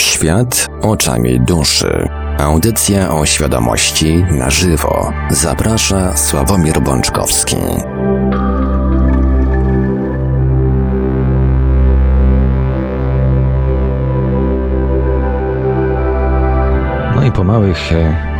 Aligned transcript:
Świat 0.00 0.68
oczami 0.82 1.40
duszy. 1.40 2.08
Audycja 2.38 3.10
o 3.10 3.26
świadomości 3.26 4.24
na 4.30 4.50
żywo. 4.50 5.12
Zaprasza 5.30 6.16
Sławomir 6.16 6.80
Bączkowski. 6.80 7.56
No 17.16 17.22
i 17.26 17.32
po 17.32 17.44
małych, 17.44 17.90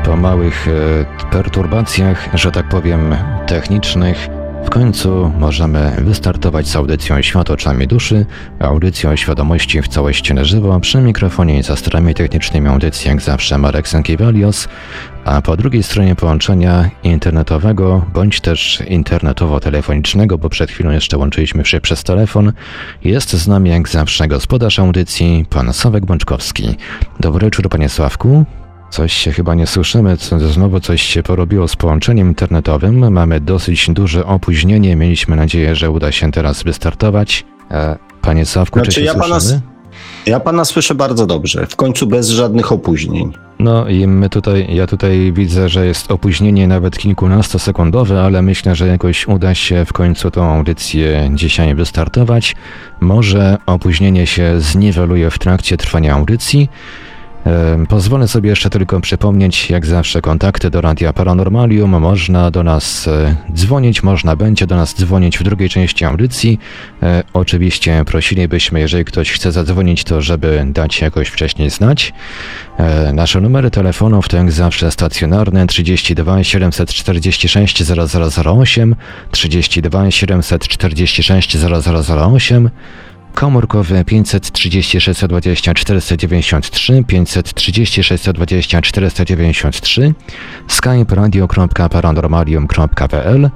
po 0.04 0.16
małych 0.16 0.68
e, 0.68 1.26
perturbacjach, 1.30 2.28
że 2.34 2.52
tak 2.52 2.68
powiem, 2.68 3.16
technicznych, 3.46 4.28
w 4.64 4.70
końcu 4.70 5.32
możemy 5.38 5.96
wystartować 5.98 6.68
z 6.68 6.76
audycją 6.76 7.22
Świat 7.22 7.50
oczami 7.50 7.86
duszy, 7.86 8.26
audycją 8.60 9.16
świadomości 9.16 9.82
w 9.82 9.88
całości 9.88 10.34
na 10.34 10.44
żywo, 10.44 10.80
przy 10.80 11.00
mikrofonie 11.00 11.58
i 11.58 11.62
za 11.62 11.76
starami 11.76 12.14
technicznymi 12.14 12.68
audycji 12.68 13.08
jak 13.08 13.20
zawsze 13.20 13.58
Marek 13.58 13.88
Sankiewalios, 13.88 14.68
a 15.24 15.42
po 15.42 15.56
drugiej 15.56 15.82
stronie 15.82 16.16
połączenia 16.16 16.90
internetowego, 17.02 18.06
bądź 18.14 18.40
też 18.40 18.82
internetowo-telefonicznego, 18.88 20.38
bo 20.38 20.48
przed 20.48 20.70
chwilą 20.70 20.90
jeszcze 20.90 21.18
łączyliśmy 21.18 21.64
się 21.64 21.80
przez 21.80 22.04
telefon, 22.04 22.52
jest 23.04 23.30
z 23.30 23.48
nami 23.48 23.70
jak 23.70 23.88
zawsze 23.88 24.28
gospodarz 24.28 24.78
audycji, 24.78 25.46
pan 25.50 25.72
Sławek 25.72 26.06
Bączkowski. 26.06 26.76
Dobry 27.20 27.46
wieczór, 27.46 27.68
panie 27.68 27.88
Sławku. 27.88 28.44
Coś 28.90 29.12
się 29.12 29.32
chyba 29.32 29.54
nie 29.54 29.66
słyszymy, 29.66 30.16
znowu 30.52 30.80
coś 30.80 31.02
się 31.02 31.22
porobiło 31.22 31.68
z 31.68 31.76
połączeniem 31.76 32.28
internetowym. 32.28 33.12
Mamy 33.12 33.40
dosyć 33.40 33.90
duże 33.90 34.26
opóźnienie. 34.26 34.96
Mieliśmy 34.96 35.36
nadzieję, 35.36 35.74
że 35.74 35.90
uda 35.90 36.12
się 36.12 36.32
teraz 36.32 36.62
wystartować. 36.62 37.44
E, 37.70 37.98
panie 38.22 38.46
Sławku, 38.46 38.78
znaczy, 38.78 38.92
czy 38.92 39.00
się 39.00 39.06
ja 39.06 39.12
słyszymy? 39.12 39.60
Pana, 39.60 39.70
ja 40.26 40.40
pana 40.40 40.64
słyszę 40.64 40.94
bardzo 40.94 41.26
dobrze. 41.26 41.66
W 41.66 41.76
końcu 41.76 42.06
bez 42.06 42.28
żadnych 42.28 42.72
opóźnień. 42.72 43.32
No 43.58 43.88
i 43.88 44.06
my 44.06 44.28
tutaj, 44.28 44.74
ja 44.74 44.86
tutaj 44.86 45.32
widzę, 45.32 45.68
że 45.68 45.86
jest 45.86 46.10
opóźnienie 46.10 46.68
nawet 46.68 46.98
kilkunastosekundowe, 46.98 48.22
ale 48.22 48.42
myślę, 48.42 48.74
że 48.74 48.86
jakoś 48.86 49.28
uda 49.28 49.54
się 49.54 49.84
w 49.84 49.92
końcu 49.92 50.30
tą 50.30 50.54
audycję 50.54 51.30
dzisiaj 51.34 51.74
wystartować. 51.74 52.56
Może 53.00 53.58
opóźnienie 53.66 54.26
się 54.26 54.60
zniweluje 54.60 55.30
w 55.30 55.38
trakcie 55.38 55.76
trwania 55.76 56.14
audycji. 56.14 56.68
Pozwolę 57.88 58.28
sobie 58.28 58.50
jeszcze 58.50 58.70
tylko 58.70 59.00
przypomnieć, 59.00 59.70
jak 59.70 59.86
zawsze, 59.86 60.22
kontakty 60.22 60.70
do 60.70 60.80
Radia 60.80 61.12
Paranormalium. 61.12 61.90
Można 61.90 62.50
do 62.50 62.62
nas 62.62 63.08
e, 63.08 63.36
dzwonić, 63.54 64.02
można 64.02 64.36
będzie 64.36 64.66
do 64.66 64.76
nas 64.76 64.94
dzwonić 64.94 65.38
w 65.38 65.42
drugiej 65.42 65.68
części 65.68 66.04
audycji. 66.04 66.58
E, 67.02 67.22
oczywiście 67.32 68.04
prosilibyśmy, 68.06 68.80
jeżeli 68.80 69.04
ktoś 69.04 69.32
chce 69.32 69.52
zadzwonić, 69.52 70.04
to 70.04 70.22
żeby 70.22 70.66
dać 70.66 71.00
jakoś 71.00 71.28
wcześniej 71.28 71.70
znać. 71.70 72.12
E, 72.78 73.12
nasze 73.12 73.40
numery 73.40 73.70
telefonów 73.70 74.28
to 74.28 74.36
jak 74.36 74.52
zawsze 74.52 74.90
stacjonarne 74.90 75.66
32 75.66 76.44
746 76.44 77.82
0008, 78.44 78.96
32 79.30 80.10
746 80.10 81.56
0008 81.56 82.70
komórkowy 83.34 84.04
530 84.04 85.00
620 85.00 85.74
493, 85.74 87.04
530 87.06 88.02
620 88.02 88.82
493, 88.82 90.14
skype 90.68 91.14
radio.paranormalium.pl 91.14 93.50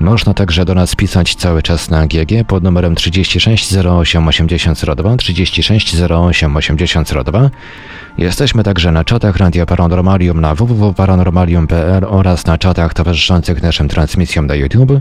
można 0.00 0.34
także 0.34 0.64
do 0.64 0.74
nas 0.74 0.96
pisać 0.96 1.34
cały 1.34 1.62
czas 1.62 1.90
na 1.90 2.06
GG 2.06 2.46
pod 2.46 2.64
numerem 2.64 2.94
36 2.94 3.76
08 3.76 4.28
8002, 4.28 5.16
36 5.16 6.00
08 6.00 6.56
8002. 6.56 7.50
Jesteśmy 8.18 8.64
także 8.64 8.92
na 8.92 9.04
czatach 9.04 9.36
Radia 9.36 9.66
Paranormalium 9.66 10.40
na 10.40 10.54
www.paranormalium.pl 10.54 12.04
oraz 12.04 12.46
na 12.46 12.58
czatach 12.58 12.94
towarzyszących 12.94 13.62
naszym 13.62 13.88
transmisjom 13.88 14.46
na 14.46 14.54
YouTube. 14.54 14.92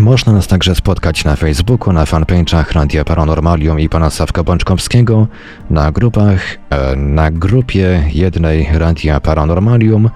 Można 0.00 0.32
nas 0.32 0.46
także 0.46 0.74
spotkać 0.74 1.24
na 1.24 1.36
Facebooku, 1.36 1.92
na 1.92 2.04
fanpage'ach 2.04 2.72
Radia 2.72 3.04
Paranormalium 3.04 3.80
i 3.80 3.88
pana 3.88 4.10
Sawka 4.10 4.42
Bączkowskiego, 4.42 5.26
na 5.70 5.92
grupach, 5.92 6.58
e, 6.70 6.96
na 6.96 7.30
grupie 7.30 8.02
jednej 8.12 8.68
Radia 8.72 9.20
Paranormalium, 9.20 10.10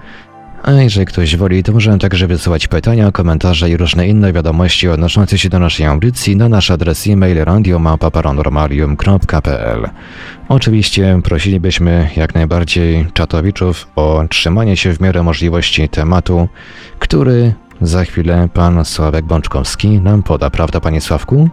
a 0.63 0.71
jeżeli 0.71 1.05
ktoś 1.05 1.35
woli, 1.35 1.63
to 1.63 1.71
możemy 1.71 1.99
także 1.99 2.27
wysyłać 2.27 2.67
pytania, 2.67 3.11
komentarze 3.11 3.69
i 3.69 3.77
różne 3.77 4.07
inne 4.07 4.33
wiadomości 4.33 4.87
odnoszące 4.87 5.37
się 5.37 5.49
do 5.49 5.59
naszej 5.59 5.85
audycji 5.85 6.35
na 6.35 6.49
nasz 6.49 6.71
adres 6.71 7.07
e-mail 7.07 7.45
radiomapa.paranormalium.pl. 7.45 9.89
Oczywiście 10.49 11.19
prosilibyśmy 11.23 12.09
jak 12.15 12.35
najbardziej 12.35 13.07
czatowiczów 13.13 13.87
o 13.95 14.23
trzymanie 14.29 14.77
się 14.77 14.93
w 14.93 15.01
miarę 15.01 15.23
możliwości 15.23 15.89
tematu, 15.89 16.47
który 16.99 17.53
za 17.81 18.03
chwilę 18.03 18.49
pan 18.53 18.85
Sławek 18.85 19.25
Bączkowski 19.25 19.87
nam 20.01 20.23
poda, 20.23 20.49
prawda, 20.49 20.79
panie 20.79 21.01
Sławku? 21.01 21.49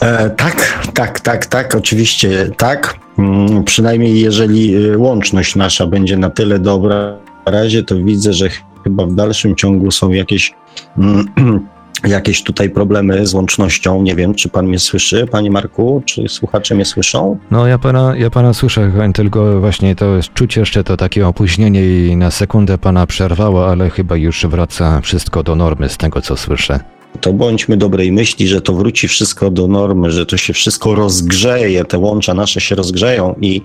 E, 0.00 0.30
tak, 0.30 0.78
tak, 0.94 1.20
tak, 1.20 1.46
tak, 1.46 1.74
oczywiście 1.74 2.50
tak. 2.56 2.94
Mm, 3.18 3.64
przynajmniej 3.64 4.20
jeżeli 4.20 4.76
y, 4.76 4.98
łączność 4.98 5.56
nasza 5.56 5.86
będzie 5.86 6.16
na 6.16 6.30
tyle 6.30 6.58
dobra, 6.58 7.18
na 7.46 7.52
razie 7.52 7.82
to 7.82 7.96
widzę, 7.96 8.32
że 8.32 8.48
chyba 8.84 9.06
w 9.06 9.14
dalszym 9.14 9.56
ciągu 9.56 9.90
są 9.90 10.10
jakieś 10.10 10.54
mm, 10.98 11.26
jakieś 12.08 12.42
tutaj 12.42 12.70
problemy 12.70 13.26
z 13.26 13.34
łącznością. 13.34 14.02
Nie 14.02 14.14
wiem, 14.14 14.34
czy 14.34 14.48
pan 14.48 14.66
mnie 14.66 14.78
słyszy, 14.78 15.26
panie 15.30 15.50
Marku, 15.50 16.02
czy 16.06 16.28
słuchacze 16.28 16.74
mnie 16.74 16.84
słyszą? 16.84 17.38
No 17.50 17.66
ja 17.66 17.78
pana, 17.78 18.16
ja 18.16 18.30
pana 18.30 18.54
słyszę, 18.54 18.92
tylko 19.14 19.60
właśnie 19.60 19.96
to 19.96 20.16
jest 20.16 20.32
czuć 20.34 20.56
jeszcze 20.56 20.84
to 20.84 20.96
takie 20.96 21.28
opóźnienie 21.28 22.06
i 22.06 22.16
na 22.16 22.30
sekundę 22.30 22.78
pana 22.78 23.06
przerwało, 23.06 23.70
ale 23.70 23.90
chyba 23.90 24.16
już 24.16 24.46
wraca 24.46 25.00
wszystko 25.00 25.42
do 25.42 25.56
normy 25.56 25.88
z 25.88 25.96
tego, 25.96 26.22
co 26.22 26.36
słyszę. 26.36 26.80
To 27.20 27.32
bądźmy 27.32 27.76
dobrej 27.76 28.12
myśli, 28.12 28.48
że 28.48 28.60
to 28.60 28.72
wróci 28.72 29.08
wszystko 29.08 29.50
do 29.50 29.68
normy, 29.68 30.10
że 30.10 30.26
to 30.26 30.36
się 30.36 30.52
wszystko 30.52 30.94
rozgrzeje, 30.94 31.84
te 31.84 31.98
łącza 31.98 32.34
nasze 32.34 32.60
się 32.60 32.74
rozgrzeją 32.74 33.34
i, 33.40 33.62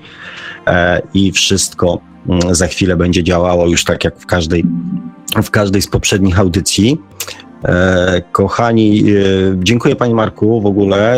e, 0.68 1.02
i 1.14 1.32
wszystko 1.32 2.00
mm, 2.30 2.56
za 2.56 2.68
chwilę 2.68 2.96
będzie 2.96 3.24
działało 3.24 3.68
już 3.68 3.84
tak 3.84 4.04
jak 4.04 4.20
w 4.20 4.26
każdej, 4.26 4.64
w 5.44 5.52
każdej 5.52 5.82
z 5.82 5.88
poprzednich 5.88 6.40
audycji. 6.40 6.98
E, 7.64 8.22
kochani, 8.32 9.04
e, 9.10 9.14
dziękuję 9.58 9.96
Panie 9.96 10.16
Marku 10.16 10.62
w 10.62 10.66
ogóle, 10.66 11.18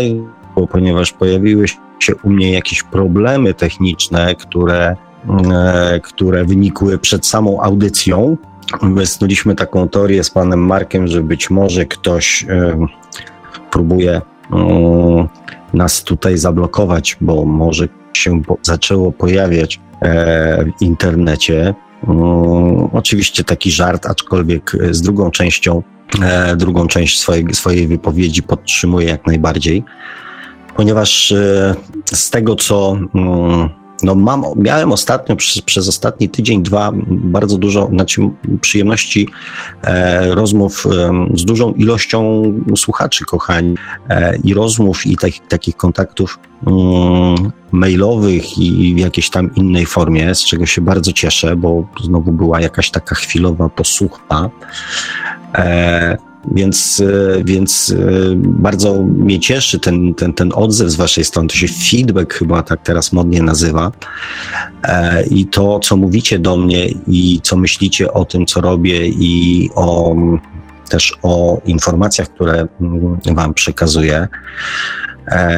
ponieważ 0.72 1.12
pojawiły 1.12 1.68
się 2.00 2.16
u 2.24 2.30
mnie 2.30 2.52
jakieś 2.52 2.84
problemy 2.84 3.54
techniczne, 3.54 4.36
które, 4.36 4.96
e, 5.54 6.00
które 6.04 6.46
wynikły 6.46 6.98
przed 6.98 7.26
samą 7.26 7.62
audycją. 7.62 8.38
Wysnuliśmy 8.82 9.56
taką 9.56 9.90
teorię 9.90 10.24
z 10.24 10.30
Panem 10.30 10.60
Markiem, 10.60 11.08
że 11.08 11.22
być 11.24 11.50
może 11.50 11.86
ktoś 11.86 12.46
próbuje 13.72 14.22
nas 15.74 16.04
tutaj 16.04 16.38
zablokować, 16.38 17.18
bo 17.22 17.46
może 17.46 17.88
się 18.14 18.42
zaczęło 18.62 19.12
pojawiać 19.12 19.80
w 20.80 20.82
internecie. 20.82 21.74
Oczywiście 22.94 23.44
taki 23.44 23.72
żart, 23.72 24.06
aczkolwiek 24.06 24.72
z 24.92 25.02
drugą 25.02 25.32
częścią 25.32 25.84
drugą 26.56 26.88
część 26.88 27.20
swojej, 27.20 27.54
swojej 27.54 27.88
wypowiedzi 27.88 28.44
podtrzymuję 28.44 29.08
jak 29.08 29.28
najbardziej, 29.28 29.84
ponieważ 30.76 31.32
e, 31.32 31.76
z 32.06 32.30
tego, 32.30 32.56
co 32.56 32.98
mm, 33.16 33.70
no 34.04 34.16
mam, 34.16 34.44
miałem 34.56 34.92
ostatnio, 34.92 35.36
przez, 35.36 35.62
przez 35.62 35.88
ostatni 35.88 36.30
tydzień, 36.30 36.64
dwa, 36.64 36.92
bardzo 37.08 37.58
dużo 37.58 37.88
znaczy 37.88 38.22
przyjemności 38.62 39.28
e, 39.84 40.36
rozmów 40.36 40.86
e, 40.86 41.12
z 41.34 41.46
dużą 41.46 41.74
ilością 41.74 42.44
słuchaczy, 42.76 43.26
kochani, 43.26 43.76
e, 44.10 44.38
i 44.44 44.54
rozmów, 44.54 45.06
i 45.06 45.18
tak, 45.18 45.32
takich 45.50 45.78
kontaktów 45.78 46.40
mm, 46.68 47.52
mailowych 47.72 48.58
i 48.58 48.96
w 48.96 48.98
jakiejś 48.98 49.30
tam 49.30 49.56
innej 49.56 49.86
formie, 49.86 50.36
z 50.36 50.46
czego 50.46 50.66
się 50.66 50.82
bardzo 50.82 51.14
cieszę, 51.14 51.56
bo 51.56 51.88
znowu 52.04 52.32
była 52.32 52.62
jakaś 52.62 52.92
taka 52.92 53.16
chwilowa 53.16 53.70
posłucha. 53.70 54.50
E, 56.46 56.54
więc, 56.56 57.04
e, 57.38 57.44
więc 57.44 57.96
e, 57.98 58.36
bardzo 58.36 59.04
mnie 59.04 59.40
cieszy 59.40 59.80
ten, 59.80 60.14
ten, 60.14 60.34
ten 60.34 60.52
odzew 60.56 60.90
z 60.90 60.96
Waszej 60.96 61.26
strony. 61.26 61.50
To 61.50 61.56
się 61.56 61.68
feedback 61.68 62.34
chyba 62.34 62.64
tak 62.64 62.84
teraz 62.84 63.14
modnie 63.14 63.42
nazywa. 63.44 63.92
I 65.32 65.48
to, 65.48 65.80
co 65.80 65.98
mówicie 65.98 66.40
do 66.40 66.58
mnie 66.58 66.88
i 67.08 67.40
co 67.44 67.58
myślicie 67.58 68.14
o 68.14 68.26
tym, 68.26 68.46
co 68.46 68.62
robię 68.62 69.08
i 69.08 69.70
o, 69.76 70.16
też 70.90 71.18
o 71.24 71.62
informacjach, 71.66 72.30
które 72.30 72.68
mm, 72.82 73.18
Wam 73.36 73.54
przekazuję. 73.54 74.28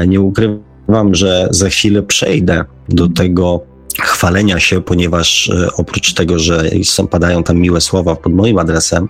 Nie 0.08 0.22
ukrywam, 0.22 1.16
że 1.16 1.48
za 1.52 1.70
chwilę 1.70 2.04
przejdę 2.04 2.66
do 2.90 3.10
tego, 3.10 3.64
chwalenia 3.98 4.60
się, 4.60 4.82
ponieważ 4.82 5.50
e, 5.50 5.68
oprócz 5.78 6.14
tego, 6.14 6.40
że 6.40 6.64
są, 6.84 7.08
padają 7.08 7.44
tam 7.44 7.58
miłe 7.58 7.82
słowa 7.82 8.16
pod 8.16 8.34
moim 8.34 8.60
adresem, 8.60 9.08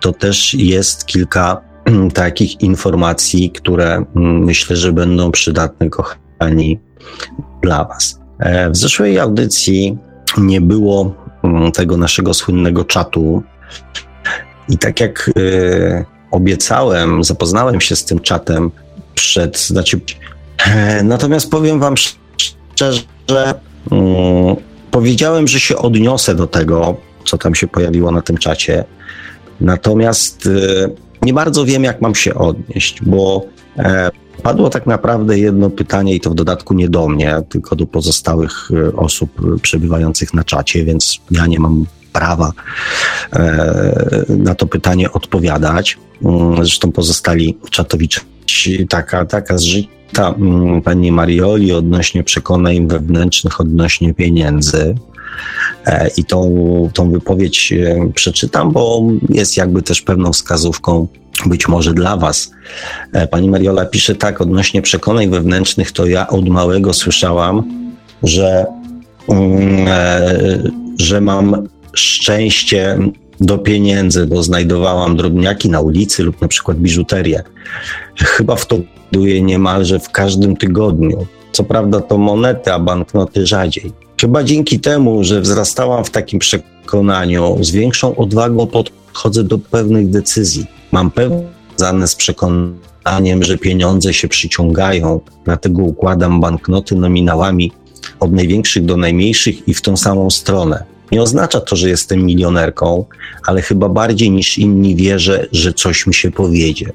to 0.00 0.12
też 0.12 0.54
jest 0.54 1.06
kilka 1.06 1.60
takich 2.14 2.60
informacji, 2.60 3.50
które 3.50 4.04
mm, 4.16 4.44
myślę, 4.44 4.76
że 4.76 4.92
będą 4.92 5.30
przydatne, 5.30 5.90
kochani, 5.90 6.80
dla 7.62 7.84
Was. 7.84 8.20
E, 8.38 8.70
w 8.70 8.76
zeszłej 8.76 9.18
audycji 9.18 9.98
nie 10.38 10.60
było 10.60 11.14
mm, 11.42 11.72
tego 11.72 11.96
naszego 11.96 12.34
słynnego 12.34 12.84
czatu. 12.84 13.42
I 14.68 14.78
tak 14.78 15.00
jak 15.00 15.30
y, 15.38 16.04
obiecałem, 16.30 17.24
zapoznałem 17.24 17.80
się 17.80 17.96
z 17.96 18.04
tym 18.04 18.20
czatem 18.20 18.70
przed, 19.14 19.58
znaczy, 19.58 20.00
e, 20.66 21.02
natomiast 21.12 21.50
powiem 21.50 21.80
Wam 21.80 21.94
szczerze, 21.96 23.02
powiedziałem, 24.90 25.48
że 25.48 25.60
się 25.60 25.76
odniosę 25.76 26.34
do 26.34 26.46
tego, 26.46 26.96
co 27.24 27.38
tam 27.38 27.54
się 27.54 27.66
pojawiło 27.66 28.10
na 28.10 28.22
tym 28.22 28.36
czacie. 28.36 28.84
Natomiast 29.60 30.46
y, 30.46 30.90
nie 31.22 31.32
bardzo 31.32 31.64
wiem, 31.64 31.84
jak 31.84 32.00
mam 32.00 32.14
się 32.14 32.34
odnieść, 32.34 33.02
bo 33.02 33.46
e, 33.78 34.10
padło 34.42 34.70
tak 34.70 34.86
naprawdę 34.86 35.38
jedno 35.38 35.70
pytanie, 35.70 36.14
i 36.14 36.20
to 36.20 36.30
w 36.30 36.34
dodatku 36.34 36.74
nie 36.74 36.88
do 36.88 37.08
mnie, 37.08 37.36
tylko 37.48 37.76
do 37.76 37.86
pozostałych 37.86 38.70
y, 38.70 38.96
osób 38.96 39.60
przebywających 39.62 40.34
na 40.34 40.44
czacie, 40.44 40.84
więc 40.84 41.20
ja 41.30 41.46
nie 41.46 41.60
mam 41.60 41.86
prawa 42.12 42.52
e, 43.32 44.24
na 44.28 44.54
to 44.54 44.66
pytanie 44.66 45.12
odpowiadać. 45.12 45.98
Mm, 46.24 46.56
zresztą 46.56 46.92
pozostali 46.92 47.58
czatowicze. 47.70 48.20
Taka, 48.88 49.24
taka 49.24 49.58
mm, 50.18 50.82
pani 50.82 51.12
Marioli 51.12 51.72
odnośnie 51.72 52.24
przekonań 52.24 52.88
wewnętrznych, 52.88 53.60
odnośnie 53.60 54.14
pieniędzy. 54.14 54.94
E, 55.86 56.10
I 56.16 56.24
tą, 56.24 56.90
tą 56.94 57.10
wypowiedź 57.10 57.72
e, 57.72 58.10
przeczytam, 58.14 58.72
bo 58.72 59.02
jest 59.28 59.56
jakby 59.56 59.82
też 59.82 60.02
pewną 60.02 60.32
wskazówką 60.32 61.08
być 61.46 61.68
może 61.68 61.94
dla 61.94 62.16
Was. 62.16 62.50
Pani 63.30 63.50
Mariola 63.50 63.86
pisze 63.86 64.14
tak, 64.14 64.40
odnośnie 64.40 64.82
przekonań 64.82 65.30
wewnętrznych, 65.30 65.92
to 65.92 66.06
ja 66.06 66.28
od 66.28 66.48
małego 66.48 66.94
słyszałam, 66.94 67.62
że, 68.22 68.66
mm, 69.28 69.88
że 70.98 71.20
mam 71.20 71.68
szczęście 71.92 72.98
do 73.40 73.58
pieniędzy, 73.58 74.26
bo 74.26 74.42
znajdowałam 74.42 75.16
drobniaki 75.16 75.70
na 75.70 75.80
ulicy 75.80 76.22
lub 76.22 76.40
na 76.40 76.48
przykład 76.48 76.78
biżuterię. 76.78 77.42
Chyba 78.16 78.56
w 78.56 78.66
to 78.66 78.78
buduję 79.12 79.42
niemalże 79.42 79.98
w 79.98 80.10
każdym 80.10 80.56
tygodniu. 80.56 81.26
Co 81.52 81.64
prawda 81.64 82.00
to 82.00 82.18
monety, 82.18 82.72
a 82.72 82.78
banknoty 82.78 83.46
rzadziej. 83.46 83.92
Chyba 84.20 84.44
dzięki 84.44 84.80
temu, 84.80 85.24
że 85.24 85.40
wzrastałam 85.40 86.04
w 86.04 86.10
takim 86.10 86.38
przekonaniu, 86.38 87.56
z 87.60 87.70
większą 87.70 88.16
odwagą 88.16 88.66
podchodzę 88.66 89.44
do 89.44 89.58
pewnych 89.58 90.10
decyzji. 90.10 90.66
Mam 90.92 91.10
pewne 91.10 92.08
z 92.08 92.14
przekonaniem, 92.14 93.42
że 93.42 93.58
pieniądze 93.58 94.14
się 94.14 94.28
przyciągają, 94.28 95.20
dlatego 95.44 95.82
układam 95.82 96.40
banknoty 96.40 96.94
nominałami 96.94 97.72
od 98.20 98.32
największych 98.32 98.84
do 98.84 98.96
najmniejszych 98.96 99.68
i 99.68 99.74
w 99.74 99.82
tą 99.82 99.96
samą 99.96 100.30
stronę. 100.30 100.84
Nie 101.12 101.22
oznacza 101.22 101.60
to, 101.60 101.76
że 101.76 101.88
jestem 101.88 102.26
milionerką, 102.26 103.04
ale 103.46 103.62
chyba 103.62 103.88
bardziej 103.88 104.30
niż 104.30 104.58
inni 104.58 104.96
wierzę, 104.96 105.46
że 105.52 105.72
coś 105.72 106.06
mi 106.06 106.14
się 106.14 106.30
powiedzie. 106.30 106.92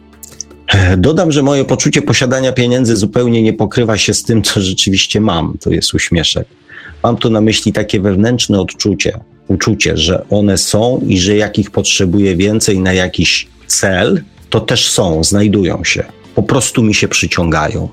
Dodam, 0.97 1.31
że 1.31 1.43
moje 1.43 1.65
poczucie 1.65 2.01
posiadania 2.01 2.51
pieniędzy 2.51 2.95
zupełnie 2.95 3.43
nie 3.43 3.53
pokrywa 3.53 3.97
się 3.97 4.13
z 4.13 4.23
tym, 4.23 4.41
co 4.43 4.61
rzeczywiście 4.61 5.21
mam. 5.21 5.57
To 5.61 5.69
jest 5.69 5.93
uśmieszek. 5.93 6.47
Mam 7.03 7.17
tu 7.17 7.29
na 7.29 7.41
myśli 7.41 7.73
takie 7.73 7.99
wewnętrzne 7.99 8.59
odczucie, 8.59 9.19
uczucie, 9.47 9.97
że 9.97 10.25
one 10.29 10.57
są 10.57 11.01
i 11.07 11.19
że 11.19 11.35
jak 11.35 11.59
ich 11.59 11.71
potrzebuję 11.71 12.35
więcej 12.35 12.79
na 12.79 12.93
jakiś 12.93 13.47
cel, 13.67 14.21
to 14.49 14.59
też 14.59 14.89
są, 14.89 15.23
znajdują 15.23 15.83
się. 15.83 16.03
Po 16.35 16.43
prostu 16.43 16.83
mi 16.83 16.93
się 16.93 17.07
przyciągają. 17.07 17.89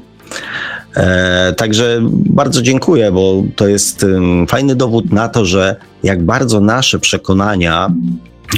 E, 0.97 1.55
także 1.57 2.01
bardzo 2.11 2.63
dziękuję, 2.63 3.13
bo 3.13 3.43
to 3.57 3.69
jest 3.69 4.07
fajny 4.49 4.77
dowód 4.77 5.13
na 5.13 5.29
to, 5.29 5.45
że 5.45 5.77
jak 6.03 6.23
bardzo 6.23 6.61
nasze 6.61 6.99
przekonania, 6.99 7.91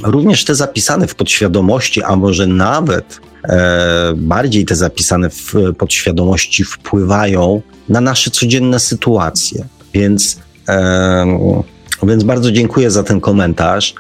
również 0.05 0.45
te 0.45 0.55
zapisane 0.55 1.07
w 1.07 1.15
podświadomości, 1.15 2.03
a 2.03 2.17
może 2.17 2.47
nawet 2.47 3.21
e, 3.45 4.13
bardziej 4.17 4.65
te 4.65 4.77
zapisane 4.77 5.31
w 5.31 5.55
podświadomości 5.79 6.65
wpływają 6.65 7.63
na 7.89 8.01
nasze 8.01 8.31
codzienne 8.31 8.81
sytuacje. 8.81 9.65
Więc, 9.95 10.41
e, 10.69 11.27
więc 12.03 12.25
bardzo 12.25 12.53
dziękuję 12.53 12.91
za 12.91 13.03
ten 13.03 13.21
komentarz. 13.21 13.95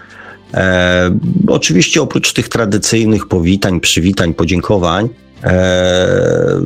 E, 0.54 1.10
oczywiście 1.46 2.02
oprócz 2.02 2.32
tych 2.32 2.48
tradycyjnych 2.48 3.28
powitań, 3.28 3.80
przywitań, 3.80 4.34
podziękowań, 4.34 5.08
e, 5.44 6.60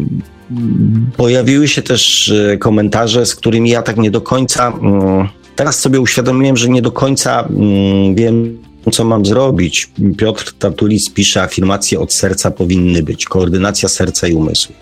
Pojawiły 1.16 1.68
się 1.68 1.82
też 1.82 2.28
e, 2.28 2.58
komentarze, 2.58 3.26
z 3.26 3.34
którymi 3.34 3.70
ja 3.70 3.82
tak 3.82 3.96
nie 3.96 4.10
do 4.10 4.20
końca. 4.20 4.68
Mm, 4.68 5.28
teraz 5.56 5.80
sobie 5.80 6.00
uświadomiłem, 6.00 6.56
że 6.56 6.68
nie 6.68 6.82
do 6.82 6.92
końca 6.92 7.40
mm, 7.40 8.14
wiem, 8.14 8.58
co 8.90 9.04
mam 9.04 9.26
zrobić. 9.26 9.90
Piotr 10.18 10.52
Tatulis 10.58 11.10
pisze, 11.10 11.42
afirmacje 11.42 12.00
od 12.00 12.12
serca 12.12 12.50
powinny 12.50 13.02
być, 13.02 13.24
koordynacja 13.24 13.88
serca 13.88 14.28
i 14.28 14.34
umysłu. 14.34 14.74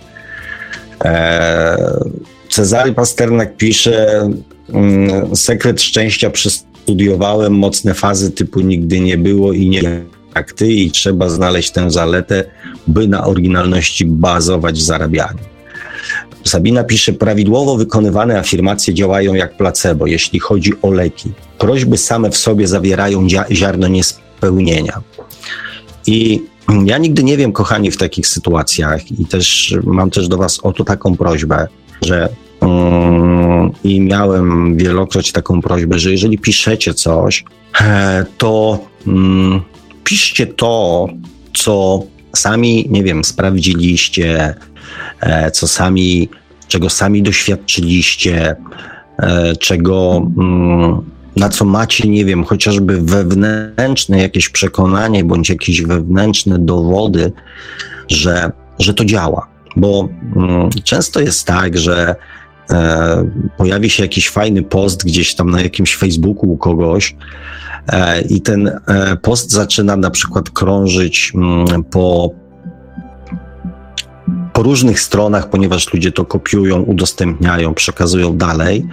E, 1.04 2.04
Cezary 2.48 2.92
Pasternak 2.92 3.56
pisze, 3.56 4.28
mm, 4.68 5.36
sekret 5.36 5.82
szczęścia 5.82 6.30
przestudiowałem, 6.30 7.52
mocne 7.52 7.94
fazy 7.94 8.30
typu 8.30 8.60
nigdy 8.60 9.00
nie 9.00 9.18
było 9.18 9.52
i 9.52 9.68
nie 9.68 10.02
jak 10.34 10.52
ty 10.52 10.72
i 10.72 10.90
trzeba 10.90 11.28
znaleźć 11.28 11.70
tę 11.70 11.90
zaletę, 11.90 12.44
by 12.86 13.08
na 13.08 13.24
oryginalności 13.24 14.06
bazować 14.06 14.78
w 14.78 14.82
zarabianiu. 14.82 15.51
Sabina 16.44 16.84
pisze, 16.84 17.12
prawidłowo 17.12 17.76
wykonywane 17.76 18.38
afirmacje 18.38 18.94
działają 18.94 19.34
jak 19.34 19.56
placebo, 19.56 20.06
jeśli 20.06 20.40
chodzi 20.40 20.72
o 20.82 20.90
leki. 20.90 21.32
Prośby 21.58 21.98
same 21.98 22.30
w 22.30 22.36
sobie 22.36 22.68
zawierają 22.68 23.28
ziarno 23.50 23.88
niespełnienia. 23.88 25.00
I 26.06 26.42
ja 26.84 26.98
nigdy 26.98 27.24
nie 27.24 27.36
wiem, 27.36 27.52
kochani, 27.52 27.90
w 27.90 27.96
takich 27.96 28.26
sytuacjach 28.26 29.12
i 29.20 29.26
też 29.26 29.76
mam 29.84 30.10
też 30.10 30.28
do 30.28 30.36
was 30.36 30.60
o 30.62 30.72
to 30.72 30.84
taką 30.84 31.16
prośbę, 31.16 31.68
że 32.02 32.28
um, 32.60 33.70
i 33.84 34.00
miałem 34.00 34.76
wielokroć 34.76 35.32
taką 35.32 35.62
prośbę, 35.62 35.98
że 35.98 36.10
jeżeli 36.10 36.38
piszecie 36.38 36.94
coś, 36.94 37.44
e, 37.80 38.24
to 38.38 38.78
um, 39.06 39.60
piszcie 40.04 40.46
to, 40.46 41.08
co 41.54 42.02
sami, 42.36 42.86
nie 42.90 43.02
wiem, 43.02 43.24
sprawdziliście, 43.24 44.54
co 45.52 45.68
sami, 45.68 46.28
czego 46.68 46.90
sami 46.90 47.22
doświadczyliście, 47.22 48.56
e, 49.18 49.56
czego, 49.56 50.26
mm, 50.38 51.00
na 51.36 51.48
co 51.48 51.64
macie, 51.64 52.08
nie 52.08 52.24
wiem, 52.24 52.44
chociażby 52.44 53.00
wewnętrzne 53.00 54.18
jakieś 54.18 54.48
przekonanie 54.48 55.24
bądź 55.24 55.48
jakieś 55.48 55.82
wewnętrzne 55.82 56.58
dowody, 56.58 57.32
że, 58.08 58.52
że 58.78 58.94
to 58.94 59.04
działa. 59.04 59.46
Bo 59.76 60.08
mm, 60.36 60.70
często 60.84 61.20
jest 61.20 61.46
tak, 61.46 61.78
że 61.78 62.14
e, 62.70 63.30
pojawi 63.56 63.90
się 63.90 64.02
jakiś 64.02 64.30
fajny 64.30 64.62
post 64.62 65.04
gdzieś 65.04 65.34
tam 65.34 65.50
na 65.50 65.60
jakimś 65.60 65.96
Facebooku 65.96 66.52
u 66.52 66.56
kogoś, 66.56 67.16
E, 67.88 68.20
I 68.20 68.40
ten 68.40 68.68
e, 68.68 69.16
post 69.22 69.50
zaczyna 69.50 69.96
na 69.96 70.10
przykład 70.10 70.50
krążyć 70.50 71.32
mm, 71.34 71.84
po, 71.84 72.30
różnych 74.62 75.00
stronach, 75.00 75.50
ponieważ 75.50 75.92
ludzie 75.92 76.12
to 76.12 76.24
kopiują, 76.24 76.80
udostępniają, 76.80 77.74
przekazują 77.74 78.36
dalej, 78.36 78.86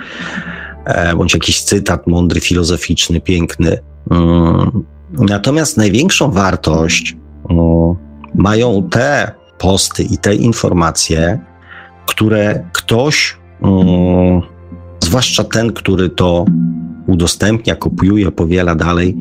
e, 0.86 1.16
bądź 1.16 1.34
jakiś 1.34 1.62
cytat 1.62 2.08
mądry, 2.08 2.40
filozoficzny, 2.40 3.22
piękny. 3.22 3.78
Mm, 4.12 4.84
natomiast 5.12 5.78
największą 5.78 6.32
wartość 6.32 7.18
mają 8.36 8.90
te 8.90 9.32
posty 9.58 10.04
i 10.04 10.18
te 10.18 10.36
informacje, 10.36 11.40
które 12.06 12.64
ktoś, 12.74 13.38
zwłaszcza 15.00 15.44
ten, 15.44 15.74
który 15.74 16.10
to 16.10 16.46
udostępnia, 17.08 17.76
kopiuje, 17.76 18.32
powiela 18.32 18.76
dalej, 18.76 19.18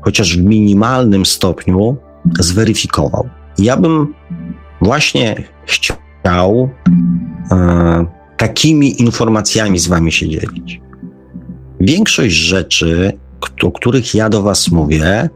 chociaż 0.00 0.36
w 0.36 0.44
minimalnym 0.44 1.26
stopniu 1.26 1.96
zweryfikował. 2.38 3.28
Ja 3.58 3.76
bym 3.76 4.14
właśnie 4.82 5.42
chciał 5.66 6.70
e, 7.50 8.06
takimi 8.36 9.02
informacjami 9.02 9.78
z 9.78 9.88
Wami 9.88 10.12
się 10.12 10.28
dzielić. 10.28 10.80
Większość 11.80 12.34
rzeczy, 12.34 13.12
o 13.62 13.70
których 13.70 14.14
ja 14.14 14.28
do 14.28 14.42
Was 14.42 14.70
mówię, 14.70 15.30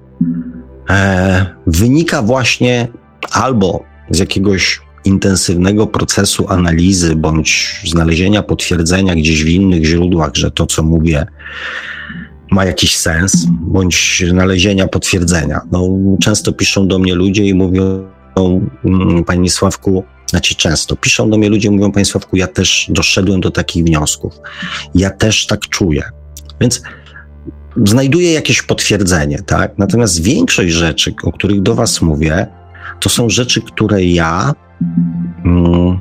e, 0.90 1.46
wynika 1.66 2.22
właśnie 2.22 2.88
albo 3.30 3.84
z 4.10 4.18
jakiegoś 4.18 4.80
intensywnego 5.04 5.86
procesu 5.86 6.46
analizy 6.48 7.16
bądź 7.16 7.80
znalezienia 7.84 8.42
potwierdzenia 8.42 9.14
gdzieś 9.14 9.44
w 9.44 9.48
innych 9.48 9.84
źródłach, 9.84 10.30
że 10.34 10.50
to, 10.50 10.66
co 10.66 10.82
mówię, 10.82 11.26
ma 12.50 12.64
jakiś 12.64 12.96
sens, 12.96 13.46
bądź 13.48 14.24
znalezienia 14.28 14.88
potwierdzenia. 14.88 15.60
No, 15.72 15.88
często 16.22 16.52
piszą 16.52 16.88
do 16.88 16.98
mnie 16.98 17.14
ludzie 17.14 17.44
i 17.44 17.54
mówią, 17.54 18.15
Panie 19.26 19.50
Sławku, 19.50 20.04
znaczy 20.26 20.54
często, 20.54 20.96
piszą 20.96 21.30
do 21.30 21.38
mnie 21.38 21.48
ludzie, 21.48 21.70
mówią 21.70 21.92
Państwo, 21.92 22.20
ja 22.32 22.46
też 22.46 22.86
doszedłem 22.88 23.40
do 23.40 23.50
takich 23.50 23.84
wniosków. 23.84 24.34
Ja 24.94 25.10
też 25.10 25.46
tak 25.46 25.60
czuję. 25.60 26.02
Więc 26.60 26.82
znajduję 27.84 28.32
jakieś 28.32 28.62
potwierdzenie, 28.62 29.38
tak? 29.46 29.78
Natomiast 29.78 30.22
większość 30.22 30.72
rzeczy, 30.72 31.14
o 31.22 31.32
których 31.32 31.62
do 31.62 31.74
Was 31.74 32.02
mówię, 32.02 32.46
to 33.00 33.08
są 33.08 33.30
rzeczy, 33.30 33.62
które 33.62 34.04
ja, 34.04 34.52
mm, 35.44 36.00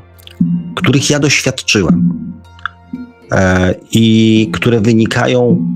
których 0.74 1.10
ja 1.10 1.18
doświadczyłem 1.18 2.10
e, 3.32 3.74
i 3.92 4.50
które 4.52 4.80
wynikają 4.80 5.66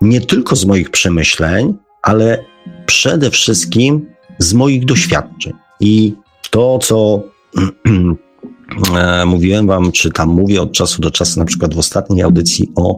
nie 0.00 0.20
tylko 0.20 0.56
z 0.56 0.64
moich 0.64 0.90
przemyśleń, 0.90 1.74
ale 2.02 2.44
przede 2.86 3.30
wszystkim 3.30 4.06
z 4.38 4.54
moich 4.54 4.84
doświadczeń. 4.84 5.52
I 5.80 6.14
to, 6.50 6.78
co 6.78 7.22
e, 8.96 9.24
mówiłem 9.26 9.66
wam, 9.66 9.92
czy 9.92 10.10
tam 10.10 10.28
mówię 10.28 10.62
od 10.62 10.72
czasu 10.72 11.02
do 11.02 11.10
czasu, 11.10 11.40
na 11.40 11.46
przykład 11.46 11.74
w 11.74 11.78
ostatniej 11.78 12.22
audycji 12.22 12.72
o 12.76 12.96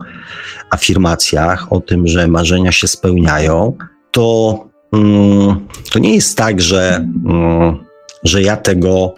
afirmacjach, 0.71 1.73
o 1.73 1.81
tym, 1.81 2.07
że 2.07 2.29
marzenia 2.29 2.73
się 2.73 2.89
spełniają, 2.89 3.77
to, 4.11 4.59
mm, 4.93 5.67
to 5.93 5.99
nie 5.99 6.15
jest 6.15 6.37
tak, 6.37 6.61
że, 6.61 7.07
mm, 7.27 7.77
że 8.25 8.43
ja 8.43 8.57
tego 8.57 9.15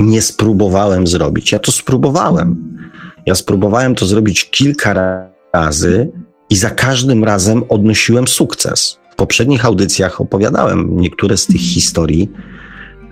nie 0.00 0.22
spróbowałem 0.22 1.06
zrobić. 1.06 1.52
Ja 1.52 1.58
to 1.58 1.72
spróbowałem. 1.72 2.78
Ja 3.26 3.34
spróbowałem 3.34 3.94
to 3.94 4.06
zrobić 4.06 4.50
kilka 4.50 4.94
razy 5.54 6.12
i 6.50 6.56
za 6.56 6.70
każdym 6.70 7.24
razem 7.24 7.62
odnosiłem 7.68 8.28
sukces. 8.28 8.98
W 9.10 9.16
poprzednich 9.16 9.64
audycjach 9.64 10.20
opowiadałem 10.20 11.00
niektóre 11.00 11.36
z 11.36 11.46
tych 11.46 11.60
historii. 11.60 12.30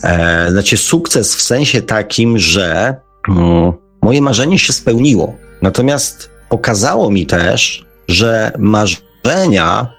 E, 0.02 0.50
znaczy, 0.50 0.76
sukces 0.76 1.36
w 1.36 1.42
sensie 1.42 1.82
takim, 1.82 2.38
że 2.38 2.96
mm, 3.28 3.72
moje 4.02 4.22
marzenie 4.22 4.58
się 4.58 4.72
spełniło. 4.72 5.36
Natomiast 5.62 6.30
pokazało 6.48 7.10
mi 7.10 7.26
też, 7.26 7.86
że 8.08 8.52
marzenia 8.58 9.92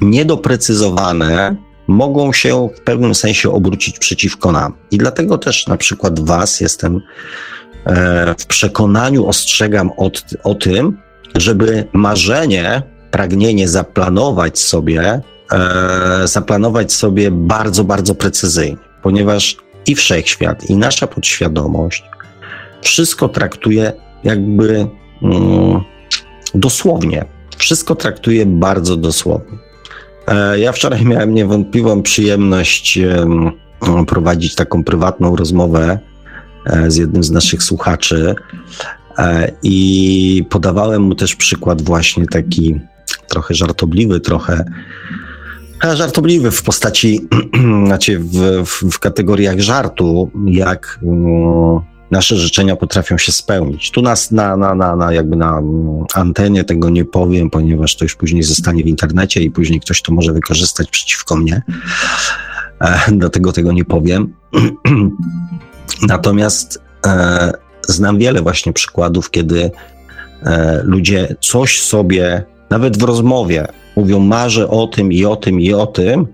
niedoprecyzowane 0.00 1.56
mogą 1.88 2.32
się 2.32 2.68
w 2.76 2.80
pewnym 2.80 3.14
sensie 3.14 3.50
obrócić 3.50 3.98
przeciwko 3.98 4.52
nam. 4.52 4.74
I 4.90 4.98
dlatego 4.98 5.38
też 5.38 5.66
na 5.66 5.76
przykład 5.76 6.20
Was 6.20 6.60
jestem 6.60 7.00
e, 7.86 8.34
w 8.38 8.46
przekonaniu, 8.46 9.26
ostrzegam 9.26 9.90
od, 9.96 10.24
o 10.44 10.54
tym, 10.54 10.98
żeby 11.34 11.88
marzenie, 11.92 12.82
pragnienie 13.10 13.68
zaplanować 13.68 14.58
sobie, 14.58 15.20
e, 15.52 16.28
zaplanować 16.28 16.92
sobie 16.92 17.30
bardzo, 17.30 17.84
bardzo 17.84 18.14
precyzyjnie, 18.14 18.78
ponieważ 19.04 19.56
i 19.86 19.94
wszechświat, 19.94 20.70
i 20.70 20.76
nasza 20.76 21.06
podświadomość 21.06 22.04
wszystko 22.82 23.28
traktuje 23.28 23.92
jakby 24.24 24.86
mm, 25.22 25.80
dosłownie. 26.54 27.24
Wszystko 27.56 27.94
traktuje 27.94 28.46
bardzo 28.46 28.96
dosłownie. 28.96 29.58
E, 30.28 30.58
ja 30.58 30.72
wczoraj 30.72 31.04
miałem 31.12 31.34
niewątpliwą 31.34 32.02
przyjemność 32.02 32.98
prowadzić 34.06 34.54
taką 34.54 34.84
prywatną 34.84 35.36
rozmowę 35.36 35.98
e, 36.66 36.90
z 36.90 36.96
jednym 36.96 37.24
z 37.24 37.30
naszych 37.30 37.62
słuchaczy 37.62 38.34
e, 39.18 39.52
i 39.62 40.46
podawałem 40.50 41.02
mu 41.02 41.14
też 41.14 41.36
przykład 41.36 41.82
właśnie 41.82 42.26
taki 42.26 42.80
trochę 43.28 43.54
żartobliwy, 43.54 44.20
trochę 44.20 44.64
żartobliwy 45.82 46.50
w 46.50 46.62
postaci, 46.62 47.28
znaczy 47.86 48.18
w, 48.18 48.64
w, 48.66 48.90
w 48.90 48.98
kategoriach 48.98 49.60
żartu, 49.60 50.30
jak 50.46 51.00
mm, 51.02 51.80
nasze 52.10 52.36
życzenia 52.36 52.76
potrafią 52.76 53.18
się 53.18 53.32
spełnić. 53.32 53.90
Tu 53.90 54.02
nas 54.02 54.30
na, 54.30 54.56
na, 54.56 54.74
na, 54.74 54.96
na 54.96 55.12
jakby 55.12 55.36
na 55.36 55.62
antenie 56.14 56.64
tego 56.64 56.90
nie 56.90 57.04
powiem, 57.04 57.50
ponieważ 57.50 57.96
to 57.96 58.04
już 58.04 58.16
później 58.16 58.42
zostanie 58.42 58.84
w 58.84 58.86
internecie 58.86 59.42
i 59.42 59.50
później 59.50 59.80
ktoś 59.80 60.02
to 60.02 60.12
może 60.12 60.32
wykorzystać 60.32 60.90
przeciwko 60.90 61.36
mnie. 61.36 61.62
E, 62.80 63.00
dlatego 63.12 63.52
tego 63.52 63.72
nie 63.72 63.84
powiem. 63.84 64.34
Natomiast 66.08 66.82
e, 67.06 67.52
znam 67.88 68.18
wiele 68.18 68.42
właśnie 68.42 68.72
przykładów, 68.72 69.30
kiedy 69.30 69.70
e, 70.42 70.82
ludzie 70.84 71.36
coś 71.40 71.80
sobie, 71.80 72.44
nawet 72.70 72.98
w 72.98 73.02
rozmowie, 73.02 73.66
mówią, 73.96 74.20
marzę 74.20 74.70
o 74.70 74.86
tym 74.86 75.12
i 75.12 75.24
o 75.24 75.36
tym 75.36 75.60
i 75.60 75.72
o 75.72 75.86
tym. 75.86 76.26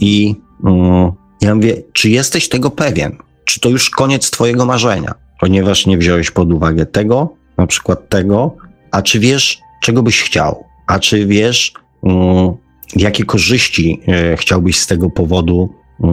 I 0.00 0.34
mm, 0.64 1.12
ja 1.40 1.54
mówię, 1.54 1.82
czy 1.92 2.10
jesteś 2.10 2.48
tego 2.48 2.70
pewien? 2.70 3.16
czy 3.48 3.60
to 3.60 3.68
już 3.68 3.90
koniec 3.90 4.30
Twojego 4.30 4.66
marzenia, 4.66 5.14
ponieważ 5.40 5.86
nie 5.86 5.98
wziąłeś 5.98 6.30
pod 6.30 6.52
uwagę 6.52 6.86
tego, 6.86 7.34
na 7.58 7.66
przykład 7.66 8.08
tego, 8.08 8.56
a 8.90 9.02
czy 9.02 9.20
wiesz, 9.20 9.58
czego 9.82 10.02
byś 10.02 10.22
chciał, 10.22 10.64
a 10.86 10.98
czy 10.98 11.26
wiesz, 11.26 11.72
um, 12.02 12.54
jakie 12.96 13.24
korzyści 13.24 14.00
e, 14.08 14.36
chciałbyś 14.36 14.78
z 14.78 14.86
tego 14.86 15.10
powodu 15.10 15.74
um, 15.98 16.12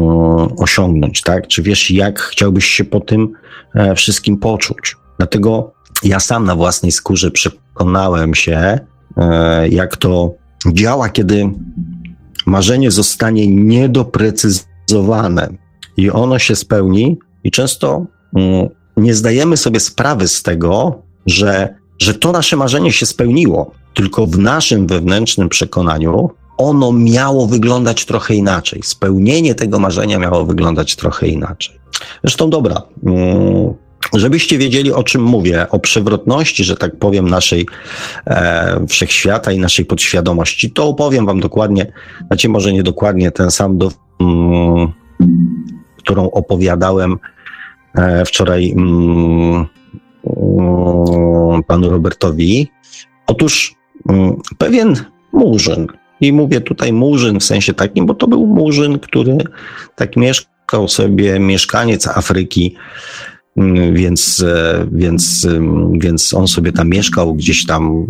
osiągnąć, 0.58 1.22
tak? 1.22 1.48
Czy 1.48 1.62
wiesz, 1.62 1.92
jak 1.92 2.20
chciałbyś 2.20 2.66
się 2.66 2.84
po 2.84 3.00
tym 3.00 3.34
e, 3.76 3.96
wszystkim 3.96 4.38
poczuć? 4.38 4.96
Dlatego 5.18 5.74
ja 6.04 6.20
sam 6.20 6.46
na 6.46 6.56
własnej 6.56 6.92
skórze 6.92 7.32
przekonałem 7.32 8.36
się, 8.36 8.80
e, 9.18 9.68
jak 9.70 9.98
to 9.98 10.34
działa, 10.72 11.10
kiedy 11.10 11.50
marzenie 12.46 12.92
zostanie 12.92 13.48
niedoprecyzowane 13.48 15.50
i 15.98 16.12
ono 16.12 16.40
się 16.40 16.56
spełni, 16.56 17.18
i 17.44 17.52
często 17.52 18.06
mm, 18.36 18.70
nie 18.98 19.16
zdajemy 19.16 19.58
sobie 19.58 19.80
sprawy 19.80 20.28
z 20.28 20.44
tego, 20.44 21.02
że, 21.26 21.76
że 22.00 22.14
to 22.14 22.32
nasze 22.32 22.56
marzenie 22.56 22.92
się 22.92 23.06
spełniło, 23.06 23.72
tylko 23.94 24.28
w 24.28 24.38
naszym 24.38 24.88
wewnętrznym 24.88 25.50
przekonaniu 25.50 26.30
ono 26.58 26.92
miało 26.92 27.48
wyglądać 27.48 28.06
trochę 28.06 28.36
inaczej. 28.36 28.82
Spełnienie 28.84 29.56
tego 29.56 29.80
marzenia 29.80 30.20
miało 30.20 30.46
wyglądać 30.46 30.96
trochę 30.96 31.28
inaczej. 31.28 31.80
Zresztą 32.24 32.50
dobra, 32.50 32.82
mm, 33.04 33.74
żebyście 34.14 34.58
wiedzieli 34.58 34.92
o 34.92 35.04
czym 35.04 35.24
mówię, 35.24 35.70
o 35.70 35.80
przewrotności, 35.80 36.64
że 36.64 36.78
tak 36.78 37.00
powiem, 37.00 37.30
naszej 37.30 37.66
e, 38.28 38.86
wszechświata 38.88 39.52
i 39.52 39.60
naszej 39.60 39.86
podświadomości, 39.86 40.72
to 40.72 40.88
opowiem 40.88 41.26
wam 41.26 41.40
dokładnie, 41.40 41.92
znaczy 42.28 42.50
może 42.50 42.74
nie 42.74 42.84
dokładnie 42.84 43.32
ten 43.32 43.52
sam, 43.52 43.78
do, 43.78 43.92
mm, 44.22 44.92
którą 45.98 46.32
opowiadałem 46.32 47.18
E, 47.96 48.26
wczoraj 48.26 48.72
mm, 48.72 49.66
mm, 50.38 51.64
panu 51.64 51.90
Robertowi. 51.90 52.72
Otóż 53.28 53.76
mm, 54.10 54.36
pewien 54.58 54.96
murzyn, 55.34 55.88
i 56.22 56.34
mówię 56.34 56.62
tutaj 56.62 56.94
murzyn 56.94 57.40
w 57.40 57.44
sensie 57.44 57.74
takim, 57.74 58.06
bo 58.06 58.14
to 58.14 58.28
był 58.28 58.46
murzyn, 58.46 59.00
który 59.00 59.38
tak 59.96 60.18
mieszkał 60.18 60.88
sobie, 60.88 61.40
mieszkaniec 61.40 62.08
Afryki, 62.08 62.76
więc, 63.94 64.44
e, 64.48 64.88
więc, 64.92 65.48
więc 65.94 66.34
on 66.34 66.48
sobie 66.48 66.72
tam 66.72 66.90
mieszkał 66.90 67.36
gdzieś 67.36 67.66
tam 67.66 68.06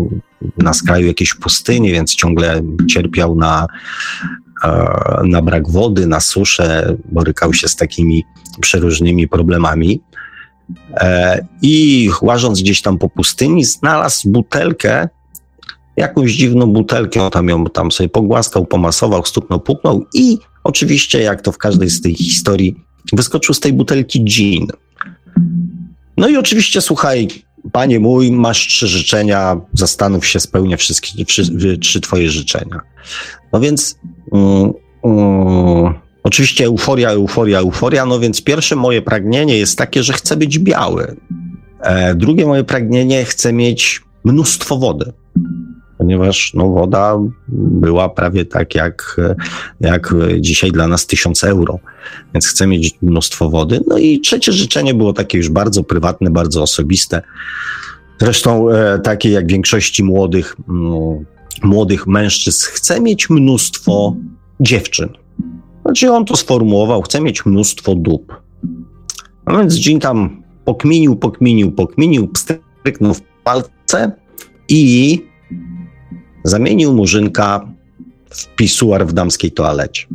na 0.57 0.73
skraju 0.73 1.07
jakiejś 1.07 1.33
pustyni, 1.33 1.91
więc 1.91 2.15
ciągle 2.15 2.61
cierpiał 2.89 3.35
na, 3.35 3.67
e, 4.63 4.87
na 5.23 5.41
brak 5.41 5.69
wody, 5.69 6.07
na 6.07 6.19
suszę, 6.19 6.97
borykał 7.11 7.53
się 7.53 7.67
z 7.67 7.75
takimi 7.75 8.23
przeróżnymi 8.61 9.27
problemami. 9.27 10.01
E, 10.97 11.45
I 11.61 12.09
łażąc 12.21 12.61
gdzieś 12.61 12.81
tam 12.81 12.97
po 12.97 13.09
pustyni, 13.09 13.65
znalazł 13.65 14.29
butelkę, 14.29 15.09
jakąś 15.97 16.31
dziwną 16.31 16.67
butelkę, 16.67 17.23
on 17.23 17.31
tam 17.31 17.49
ją 17.49 17.65
tam 17.65 17.91
sobie 17.91 18.09
pogłaskał, 18.09 18.65
pomasował, 18.65 19.25
stuknął, 19.25 19.59
puknął 19.59 20.05
i 20.13 20.37
oczywiście, 20.63 21.21
jak 21.21 21.41
to 21.41 21.51
w 21.51 21.57
każdej 21.57 21.89
z 21.89 22.01
tych 22.01 22.17
historii, 22.17 22.75
wyskoczył 23.13 23.53
z 23.53 23.59
tej 23.59 23.73
butelki 23.73 24.23
gin. 24.23 24.67
No 26.17 26.27
i 26.27 26.37
oczywiście, 26.37 26.81
słuchaj, 26.81 27.27
panie 27.71 27.99
mój, 27.99 28.31
masz 28.31 28.67
trzy 28.67 28.87
życzenia, 28.87 29.61
zastanów 29.73 30.27
się, 30.27 30.39
spełnię 30.39 30.77
wszystkie 30.77 31.25
trzy, 31.25 31.77
trzy 31.81 32.01
twoje 32.01 32.29
życzenia. 32.29 32.81
No 33.53 33.59
więc 33.59 33.99
mm, 34.33 34.73
mm, 35.03 36.05
Oczywiście 36.25 36.65
euforia, 36.65 37.09
euforia, 37.09 37.59
euforia, 37.59 38.05
no 38.05 38.19
więc 38.19 38.41
pierwsze 38.41 38.75
moje 38.75 39.01
pragnienie 39.01 39.57
jest 39.57 39.77
takie, 39.77 40.03
że 40.03 40.13
chcę 40.13 40.37
być 40.37 40.59
biały. 40.59 41.15
E, 41.81 42.15
drugie 42.15 42.45
moje 42.45 42.63
pragnienie, 42.63 43.25
chcę 43.25 43.53
mieć 43.53 44.01
mnóstwo 44.23 44.77
wody, 44.77 45.13
ponieważ 46.05 46.53
no, 46.53 46.69
woda 46.69 47.17
była 47.47 48.09
prawie 48.09 48.45
tak 48.45 48.75
jak, 48.75 49.21
jak 49.81 50.13
dzisiaj 50.39 50.71
dla 50.71 50.87
nas 50.87 51.07
tysiąc 51.07 51.43
euro, 51.43 51.79
więc 52.33 52.47
chcę 52.47 52.67
mieć 52.67 52.97
mnóstwo 53.01 53.49
wody. 53.49 53.79
No 53.87 53.97
i 53.97 54.19
trzecie 54.19 54.51
życzenie 54.51 54.93
było 54.93 55.13
takie 55.13 55.37
już 55.37 55.49
bardzo 55.49 55.83
prywatne, 55.83 56.29
bardzo 56.29 56.61
osobiste. 56.61 57.21
Zresztą 58.21 58.69
e, 58.69 58.99
takie 58.99 59.29
jak 59.29 59.51
większości 59.51 60.03
młodych, 60.03 60.55
młodych 61.63 62.07
mężczyzn, 62.07 62.65
chcę 62.71 63.01
mieć 63.01 63.29
mnóstwo 63.29 64.15
dziewczyn. 64.59 65.09
Znaczy 65.85 66.11
on 66.11 66.25
to 66.25 66.37
sformułował, 66.37 67.01
chce 67.01 67.21
mieć 67.21 67.45
mnóstwo 67.45 67.95
dup. 67.95 68.41
No 69.47 69.57
więc 69.57 69.73
dżin 69.73 69.99
tam 69.99 70.43
pokminił, 70.65 71.15
pokminił, 71.15 71.71
pokminił, 71.71 72.27
pstryknął 72.27 73.13
w 73.13 73.21
palce 73.43 74.11
i 74.69 75.34
zamienił 76.45 76.93
murzynka 76.93 77.67
w 78.29 78.47
pisuar 78.55 79.07
w 79.07 79.13
damskiej 79.13 79.51
toalecie. 79.51 80.05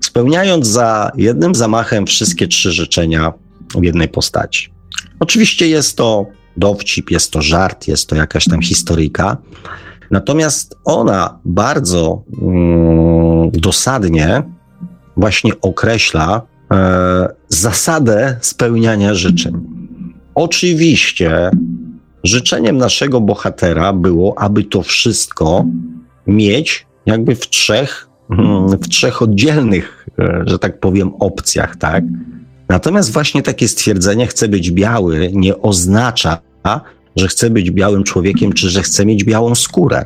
Spełniając 0.00 0.66
za 0.66 1.10
jednym 1.16 1.54
zamachem 1.54 2.06
wszystkie 2.06 2.48
trzy 2.48 2.72
życzenia 2.72 3.32
w 3.74 3.82
jednej 3.84 4.08
postaci. 4.08 4.72
Oczywiście 5.20 5.68
jest 5.68 5.96
to 5.96 6.26
dowcip, 6.56 7.10
jest 7.10 7.30
to 7.30 7.42
żart, 7.42 7.88
jest 7.88 8.08
to 8.08 8.16
jakaś 8.16 8.44
tam 8.44 8.62
historyjka. 8.62 9.36
Natomiast 10.10 10.76
ona 10.84 11.38
bardzo 11.44 12.22
mm, 12.42 13.50
dosadnie 13.50 14.42
właśnie 15.16 15.52
określa 15.60 16.42
e, 16.72 17.28
zasadę 17.48 18.38
spełniania 18.40 19.14
życzeń. 19.14 19.54
Oczywiście 20.34 21.50
życzeniem 22.24 22.76
naszego 22.76 23.20
bohatera 23.20 23.92
było, 23.92 24.38
aby 24.38 24.64
to 24.64 24.82
wszystko 24.82 25.64
mieć 26.26 26.86
jakby 27.06 27.34
w 27.34 27.48
trzech, 27.48 28.08
mm, 28.30 28.68
w 28.68 28.88
trzech 28.88 29.22
oddzielnych, 29.22 30.06
e, 30.18 30.42
że 30.46 30.58
tak 30.58 30.80
powiem, 30.80 31.14
opcjach, 31.14 31.76
tak? 31.76 32.04
Natomiast 32.68 33.12
właśnie 33.12 33.42
takie 33.42 33.68
stwierdzenie 33.68 34.26
chcę 34.26 34.48
być 34.48 34.70
biały 34.70 35.30
nie 35.32 35.58
oznacza, 35.62 36.38
że 37.16 37.28
chcę 37.28 37.50
być 37.50 37.70
białym 37.70 38.04
człowiekiem, 38.04 38.52
czy 38.52 38.70
że 38.70 38.82
chcę 38.82 39.06
mieć 39.06 39.24
białą 39.24 39.54
skórę. 39.54 40.04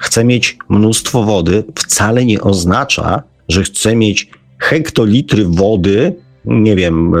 Chcę 0.00 0.24
mieć 0.24 0.58
mnóstwo 0.68 1.22
wody 1.22 1.64
wcale 1.74 2.24
nie 2.24 2.40
oznacza, 2.40 3.22
że 3.48 3.62
chcę 3.62 3.96
mieć 3.96 4.30
hektolitry 4.58 5.44
wody, 5.44 6.14
nie 6.44 6.76
wiem, 6.76 7.14
e, 7.14 7.18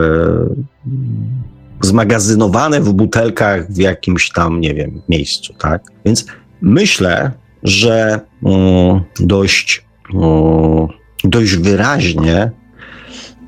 zmagazynowane 1.80 2.80
w 2.80 2.92
butelkach 2.92 3.72
w 3.72 3.78
jakimś 3.78 4.30
tam, 4.30 4.60
nie 4.60 4.74
wiem, 4.74 5.02
miejscu, 5.08 5.54
tak? 5.54 5.82
Więc 6.04 6.26
myślę, 6.60 7.30
że 7.62 8.20
mm, 8.42 9.00
dość, 9.20 9.84
mm, 10.14 10.88
dość 11.24 11.56
wyraźnie 11.56 12.50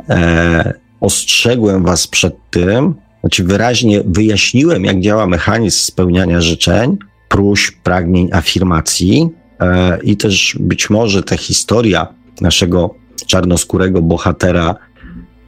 e, 0.08 0.74
ostrzegłem 1.00 1.82
Was 1.82 2.06
przed 2.06 2.34
tym, 2.50 2.94
znaczy 3.20 3.44
wyraźnie 3.44 4.02
wyjaśniłem, 4.06 4.84
jak 4.84 5.00
działa 5.00 5.26
mechanizm 5.26 5.78
spełniania 5.78 6.40
życzeń, 6.40 6.98
próśb, 7.28 7.74
pragnień, 7.82 8.28
afirmacji 8.32 9.28
e, 9.60 9.98
i 10.02 10.16
też 10.16 10.56
być 10.60 10.90
może 10.90 11.22
ta 11.22 11.36
historia 11.36 12.06
naszego 12.40 12.94
czarnoskórego 13.26 14.02
bohatera 14.02 14.74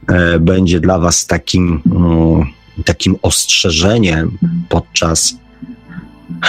e, 0.07 0.39
będzie 0.39 0.79
dla 0.79 0.99
Was 0.99 1.27
takim, 1.27 1.81
mm, 1.91 2.45
takim 2.83 3.15
ostrzeżeniem 3.21 4.37
podczas 4.69 5.37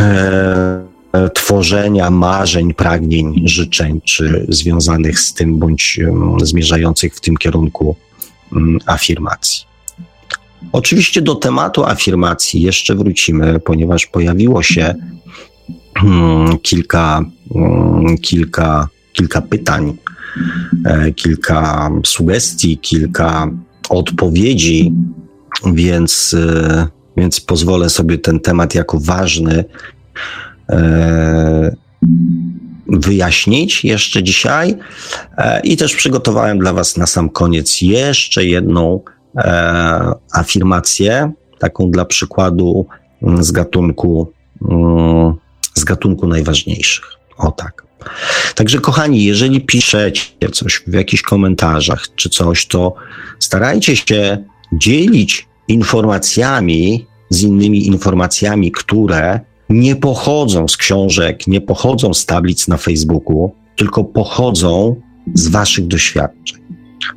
e, 0.00 0.86
tworzenia 1.34 2.10
marzeń, 2.10 2.74
pragnień, 2.74 3.42
życzeń, 3.44 4.00
czy 4.04 4.46
związanych 4.48 5.20
z 5.20 5.34
tym, 5.34 5.58
bądź 5.58 6.00
zmierzających 6.42 7.14
w 7.14 7.20
tym 7.20 7.36
kierunku 7.36 7.96
mm, 8.52 8.78
afirmacji. 8.86 9.64
Oczywiście 10.72 11.22
do 11.22 11.34
tematu 11.34 11.84
afirmacji 11.84 12.62
jeszcze 12.62 12.94
wrócimy, 12.94 13.60
ponieważ 13.60 14.06
pojawiło 14.06 14.62
się 14.62 14.94
hmm, 15.98 16.58
kilka, 16.58 17.24
hmm, 17.52 18.18
kilka, 18.18 18.88
kilka 19.12 19.42
pytań, 19.42 19.96
e, 20.84 21.12
kilka 21.12 21.90
sugestii, 22.04 22.78
kilka 22.78 23.50
odpowiedzi, 23.88 24.92
więc, 25.64 26.36
e, 26.38 26.86
więc 27.16 27.40
pozwolę 27.40 27.90
sobie 27.90 28.18
ten 28.18 28.40
temat 28.40 28.74
jako 28.74 28.98
ważny 29.00 29.64
e, 30.70 31.76
wyjaśnić 32.88 33.84
jeszcze 33.84 34.22
dzisiaj. 34.22 34.76
I 35.64 35.76
też 35.76 35.94
przygotowałem 35.94 36.58
dla 36.58 36.72
Was 36.72 36.96
na 36.96 37.06
sam 37.06 37.30
koniec 37.30 37.82
jeszcze 37.82 38.44
jedną 38.44 39.00
e, 39.36 40.12
afirmację, 40.32 41.32
taką 41.58 41.90
dla 41.90 42.04
przykładu 42.04 42.86
mm, 43.22 43.44
z 43.44 43.50
gatunku, 43.50 44.32
mm, 44.70 45.34
z 45.74 45.84
gatunku 45.84 46.26
najważniejszych. 46.26 47.04
O 47.38 47.50
tak. 47.50 47.86
Także, 48.54 48.78
kochani, 48.78 49.24
jeżeli 49.24 49.60
piszecie 49.60 50.50
coś 50.52 50.82
w 50.86 50.92
jakichś 50.92 51.22
komentarzach 51.22 52.06
czy 52.16 52.28
coś, 52.30 52.66
to 52.66 52.94
starajcie 53.38 53.96
się 53.96 54.44
dzielić 54.72 55.48
informacjami 55.68 57.06
z 57.30 57.42
innymi 57.42 57.86
informacjami, 57.86 58.72
które 58.72 59.40
nie 59.68 59.96
pochodzą 59.96 60.68
z 60.68 60.76
książek, 60.76 61.46
nie 61.46 61.60
pochodzą 61.60 62.14
z 62.14 62.26
tablic 62.26 62.68
na 62.68 62.76
Facebooku, 62.76 63.52
tylko 63.76 64.04
pochodzą 64.04 64.96
z 65.34 65.48
Waszych 65.48 65.86
doświadczeń. 65.86 66.60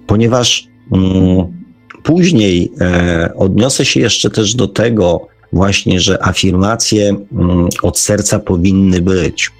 Ponieważ 0.07 0.67
mm, 0.91 1.59
Później 2.03 2.71
e, 2.81 3.33
odniosę 3.35 3.85
się 3.85 3.99
jeszcze 3.99 4.29
też 4.29 4.55
do 4.55 4.67
tego 4.67 5.27
właśnie, 5.53 5.99
że 5.99 6.23
afirmacje 6.23 7.09
mm, 7.09 7.69
od 7.81 7.99
serca 7.99 8.39
powinny 8.39 9.01
być. 9.01 9.51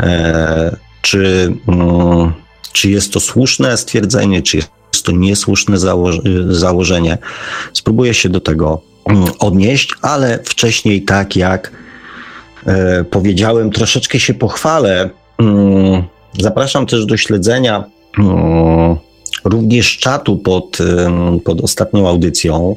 E, 0.00 0.76
czy, 1.02 1.52
mm, 1.68 2.32
czy 2.72 2.90
jest 2.90 3.12
to 3.12 3.20
słuszne 3.20 3.76
stwierdzenie, 3.76 4.42
czy 4.42 4.56
jest 4.56 4.70
to 5.04 5.12
niesłuszne 5.12 5.76
założenie? 6.48 7.18
Spróbuję 7.72 8.14
się 8.14 8.28
do 8.28 8.40
tego 8.40 8.80
mm, 9.06 9.24
odnieść, 9.38 9.94
ale 10.02 10.38
wcześniej, 10.44 11.02
tak 11.02 11.36
jak 11.36 11.72
e, 12.66 13.04
powiedziałem, 13.04 13.70
troszeczkę 13.70 14.20
się 14.20 14.34
pochwalę. 14.34 15.10
Zapraszam 16.40 16.86
też 16.86 17.06
do 17.06 17.16
śledzenia 17.16 17.84
również 19.44 19.98
czatu 19.98 20.36
pod, 20.36 20.78
pod 21.44 21.60
ostatnią 21.60 22.08
audycją. 22.08 22.76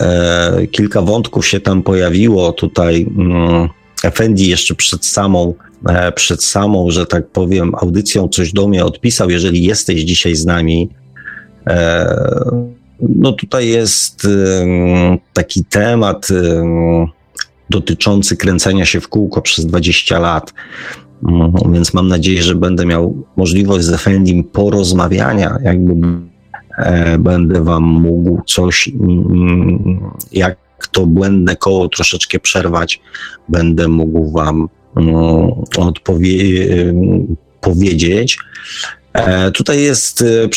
E, 0.00 0.66
kilka 0.66 1.02
wątków 1.02 1.46
się 1.46 1.60
tam 1.60 1.82
pojawiło. 1.82 2.52
Tutaj 2.52 3.06
mm, 3.18 3.68
Efendi 4.04 4.48
jeszcze 4.48 4.74
przed 4.74 5.06
samą, 5.06 5.54
e, 5.88 6.12
przed 6.12 6.44
samą, 6.44 6.90
że 6.90 7.06
tak 7.06 7.28
powiem, 7.28 7.74
audycją 7.74 8.28
coś 8.28 8.52
do 8.52 8.68
mnie 8.68 8.84
odpisał. 8.84 9.30
Jeżeli 9.30 9.62
jesteś 9.62 10.02
dzisiaj 10.02 10.34
z 10.34 10.46
nami, 10.46 10.88
no 13.00 13.32
tutaj 13.32 13.68
jest 13.68 14.28
taki 15.32 15.64
temat 15.64 16.28
dotyczący 17.70 18.36
kręcenia 18.36 18.86
się 18.86 19.00
w 19.00 19.08
kółko 19.08 19.42
przez 19.42 19.66
20 19.66 20.18
lat. 20.18 20.52
Mhm, 21.28 21.72
więc 21.72 21.94
mam 21.94 22.08
nadzieję, 22.08 22.42
że 22.42 22.54
będę 22.54 22.86
miał 22.86 23.24
możliwość 23.36 23.84
z 23.84 23.92
Efendim 23.92 24.44
porozmawiania, 24.44 25.58
jakby 25.62 25.94
e, 26.78 27.18
będę 27.18 27.64
wam 27.64 27.82
mógł 27.82 28.42
coś, 28.46 28.88
mm, 28.88 30.00
jak 30.32 30.56
to 30.92 31.06
błędne 31.06 31.56
koło 31.56 31.88
troszeczkę 31.88 32.38
przerwać, 32.38 33.00
będę 33.48 33.88
mógł 33.88 34.30
wam 34.30 34.68
mm, 34.96 35.14
odpowie- 35.78 36.94
powiedzieć. 37.60 38.38
E, 39.12 39.50
tutaj 39.50 39.82
jest 39.82 40.22
e, 40.22 40.48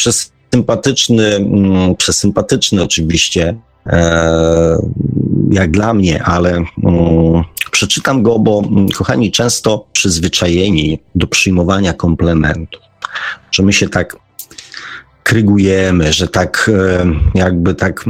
przesympatyczny, 0.50 1.36
mm, 1.36 1.96
przesympatyczny 1.96 2.84
oczywiście 2.84 3.56
E, 3.88 4.78
jak 5.52 5.72
dla 5.72 5.94
mnie, 5.94 6.24
ale 6.24 6.52
mm, 6.84 7.44
przeczytam 7.72 8.24
go, 8.24 8.40
bo 8.40 8.64
mm, 8.66 8.90
kochani, 8.90 9.32
często 9.32 9.88
przyzwyczajeni 9.94 11.00
do 11.16 11.28
przyjmowania 11.28 11.94
komplementów, 11.94 12.82
że 13.52 13.64
my 13.64 13.74
się 13.74 13.90
tak 13.90 14.16
krygujemy, 15.24 16.14
że 16.14 16.28
tak 16.28 16.72
e, 16.74 17.06
jakby 17.40 17.76
tak, 17.76 18.06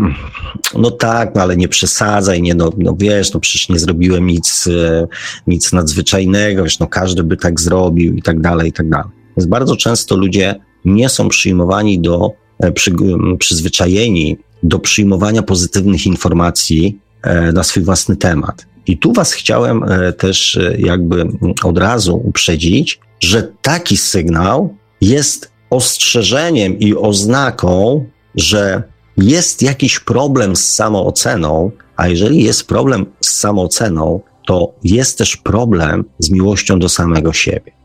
no 0.75 0.91
tak, 0.91 1.35
no 1.35 1.41
ale 1.41 1.57
nie 1.57 1.67
przesadzaj, 1.67 2.41
nie, 2.41 2.55
no, 2.55 2.71
no 2.77 2.95
wiesz, 2.99 3.33
no 3.33 3.39
przecież 3.39 3.69
nie 3.69 3.79
zrobiłem 3.79 4.27
nic, 4.27 4.67
e, 4.67 5.07
nic 5.47 5.73
nadzwyczajnego, 5.73 6.63
wiesz, 6.63 6.79
no 6.79 6.87
każdy 6.87 7.23
by 7.23 7.37
tak 7.37 7.59
zrobił 7.59 8.15
i 8.15 8.21
tak 8.21 8.41
dalej, 8.41 8.69
i 8.69 8.73
tak 8.73 8.89
dalej. 8.89 9.09
Więc 9.37 9.47
bardzo 9.49 9.75
często 9.75 10.17
ludzie 10.17 10.55
nie 10.85 11.09
są 11.09 11.29
przyjmowani 11.29 11.99
do, 11.99 12.31
przy, 12.73 12.93
przyzwyczajeni 13.39 14.37
do 14.63 14.79
przyjmowania 14.79 15.43
pozytywnych 15.43 16.05
informacji 16.05 16.99
e, 17.21 17.51
na 17.51 17.63
swój 17.63 17.83
własny 17.83 18.15
temat. 18.15 18.65
I 18.87 18.97
tu 18.97 19.13
Was 19.13 19.33
chciałem 19.33 19.83
e, 19.83 20.13
też 20.13 20.57
e, 20.57 20.75
jakby 20.77 21.27
od 21.63 21.77
razu 21.77 22.21
uprzedzić, 22.25 22.99
że 23.19 23.51
taki 23.61 23.97
sygnał 23.97 24.75
jest 25.01 25.51
ostrzeżeniem 25.69 26.79
i 26.79 26.95
oznaką, 26.95 28.05
że 28.35 28.83
jest 29.17 29.61
jakiś 29.61 29.99
problem 29.99 30.55
z 30.55 30.73
samooceną, 30.73 31.71
a 31.95 32.07
jeżeli 32.07 32.43
jest 32.43 32.67
problem 32.67 33.05
z 33.21 33.29
samooceną, 33.29 34.19
to 34.45 34.73
jest 34.83 35.17
też 35.17 35.37
problem 35.37 36.05
z 36.19 36.29
miłością 36.29 36.79
do 36.79 36.89
samego 36.89 37.33
siebie. 37.33 37.76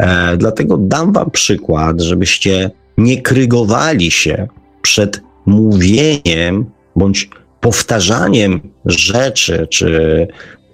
E, 0.00 0.36
dlatego 0.36 0.76
dam 0.76 1.12
Wam 1.12 1.30
przykład, 1.30 2.00
żebyście 2.00 2.70
nie 2.98 3.22
krygowali 3.22 4.10
się 4.10 4.48
przed 4.82 5.20
mówieniem 5.46 6.70
bądź 6.96 7.30
powtarzaniem 7.60 8.60
rzeczy 8.86 9.66
czy 9.70 10.28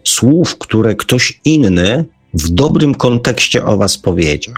słów, 0.04 0.58
które 0.58 0.94
ktoś 0.94 1.40
inny 1.44 2.04
w 2.34 2.48
dobrym 2.48 2.94
kontekście 2.94 3.64
o 3.64 3.76
was 3.76 3.98
powiedział. 3.98 4.54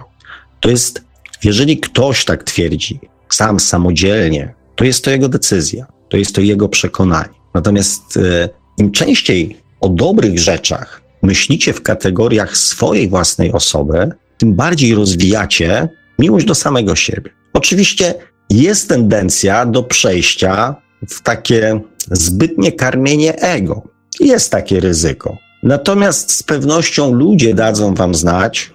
To 0.61 0.71
jest, 0.71 1.05
jeżeli 1.45 1.79
ktoś 1.79 2.25
tak 2.25 2.45
twierdzi, 2.45 3.01
sam 3.29 3.61
samodzielnie, 3.61 4.55
to 4.77 4.85
jest 4.85 5.05
to 5.05 5.11
jego 5.11 5.29
decyzja, 5.29 5.87
to 6.09 6.17
jest 6.17 6.35
to 6.35 6.41
jego 6.41 6.69
przekonanie. 6.69 7.35
Natomiast 7.55 8.17
e, 8.17 8.49
im 8.79 8.91
częściej 8.91 9.57
o 9.81 9.89
dobrych 9.89 10.39
rzeczach 10.39 11.03
myślicie 11.23 11.73
w 11.73 11.83
kategoriach 11.83 12.57
swojej 12.57 13.09
własnej 13.09 13.53
osoby, 13.53 14.11
tym 14.39 14.55
bardziej 14.55 14.95
rozwijacie 14.95 15.89
miłość 16.19 16.47
do 16.47 16.55
samego 16.55 16.97
siebie. 16.97 17.31
Oczywiście 17.53 18.15
jest 18.51 18.89
tendencja 18.89 19.67
do 19.67 19.83
przejścia 19.83 20.77
w 21.09 21.23
takie 21.23 21.81
zbytnie 22.11 22.73
karmienie 22.73 23.41
ego. 23.41 23.83
Jest 24.21 24.53
takie 24.53 24.81
ryzyko. 24.81 25.37
Natomiast 25.63 26.33
z 26.33 26.43
pewnością 26.43 27.13
ludzie 27.13 27.55
dadzą 27.55 27.95
wam 27.95 28.15
znać 28.15 28.73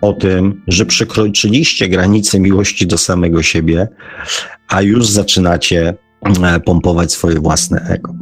o 0.00 0.12
tym, 0.12 0.62
że 0.68 0.86
przekroczyliście 0.86 1.88
granice 1.88 2.40
miłości 2.40 2.86
do 2.86 2.98
samego 2.98 3.42
siebie, 3.42 3.88
a 4.68 4.82
już 4.82 5.06
zaczynacie 5.06 5.94
e, 6.44 6.60
pompować 6.60 7.12
swoje 7.12 7.40
własne 7.40 7.80
ego. 7.80 8.14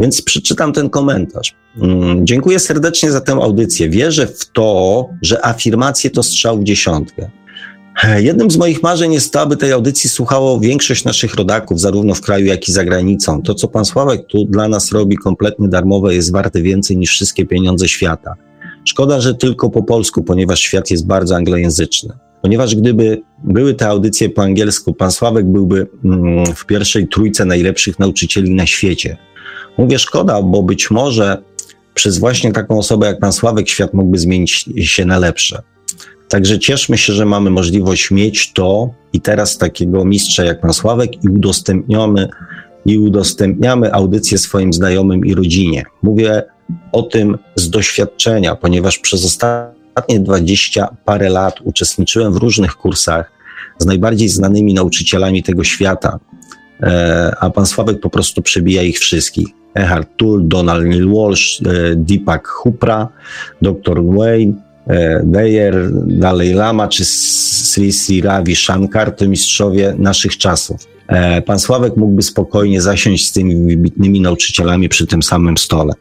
Więc 0.00 0.22
przeczytam 0.22 0.72
ten 0.72 0.90
komentarz. 0.90 1.54
Mm, 1.82 2.26
dziękuję 2.26 2.58
serdecznie 2.58 3.10
za 3.10 3.20
tę 3.20 3.32
audycję. 3.32 3.88
Wierzę 3.88 4.26
w 4.26 4.52
to, 4.52 5.08
że 5.22 5.46
afirmacje 5.46 6.10
to 6.10 6.22
strzał 6.22 6.58
w 6.58 6.64
dziesiątkę. 6.64 7.30
Jednym 8.16 8.50
z 8.50 8.56
moich 8.56 8.82
marzeń 8.82 9.12
jest 9.12 9.32
to, 9.32 9.40
aby 9.40 9.56
tej 9.56 9.72
audycji 9.72 10.10
słuchało 10.10 10.60
większość 10.60 11.04
naszych 11.04 11.34
rodaków, 11.34 11.80
zarówno 11.80 12.14
w 12.14 12.20
kraju, 12.20 12.46
jak 12.46 12.68
i 12.68 12.72
za 12.72 12.84
granicą. 12.84 13.42
To, 13.42 13.54
co 13.54 13.68
pan 13.68 13.84
Sławek 13.84 14.26
tu 14.26 14.44
dla 14.44 14.68
nas 14.68 14.92
robi 14.92 15.16
kompletnie 15.16 15.68
darmowe, 15.68 16.14
jest 16.14 16.32
warte 16.32 16.62
więcej 16.62 16.96
niż 16.96 17.10
wszystkie 17.10 17.46
pieniądze 17.46 17.88
świata. 17.88 18.34
Szkoda, 18.84 19.20
że 19.20 19.34
tylko 19.34 19.70
po 19.70 19.82
polsku, 19.82 20.22
ponieważ 20.22 20.60
świat 20.60 20.90
jest 20.90 21.06
bardzo 21.06 21.36
anglojęzyczny. 21.36 22.14
Ponieważ 22.42 22.74
gdyby 22.74 23.22
były 23.44 23.74
te 23.74 23.88
audycje 23.88 24.28
po 24.28 24.42
angielsku, 24.42 24.94
pan 24.94 25.12
Sławek 25.12 25.46
byłby 25.46 25.86
mm, 26.04 26.46
w 26.46 26.66
pierwszej 26.66 27.08
trójce 27.08 27.44
najlepszych 27.44 27.98
nauczycieli 27.98 28.54
na 28.54 28.66
świecie. 28.66 29.16
Mówię 29.78 29.98
szkoda, 29.98 30.42
bo 30.42 30.62
być 30.62 30.90
może 30.90 31.42
przez 31.94 32.18
właśnie 32.18 32.52
taką 32.52 32.78
osobę 32.78 33.06
jak 33.06 33.18
pan 33.18 33.32
Sławek 33.32 33.68
świat 33.68 33.94
mógłby 33.94 34.18
zmienić 34.18 34.64
się 34.80 35.04
na 35.04 35.18
lepsze. 35.18 35.62
Także 36.28 36.58
cieszmy 36.58 36.98
się, 36.98 37.12
że 37.12 37.24
mamy 37.24 37.50
możliwość 37.50 38.10
mieć 38.10 38.52
to 38.52 38.90
i 39.12 39.20
teraz 39.20 39.58
takiego 39.58 40.04
mistrza 40.04 40.44
jak 40.44 40.60
pan 40.60 40.72
Sławek 40.72 41.24
i 41.24 41.28
udostępniamy, 41.28 42.28
i 42.86 42.98
udostępniamy 42.98 43.92
audycję 43.92 44.38
swoim 44.38 44.72
znajomym 44.72 45.26
i 45.26 45.34
rodzinie. 45.34 45.84
Mówię 46.02 46.42
o 46.92 47.02
tym 47.02 47.38
z 47.56 47.70
doświadczenia, 47.70 48.56
ponieważ 48.56 48.98
przez 48.98 49.24
ostatnie 49.24 50.20
dwadzieścia 50.20 50.96
parę 51.04 51.28
lat 51.28 51.60
uczestniczyłem 51.64 52.32
w 52.32 52.36
różnych 52.36 52.76
kursach 52.76 53.32
z 53.78 53.86
najbardziej 53.86 54.28
znanymi 54.28 54.74
nauczycielami 54.74 55.42
tego 55.42 55.64
świata, 55.64 56.18
e, 56.82 57.36
a 57.40 57.50
pan 57.50 57.66
Sławek 57.66 58.00
po 58.00 58.10
prostu 58.10 58.42
przebija 58.42 58.82
ich 58.82 58.98
wszystkich. 58.98 59.46
Eckhart 59.76 60.08
Tolle, 60.16 60.42
Donald 60.44 60.86
Neil 60.86 61.08
Walsh, 61.08 61.60
e, 61.60 61.96
Deepak 61.96 62.48
Hupra, 62.48 63.08
dr 63.62 64.02
Wayne, 64.04 64.52
e, 64.86 65.20
Deyer, 65.24 65.90
Dalai 66.06 66.52
Lama 66.52 66.88
czy 66.88 67.04
Sri 67.04 67.92
Sri 67.92 68.20
Ravi 68.20 68.56
Shankar 68.56 69.16
to 69.16 69.28
mistrzowie 69.28 69.94
naszych 69.98 70.36
czasów. 70.38 70.86
E, 71.08 71.42
pan 71.42 71.58
Sławek 71.58 71.96
mógłby 71.96 72.22
spokojnie 72.22 72.80
zasiąść 72.80 73.28
z 73.28 73.32
tymi 73.32 73.56
wybitnymi 73.56 74.20
nauczycielami 74.20 74.88
przy 74.88 75.06
tym 75.06 75.22
samym 75.22 75.58
stole. 75.58 75.92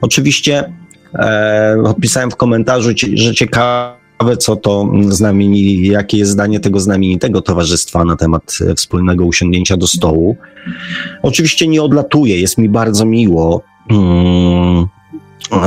Oczywiście 0.00 0.72
e, 1.14 1.94
w 2.30 2.36
komentarzu, 2.36 2.90
że 3.14 3.34
ciekawe, 3.34 4.03
co 4.38 4.56
to 4.56 4.92
znamieni, 5.08 5.86
jakie 5.86 6.18
jest 6.18 6.30
zdanie 6.30 6.60
tego 6.60 6.80
znamienitego 6.80 7.42
towarzystwa 7.42 8.04
na 8.04 8.16
temat 8.16 8.58
wspólnego 8.76 9.24
usiągnięcia 9.24 9.76
do 9.76 9.86
stołu. 9.86 10.36
Oczywiście 11.22 11.68
nie 11.68 11.82
odlatuję, 11.82 12.40
jest 12.40 12.58
mi 12.58 12.68
bardzo 12.68 13.04
miło 13.04 13.62
mm, 13.90 14.86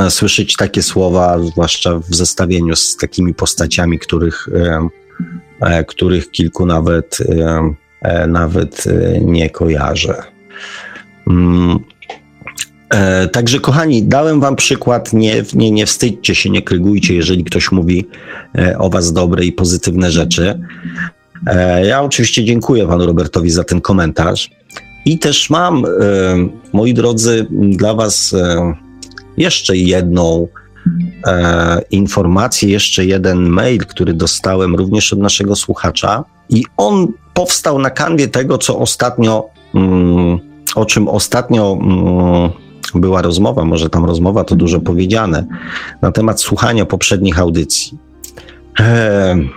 słyszeć 0.09 0.55
takie 0.55 0.83
słowa, 0.83 1.39
zwłaszcza 1.39 1.99
w 1.99 2.15
zestawieniu 2.15 2.75
z 2.75 2.97
takimi 2.97 3.33
postaciami, 3.33 3.99
których, 3.99 4.49
e, 5.61 5.83
których 5.83 6.31
kilku 6.31 6.65
nawet 6.65 7.19
E, 8.01 8.27
nawet 8.27 8.83
e, 8.87 9.19
nie 9.19 9.49
kojarzę. 9.49 10.23
Mm. 11.27 11.79
E, 12.89 13.27
także, 13.27 13.59
kochani, 13.59 14.03
dałem 14.03 14.39
Wam 14.39 14.55
przykład. 14.55 15.13
Nie, 15.13 15.43
nie, 15.53 15.71
nie 15.71 15.85
wstydźcie 15.85 16.35
się, 16.35 16.49
nie 16.49 16.61
krygujcie, 16.61 17.15
jeżeli 17.15 17.43
ktoś 17.43 17.71
mówi 17.71 18.07
o 18.77 18.89
Was 18.89 19.13
dobre 19.13 19.45
i 19.45 19.51
pozytywne 19.51 20.11
rzeczy. 20.11 20.59
Ja 21.83 22.01
oczywiście 22.01 22.45
dziękuję 22.45 22.87
Panu 22.87 23.05
Robertowi 23.05 23.49
za 23.49 23.63
ten 23.63 23.81
komentarz. 23.81 24.49
I 25.05 25.19
też 25.19 25.49
mam, 25.49 25.85
moi 26.73 26.93
drodzy, 26.93 27.47
dla 27.51 27.93
Was 27.93 28.35
jeszcze 29.37 29.77
jedną 29.77 30.47
informację, 31.91 32.69
jeszcze 32.69 33.05
jeden 33.05 33.49
mail, 33.49 33.85
który 33.85 34.13
dostałem 34.13 34.75
również 34.75 35.13
od 35.13 35.19
naszego 35.19 35.55
słuchacza. 35.55 36.23
I 36.49 36.63
on 36.77 37.07
powstał 37.33 37.79
na 37.79 37.89
kanwie 37.89 38.27
tego, 38.27 38.57
co 38.57 38.79
ostatnio, 38.79 39.49
mm, 39.75 40.39
o 40.75 40.85
czym 40.85 41.07
ostatnio 41.07 41.79
mm, 41.81 42.66
była 42.95 43.21
rozmowa, 43.21 43.65
może 43.65 43.89
tam 43.89 44.05
rozmowa 44.05 44.43
to 44.43 44.55
dużo 44.55 44.79
powiedziane, 44.79 45.45
na 46.01 46.11
temat 46.11 46.41
słuchania 46.41 46.85
poprzednich 46.85 47.39
audycji. 47.39 47.97
Eee, 48.79 49.49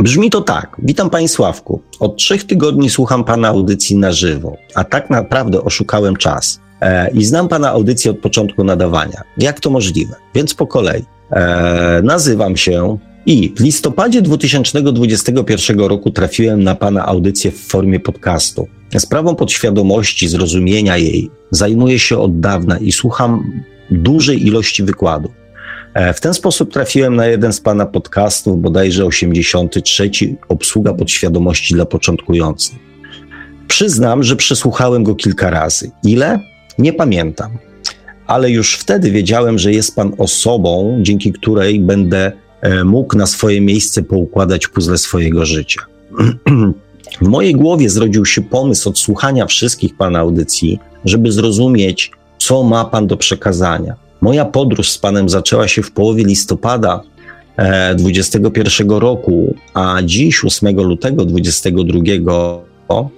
brzmi 0.00 0.30
to 0.30 0.40
tak. 0.40 0.76
Witam 0.78 1.10
Panie 1.10 1.28
Sławku. 1.28 1.80
Od 2.00 2.16
trzech 2.16 2.44
tygodni 2.44 2.90
słucham 2.90 3.24
Pana 3.24 3.48
audycji 3.48 3.96
na 3.96 4.12
żywo, 4.12 4.56
a 4.74 4.84
tak 4.84 5.10
naprawdę 5.10 5.64
oszukałem 5.64 6.16
czas. 6.16 6.60
Eee, 6.80 7.18
I 7.18 7.24
znam 7.24 7.48
Pana 7.48 7.70
audycję 7.70 8.10
od 8.10 8.18
początku 8.18 8.64
nadawania. 8.64 9.22
Jak 9.38 9.60
to 9.60 9.70
możliwe? 9.70 10.14
Więc 10.34 10.54
po 10.54 10.66
kolei. 10.66 11.04
Eee, 11.30 12.02
nazywam 12.02 12.56
się 12.56 12.98
i 13.26 13.52
w 13.56 13.60
listopadzie 13.60 14.22
2021 14.22 15.78
roku 15.78 16.10
trafiłem 16.10 16.62
na 16.62 16.74
Pana 16.74 17.06
audycję 17.06 17.50
w 17.50 17.58
formie 17.58 18.00
podcastu. 18.00 18.68
Sprawą 18.98 19.34
podświadomości, 19.34 20.28
zrozumienia 20.28 20.96
jej 20.96 21.30
zajmuję 21.50 21.98
się 21.98 22.18
od 22.18 22.40
dawna 22.40 22.78
i 22.78 22.92
słucham 22.92 23.62
dużej 23.90 24.46
ilości 24.46 24.82
wykładów. 24.82 25.30
E, 25.94 26.14
w 26.14 26.20
ten 26.20 26.34
sposób 26.34 26.72
trafiłem 26.72 27.16
na 27.16 27.26
jeden 27.26 27.52
z 27.52 27.60
Pana 27.60 27.86
podcastów, 27.86 28.60
bodajże 28.60 29.04
83, 29.04 30.10
Obsługa 30.48 30.94
podświadomości 30.94 31.74
dla 31.74 31.84
początkujących. 31.84 32.78
Przyznam, 33.68 34.22
że 34.22 34.36
przesłuchałem 34.36 35.04
go 35.04 35.14
kilka 35.14 35.50
razy. 35.50 35.90
Ile? 36.04 36.40
Nie 36.78 36.92
pamiętam. 36.92 37.50
Ale 38.26 38.50
już 38.50 38.74
wtedy 38.74 39.10
wiedziałem, 39.10 39.58
że 39.58 39.72
jest 39.72 39.96
Pan 39.96 40.12
osobą, 40.18 40.98
dzięki 41.02 41.32
której 41.32 41.80
będę 41.80 42.32
mógł 42.84 43.16
na 43.16 43.26
swoje 43.26 43.60
miejsce 43.60 44.02
poukładać 44.02 44.68
puzzle 44.68 44.98
swojego 44.98 45.46
życia. 45.46 45.80
W 47.22 47.28
mojej 47.28 47.54
głowie 47.54 47.90
zrodził 47.90 48.26
się 48.26 48.42
pomysł 48.42 48.88
odsłuchania 48.88 49.46
wszystkich 49.46 49.96
Pana 49.96 50.18
audycji, 50.18 50.78
żeby 51.04 51.32
zrozumieć, 51.32 52.10
co 52.38 52.62
ma 52.62 52.84
Pan 52.84 53.06
do 53.06 53.16
przekazania. 53.16 53.94
Moja 54.20 54.44
podróż 54.44 54.90
z 54.90 54.98
Panem 54.98 55.28
zaczęła 55.28 55.68
się 55.68 55.82
w 55.82 55.92
połowie 55.92 56.24
listopada 56.24 57.00
2021 57.96 58.90
e, 58.90 59.00
roku, 59.00 59.54
a 59.74 59.98
dziś, 60.04 60.44
8 60.44 60.76
lutego 60.76 61.24
2022, 61.24 63.10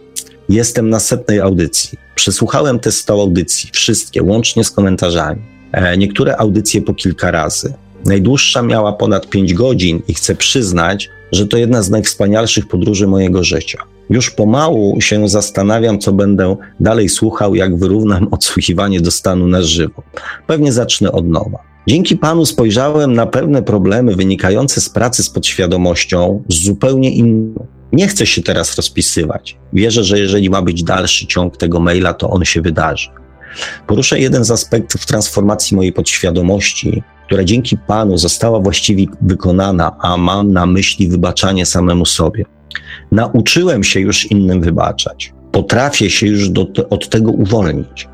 jestem 0.48 0.90
na 0.90 1.00
setnej 1.00 1.40
audycji. 1.40 1.98
Przesłuchałem 2.14 2.78
te 2.78 2.92
100 2.92 3.12
audycji, 3.12 3.70
wszystkie, 3.72 4.22
łącznie 4.22 4.64
z 4.64 4.70
komentarzami. 4.70 5.42
E, 5.72 5.98
niektóre 5.98 6.36
audycje 6.36 6.82
po 6.82 6.94
kilka 6.94 7.30
razy. 7.30 7.74
Najdłuższa 8.04 8.62
miała 8.62 8.92
ponad 8.92 9.28
5 9.28 9.54
godzin 9.54 10.02
i 10.08 10.14
chcę 10.14 10.34
przyznać, 10.34 11.10
że 11.32 11.46
to 11.46 11.56
jedna 11.56 11.82
z 11.82 11.90
najwspanialszych 11.90 12.68
podróży 12.68 13.06
mojego 13.06 13.44
życia. 13.44 13.78
Już 14.10 14.30
pomału 14.30 15.00
się 15.00 15.28
zastanawiam, 15.28 15.98
co 15.98 16.12
będę 16.12 16.56
dalej 16.80 17.08
słuchał, 17.08 17.54
jak 17.54 17.78
wyrównam 17.78 18.28
odsłuchiwanie 18.34 19.00
do 19.00 19.10
stanu 19.10 19.46
na 19.46 19.62
żywo. 19.62 20.02
Pewnie 20.46 20.72
zacznę 20.72 21.12
od 21.12 21.28
nowa. 21.28 21.58
Dzięki 21.88 22.16
Panu 22.16 22.46
spojrzałem 22.46 23.12
na 23.12 23.26
pewne 23.26 23.62
problemy 23.62 24.16
wynikające 24.16 24.80
z 24.80 24.88
pracy 24.88 25.22
z 25.22 25.30
podświadomością 25.30 26.42
z 26.48 26.64
zupełnie 26.64 27.10
inną. 27.10 27.66
Nie 27.92 28.08
chcę 28.08 28.26
się 28.26 28.42
teraz 28.42 28.76
rozpisywać. 28.76 29.58
Wierzę, 29.72 30.04
że 30.04 30.18
jeżeli 30.18 30.50
ma 30.50 30.62
być 30.62 30.82
dalszy 30.82 31.26
ciąg 31.26 31.56
tego 31.56 31.80
maila, 31.80 32.14
to 32.14 32.30
on 32.30 32.44
się 32.44 32.62
wydarzy. 32.62 33.08
Poruszę 33.86 34.20
jeden 34.20 34.44
z 34.44 34.50
aspektów 34.50 35.06
transformacji 35.06 35.76
mojej 35.76 35.92
podświadomości, 35.92 37.02
która 37.26 37.44
dzięki 37.44 37.76
Panu 37.86 38.18
została 38.18 38.60
właściwie 38.60 39.06
wykonana, 39.22 39.96
a 40.00 40.16
mam 40.16 40.52
na 40.52 40.66
myśli 40.66 41.08
wybaczanie 41.08 41.66
samemu 41.66 42.06
sobie. 42.06 42.44
Nauczyłem 43.12 43.84
się 43.84 44.00
już 44.00 44.30
innym 44.30 44.60
wybaczać. 44.60 45.32
potrafię 45.52 46.10
się 46.10 46.26
już 46.26 46.50
do, 46.50 46.66
od 46.90 47.08
tego 47.08 47.30
uwolnić. 47.30 48.08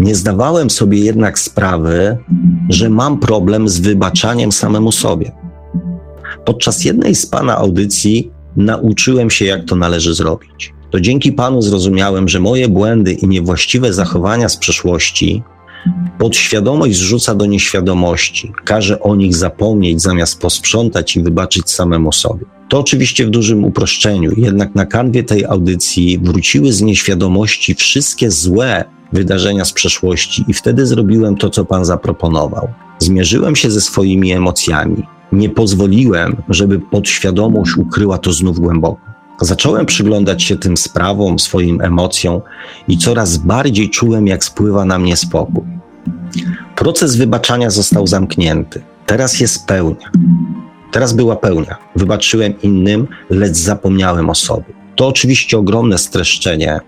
Nie 0.00 0.14
zdawałem 0.14 0.70
sobie 0.70 0.98
jednak 0.98 1.38
sprawy, 1.38 2.16
że 2.68 2.90
mam 2.90 3.18
problem 3.18 3.68
z 3.68 3.80
wybaczaniem 3.80 4.52
samemu 4.52 4.92
sobie. 4.92 5.32
Podczas 6.44 6.84
jednej 6.84 7.14
z 7.14 7.26
pana 7.26 7.56
audycji 7.56 8.30
nauczyłem 8.56 9.30
się, 9.30 9.44
jak 9.44 9.64
to 9.64 9.76
należy 9.76 10.14
zrobić. 10.14 10.72
To 10.90 11.00
dzięki 11.00 11.32
panu 11.32 11.62
zrozumiałem, 11.62 12.28
że 12.28 12.40
moje 12.40 12.68
błędy 12.68 13.12
i 13.12 13.28
niewłaściwe 13.28 13.92
zachowania 13.92 14.48
z 14.48 14.56
przeszłości 14.56 15.42
podświadomość 16.18 16.96
zrzuca 16.96 17.34
do 17.34 17.46
nieświadomości, 17.46 18.52
każe 18.64 19.00
o 19.00 19.16
nich 19.16 19.36
zapomnieć 19.36 20.02
zamiast 20.02 20.40
posprzątać 20.40 21.16
i 21.16 21.22
wybaczyć 21.22 21.70
samemu 21.70 22.12
sobie. 22.12 22.46
To 22.68 22.80
oczywiście 22.80 23.26
w 23.26 23.30
dużym 23.30 23.64
uproszczeniu, 23.64 24.32
jednak 24.36 24.74
na 24.74 24.86
kanwie 24.86 25.22
tej 25.24 25.44
audycji 25.44 26.18
wróciły 26.18 26.72
z 26.72 26.82
nieświadomości 26.82 27.74
wszystkie 27.74 28.30
złe 28.30 28.84
wydarzenia 29.12 29.64
z 29.64 29.72
przeszłości 29.72 30.44
i 30.48 30.54
wtedy 30.54 30.86
zrobiłem 30.86 31.36
to, 31.36 31.50
co 31.50 31.64
Pan 31.64 31.84
zaproponował. 31.84 32.68
Zmierzyłem 32.98 33.56
się 33.56 33.70
ze 33.70 33.80
swoimi 33.80 34.32
emocjami. 34.32 35.02
Nie 35.32 35.48
pozwoliłem, 35.48 36.36
żeby 36.48 36.78
podświadomość 36.78 37.76
ukryła 37.76 38.18
to 38.18 38.32
znów 38.32 38.60
głęboko. 38.60 39.09
Zacząłem 39.40 39.86
przyglądać 39.86 40.42
się 40.42 40.56
tym 40.56 40.76
sprawom, 40.76 41.38
swoim 41.38 41.80
emocjom 41.80 42.40
i 42.88 42.98
coraz 42.98 43.36
bardziej 43.36 43.90
czułem, 43.90 44.26
jak 44.26 44.44
spływa 44.44 44.84
na 44.84 44.98
mnie 44.98 45.16
spokój. 45.16 45.64
Proces 46.76 47.16
wybaczania 47.16 47.70
został 47.70 48.06
zamknięty. 48.06 48.82
Teraz 49.06 49.40
jest 49.40 49.66
pełnia. 49.66 50.10
Teraz 50.92 51.12
była 51.12 51.36
pełnia. 51.36 51.76
Wybaczyłem 51.96 52.62
innym, 52.62 53.08
lecz 53.30 53.56
zapomniałem 53.56 54.30
o 54.30 54.34
sobie. 54.34 54.64
To 54.96 55.08
oczywiście 55.08 55.58
ogromne 55.58 55.98
streszczenie, 55.98 56.80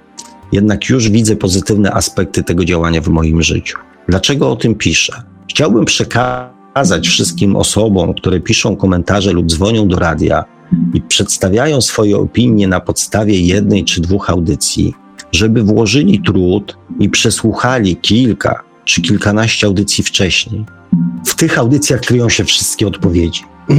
jednak 0.52 0.88
już 0.88 1.10
widzę 1.10 1.36
pozytywne 1.36 1.92
aspekty 1.92 2.44
tego 2.44 2.64
działania 2.64 3.00
w 3.00 3.08
moim 3.08 3.42
życiu. 3.42 3.78
Dlaczego 4.08 4.50
o 4.50 4.56
tym 4.56 4.74
piszę? 4.74 5.22
Chciałbym 5.50 5.84
przekazać 5.84 7.08
wszystkim 7.08 7.56
osobom, 7.56 8.14
które 8.14 8.40
piszą 8.40 8.76
komentarze 8.76 9.32
lub 9.32 9.46
dzwonią 9.46 9.88
do 9.88 9.98
radia 9.98 10.44
i 10.94 11.00
przedstawiają 11.00 11.80
swoje 11.80 12.16
opinie 12.16 12.68
na 12.68 12.80
podstawie 12.80 13.40
jednej 13.40 13.84
czy 13.84 14.00
dwóch 14.00 14.30
audycji, 14.30 14.94
żeby 15.32 15.62
włożyli 15.62 16.20
trud 16.20 16.76
i 17.00 17.08
przesłuchali 17.08 17.96
kilka 17.96 18.62
czy 18.84 19.02
kilkanaście 19.02 19.66
audycji 19.66 20.04
wcześniej. 20.04 20.64
W 21.26 21.34
tych 21.34 21.58
audycjach 21.58 22.00
kryją 22.00 22.28
się 22.28 22.44
wszystkie 22.44 22.86
odpowiedzi. 22.86 23.42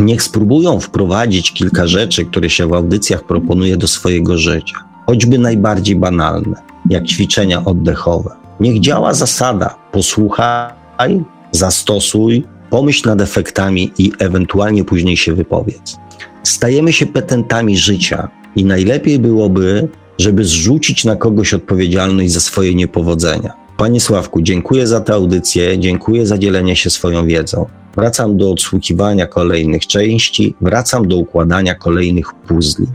Niech 0.00 0.22
spróbują 0.22 0.80
wprowadzić 0.80 1.52
kilka 1.52 1.86
rzeczy, 1.86 2.24
które 2.24 2.50
się 2.50 2.66
w 2.66 2.72
audycjach 2.72 3.24
proponuje 3.24 3.76
do 3.76 3.88
swojego 3.88 4.38
życia, 4.38 4.76
choćby 5.06 5.38
najbardziej 5.38 5.96
banalne, 5.96 6.62
jak 6.90 7.06
ćwiczenia 7.06 7.64
oddechowe. 7.64 8.30
Niech 8.60 8.80
działa 8.80 9.14
zasada: 9.14 9.74
posłuchaj, 9.92 11.24
zastosuj, 11.52 12.44
pomyśl 12.70 13.08
nad 13.08 13.20
efektami 13.20 13.92
i 13.98 14.12
ewentualnie 14.18 14.84
później 14.84 15.16
się 15.16 15.34
wypowiedz. 15.34 15.96
Stajemy 16.42 16.92
się 16.92 17.06
petentami 17.06 17.78
życia 17.78 18.28
i 18.56 18.64
najlepiej 18.64 19.18
byłoby, 19.18 19.88
żeby 20.18 20.44
zrzucić 20.44 21.04
na 21.04 21.16
kogoś 21.16 21.54
odpowiedzialność 21.54 22.32
za 22.32 22.40
swoje 22.40 22.74
niepowodzenia. 22.74 23.52
Panie 23.76 24.00
Sławku, 24.00 24.42
dziękuję 24.42 24.86
za 24.86 25.00
tę 25.00 25.14
audycję, 25.14 25.78
dziękuję 25.78 26.26
za 26.26 26.38
dzielenie 26.38 26.76
się 26.76 26.90
swoją 26.90 27.26
wiedzą. 27.26 27.66
Wracam 27.96 28.36
do 28.36 28.50
odsłuchiwania 28.50 29.26
kolejnych 29.26 29.86
części, 29.86 30.54
wracam 30.60 31.08
do 31.08 31.16
układania 31.16 31.74
kolejnych 31.74 32.34
puzli. 32.34 32.86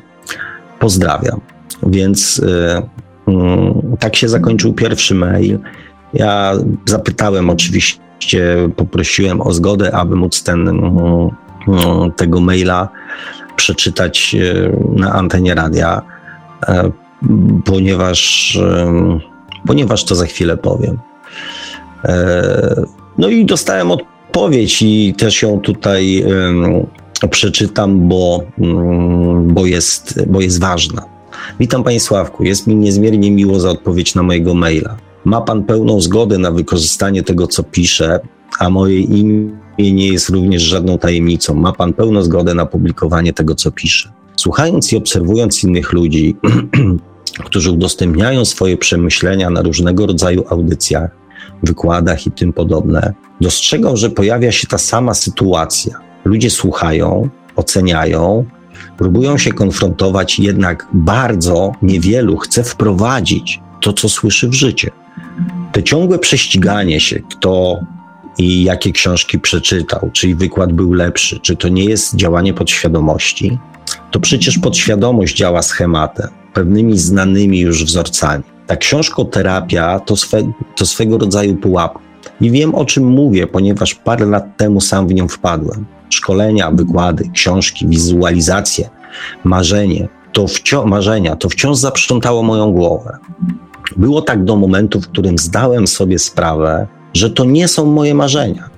Pozdrawiam. 0.79 1.41
Więc 1.87 2.37
yy, 3.27 3.33
yy, 3.33 3.97
tak 3.99 4.15
się 4.15 4.29
zakończył 4.29 4.73
pierwszy 4.73 5.15
mail. 5.15 5.59
Ja 6.13 6.53
zapytałem 6.85 7.49
oczywiście, 7.49 7.99
poprosiłem 8.75 9.41
o 9.41 9.53
zgodę, 9.53 9.95
aby 9.95 10.15
móc 10.15 10.43
ten, 10.43 10.65
yy, 11.67 12.11
tego 12.15 12.41
maila 12.41 12.89
przeczytać 13.55 14.35
y, 14.39 14.77
na 14.95 15.13
antenie 15.13 15.55
radia, 15.55 16.01
e, 16.67 16.91
ponieważ, 17.65 18.59
ponieważ 19.67 20.03
to 20.03 20.15
za 20.15 20.25
chwilę 20.25 20.57
powiem. 20.57 20.99
E, 22.03 22.85
no 23.17 23.29
i 23.29 23.45
dostałem 23.45 23.91
od 23.91 24.03
odpowiedź 24.33 24.81
i 24.81 25.13
też 25.17 25.41
ją 25.41 25.59
tutaj 25.59 26.25
przeczytam, 27.29 28.07
bo, 28.07 28.43
mm, 28.59 29.47
bo, 29.53 29.65
jest, 29.65 30.25
bo 30.27 30.41
jest 30.41 30.59
ważna. 30.59 31.05
Witam 31.59 31.83
Panie 31.83 31.99
Sławku, 31.99 32.43
jest 32.43 32.67
mi 32.67 32.75
niezmiernie 32.75 33.31
miło 33.31 33.59
za 33.59 33.69
odpowiedź 33.69 34.15
na 34.15 34.23
mojego 34.23 34.53
maila. 34.53 34.97
Ma 35.25 35.41
Pan 35.41 35.63
pełną 35.63 36.01
zgodę 36.01 36.37
na 36.37 36.51
wykorzystanie 36.51 37.23
tego, 37.23 37.47
co 37.47 37.63
piszę, 37.63 38.19
a 38.59 38.69
moje 38.69 38.99
imię 38.99 39.49
nie 39.79 40.07
jest 40.07 40.29
również 40.29 40.61
żadną 40.61 40.97
tajemnicą. 40.97 41.53
Ma 41.53 41.73
Pan 41.73 41.93
pełną 41.93 42.23
zgodę 42.23 42.53
na 42.53 42.65
publikowanie 42.65 43.33
tego, 43.33 43.55
co 43.55 43.71
piszę. 43.71 44.11
Słuchając 44.35 44.93
i 44.93 44.97
obserwując 44.97 45.63
innych 45.63 45.93
ludzi, 45.93 46.35
którzy 47.45 47.71
udostępniają 47.71 48.45
swoje 48.45 48.77
przemyślenia 48.77 49.49
na 49.49 49.61
różnego 49.61 50.05
rodzaju 50.05 50.43
audycjach, 50.49 51.11
wykładach 51.63 52.27
i 52.27 52.31
tym 52.31 52.53
podobne, 52.53 53.13
dostrzegał, 53.41 53.97
że 53.97 54.09
pojawia 54.09 54.51
się 54.51 54.67
ta 54.67 54.77
sama 54.77 55.13
sytuacja. 55.13 55.99
Ludzie 56.25 56.49
słuchają, 56.49 57.29
oceniają, 57.55 58.45
próbują 58.97 59.37
się 59.37 59.53
konfrontować, 59.53 60.39
jednak 60.39 60.87
bardzo 60.93 61.71
niewielu 61.81 62.37
chce 62.37 62.63
wprowadzić 62.63 63.59
to, 63.81 63.93
co 63.93 64.09
słyszy 64.09 64.49
w 64.49 64.53
życie. 64.53 64.91
Te 65.71 65.83
ciągłe 65.83 66.19
prześciganie 66.19 66.99
się, 66.99 67.19
kto 67.19 67.79
i 68.37 68.63
jakie 68.63 68.91
książki 68.91 69.39
przeczytał, 69.39 70.09
czy 70.13 70.35
wykład 70.35 70.73
był 70.73 70.93
lepszy, 70.93 71.39
czy 71.39 71.55
to 71.55 71.69
nie 71.69 71.85
jest 71.85 72.15
działanie 72.15 72.53
podświadomości, 72.53 73.57
to 74.11 74.19
przecież 74.19 74.57
podświadomość 74.57 75.37
działa 75.37 75.61
schematem, 75.61 76.27
pewnymi 76.53 76.97
znanymi 76.97 77.59
już 77.59 77.85
wzorcami. 77.85 78.43
Ta 78.67 78.75
książkoterapia 78.75 79.99
to, 79.99 80.15
swe, 80.15 80.53
to 80.75 80.85
swego 80.85 81.17
rodzaju 81.17 81.55
pułapka. 81.55 81.99
I 82.41 82.51
wiem 82.51 82.75
o 82.75 82.85
czym 82.85 83.07
mówię, 83.07 83.47
ponieważ 83.47 83.95
parę 83.95 84.25
lat 84.25 84.57
temu 84.57 84.81
sam 84.81 85.07
w 85.07 85.13
nią 85.13 85.27
wpadłem. 85.27 85.85
Szkolenia, 86.09 86.71
wykłady, 86.71 87.29
książki, 87.33 87.87
wizualizacje, 87.87 88.89
marzenie, 89.43 90.07
to 90.33 90.47
wciąż, 90.47 90.85
marzenia, 90.85 91.35
to 91.35 91.49
wciąż 91.49 91.77
zaprzątało 91.77 92.43
moją 92.43 92.71
głowę. 92.71 93.17
Było 93.97 94.21
tak 94.21 94.43
do 94.43 94.55
momentu, 94.55 95.01
w 95.01 95.07
którym 95.07 95.37
zdałem 95.37 95.87
sobie 95.87 96.19
sprawę, 96.19 96.87
że 97.13 97.29
to 97.29 97.45
nie 97.45 97.67
są 97.67 97.85
moje 97.85 98.15
marzenia, 98.15 98.69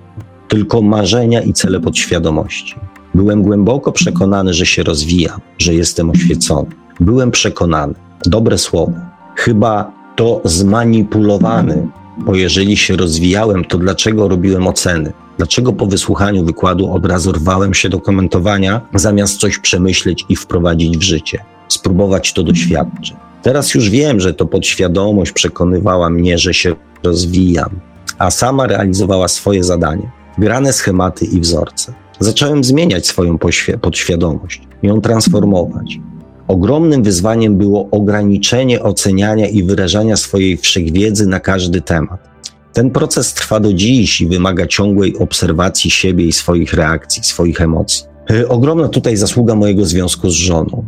tylko 0.47 0.81
marzenia 0.81 1.41
i 1.41 1.53
cele 1.53 1.79
podświadomości. 1.79 2.75
Byłem 3.15 3.41
głęboko 3.41 3.91
przekonany, 3.91 4.53
że 4.53 4.65
się 4.65 4.83
rozwijam, 4.83 5.39
że 5.57 5.73
jestem 5.73 6.09
oświecony. 6.09 6.67
Byłem 6.99 7.31
przekonany, 7.31 7.93
dobre 8.25 8.57
słowo, 8.57 8.93
chyba 9.35 9.91
to 10.15 10.41
zmanipulowany, 10.43 11.87
bo 12.17 12.35
jeżeli 12.35 12.77
się 12.77 12.95
rozwijałem, 12.95 13.65
to 13.65 13.77
dlaczego 13.77 14.27
robiłem 14.27 14.67
oceny? 14.67 15.13
Dlaczego 15.37 15.73
po 15.73 15.85
wysłuchaniu 15.85 16.45
wykładu 16.45 16.91
od 16.91 17.05
razu 17.05 17.31
rwałem 17.31 17.73
się 17.73 17.89
do 17.89 17.99
komentowania, 17.99 18.81
zamiast 18.93 19.39
coś 19.39 19.59
przemyśleć 19.59 20.25
i 20.29 20.35
wprowadzić 20.35 20.97
w 20.97 21.01
życie, 21.01 21.43
spróbować 21.67 22.33
to 22.33 22.43
doświadczyć? 22.43 23.13
Teraz 23.45 23.73
już 23.73 23.89
wiem, 23.89 24.19
że 24.19 24.33
to 24.33 24.45
podświadomość 24.45 25.31
przekonywała 25.31 26.09
mnie, 26.09 26.37
że 26.37 26.53
się 26.53 26.75
rozwijam, 27.03 27.69
a 28.17 28.31
sama 28.31 28.67
realizowała 28.67 29.27
swoje 29.27 29.63
zadanie, 29.63 30.11
grane 30.37 30.73
schematy 30.73 31.25
i 31.25 31.39
wzorce. 31.39 31.93
Zacząłem 32.19 32.63
zmieniać 32.63 33.07
swoją 33.07 33.37
podświadomość, 33.81 34.61
ją 34.83 35.01
transformować. 35.01 35.99
Ogromnym 36.47 37.03
wyzwaniem 37.03 37.57
było 37.57 37.87
ograniczenie 37.91 38.83
oceniania 38.83 39.47
i 39.47 39.63
wyrażania 39.63 40.15
swojej 40.15 40.57
wszechwiedzy 40.57 41.27
na 41.27 41.39
każdy 41.39 41.81
temat. 41.81 42.29
Ten 42.73 42.91
proces 42.91 43.33
trwa 43.33 43.59
do 43.59 43.73
dziś 43.73 44.21
i 44.21 44.27
wymaga 44.27 44.67
ciągłej 44.67 45.17
obserwacji 45.17 45.91
siebie 45.91 46.25
i 46.25 46.31
swoich 46.31 46.73
reakcji, 46.73 47.23
swoich 47.23 47.61
emocji. 47.61 48.03
E, 48.31 48.47
ogromna 48.47 48.87
tutaj 48.87 49.17
zasługa 49.17 49.55
mojego 49.55 49.85
związku 49.85 50.29
z 50.29 50.33
żoną. 50.33 50.85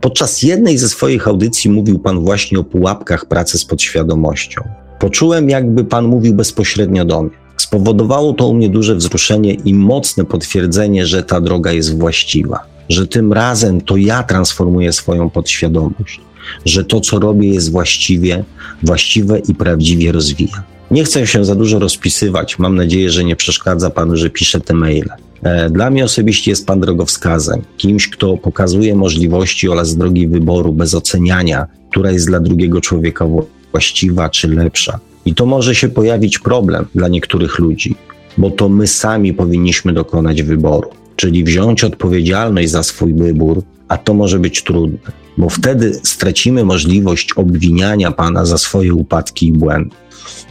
Podczas 0.00 0.42
jednej 0.42 0.78
ze 0.78 0.88
swoich 0.88 1.28
audycji 1.28 1.70
mówił 1.70 1.98
Pan 1.98 2.20
właśnie 2.20 2.58
o 2.58 2.64
pułapkach 2.64 3.26
pracy 3.26 3.58
z 3.58 3.64
podświadomością. 3.64 4.62
Poczułem, 4.98 5.50
jakby 5.50 5.84
Pan 5.84 6.04
mówił 6.04 6.34
bezpośrednio 6.34 7.04
do 7.04 7.22
mnie. 7.22 7.36
Spowodowało 7.56 8.32
to 8.32 8.48
u 8.48 8.54
mnie 8.54 8.68
duże 8.68 8.94
wzruszenie 8.94 9.54
i 9.54 9.74
mocne 9.74 10.24
potwierdzenie, 10.24 11.06
że 11.06 11.22
ta 11.22 11.40
droga 11.40 11.72
jest 11.72 11.98
właściwa 11.98 12.76
że 12.88 13.06
tym 13.06 13.32
razem 13.32 13.80
to 13.80 13.96
ja 13.96 14.22
transformuję 14.22 14.92
swoją 14.92 15.30
podświadomość, 15.30 16.20
że 16.64 16.84
to, 16.84 17.00
co 17.00 17.18
robię, 17.18 17.48
jest 17.48 17.72
właściwie, 17.72 18.44
właściwe 18.82 19.38
i 19.38 19.54
prawdziwie 19.54 20.12
rozwija. 20.12 20.62
Nie 20.90 21.04
chcę 21.04 21.26
się 21.26 21.44
za 21.44 21.54
dużo 21.54 21.78
rozpisywać. 21.78 22.58
Mam 22.58 22.76
nadzieję, 22.76 23.10
że 23.10 23.24
nie 23.24 23.36
przeszkadza 23.36 23.90
panu, 23.90 24.16
że 24.16 24.30
piszę 24.30 24.60
te 24.60 24.74
maile. 24.74 25.08
E, 25.42 25.70
dla 25.70 25.90
mnie 25.90 26.04
osobiście 26.04 26.50
jest 26.50 26.66
pan 26.66 26.80
drogowskazem, 26.80 27.62
kimś, 27.76 28.08
kto 28.08 28.36
pokazuje 28.36 28.94
możliwości 28.94 29.68
oraz 29.68 29.96
drogi 29.96 30.28
wyboru 30.28 30.72
bez 30.72 30.94
oceniania, 30.94 31.66
która 31.90 32.10
jest 32.10 32.26
dla 32.26 32.40
drugiego 32.40 32.80
człowieka 32.80 33.26
właściwa 33.72 34.28
czy 34.28 34.48
lepsza. 34.48 34.98
I 35.26 35.34
to 35.34 35.46
może 35.46 35.74
się 35.74 35.88
pojawić 35.88 36.38
problem 36.38 36.86
dla 36.94 37.08
niektórych 37.08 37.58
ludzi, 37.58 37.94
bo 38.38 38.50
to 38.50 38.68
my 38.68 38.86
sami 38.86 39.34
powinniśmy 39.34 39.92
dokonać 39.92 40.42
wyboru, 40.42 40.90
czyli 41.16 41.44
wziąć 41.44 41.84
odpowiedzialność 41.84 42.70
za 42.70 42.82
swój 42.82 43.14
wybór, 43.14 43.62
a 43.88 43.98
to 43.98 44.14
może 44.14 44.38
być 44.38 44.62
trudne, 44.62 45.12
bo 45.38 45.48
wtedy 45.48 46.00
stracimy 46.02 46.64
możliwość 46.64 47.32
obwiniania 47.32 48.12
Pana 48.12 48.44
za 48.44 48.58
swoje 48.58 48.94
upadki 48.94 49.46
i 49.46 49.52
błędy. 49.52 49.96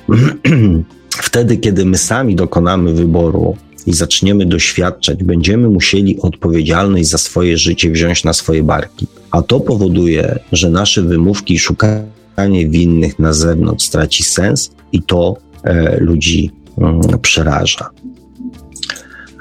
wtedy, 1.10 1.58
kiedy 1.58 1.86
my 1.86 1.98
sami 1.98 2.36
dokonamy 2.36 2.94
wyboru 2.94 3.58
i 3.88 3.94
zaczniemy 3.94 4.46
doświadczać, 4.46 5.24
będziemy 5.24 5.70
musieli 5.70 6.22
odpowiedzialność 6.22 7.10
za 7.10 7.18
swoje 7.18 7.58
życie 7.58 7.92
wziąć 7.92 8.24
na 8.24 8.34
swoje 8.34 8.64
barki. 8.64 9.08
A 9.32 9.42
to 9.42 9.60
powoduje, 9.60 10.40
że 10.52 10.70
nasze 10.70 11.02
wymówki 11.02 11.54
i 11.54 11.60
szukanie 11.60 12.68
winnych 12.68 13.20
na 13.20 13.34
zewnątrz 13.34 13.86
straci 13.86 14.24
sens 14.24 14.72
i 14.92 15.02
to 15.02 15.38
e, 15.64 15.98
ludzi 16.00 16.52
mm, 16.78 17.02
przeraża. 17.22 17.90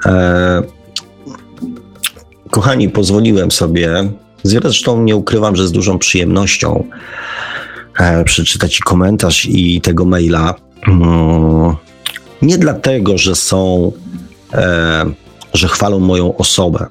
E, 0.05 0.63
kochani, 2.51 2.89
pozwoliłem 2.89 3.51
sobie, 3.51 4.09
zresztą 4.45 5.03
nie 5.03 5.15
ukrywam, 5.15 5.55
że 5.55 5.67
z 5.67 5.71
dużą 5.71 5.99
przyjemnością 5.99 6.83
e, 7.99 8.23
przeczytać 8.23 8.79
i 8.79 8.83
komentarz 8.83 9.45
i 9.45 9.81
tego 9.81 10.05
maila. 10.05 10.55
Mm, 10.87 11.75
nie 12.41 12.57
dlatego, 12.57 13.17
że 13.17 13.35
są, 13.35 13.91
e, 14.53 15.05
że 15.53 15.67
chwalą 15.67 15.99
moją 15.99 16.37
osobę, 16.37 16.85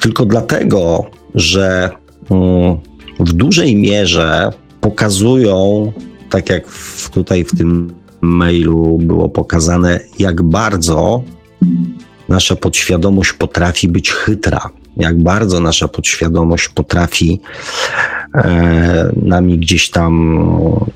tylko 0.00 0.24
dlatego, 0.24 1.10
że 1.34 1.90
mm, 2.30 2.76
w 3.20 3.32
dużej 3.32 3.76
mierze 3.76 4.52
pokazują, 4.80 5.92
tak 6.30 6.50
jak 6.50 6.64
tutaj 7.12 7.44
w 7.44 7.58
tym 7.58 7.94
mailu 8.20 8.98
było 8.98 9.28
pokazane, 9.28 10.00
jak 10.18 10.42
bardzo 10.42 11.22
nasza 12.28 12.56
podświadomość 12.56 13.32
potrafi 13.32 13.88
być 13.88 14.10
chytra, 14.10 14.70
jak 14.98 15.22
bardzo 15.22 15.60
nasza 15.60 15.88
podświadomość 15.88 16.68
potrafi 16.68 17.40
e, 18.34 19.12
nami 19.22 19.58
gdzieś 19.58 19.90
tam 19.90 20.38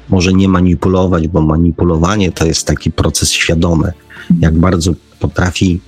może 0.09 0.33
nie 0.33 0.49
manipulować, 0.49 1.29
bo 1.29 1.41
manipulowanie 1.41 2.33
to 2.33 2.47
jest 2.47 2.67
taki 2.67 2.91
proces 2.91 3.33
świadomy, 3.33 3.93
jak 4.41 4.59
bardzo 4.59 4.93
potrafi 5.21 5.81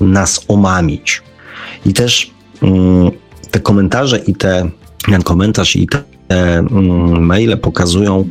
nas 0.00 0.44
omamić. 0.48 1.22
I 1.86 1.92
też 1.92 2.30
mm, 2.62 3.10
te 3.50 3.60
komentarze 3.60 4.18
i 4.18 4.34
te, 4.34 4.70
ten 5.10 5.22
komentarz 5.22 5.76
i 5.76 5.86
te 5.86 6.02
mm, 6.28 7.26
maile 7.26 7.56
pokazują, 7.58 8.28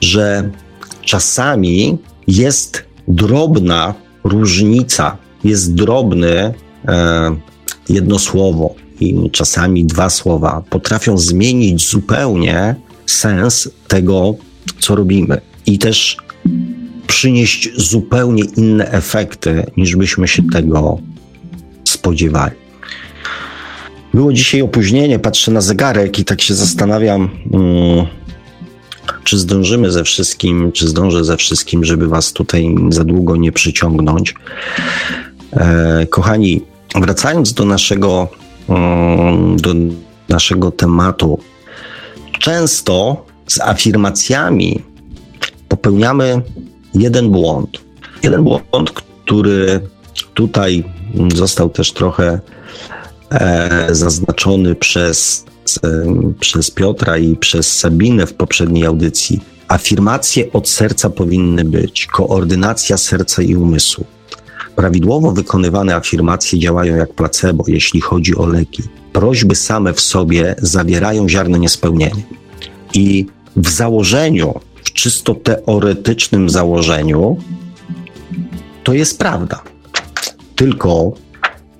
że 0.00 0.50
czasami 1.04 1.98
jest 2.26 2.84
drobna 3.08 3.94
różnica, 4.24 5.16
jest 5.44 5.74
drobny 5.74 6.54
e, 6.88 7.36
jedno 7.88 8.18
słowo 8.18 8.74
i 9.00 9.30
czasami 9.30 9.84
dwa 9.84 10.10
słowa 10.10 10.62
potrafią 10.70 11.18
zmienić 11.18 11.88
zupełnie 11.90 12.74
sens 13.06 13.70
tego, 13.88 14.34
co 14.78 14.94
robimy. 14.94 15.40
I 15.66 15.78
też 15.78 16.16
przynieść 17.06 17.70
zupełnie 17.76 18.42
inne 18.56 18.90
efekty, 18.90 19.66
niż 19.76 19.96
byśmy 19.96 20.28
się 20.28 20.42
tego 20.42 20.98
spodziewali. 21.84 22.54
Było 24.14 24.32
dzisiaj 24.32 24.62
opóźnienie, 24.62 25.18
patrzę 25.18 25.50
na 25.52 25.60
zegarek 25.60 26.18
i 26.18 26.24
tak 26.24 26.42
się 26.42 26.54
zastanawiam, 26.54 27.30
mm, 27.52 28.06
czy 29.24 29.38
zdążymy 29.38 29.92
ze 29.92 30.04
wszystkim, 30.04 30.72
czy 30.72 30.88
zdążę 30.88 31.24
ze 31.24 31.36
wszystkim, 31.36 31.84
żeby 31.84 32.08
Was 32.08 32.32
tutaj 32.32 32.74
za 32.88 33.04
długo 33.04 33.36
nie 33.36 33.52
przyciągnąć. 33.52 34.34
E, 35.52 36.06
kochani, 36.06 36.62
wracając 36.94 37.52
do 37.52 37.64
naszego, 37.64 38.28
mm, 38.68 39.56
do 39.56 39.74
naszego 40.28 40.70
tematu, 40.70 41.38
często 42.38 43.24
z 43.46 43.60
afirmacjami 43.60 44.82
popełniamy 45.68 46.42
jeden 46.94 47.30
błąd. 47.30 47.78
Jeden 48.22 48.44
błąd, 48.44 48.90
który 48.92 49.80
tutaj 50.34 50.84
został 51.34 51.70
też 51.70 51.92
trochę 51.92 52.40
e, 53.30 53.88
zaznaczony 53.90 54.74
przez, 54.74 55.44
e, 55.84 55.88
przez 56.40 56.70
Piotra 56.70 57.18
i 57.18 57.36
przez 57.36 57.78
Sabinę 57.78 58.26
w 58.26 58.34
poprzedniej 58.34 58.86
audycji. 58.86 59.40
Afirmacje 59.68 60.52
od 60.52 60.68
serca 60.68 61.10
powinny 61.10 61.64
być, 61.64 62.06
koordynacja 62.06 62.96
serca 62.96 63.42
i 63.42 63.54
umysłu. 63.54 64.04
Prawidłowo 64.76 65.32
wykonywane 65.32 65.94
afirmacje 65.94 66.58
działają 66.58 66.96
jak 66.96 67.12
placebo, 67.12 67.64
jeśli 67.68 68.00
chodzi 68.00 68.36
o 68.36 68.46
leki. 68.46 68.82
Prośby 69.12 69.54
same 69.54 69.92
w 69.92 70.00
sobie 70.00 70.54
zawierają 70.58 71.28
ziarno 71.28 71.56
niespełnienia. 71.56 72.22
I 72.94 73.26
w 73.56 73.68
założeniu, 73.68 74.60
w 74.84 74.92
czysto 74.92 75.34
teoretycznym 75.34 76.50
założeniu, 76.50 77.36
to 78.84 78.92
jest 78.92 79.18
prawda. 79.18 79.62
Tylko 80.56 81.12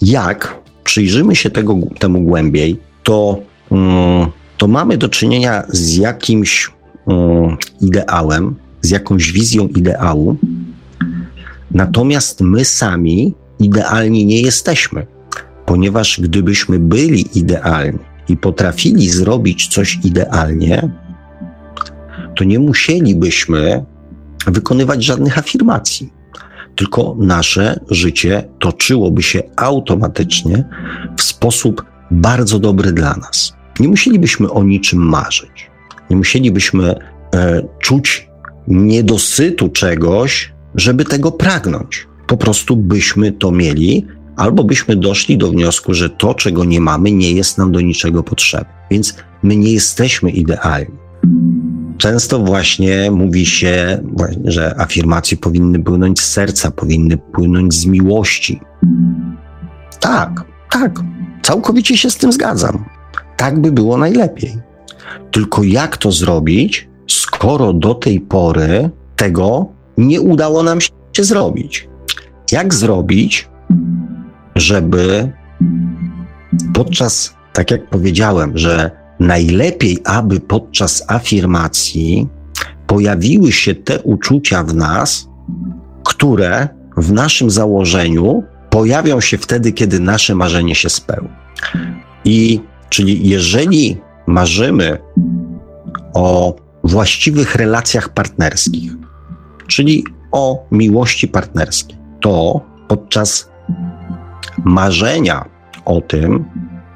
jak 0.02 0.59
przyjrzymy 0.85 1.37
się 1.37 1.50
tego, 1.50 1.76
temu 1.98 2.20
głębiej, 2.20 2.76
to, 3.02 3.38
um, 3.70 4.26
to 4.56 4.68
mamy 4.68 4.98
do 4.98 5.09
czynienia 5.09 5.62
z 5.68 5.96
jakimś 5.96 6.70
um, 7.06 7.56
ideałem, 7.80 8.54
z 8.82 8.90
jakąś 8.90 9.32
wizją 9.32 9.68
ideału, 9.68 10.37
natomiast 11.77 12.41
my 12.41 12.65
sami 12.65 13.35
idealni 13.59 14.27
nie 14.27 14.41
jesteśmy, 14.41 15.07
ponieważ 15.67 16.21
gdybyśmy 16.21 16.79
byli 16.79 17.39
idealni 17.39 17.99
i 18.29 18.37
potrafili 18.37 19.11
zrobić 19.11 19.69
coś 19.69 19.99
idealnie, 20.05 20.91
to 22.37 22.45
nie 22.45 22.59
musielibyśmy 22.59 23.85
wykonywać 24.47 25.05
żadnych 25.05 25.39
afirmacji 25.39 26.12
tylko 26.77 27.17
nasze 27.19 27.81
życie 27.91 28.49
toczyłoby 28.59 29.23
się 29.23 29.43
automatycznie 29.57 30.65
w 31.17 31.23
sposób 31.23 31.85
bardzo 32.11 32.59
dobry 32.59 32.93
dla 32.93 33.17
nas. 33.17 33.53
Nie 33.81 33.89
musielibyśmy 33.89 34.51
o 34.51 34.65
niczym 34.65 34.99
marzyć. 34.99 35.71
Nie 36.11 36.17
musielibyśmy 36.17 36.95
e, 37.35 37.62
czuć 37.79 38.29
niedosytu 38.69 39.69
czegoś, 39.69 40.56
żeby 40.77 41.05
tego 41.05 41.33
pragnąć. 41.33 42.07
Po 42.27 42.37
prostu 42.37 42.77
byśmy 42.77 43.33
to 43.33 43.53
mieli, 43.53 44.07
albo 44.37 44.65
byśmy 44.65 44.97
doszli 44.97 45.39
do 45.39 45.51
wniosku, 45.51 45.95
że 45.95 46.11
to, 46.11 46.35
czego 46.35 46.65
nie 46.65 46.81
mamy, 46.81 47.12
nie 47.12 47.33
jest 47.33 47.59
nam 47.59 47.73
do 47.73 47.81
niczego 47.81 48.23
potrzebne. 48.23 48.73
Więc 48.91 49.15
my 49.43 49.57
nie 49.57 49.73
jesteśmy 49.73 50.31
idealni. 50.31 50.97
Często 51.99 52.39
właśnie 52.39 53.11
mówi 53.11 53.47
się, 53.47 54.03
że 54.45 54.81
afirmacje 54.81 55.37
powinny 55.37 55.83
płynąć 55.83 56.21
z 56.21 56.33
serca, 56.33 56.71
powinny 56.71 57.17
płynąć 57.17 57.75
z 57.75 57.87
miłości. 57.87 58.61
Tak, 60.01 60.45
tak, 60.71 61.01
całkowicie 61.43 61.97
się 61.97 62.11
z 62.11 62.17
tym 62.17 62.33
zgadzam. 62.33 62.85
Tak 63.37 63.61
by 63.61 63.73
było 63.73 63.97
najlepiej. 63.97 64.57
Tylko 65.31 65.62
jak 65.62 65.97
to 65.97 66.12
zrobić, 66.12 66.89
skoro 67.09 67.73
do 67.73 67.95
tej 67.95 68.21
pory 68.21 68.91
tego 69.17 69.76
nie 69.98 70.20
udało 70.20 70.62
nam 70.62 70.80
się 71.12 71.24
zrobić? 71.24 71.88
Jak 72.52 72.74
zrobić, 72.74 73.48
żeby 74.54 75.32
podczas, 76.74 77.35
tak 77.52 77.70
jak 77.70 77.90
powiedziałem, 77.90 78.59
że 78.59 79.06
Najlepiej, 79.20 79.99
aby 80.05 80.40
podczas 80.40 81.05
afirmacji 81.09 82.28
pojawiły 82.86 83.53
się 83.53 83.74
te 83.74 84.03
uczucia 84.03 84.64
w 84.64 84.74
nas, 84.74 85.28
które 86.05 86.68
w 86.97 87.12
naszym 87.12 87.51
założeniu 87.51 88.42
pojawią 88.70 89.20
się 89.20 89.38
wtedy, 89.38 89.72
kiedy 89.72 90.01
nasze 90.01 90.34
marzenie 90.34 90.74
się 90.74 90.90
spełni. 90.90 91.28
I 92.24 92.61
czyli 92.88 93.28
jeżeli 93.28 93.97
marzymy 94.26 94.99
o 96.14 96.57
właściwych 96.84 97.55
relacjach 97.55 98.09
partnerskich, 98.09 98.92
czyli 99.67 100.05
o 100.33 100.67
miłości 100.71 101.29
partnerskiej, 101.29 101.97
to 102.21 102.61
podczas 102.89 103.51
marzenia 104.64 105.45
o 105.85 106.01
tym 106.01 106.45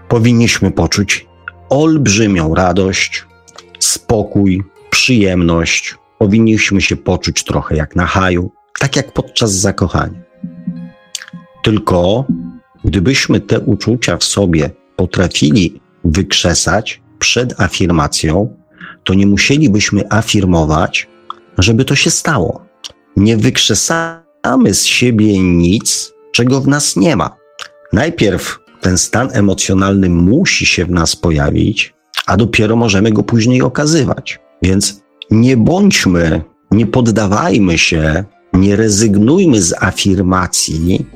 powinniśmy 0.08 0.70
poczuć 0.70 1.26
olbrzymią 1.68 2.54
radość, 2.54 3.26
spokój, 3.78 4.62
przyjemność, 4.90 5.94
powinniśmy 6.18 6.80
się 6.80 6.96
poczuć 6.96 7.44
trochę 7.44 7.76
jak 7.76 7.96
na 7.96 8.06
haju, 8.06 8.52
tak 8.78 8.96
jak 8.96 9.12
podczas 9.12 9.52
zakochania. 9.52 10.20
Tylko 11.62 12.24
gdybyśmy 12.84 13.40
te 13.40 13.60
uczucia 13.60 14.16
w 14.16 14.24
sobie 14.24 14.70
potrafili 14.96 15.80
wykrzesać 16.04 17.02
przed 17.18 17.60
afirmacją, 17.60 18.56
to 19.04 19.14
nie 19.14 19.26
musielibyśmy 19.26 20.02
afirmować, 20.10 21.08
żeby 21.62 21.84
to 21.84 21.94
się 21.94 22.10
stało. 22.10 22.66
Nie 23.16 23.36
wykrzesamy 23.36 24.74
z 24.74 24.84
siebie 24.84 25.38
nic, 25.38 26.12
czego 26.32 26.60
w 26.60 26.68
nas 26.68 26.96
nie 26.96 27.16
ma. 27.16 27.36
Najpierw 27.92 28.58
ten 28.80 28.98
stan 28.98 29.28
emocjonalny 29.32 30.08
musi 30.08 30.66
się 30.66 30.84
w 30.84 30.90
nas 30.90 31.16
pojawić, 31.16 31.94
a 32.26 32.36
dopiero 32.36 32.76
możemy 32.76 33.12
go 33.12 33.22
później 33.22 33.62
okazywać. 33.62 34.40
Więc 34.62 35.02
nie 35.30 35.56
bądźmy, 35.56 36.42
nie 36.70 36.86
poddawajmy 36.86 37.78
się, 37.78 38.24
nie 38.52 38.76
rezygnujmy 38.76 39.62
z 39.62 39.74
afirmacji 39.80 41.06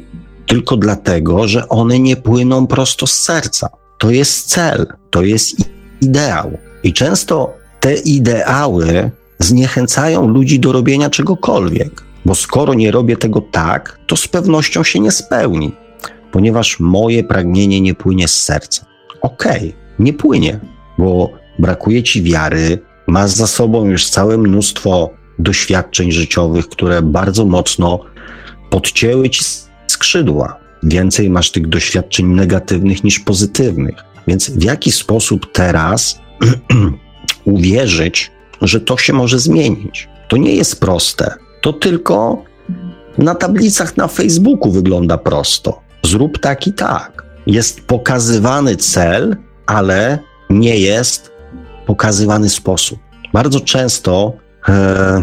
tylko 0.47 0.77
dlatego, 0.77 1.49
że 1.49 1.69
one 1.69 1.99
nie 1.99 2.17
płyną 2.17 2.67
prosto 2.67 3.07
z 3.07 3.21
serca. 3.21 3.69
To 3.99 4.11
jest 4.11 4.49
cel, 4.49 4.87
to 5.11 5.23
jest 5.23 5.57
ideał. 6.01 6.59
I 6.83 6.93
często 6.93 7.57
te 7.81 7.95
ideały 7.95 9.11
zniechęcają 9.39 10.29
ludzi 10.29 10.61
do 10.61 10.73
robienia 10.73 11.11
czegokolwiek, 11.11 12.03
bo 12.25 12.35
skoro 12.35 12.75
nie 12.75 12.91
robię 12.91 13.17
tego 13.17 13.41
tak, 13.41 13.99
to 14.07 14.17
z 14.17 14.29
pewnością 14.29 14.85
się 14.85 15.01
nie 15.01 15.11
spełni, 15.11 15.73
ponieważ 16.33 16.81
moje 16.81 17.25
pragnienie 17.25 17.81
nie 17.81 17.95
płynie 17.95 18.29
z 18.29 18.43
serca. 18.43 18.87
Okej, 19.23 19.59
okay, 19.59 19.73
nie 19.99 20.13
płynie, 20.13 20.61
bo 20.99 21.31
brakuje 21.59 22.03
ci 22.03 22.23
wiary, 22.23 22.79
masz 23.07 23.31
za 23.31 23.47
sobą 23.47 23.85
już 23.85 24.11
całe 24.11 24.39
mnóstwo 24.39 25.11
doświadczeń 25.39 26.13
życiowych, 26.13 26.69
które 26.69 27.03
bardzo 27.03 27.47
mocno 27.47 28.01
podcięły 28.71 29.31
ci 29.31 29.45
skrzydła. 29.87 30.61
Więcej 30.83 31.31
masz 31.31 31.51
tych 31.51 31.69
doświadczeń 31.69 32.27
negatywnych 32.27 33.05
niż 33.05 33.19
pozytywnych. 33.19 33.95
Więc 34.27 34.51
w 34.51 34.63
jaki 34.63 34.93
sposób 34.93 35.53
teraz 35.53 36.21
uwierzyć, 37.45 38.31
że 38.67 38.81
to 38.81 38.97
się 38.97 39.13
może 39.13 39.39
zmienić? 39.39 40.09
To 40.29 40.37
nie 40.37 40.55
jest 40.55 40.81
proste. 40.81 41.35
To 41.61 41.73
tylko 41.73 42.43
na 43.19 43.35
tablicach 43.35 43.97
na 43.97 44.09
Facebooku 44.09 44.71
wygląda 44.71 45.19
prosto. 45.19 45.81
Zrób 46.03 46.39
tak 46.39 46.67
i 46.67 46.73
tak. 46.73 47.25
Jest 47.47 47.81
pokazywany 47.81 48.77
cel, 48.77 49.37
ale 49.67 50.19
nie 50.51 50.77
jest 50.79 51.31
pokazywany 51.87 52.49
sposób. 52.49 52.99
Bardzo 53.33 53.61
często, 53.61 54.33
e, 54.69 55.23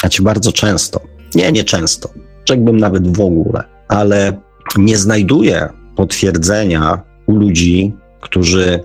znaczy 0.00 0.22
bardzo 0.22 0.52
często, 0.52 1.00
nie, 1.34 1.52
nie 1.52 1.64
często, 1.64 2.08
rzekłbym 2.48 2.76
nawet 2.76 3.16
w 3.16 3.20
ogóle, 3.20 3.64
ale 3.88 4.40
nie 4.76 4.96
znajduję 4.96 5.68
potwierdzenia 5.96 7.02
u 7.26 7.36
ludzi, 7.36 7.92
którzy 8.20 8.84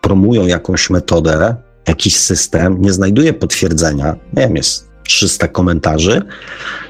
promują 0.00 0.46
jakąś 0.46 0.90
metodę, 0.90 1.56
jakiś 1.88 2.16
system, 2.16 2.80
nie 2.80 2.92
znajduję 2.92 3.32
potwierdzenia, 3.32 4.16
nie 4.36 4.42
wiem, 4.42 4.56
jest 4.56 4.88
300 5.04 5.48
komentarzy, 5.48 6.22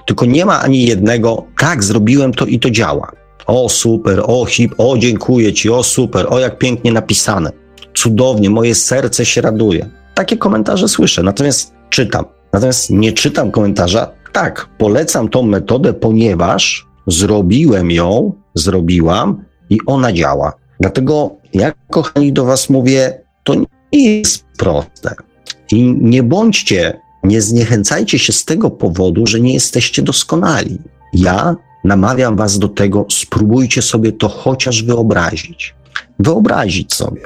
tylko 0.07 0.27
nie 0.27 0.45
ma 0.45 0.61
ani 0.61 0.87
jednego, 0.87 1.45
tak, 1.59 1.85
zrobiłem 1.85 2.35
to 2.35 2.47
i 2.47 2.59
to 2.59 2.71
działa. 2.71 3.13
O, 3.47 3.69
super, 3.69 4.23
o, 4.27 4.47
hip, 4.47 4.75
o, 4.79 4.99
dziękuję 4.99 5.53
ci, 5.53 5.71
o, 5.71 5.83
super, 5.83 6.27
o, 6.31 6.39
jak 6.39 6.59
pięknie 6.59 6.93
napisane. 6.93 7.51
Cudownie, 7.95 8.51
moje 8.51 8.75
serce 8.75 9.27
się 9.27 9.41
raduje. 9.41 9.91
Takie 10.15 10.37
komentarze 10.37 10.89
słyszę, 10.89 11.23
natomiast 11.23 11.75
czytam. 11.91 12.25
Natomiast 12.53 12.91
nie 12.91 13.13
czytam 13.13 13.51
komentarza, 13.51 14.13
tak, 14.33 14.69
polecam 14.79 15.29
tą 15.29 15.43
metodę, 15.43 15.93
ponieważ 15.93 16.87
zrobiłem 17.07 17.91
ją, 17.91 18.33
zrobiłam 18.55 19.45
i 19.71 19.79
ona 19.87 20.13
działa. 20.13 20.53
Dlatego 20.81 21.37
ja, 21.53 21.73
kochani, 21.91 22.33
do 22.33 22.45
Was 22.45 22.71
mówię, 22.71 23.21
nie 23.93 24.19
jest 24.19 24.45
proste. 24.57 25.15
I 25.73 25.95
nie 26.01 26.23
bądźcie, 26.23 27.01
nie 27.25 27.43
zniechęcajcie 27.43 28.19
się 28.19 28.33
z 28.33 28.45
tego 28.45 28.71
powodu, 28.71 29.27
że 29.27 29.41
nie 29.41 29.55
jesteście 29.55 30.03
doskonali. 30.03 30.79
Ja 31.13 31.57
namawiam 31.85 32.37
Was 32.37 32.59
do 32.59 32.69
tego, 32.69 33.07
spróbujcie 33.11 33.83
sobie 33.83 34.13
to 34.13 34.29
chociaż 34.29 34.83
wyobrazić. 34.83 35.75
Wyobrazić 36.19 36.95
sobie. 36.95 37.23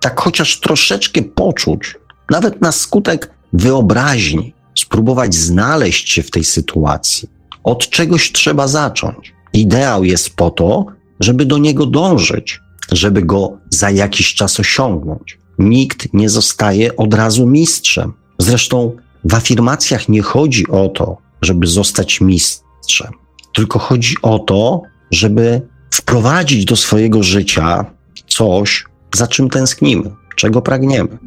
Tak 0.00 0.20
chociaż 0.20 0.60
troszeczkę 0.60 1.22
poczuć, 1.22 1.96
nawet 2.30 2.60
na 2.60 2.72
skutek 2.72 3.30
wyobraźni, 3.52 4.54
spróbować 4.78 5.34
znaleźć 5.34 6.12
się 6.12 6.22
w 6.22 6.30
tej 6.30 6.44
sytuacji. 6.44 7.28
Od 7.64 7.90
czegoś 7.90 8.32
trzeba 8.32 8.68
zacząć. 8.68 9.32
Ideał 9.52 10.04
jest 10.04 10.36
po 10.36 10.50
to, 10.50 10.86
żeby 11.20 11.46
do 11.46 11.58
niego 11.58 11.86
dążyć, 11.86 12.60
żeby 12.92 13.22
go 13.22 13.58
za 13.70 13.90
jakiś 13.90 14.34
czas 14.34 14.60
osiągnąć. 14.60 15.38
Nikt 15.62 16.14
nie 16.14 16.28
zostaje 16.28 16.96
od 16.96 17.14
razu 17.14 17.46
mistrzem. 17.46 18.12
Zresztą 18.38 18.96
w 19.24 19.34
afirmacjach 19.34 20.08
nie 20.08 20.22
chodzi 20.22 20.68
o 20.68 20.88
to, 20.88 21.16
żeby 21.42 21.66
zostać 21.66 22.20
mistrzem, 22.20 23.12
tylko 23.54 23.78
chodzi 23.78 24.16
o 24.22 24.38
to, 24.38 24.82
żeby 25.10 25.62
wprowadzić 25.90 26.64
do 26.64 26.76
swojego 26.76 27.22
życia 27.22 27.84
coś, 28.28 28.84
za 29.14 29.26
czym 29.26 29.50
tęsknimy, 29.50 30.10
czego 30.36 30.62
pragniemy, 30.62 31.18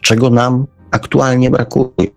czego 0.00 0.30
nam 0.30 0.66
aktualnie 0.90 1.50
brakuje. 1.50 2.10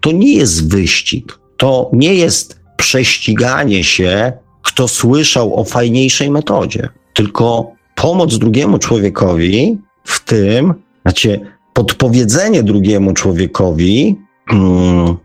To 0.00 0.12
nie 0.12 0.32
jest 0.32 0.68
wyścig, 0.68 1.38
to 1.56 1.90
nie 1.92 2.14
jest 2.14 2.60
prześciganie 2.76 3.84
się, 3.84 4.32
kto 4.62 4.88
słyszał 4.88 5.60
o 5.60 5.64
fajniejszej 5.64 6.30
metodzie, 6.30 6.88
tylko 7.14 7.72
pomoc 7.94 8.38
drugiemu 8.38 8.78
człowiekowi 8.78 9.78
w 10.04 10.24
tym, 10.24 10.74
znaczy 11.06 11.40
podpowiedzenie 11.72 12.62
drugiemu 12.62 13.12
człowiekowi, 13.12 14.16
mm, 14.52 15.16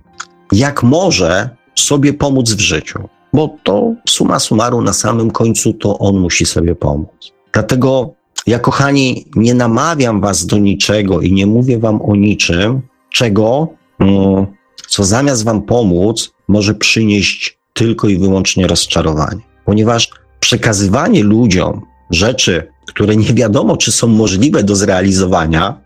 jak 0.51 0.83
może 0.83 1.49
sobie 1.75 2.13
pomóc 2.13 2.51
w 2.51 2.59
życiu. 2.59 2.99
Bo 3.33 3.55
to 3.63 3.93
suma 4.09 4.39
summarum 4.39 4.83
na 4.83 4.93
samym 4.93 5.31
końcu 5.31 5.73
to 5.73 5.99
on 5.99 6.19
musi 6.19 6.45
sobie 6.45 6.75
pomóc. 6.75 7.31
Dlatego 7.53 8.13
ja, 8.47 8.59
kochani, 8.59 9.25
nie 9.35 9.53
namawiam 9.53 10.21
was 10.21 10.45
do 10.45 10.57
niczego 10.57 11.21
i 11.21 11.33
nie 11.33 11.47
mówię 11.47 11.79
wam 11.79 12.01
o 12.01 12.15
niczym, 12.15 12.81
czego, 13.13 13.67
mm, 13.99 14.45
co 14.87 15.03
zamiast 15.03 15.43
wam 15.43 15.61
pomóc, 15.61 16.33
może 16.47 16.73
przynieść 16.75 17.59
tylko 17.73 18.07
i 18.07 18.17
wyłącznie 18.17 18.67
rozczarowanie. 18.67 19.41
Ponieważ 19.65 20.09
przekazywanie 20.39 21.23
ludziom 21.23 21.81
rzeczy, 22.09 22.71
które 22.93 23.15
nie 23.15 23.33
wiadomo, 23.33 23.77
czy 23.77 23.91
są 23.91 24.07
możliwe 24.07 24.63
do 24.63 24.75
zrealizowania, 24.75 25.77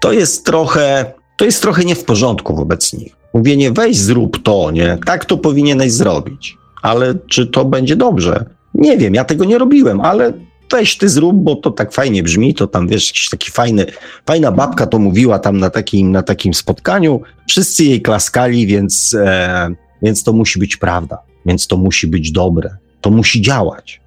to 0.00 0.12
jest 0.12 0.46
trochę, 0.46 1.12
to 1.36 1.44
jest 1.44 1.62
trochę 1.62 1.84
nie 1.84 1.94
w 1.94 2.04
porządku 2.04 2.56
wobec 2.56 2.92
nich. 2.92 3.16
Mówienie, 3.34 3.72
weź 3.72 3.96
zrób 3.96 4.42
to, 4.42 4.70
nie? 4.70 4.98
Tak 5.06 5.24
to 5.24 5.36
powinieneś 5.36 5.92
zrobić. 5.92 6.56
Ale 6.82 7.14
czy 7.28 7.46
to 7.46 7.64
będzie 7.64 7.96
dobrze? 7.96 8.44
Nie 8.74 8.98
wiem, 8.98 9.14
ja 9.14 9.24
tego 9.24 9.44
nie 9.44 9.58
robiłem, 9.58 10.00
ale 10.00 10.32
weź 10.72 10.98
ty 10.98 11.08
zrób, 11.08 11.36
bo 11.36 11.56
to 11.56 11.70
tak 11.70 11.92
fajnie 11.92 12.22
brzmi, 12.22 12.54
to 12.54 12.66
tam 12.66 12.88
wiesz, 12.88 13.06
jakiś 13.06 13.28
taki 13.28 13.50
fajny, 13.50 13.86
fajna 14.26 14.52
babka 14.52 14.86
to 14.86 14.98
mówiła 14.98 15.38
tam 15.38 15.58
na 15.58 15.70
takim, 15.70 16.12
na 16.12 16.22
takim 16.22 16.54
spotkaniu, 16.54 17.20
wszyscy 17.48 17.84
jej 17.84 18.02
klaskali, 18.02 18.66
więc, 18.66 19.14
e, 19.14 19.68
więc 20.02 20.24
to 20.24 20.32
musi 20.32 20.58
być 20.58 20.76
prawda, 20.76 21.18
więc 21.46 21.66
to 21.66 21.76
musi 21.76 22.06
być 22.06 22.32
dobre, 22.32 22.76
to 23.00 23.10
musi 23.10 23.42
działać. 23.42 24.00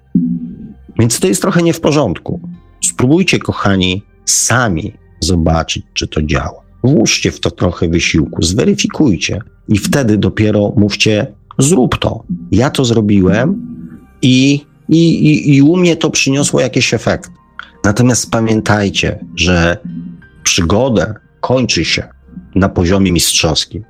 Więc 0.98 1.20
to 1.20 1.26
jest 1.26 1.42
trochę 1.42 1.62
nie 1.62 1.72
w 1.72 1.80
porządku. 1.80 2.40
Spróbujcie, 2.84 3.38
kochani, 3.38 4.02
sami 4.24 4.92
zobaczyć, 5.20 5.84
czy 5.94 6.08
to 6.08 6.22
działa. 6.22 6.62
Włóżcie 6.84 7.30
w 7.30 7.40
to 7.40 7.50
trochę 7.50 7.88
wysiłku, 7.88 8.42
zweryfikujcie 8.42 9.40
i 9.68 9.78
wtedy 9.78 10.18
dopiero 10.18 10.72
mówcie: 10.76 11.26
zrób 11.58 11.98
to. 11.98 12.24
Ja 12.50 12.70
to 12.70 12.84
zrobiłem 12.84 13.76
i, 14.22 14.60
i, 14.88 15.26
i, 15.26 15.56
i 15.56 15.62
u 15.62 15.76
mnie 15.76 15.96
to 15.96 16.10
przyniosło 16.10 16.60
jakieś 16.60 16.94
efekty. 16.94 17.30
Natomiast 17.84 18.30
pamiętajcie, 18.30 19.24
że 19.36 19.78
przygodę 20.42 21.14
kończy 21.40 21.84
się 21.84 22.08
na 22.54 22.68
poziomie 22.68 23.12
mistrzowskim, 23.12 23.84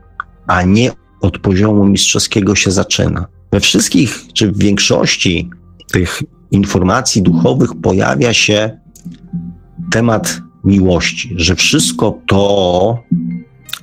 a 0.46 0.62
nie 0.62 0.90
od 1.20 1.38
poziomu 1.38 1.84
mistrzowskiego 1.84 2.54
się 2.54 2.70
zaczyna. 2.70 3.26
We 3.52 3.60
wszystkich, 3.60 4.22
czy 4.34 4.52
w 4.52 4.58
większości 4.58 5.50
tych 5.92 6.22
informacji 6.50 7.22
duchowych 7.22 7.70
pojawia 7.82 8.32
się 8.32 8.78
temat 9.90 10.42
miłości, 10.64 11.34
że 11.36 11.54
wszystko 11.54 12.18
to, 12.26 12.98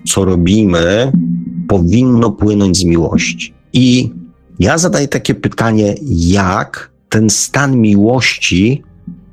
co 0.05 0.25
robimy, 0.25 1.11
powinno 1.67 2.31
płynąć 2.31 2.77
z 2.77 2.83
miłości. 2.83 3.53
I 3.73 4.09
ja 4.59 4.77
zadaję 4.77 5.07
takie 5.07 5.35
pytanie, 5.35 5.95
jak 6.11 6.91
ten 7.09 7.29
stan 7.29 7.77
miłości 7.77 8.83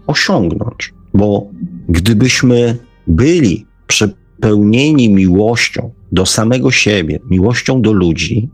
osiągnąć? 0.07 0.95
Bo 1.15 1.47
gdybyśmy 1.89 2.77
byli 3.07 3.67
przepełnieni 3.87 5.09
miłością 5.11 5.91
do 6.13 6.27
samego 6.27 6.71
siebie, 6.71 7.21
miłością 7.31 7.83
do 7.83 7.93
ludzi, 7.93 8.49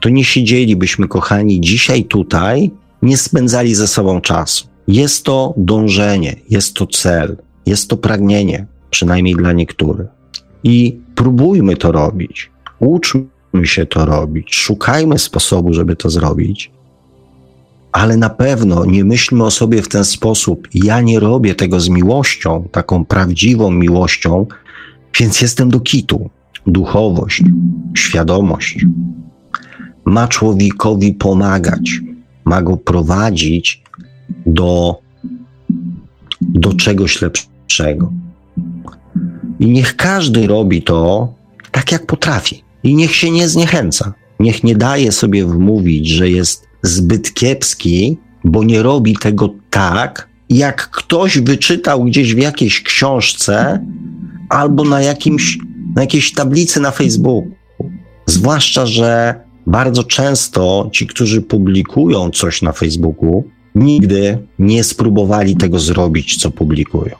to 0.00 0.08
nie 0.08 0.24
siedzielibyśmy, 0.24 1.08
kochani, 1.08 1.60
dzisiaj 1.60 2.04
tutaj, 2.04 2.70
nie 3.02 3.16
spędzali 3.16 3.74
ze 3.74 3.88
sobą 3.88 4.20
czasu. 4.20 4.66
Jest 4.88 5.24
to 5.24 5.54
dążenie, 5.56 6.36
jest 6.50 6.74
to 6.74 6.86
cel, 6.86 7.36
jest 7.66 7.90
to 7.90 7.96
pragnienie, 7.96 8.66
przynajmniej 8.90 9.34
dla 9.34 9.52
niektórych. 9.52 10.06
I 10.64 11.00
próbujmy 11.14 11.76
to 11.76 11.92
robić, 11.92 12.50
uczmy 12.78 13.26
się 13.64 13.86
to 13.86 14.06
robić, 14.06 14.54
szukajmy 14.54 15.18
sposobu, 15.18 15.74
żeby 15.74 15.96
to 15.96 16.10
zrobić, 16.10 16.70
ale 17.92 18.16
na 18.16 18.30
pewno 18.30 18.84
nie 18.84 19.04
myślmy 19.04 19.44
o 19.44 19.50
sobie 19.50 19.82
w 19.82 19.88
ten 19.88 20.04
sposób. 20.04 20.68
Ja 20.74 21.00
nie 21.00 21.20
robię 21.20 21.54
tego 21.54 21.80
z 21.80 21.88
miłością, 21.88 22.68
taką 22.72 23.04
prawdziwą 23.04 23.70
miłością, 23.70 24.46
więc 25.20 25.40
jestem 25.40 25.70
do 25.70 25.80
kitu. 25.80 26.30
Duchowość, 26.66 27.42
świadomość 27.96 28.86
ma 30.04 30.28
człowiekowi 30.28 31.12
pomagać, 31.12 32.00
ma 32.44 32.62
go 32.62 32.76
prowadzić 32.76 33.82
do, 34.46 35.00
do 36.40 36.72
czegoś 36.72 37.22
lepszego. 37.22 38.12
I 39.60 39.70
niech 39.70 39.96
każdy 39.96 40.46
robi 40.46 40.82
to 40.82 41.28
tak, 41.70 41.92
jak 41.92 42.06
potrafi. 42.06 42.62
I 42.82 42.94
niech 42.94 43.14
się 43.14 43.30
nie 43.30 43.48
zniechęca. 43.48 44.12
Niech 44.40 44.64
nie 44.64 44.76
daje 44.76 45.12
sobie 45.12 45.46
wmówić, 45.46 46.08
że 46.08 46.30
jest 46.30 46.66
zbyt 46.82 47.34
kiepski, 47.34 48.18
bo 48.44 48.64
nie 48.64 48.82
robi 48.82 49.16
tego 49.16 49.54
tak, 49.70 50.28
jak 50.50 50.90
ktoś 50.90 51.38
wyczytał 51.38 52.04
gdzieś 52.04 52.34
w 52.34 52.38
jakiejś 52.38 52.82
książce 52.82 53.86
albo 54.48 54.84
na, 54.84 55.00
jakimś, 55.00 55.58
na 55.94 56.02
jakiejś 56.02 56.32
tablicy 56.32 56.80
na 56.80 56.90
Facebooku. 56.90 57.50
Zwłaszcza, 58.26 58.86
że 58.86 59.34
bardzo 59.66 60.04
często 60.04 60.90
ci, 60.92 61.06
którzy 61.06 61.42
publikują 61.42 62.30
coś 62.30 62.62
na 62.62 62.72
Facebooku, 62.72 63.44
nigdy 63.74 64.38
nie 64.58 64.84
spróbowali 64.84 65.56
tego 65.56 65.78
zrobić, 65.78 66.36
co 66.36 66.50
publikują. 66.50 67.16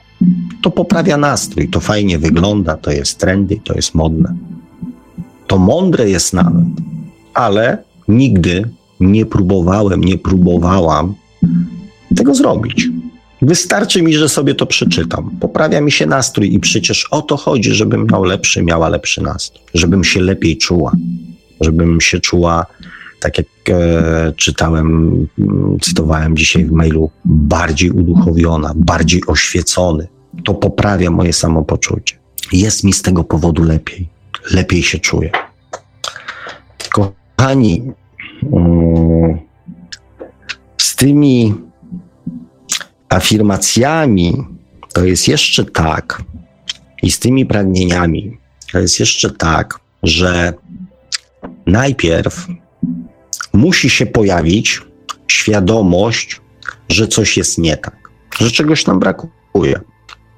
To 0.62 0.70
poprawia 0.70 1.16
nastrój, 1.16 1.68
to 1.68 1.80
fajnie 1.80 2.18
wygląda, 2.18 2.76
to 2.76 2.90
jest 2.90 3.18
trendy, 3.18 3.60
to 3.64 3.74
jest 3.74 3.94
modne. 3.94 4.34
To 5.46 5.58
mądre 5.58 6.10
jest 6.10 6.32
nawet, 6.32 6.64
ale 7.34 7.78
nigdy 8.08 8.70
nie 9.00 9.26
próbowałem, 9.26 10.04
nie 10.04 10.18
próbowałam 10.18 11.14
tego 12.16 12.34
zrobić. 12.34 12.88
Wystarczy 13.42 14.02
mi, 14.02 14.14
że 14.14 14.28
sobie 14.28 14.54
to 14.54 14.66
przeczytam. 14.66 15.30
Poprawia 15.40 15.80
mi 15.80 15.92
się 15.92 16.06
nastrój 16.06 16.54
i 16.54 16.60
przecież 16.60 17.06
o 17.10 17.22
to 17.22 17.36
chodzi, 17.36 17.74
żebym 17.74 18.06
miał 18.12 18.24
lepszy, 18.24 18.62
miała 18.62 18.88
lepszy 18.88 19.22
nastrój, 19.22 19.62
żebym 19.74 20.04
się 20.04 20.20
lepiej 20.20 20.56
czuła, 20.56 20.92
żebym 21.62 22.00
się 22.00 22.20
czuła, 22.20 22.66
tak 23.20 23.38
jak 23.38 23.46
e, 23.70 24.32
czytałem, 24.36 24.86
mm, 25.38 25.78
cytowałem 25.80 26.36
dzisiaj 26.36 26.64
w 26.64 26.72
mailu, 26.72 27.10
bardziej 27.24 27.90
uduchowiona, 27.90 28.72
bardziej 28.76 29.22
oświecony. 29.26 30.08
To 30.44 30.54
poprawia 30.54 31.10
moje 31.10 31.32
samopoczucie. 31.32 32.16
Jest 32.52 32.84
mi 32.84 32.92
z 32.92 33.02
tego 33.02 33.24
powodu 33.24 33.62
lepiej. 33.62 34.08
Lepiej 34.50 34.82
się 34.82 34.98
czuję. 34.98 35.30
Kochani, 36.92 37.92
mm, 38.52 39.38
z 40.78 40.96
tymi 40.96 41.54
afirmacjami 43.08 44.44
to 44.92 45.04
jest 45.04 45.28
jeszcze 45.28 45.64
tak, 45.64 46.22
i 47.02 47.10
z 47.10 47.18
tymi 47.18 47.46
pragnieniami 47.46 48.38
to 48.72 48.78
jest 48.78 49.00
jeszcze 49.00 49.30
tak, 49.30 49.80
że 50.02 50.54
najpierw 51.66 52.46
musi 53.52 53.90
się 53.90 54.06
pojawić 54.06 54.82
świadomość, 55.28 56.40
że 56.88 57.08
coś 57.08 57.36
jest 57.36 57.58
nie 57.58 57.76
tak, 57.76 58.10
że 58.38 58.50
czegoś 58.50 58.86
nam 58.86 59.00
brakuje, 59.00 59.80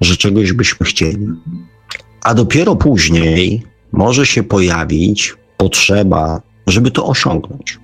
że 0.01 0.17
czegoś 0.17 0.53
byśmy 0.53 0.87
chcieli. 0.87 1.27
A 2.23 2.35
dopiero 2.35 2.77
później 2.77 3.63
może 3.93 4.27
się 4.27 4.43
pojawić 4.43 5.35
potrzeba, 5.57 6.43
żeby 6.67 6.91
to 6.91 7.07
osiągnąć. 7.07 7.79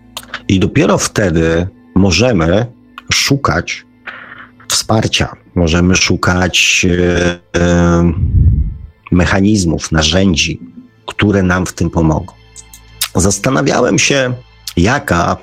I 0.49 0.59
dopiero 0.59 0.99
wtedy 0.99 1.69
możemy 1.95 2.67
szukać 3.13 3.85
wsparcia, 4.69 5.37
możemy 5.55 5.97
szukać 5.97 6.87
e, 6.91 7.61
e, 7.61 8.13
mechanizmów, 9.13 9.93
narzędzi, 9.93 10.61
które 11.07 11.43
nam 11.43 11.67
w 11.67 11.73
tym 11.73 11.91
pomogą. 11.91 12.40
Zastanawiałem 13.15 13.99
się, 13.99 14.35
jaka 14.77 15.37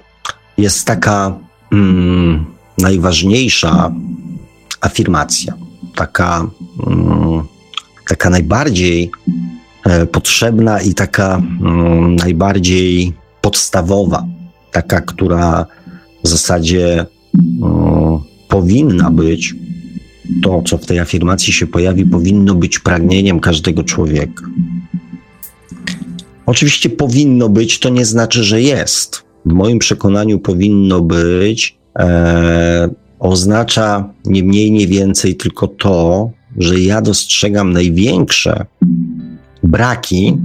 jest 0.58 0.86
taka 0.86 1.38
mm, 1.72 2.46
najważniejsza 2.78 3.92
afirmacja, 4.82 5.54
taka, 5.96 6.48
mm, 6.88 7.44
taka 8.08 8.30
najbardziej 8.30 9.12
e, 9.86 10.06
potrzebna 10.06 10.82
i 10.82 10.94
taka 10.94 11.36
mm, 11.36 12.16
najbardziej 12.16 13.14
podstawowa, 13.42 14.26
taka, 14.72 15.02
która 15.02 15.66
w 16.24 16.28
zasadzie 16.28 17.06
mm, 17.62 18.20
powinna 18.48 19.12
być, 19.12 19.56
to 20.44 20.62
co 20.66 20.78
w 20.78 20.86
tej 20.86 21.00
afirmacji 21.00 21.54
się 21.54 21.68
pojawi, 21.68 22.06
powinno 22.06 22.56
być 22.56 22.80
pragnieniem 22.80 23.40
każdego 23.40 23.84
człowieka. 23.84 24.44
Oczywiście 26.48 26.90
powinno 26.90 27.50
być, 27.50 27.80
to 27.80 27.90
nie 27.90 28.06
znaczy, 28.06 28.44
że 28.44 28.62
jest. 28.62 29.24
W 29.46 29.54
moim 29.54 29.80
przekonaniu 29.80 30.40
powinno 30.40 31.02
być, 31.02 31.78
e, 32.00 32.90
oznacza 33.20 34.14
nie 34.26 34.44
mniej, 34.44 34.72
nie 34.72 34.88
więcej 34.88 35.36
tylko 35.36 35.68
to, 35.68 36.32
że 36.58 36.80
ja 36.80 37.02
dostrzegam 37.02 37.74
największe 37.74 38.66
braki 39.64 40.38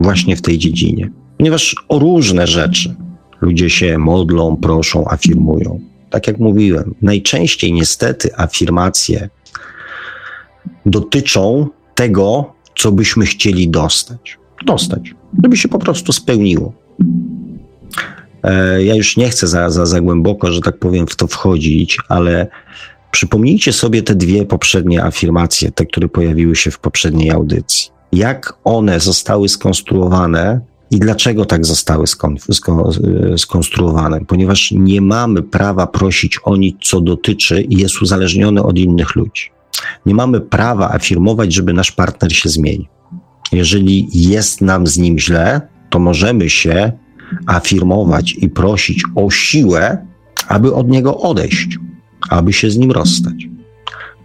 właśnie 0.00 0.36
w 0.36 0.42
tej 0.42 0.58
dziedzinie. 0.58 1.10
Ponieważ 1.36 1.76
o 1.88 1.98
różne 1.98 2.46
rzeczy 2.46 2.94
ludzie 3.40 3.70
się 3.70 3.98
modlą, 3.98 4.56
proszą, 4.56 5.08
afirmują. 5.08 5.80
Tak 6.10 6.26
jak 6.26 6.38
mówiłem, 6.38 6.94
najczęściej 7.02 7.72
niestety 7.72 8.36
afirmacje 8.36 9.28
dotyczą 10.86 11.68
tego, 11.94 12.52
co 12.78 12.92
byśmy 12.92 13.26
chcieli 13.26 13.68
dostać. 13.68 14.38
Dostać 14.66 15.14
żeby 15.42 15.56
się 15.56 15.68
po 15.68 15.78
prostu 15.78 16.12
spełniło. 16.12 16.72
E, 18.42 18.82
ja 18.82 18.94
już 18.94 19.16
nie 19.16 19.28
chcę 19.28 19.46
za, 19.46 19.70
za, 19.70 19.86
za 19.86 20.00
głęboko, 20.00 20.52
że 20.52 20.60
tak 20.60 20.78
powiem, 20.78 21.06
w 21.06 21.16
to 21.16 21.26
wchodzić, 21.26 21.98
ale 22.08 22.46
przypomnijcie 23.10 23.72
sobie 23.72 24.02
te 24.02 24.14
dwie 24.14 24.44
poprzednie 24.44 25.04
afirmacje, 25.04 25.70
te, 25.70 25.86
które 25.86 26.08
pojawiły 26.08 26.56
się 26.56 26.70
w 26.70 26.78
poprzedniej 26.78 27.30
audycji. 27.30 27.90
Jak 28.12 28.54
one 28.64 29.00
zostały 29.00 29.48
skonstruowane 29.48 30.60
i 30.90 30.98
dlaczego 30.98 31.44
tak 31.44 31.66
zostały 31.66 32.06
skon, 32.06 32.36
skonstruowane? 33.36 34.20
Ponieważ 34.24 34.70
nie 34.70 35.00
mamy 35.00 35.42
prawa 35.42 35.86
prosić 35.86 36.38
o 36.44 36.56
nic, 36.56 36.76
co 36.82 37.00
dotyczy 37.00 37.62
i 37.62 37.76
jest 37.76 38.02
uzależnione 38.02 38.62
od 38.62 38.78
innych 38.78 39.16
ludzi. 39.16 39.50
Nie 40.06 40.14
mamy 40.14 40.40
prawa 40.40 40.90
afirmować, 40.90 41.54
żeby 41.54 41.72
nasz 41.72 41.92
partner 41.92 42.36
się 42.36 42.48
zmienił. 42.48 42.97
Jeżeli 43.52 44.08
jest 44.12 44.60
nam 44.60 44.86
z 44.86 44.98
nim 44.98 45.18
źle, 45.18 45.60
to 45.90 45.98
możemy 45.98 46.50
się 46.50 46.92
afirmować 47.46 48.34
i 48.34 48.48
prosić 48.48 49.02
o 49.14 49.30
siłę, 49.30 50.06
aby 50.48 50.74
od 50.74 50.88
niego 50.88 51.18
odejść, 51.18 51.78
aby 52.30 52.52
się 52.52 52.70
z 52.70 52.76
nim 52.76 52.92
rozstać. 52.92 53.48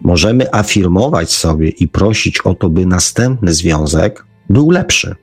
Możemy 0.02 0.54
afirmować 0.54 1.32
sobie 1.32 1.70
i 1.70 1.88
prosić 1.88 2.42
o 2.42 2.56
to, 2.56 2.70
by 2.70 2.86
następny 2.86 3.54
związek 3.54 4.26
był 4.50 4.70
lepszy, 4.70 5.16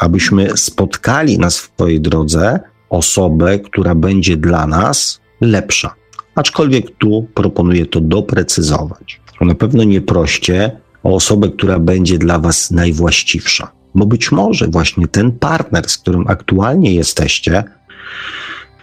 abyśmy 0.00 0.56
spotkali 0.56 1.38
na 1.38 1.50
swojej 1.50 2.00
drodze 2.00 2.60
osobę, 2.90 3.58
która 3.58 3.94
będzie 3.94 4.36
dla 4.36 4.66
nas 4.66 5.20
lepsza. 5.40 5.94
Aczkolwiek 6.34 6.96
tu 6.98 7.26
proponuję 7.34 7.86
to 7.86 8.00
doprecyzować. 8.00 9.20
Na 9.40 9.54
pewno 9.54 9.84
nie 9.84 10.00
proście 10.00 10.80
o 11.02 11.14
osobę, 11.14 11.48
która 11.48 11.78
będzie 11.78 12.18
dla 12.18 12.38
Was 12.38 12.70
najwłaściwsza. 12.70 13.72
Bo 13.94 14.06
być 14.06 14.32
może 14.32 14.66
właśnie 14.68 15.08
ten 15.08 15.32
partner, 15.32 15.88
z 15.88 15.98
którym 15.98 16.24
aktualnie 16.28 16.94
jesteście, 16.94 17.64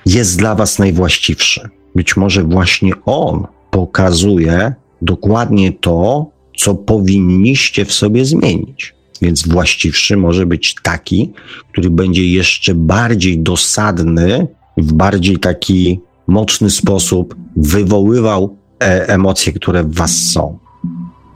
jest 0.05 0.37
dla 0.37 0.55
Was 0.55 0.79
najwłaściwszy. 0.79 1.69
Być 1.95 2.17
może 2.17 2.43
właśnie 2.43 2.91
on 3.05 3.47
pokazuje 3.71 4.73
dokładnie 5.01 5.71
to, 5.71 6.31
co 6.57 6.75
powinniście 6.75 7.85
w 7.85 7.93
sobie 7.93 8.25
zmienić. 8.25 8.95
Więc 9.21 9.47
właściwszy 9.47 10.17
może 10.17 10.45
być 10.45 10.75
taki, 10.83 11.33
który 11.71 11.89
będzie 11.89 12.27
jeszcze 12.27 12.75
bardziej 12.75 13.39
dosadny, 13.39 14.47
w 14.77 14.93
bardziej 14.93 15.37
taki 15.37 15.99
mocny 16.27 16.69
sposób 16.69 17.35
wywoływał 17.55 18.57
e 18.83 19.07
emocje, 19.07 19.53
które 19.53 19.83
w 19.83 19.93
Was 19.93 20.17
są 20.17 20.59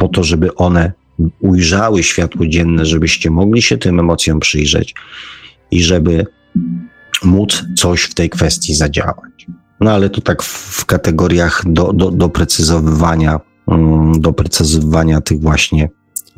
po 0.02 0.08
to, 0.08 0.24
żeby 0.24 0.56
one 0.56 0.92
ujrzały 1.40 2.04
światło 2.04 2.48
dzienne, 2.48 2.86
żebyście 2.86 3.32
mogli 3.32 3.62
się 3.62 3.78
tym 3.78 4.00
emocjom 4.00 4.40
przyjrzeć 4.40 4.96
i 5.72 5.84
żeby 5.84 6.26
móc 7.24 7.66
coś 7.78 8.02
w 8.02 8.14
tej 8.14 8.30
kwestii 8.30 8.76
zadziałać. 8.76 9.48
No 9.80 9.92
ale 9.92 10.10
to 10.10 10.22
tak 10.22 10.44
w 10.44 10.86
kategoriach 10.86 11.64
do, 11.66 11.94
do, 11.94 12.12
doprecyzowywania, 12.12 13.40
mm, 13.68 14.22
doprecyzowywania 14.22 15.22
tych 15.22 15.42
właśnie 15.42 15.90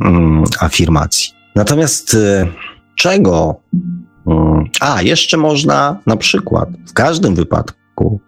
mm, 0.02 0.44
afirmacji. 0.60 1.30
Natomiast 1.56 2.14
y, 2.14 2.48
czego? 2.96 3.62
Mm, 4.28 4.66
a, 4.80 5.02
jeszcze 5.02 5.38
można 5.38 6.00
na 6.06 6.18
przykład, 6.18 6.70
w 6.88 6.94
każdym 6.94 7.36
wypadku 7.36 8.20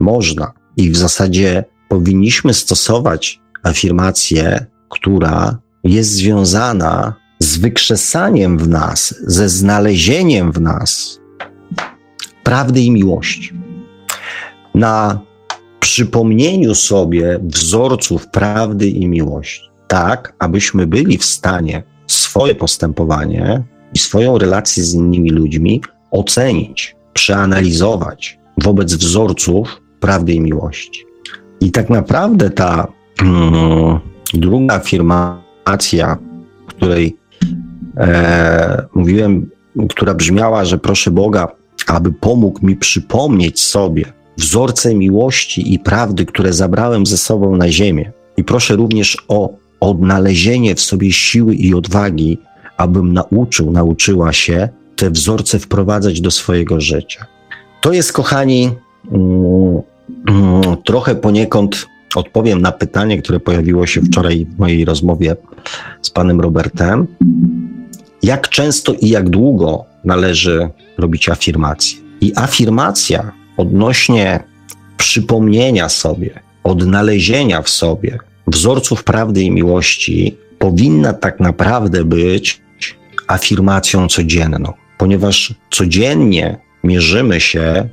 można 0.00 0.52
i 0.76 0.90
w 0.90 0.96
zasadzie 0.96 1.64
powinniśmy 1.88 2.54
stosować 2.54 3.40
afirmację, 3.62 4.66
która 4.88 5.58
jest 5.84 6.10
związana 6.12 7.14
z 7.38 7.56
wykrzesaniem 7.58 8.58
w 8.58 8.68
nas, 8.68 9.14
ze 9.26 9.48
znalezieniem 9.48 10.52
w 10.52 10.60
nas 10.60 11.20
prawdy 12.42 12.80
i 12.80 12.90
miłości. 12.90 13.52
Na 14.74 15.20
przypomnieniu 15.80 16.74
sobie 16.74 17.38
wzorców 17.42 18.26
prawdy 18.26 18.88
i 18.88 19.08
miłości, 19.08 19.70
tak 19.88 20.34
abyśmy 20.38 20.86
byli 20.86 21.18
w 21.18 21.24
stanie 21.24 21.82
swoje 22.06 22.54
postępowanie 22.54 23.62
i 23.94 23.98
swoją 23.98 24.38
relację 24.38 24.84
z 24.84 24.94
innymi 24.94 25.30
ludźmi 25.30 25.82
ocenić, 26.10 26.96
przeanalizować 27.12 28.38
wobec 28.62 28.94
wzorców 28.94 29.80
prawdy 30.00 30.32
i 30.32 30.40
miłości. 30.40 31.04
I 31.60 31.70
tak 31.70 31.90
naprawdę 31.90 32.50
ta 32.50 32.97
druga 34.34 34.74
afirmacja, 34.74 36.18
której 36.66 37.16
e, 37.96 38.86
mówiłem, 38.94 39.50
która 39.88 40.14
brzmiała, 40.14 40.64
że 40.64 40.78
proszę 40.78 41.10
Boga, 41.10 41.48
aby 41.86 42.12
pomógł 42.12 42.66
mi 42.66 42.76
przypomnieć 42.76 43.60
sobie 43.60 44.04
wzorce 44.36 44.94
miłości 44.94 45.74
i 45.74 45.78
prawdy, 45.78 46.26
które 46.26 46.52
zabrałem 46.52 47.06
ze 47.06 47.16
sobą 47.16 47.56
na 47.56 47.70
ziemię. 47.70 48.12
I 48.36 48.44
proszę 48.44 48.76
również 48.76 49.16
o 49.28 49.50
odnalezienie 49.80 50.74
w 50.74 50.80
sobie 50.80 51.12
siły 51.12 51.54
i 51.54 51.74
odwagi, 51.74 52.38
abym 52.76 53.12
nauczył, 53.12 53.70
nauczyła 53.72 54.32
się 54.32 54.68
te 54.96 55.10
wzorce 55.10 55.58
wprowadzać 55.58 56.20
do 56.20 56.30
swojego 56.30 56.80
życia. 56.80 57.26
To 57.80 57.92
jest, 57.92 58.12
kochani, 58.12 58.70
mm, 59.12 59.82
mm, 60.28 60.76
trochę 60.84 61.14
poniekąd 61.14 61.86
odpowiem 62.14 62.62
na 62.62 62.72
pytanie, 62.72 63.22
które 63.22 63.40
pojawiło 63.40 63.86
się 63.86 64.02
wczoraj 64.02 64.46
w 64.46 64.58
mojej 64.58 64.84
rozmowie 64.84 65.36
z 66.02 66.10
panem 66.10 66.40
Robertem. 66.40 67.06
Jak 68.22 68.48
często 68.48 68.92
i 68.92 69.08
jak 69.08 69.28
długo 69.28 69.84
należy 70.04 70.68
robić 70.98 71.28
afirmację? 71.28 71.98
I 72.20 72.32
afirmacja 72.36 73.32
odnośnie 73.56 74.44
przypomnienia 74.96 75.88
sobie, 75.88 76.40
odnalezienia 76.64 77.62
w 77.62 77.68
sobie 77.68 78.18
wzorców 78.46 79.04
prawdy 79.04 79.42
i 79.42 79.50
miłości 79.50 80.36
powinna 80.58 81.12
tak 81.12 81.40
naprawdę 81.40 82.04
być 82.04 82.60
afirmacją 83.26 84.08
codzienną, 84.08 84.72
ponieważ 84.98 85.54
codziennie 85.70 86.58
mierzymy 86.84 87.40
się 87.40 87.88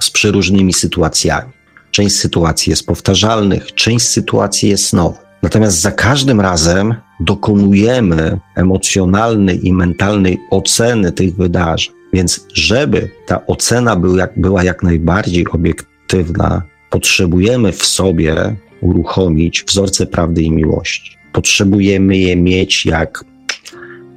z 0.00 0.10
przeróżnymi 0.10 0.72
sytuacjami. 0.72 1.57
Część 1.98 2.16
sytuacji 2.16 2.70
jest 2.70 2.86
powtarzalnych, 2.86 3.74
część 3.74 4.06
sytuacji 4.06 4.68
jest 4.68 4.92
nowych. 4.92 5.20
Natomiast 5.42 5.80
za 5.80 5.90
każdym 5.90 6.40
razem 6.40 6.94
dokonujemy 7.20 8.40
emocjonalnej 8.54 9.66
i 9.66 9.72
mentalnej 9.72 10.38
oceny 10.50 11.12
tych 11.12 11.36
wydarzeń. 11.36 11.94
Więc, 12.12 12.46
żeby 12.54 13.10
ta 13.26 13.46
ocena 13.46 13.96
była 13.96 14.18
jak, 14.18 14.40
była 14.40 14.64
jak 14.64 14.82
najbardziej 14.82 15.46
obiektywna, 15.48 16.62
potrzebujemy 16.90 17.72
w 17.72 17.84
sobie 17.84 18.56
uruchomić 18.80 19.64
wzorce 19.68 20.06
prawdy 20.06 20.42
i 20.42 20.50
miłości. 20.50 21.16
Potrzebujemy 21.32 22.16
je 22.16 22.36
mieć 22.36 22.86
jak, 22.86 23.24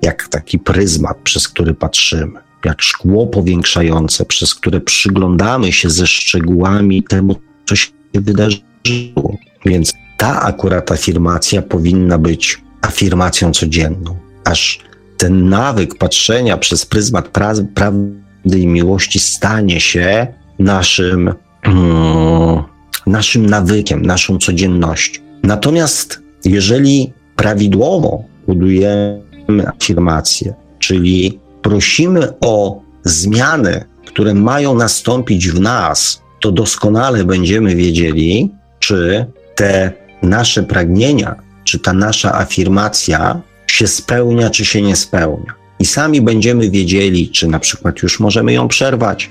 jak 0.01 0.27
taki 0.27 0.59
pryzmat, 0.59 1.17
przez 1.23 1.47
który 1.47 1.73
patrzymy, 1.73 2.39
jak 2.65 2.81
szkło 2.81 3.27
powiększające, 3.27 4.25
przez 4.25 4.55
które 4.55 4.81
przyglądamy 4.81 5.71
się 5.71 5.89
ze 5.89 6.07
szczegółami 6.07 7.03
temu, 7.03 7.35
co 7.65 7.75
się 7.75 7.91
wydarzyło. 8.13 9.37
Więc 9.65 9.93
ta 10.17 10.41
akurat 10.41 10.91
afirmacja 10.91 11.61
powinna 11.61 12.17
być 12.17 12.61
afirmacją 12.81 13.51
codzienną, 13.51 14.17
aż 14.45 14.79
ten 15.17 15.49
nawyk 15.49 15.97
patrzenia 15.97 16.57
przez 16.57 16.85
pryzmat 16.85 17.31
pra- 17.31 17.65
prawdy 17.75 18.59
i 18.59 18.67
miłości 18.67 19.19
stanie 19.19 19.79
się 19.79 20.27
naszym, 20.59 21.33
mm, 21.63 22.63
naszym 23.07 23.45
nawykiem, 23.45 24.05
naszą 24.05 24.37
codziennością. 24.37 25.21
Natomiast 25.43 26.21
jeżeli 26.45 27.13
prawidłowo 27.35 28.23
budujemy 28.47 29.67
afirmację, 29.67 30.53
czyli 30.79 31.39
prosimy 31.61 32.33
o 32.41 32.81
zmiany, 33.03 33.85
które 34.05 34.33
mają 34.33 34.75
nastąpić 34.75 35.49
w 35.49 35.59
nas, 35.59 36.21
to 36.41 36.51
doskonale 36.51 37.23
będziemy 37.23 37.75
wiedzieli, 37.75 38.49
czy 38.79 39.25
te 39.55 39.91
nasze 40.23 40.63
pragnienia, 40.63 41.35
czy 41.63 41.79
ta 41.79 41.93
nasza 41.93 42.33
afirmacja 42.35 43.41
się 43.67 43.87
spełnia, 43.87 44.49
czy 44.49 44.65
się 44.65 44.81
nie 44.81 44.95
spełnia. 44.95 45.53
I 45.79 45.85
sami 45.85 46.21
będziemy 46.21 46.69
wiedzieli, 46.69 47.29
czy 47.29 47.47
na 47.47 47.59
przykład 47.59 48.03
już 48.03 48.19
możemy 48.19 48.53
ją 48.53 48.67
przerwać, 48.67 49.29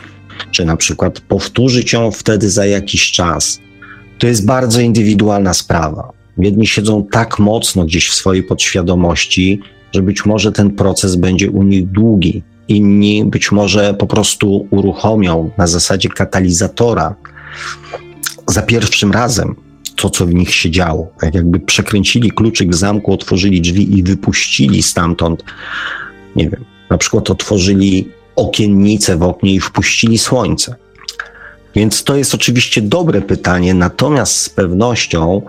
czy 0.50 0.64
na 0.64 0.76
przykład 0.76 1.20
powtórzyć 1.20 1.92
ją 1.92 2.10
wtedy 2.10 2.50
za 2.50 2.66
jakiś 2.66 3.12
czas. 3.12 3.60
To 4.18 4.26
jest 4.26 4.46
bardzo 4.46 4.80
indywidualna 4.80 5.54
sprawa. 5.54 6.12
Jedni 6.38 6.66
siedzą 6.66 7.06
tak 7.10 7.38
mocno 7.38 7.84
gdzieś 7.84 8.08
w 8.08 8.14
swojej 8.14 8.42
podświadomości, 8.42 9.60
że 9.94 10.02
być 10.02 10.26
może 10.26 10.52
ten 10.52 10.70
proces 10.70 11.16
będzie 11.16 11.50
u 11.50 11.62
nich 11.62 11.86
długi. 11.86 12.42
Inni 12.70 13.24
być 13.24 13.52
może 13.52 13.94
po 13.94 14.06
prostu 14.06 14.66
uruchomią 14.70 15.50
na 15.58 15.66
zasadzie 15.66 16.08
katalizatora 16.08 17.14
za 18.46 18.62
pierwszym 18.62 19.12
razem 19.12 19.56
to, 19.96 20.10
co 20.10 20.26
w 20.26 20.34
nich 20.34 20.54
się 20.54 20.70
działo. 20.70 21.08
Tak 21.20 21.34
jakby 21.34 21.60
przekręcili 21.60 22.30
kluczyk 22.30 22.70
w 22.70 22.74
zamku, 22.74 23.12
otworzyli 23.12 23.60
drzwi 23.60 23.98
i 23.98 24.02
wypuścili 24.02 24.82
stamtąd, 24.82 25.44
nie 26.36 26.50
wiem, 26.50 26.64
na 26.90 26.98
przykład 26.98 27.30
otworzyli 27.30 28.08
okiennicę 28.36 29.16
w 29.16 29.22
oknie 29.22 29.54
i 29.54 29.60
wpuścili 29.60 30.18
słońce. 30.18 30.74
Więc 31.74 32.04
to 32.04 32.16
jest 32.16 32.34
oczywiście 32.34 32.82
dobre 32.82 33.22
pytanie, 33.22 33.74
natomiast 33.74 34.36
z 34.36 34.48
pewnością 34.48 35.42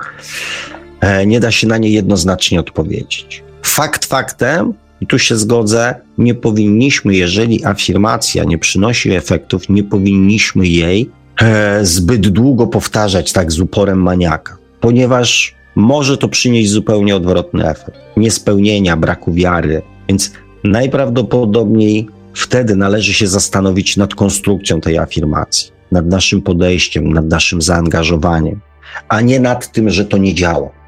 e, 1.00 1.26
nie 1.26 1.40
da 1.40 1.52
się 1.52 1.68
na 1.68 1.78
nie 1.78 1.90
jednoznacznie 1.90 2.60
odpowiedzieć. 2.60 3.44
Fakt 3.64 4.06
faktem, 4.06 4.74
i 5.02 5.08
tu 5.08 5.20
się 5.20 5.36
zgodzę, 5.36 5.96
nie 6.18 6.36
powinniśmy, 6.36 7.16
jeżeli 7.16 7.66
afirmacja 7.66 8.44
nie 8.44 8.58
przynosi 8.58 9.12
efektów, 9.12 9.70
nie 9.70 9.84
powinniśmy 9.84 10.68
jej 10.68 11.10
e, 11.42 11.86
zbyt 11.86 12.28
długo 12.28 12.68
powtarzać 12.68 13.32
tak 13.32 13.52
z 13.52 13.60
uporem 13.60 14.02
maniaka, 14.02 14.58
ponieważ 14.80 15.56
może 15.76 16.18
to 16.18 16.28
przynieść 16.28 16.70
zupełnie 16.70 17.16
odwrotny 17.16 17.70
efekt. 17.70 17.98
Niespełnienia, 18.18 18.98
braku 18.98 19.34
wiary. 19.34 19.82
Więc 20.10 20.32
najprawdopodobniej 20.64 22.08
wtedy 22.34 22.76
należy 22.76 23.14
się 23.14 23.28
zastanowić 23.28 23.98
nad 23.98 24.16
konstrukcją 24.16 24.82
tej 24.82 24.98
afirmacji, 24.98 25.72
nad 25.92 26.06
naszym 26.06 26.42
podejściem, 26.42 27.14
nad 27.14 27.26
naszym 27.26 27.62
zaangażowaniem, 27.62 28.60
a 29.08 29.22
nie 29.22 29.40
nad 29.40 29.72
tym, 29.72 29.90
że 29.90 30.06
to 30.06 30.18
nie 30.18 30.34
działa. 30.34 30.81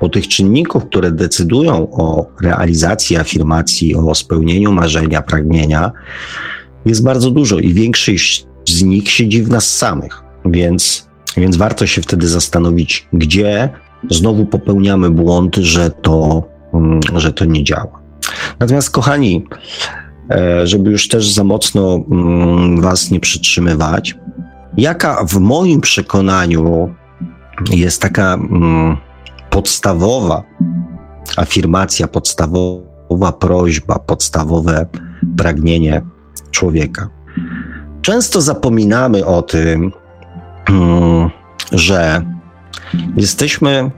Bo 0.00 0.08
tych 0.08 0.28
czynników, 0.28 0.84
które 0.84 1.10
decydują 1.10 1.90
o 1.90 2.26
realizacji 2.42 3.16
afirmacji, 3.16 3.94
o 3.94 4.14
spełnieniu 4.14 4.72
marzenia, 4.72 5.22
pragnienia, 5.22 5.92
jest 6.84 7.04
bardzo 7.04 7.30
dużo 7.30 7.58
i 7.58 7.74
większość 7.74 8.46
z 8.68 8.82
nich 8.82 9.10
siedzi 9.10 9.42
w 9.42 9.48
nas 9.48 9.76
samych. 9.76 10.22
Więc, 10.44 11.08
więc 11.36 11.56
warto 11.56 11.86
się 11.86 12.02
wtedy 12.02 12.28
zastanowić, 12.28 13.08
gdzie 13.12 13.68
znowu 14.10 14.46
popełniamy 14.46 15.10
błąd, 15.10 15.56
że 15.56 15.90
to, 15.90 16.42
mm, 16.74 17.00
że 17.16 17.32
to 17.32 17.44
nie 17.44 17.64
działa. 17.64 18.02
Natomiast, 18.60 18.90
kochani, 18.90 19.46
e, 20.30 20.66
żeby 20.66 20.90
już 20.90 21.08
też 21.08 21.30
za 21.30 21.44
mocno 21.44 22.04
mm, 22.10 22.80
Was 22.80 23.10
nie 23.10 23.20
przytrzymywać, 23.20 24.14
jaka 24.76 25.24
w 25.24 25.38
moim 25.40 25.80
przekonaniu 25.80 26.94
jest 27.70 28.02
taka 28.02 28.34
mm, 28.34 28.96
podstawowa 29.56 30.42
afirmacja, 31.36 32.08
podstawowa 32.08 33.32
prośba, 33.40 33.98
podstawowe 33.98 34.86
pragnienie 35.36 36.02
człowieka. 36.50 37.08
Często 38.02 38.40
zapominamy 38.40 39.26
o 39.26 39.42
tym, 39.42 39.92
mm, 40.68 41.30
że 41.72 42.22
jesteśmy 43.16 43.90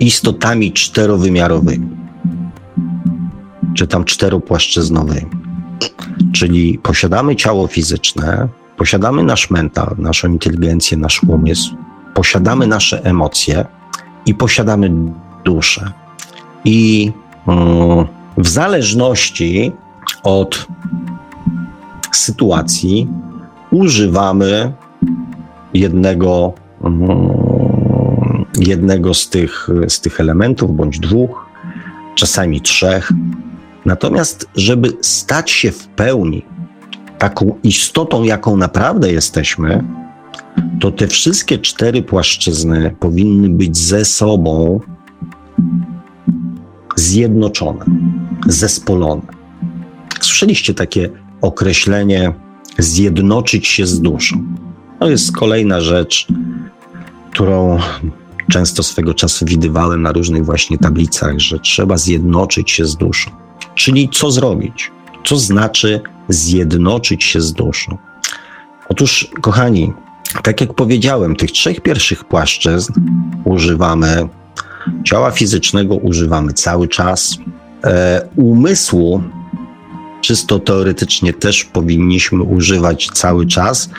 istotami 0.00 0.72
czterowymiarowymi. 0.72 2.02
czy 3.74 3.86
tam 3.86 4.04
czteropłaszczyznowymi. 4.04 5.30
Czyli 6.32 6.78
posiadamy 6.78 7.36
ciało 7.36 7.66
fizyczne, 7.66 8.48
posiadamy 8.76 9.24
nasz 9.24 9.50
mental, 9.50 9.94
naszą 9.98 10.28
inteligencję, 10.28 10.96
nasz 10.96 11.22
umysł, 11.22 11.76
posiadamy 12.14 12.66
nasze 12.66 13.04
emocje 13.04 13.64
i 14.26 14.34
posiadamy 14.34 14.92
duszę. 15.44 15.92
I 16.64 17.12
mm, 17.46 18.06
w 18.38 18.48
zależności 18.48 19.72
od 20.22 20.66
sytuacji 22.12 23.08
używamy 23.70 24.72
jednego, 25.74 26.52
mm, 26.84 28.44
jednego 28.58 29.14
z, 29.14 29.28
tych, 29.28 29.68
z 29.88 30.00
tych 30.00 30.20
elementów, 30.20 30.76
bądź 30.76 30.98
dwóch, 30.98 31.46
czasami 32.14 32.60
trzech. 32.60 33.12
Natomiast, 33.84 34.48
żeby 34.54 34.92
stać 35.00 35.50
się 35.50 35.72
w 35.72 35.88
pełni 35.88 36.44
taką 37.18 37.54
istotą, 37.62 38.22
jaką 38.22 38.56
naprawdę 38.56 39.12
jesteśmy, 39.12 39.84
to 40.80 40.90
te 40.90 41.08
wszystkie 41.08 41.58
cztery 41.58 42.02
płaszczyzny 42.02 42.96
powinny 43.00 43.48
być 43.48 43.78
ze 43.78 44.04
sobą 44.04 44.80
zjednoczone, 46.96 47.84
zespolone. 48.46 49.22
Słyszeliście 50.20 50.74
takie 50.74 51.10
określenie 51.40 52.34
zjednoczyć 52.78 53.66
się 53.66 53.86
z 53.86 54.00
duszą. 54.00 54.44
To 55.00 55.10
jest 55.10 55.36
kolejna 55.36 55.80
rzecz, 55.80 56.26
którą 57.30 57.78
często 58.50 58.82
swego 58.82 59.14
czasu 59.14 59.46
widywałem 59.46 60.02
na 60.02 60.12
różnych 60.12 60.44
właśnie 60.44 60.78
tablicach, 60.78 61.38
że 61.38 61.58
trzeba 61.58 61.96
zjednoczyć 61.96 62.70
się 62.70 62.86
z 62.86 62.96
duszą. 62.96 63.30
Czyli 63.74 64.08
co 64.12 64.30
zrobić? 64.30 64.90
Co 65.24 65.36
znaczy 65.36 66.00
zjednoczyć 66.28 67.24
się 67.24 67.40
z 67.40 67.52
duszą? 67.52 67.98
Otóż, 68.88 69.30
kochani, 69.40 69.92
tak 70.42 70.60
jak 70.60 70.74
powiedziałem, 70.74 71.36
tych 71.36 71.52
trzech 71.52 71.80
pierwszych 71.80 72.24
płaszczyzn 72.24 72.92
używamy, 73.44 74.28
ciała 75.04 75.30
fizycznego 75.30 75.94
używamy 75.94 76.52
cały 76.52 76.88
czas, 76.88 77.38
e, 77.84 78.28
umysłu 78.36 79.22
czysto 80.22 80.58
teoretycznie 80.58 81.32
też 81.32 81.64
powinniśmy 81.64 82.42
używać 82.42 83.08
cały 83.14 83.46
czas. 83.46 83.90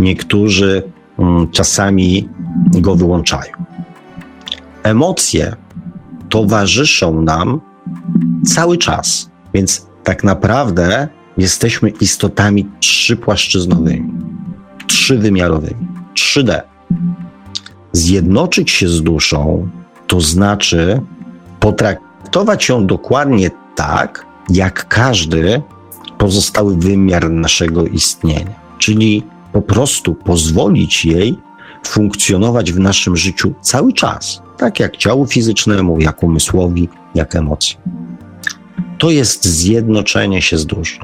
Niektórzy 0.00 0.82
mm, 1.18 1.50
czasami 1.50 2.28
go 2.70 2.96
wyłączają. 2.96 3.52
Emocje 4.82 5.56
towarzyszą 6.28 7.22
nam 7.22 7.60
cały 8.46 8.78
czas, 8.78 9.30
więc 9.54 9.86
tak 10.04 10.24
naprawdę 10.24 11.08
jesteśmy 11.38 11.90
istotami 11.90 12.66
trzypłaszczyznowymi, 12.80 14.12
trzywymiarowymi, 14.86 15.86
3D. 16.14 16.60
Zjednoczyć 17.92 18.70
się 18.70 18.88
z 18.88 19.02
duszą 19.02 19.68
to 20.06 20.20
znaczy 20.20 21.00
potraktować 21.60 22.68
ją 22.68 22.86
dokładnie 22.86 23.50
tak, 23.74 24.26
jak 24.50 24.88
każdy 24.88 25.62
pozostały 26.18 26.76
wymiar 26.76 27.30
naszego 27.30 27.86
istnienia, 27.86 28.60
czyli 28.78 29.22
po 29.52 29.62
prostu 29.62 30.14
pozwolić 30.14 31.04
jej 31.04 31.38
funkcjonować 31.86 32.72
w 32.72 32.78
naszym 32.78 33.16
życiu 33.16 33.54
cały 33.60 33.92
czas, 33.92 34.42
tak 34.56 34.80
jak 34.80 34.96
ciału 34.96 35.26
fizycznemu, 35.26 36.00
jak 36.00 36.22
umysłowi, 36.22 36.88
jak 37.14 37.36
emocji. 37.36 37.76
To 38.98 39.10
jest 39.10 39.44
zjednoczenie 39.44 40.42
się 40.42 40.58
z 40.58 40.66
duszą. 40.66 41.00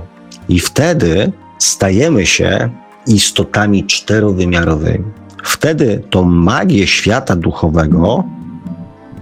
I 0.49 0.61
wtedy 0.61 1.33
stajemy 1.59 2.26
się 2.26 2.70
istotami 3.07 3.84
czterowymiarowymi. 3.84 5.05
Wtedy 5.42 6.03
tą 6.11 6.24
magię 6.24 6.86
świata 6.86 7.36
duchowego 7.36 8.24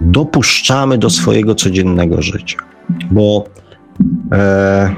dopuszczamy 0.01 0.97
do 0.97 1.09
swojego 1.09 1.55
codziennego 1.55 2.21
życia. 2.21 2.57
Bo 3.11 3.45
e, 4.31 4.95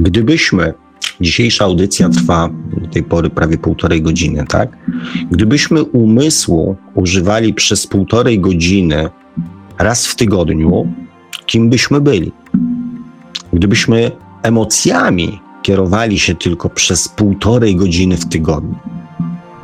gdybyśmy, 0.00 0.74
dzisiejsza 1.20 1.64
audycja 1.64 2.08
trwa 2.08 2.50
do 2.80 2.88
tej 2.88 3.02
pory 3.02 3.30
prawie 3.30 3.58
półtorej 3.58 4.02
godziny, 4.02 4.44
tak? 4.48 4.76
Gdybyśmy 5.30 5.82
umysłu 5.82 6.76
używali 6.94 7.54
przez 7.54 7.86
półtorej 7.86 8.40
godziny 8.40 9.08
raz 9.78 10.06
w 10.06 10.16
tygodniu, 10.16 10.92
kim 11.46 11.70
byśmy 11.70 12.00
byli? 12.00 12.32
Gdybyśmy 13.52 14.10
emocjami 14.42 15.40
kierowali 15.66 16.18
się 16.18 16.34
tylko 16.34 16.70
przez 16.70 17.08
półtorej 17.08 17.76
godziny 17.76 18.16
w 18.16 18.28
tygodniu, 18.28 18.74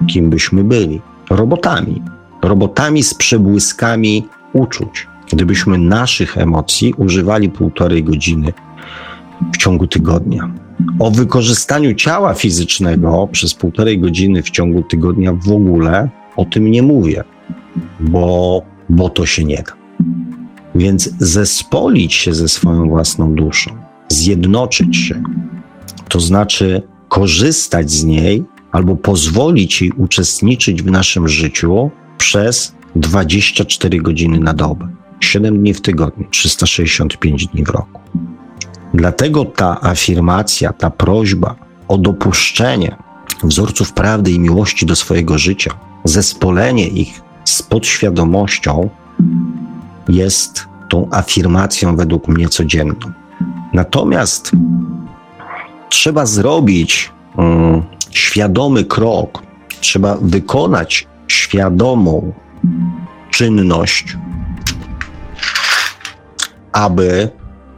kim 0.06 0.30
byśmy 0.30 0.64
byli? 0.64 1.00
Robotami. 1.30 2.02
Robotami 2.42 3.02
z 3.02 3.14
przebłyskami 3.14 4.26
uczuć. 4.52 5.06
Gdybyśmy 5.32 5.78
naszych 5.78 6.38
emocji 6.38 6.94
używali 6.96 7.48
półtorej 7.48 8.04
godziny 8.04 8.52
w 9.54 9.56
ciągu 9.56 9.86
tygodnia. 9.86 10.52
O 10.98 11.10
wykorzystaniu 11.10 11.94
ciała 11.94 12.34
fizycznego 12.34 13.28
przez 13.32 13.54
półtorej 13.54 13.98
godziny 13.98 14.42
w 14.42 14.50
ciągu 14.50 14.82
tygodnia 14.82 15.32
w 15.32 15.52
ogóle 15.52 16.08
o 16.36 16.44
tym 16.44 16.70
nie 16.70 16.82
mówię, 16.82 17.24
bo, 18.00 18.62
bo 18.88 19.08
to 19.08 19.26
się 19.26 19.44
nie 19.44 19.56
da. 19.56 19.72
Więc 20.74 21.10
zespolić 21.18 22.14
się 22.14 22.34
ze 22.34 22.48
swoją 22.48 22.88
własną 22.88 23.34
duszą, 23.34 23.70
zjednoczyć 24.08 24.96
się, 24.96 25.22
to 26.08 26.20
znaczy 26.20 26.82
korzystać 27.08 27.90
z 27.90 28.04
niej 28.04 28.44
albo 28.72 28.96
pozwolić 28.96 29.82
jej 29.82 29.92
uczestniczyć 29.92 30.82
w 30.82 30.90
naszym 30.90 31.28
życiu 31.28 31.90
przez 32.18 32.74
24 32.96 33.98
godziny 33.98 34.38
na 34.38 34.54
dobę, 34.54 34.88
7 35.20 35.58
dni 35.58 35.74
w 35.74 35.80
tygodniu, 35.80 36.26
365 36.30 37.46
dni 37.46 37.64
w 37.64 37.68
roku. 37.68 38.00
Dlatego 38.94 39.44
ta 39.44 39.80
afirmacja, 39.80 40.72
ta 40.72 40.90
prośba 40.90 41.54
o 41.88 41.98
dopuszczenie 41.98 42.96
wzorców 43.42 43.92
prawdy 43.92 44.30
i 44.30 44.40
miłości 44.40 44.86
do 44.86 44.96
swojego 44.96 45.38
życia, 45.38 45.74
zespolenie 46.04 46.88
ich 46.88 47.20
z 47.44 47.62
podświadomością 47.62 48.90
jest 50.08 50.66
tą 50.88 51.08
afirmacją 51.10 51.96
według 51.96 52.28
mnie 52.28 52.48
codzienną. 52.48 52.94
Natomiast 53.72 54.52
trzeba 55.92 56.26
zrobić 56.26 57.10
um, 57.36 57.82
świadomy 58.10 58.84
krok, 58.84 59.42
trzeba 59.80 60.16
wykonać 60.22 61.06
świadomą 61.28 62.32
czynność, 63.30 64.16
aby 66.72 67.28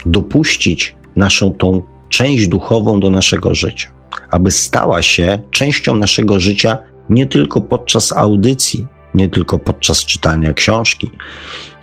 dopuścić 0.07 0.97
naszą 1.17 1.53
tą 1.53 1.83
część 2.09 2.49
duchową 2.49 3.01
do 3.01 3.11
naszego 3.11 3.55
życia, 3.55 3.89
aby 4.31 4.51
stała 4.51 5.03
się 5.03 5.39
częścią 5.51 5.97
naszego 5.97 6.41
życia 6.41 6.79
nie 7.11 7.27
tylko 7.27 7.61
podczas 7.61 8.13
audycji, 8.13 8.87
nie 9.15 9.29
tylko 9.29 9.59
podczas 9.59 10.05
czytania 10.05 10.53
książki, 10.53 11.11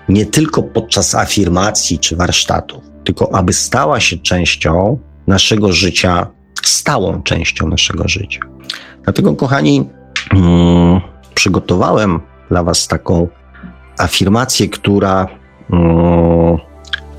nie 0.09 0.25
tylko 0.25 0.63
podczas 0.63 1.15
afirmacji 1.15 1.99
czy 1.99 2.15
warsztatów, 2.15 2.84
tylko 3.03 3.36
aby 3.36 3.53
stała 3.53 3.99
się 3.99 4.17
częścią 4.17 4.99
naszego 5.32 5.73
życia, 5.73 6.27
stałą 6.63 7.23
częścią 7.23 7.67
naszego 7.67 8.07
życia. 8.07 8.39
Dlatego, 9.03 9.36
kochani, 9.36 9.89
hmm, 10.32 11.01
przygotowałem 11.34 12.19
dla 12.49 12.63
Was 12.63 12.88
taką 12.88 13.27
afirmację, 13.97 14.69
która 14.69 15.27
hmm, 15.69 16.57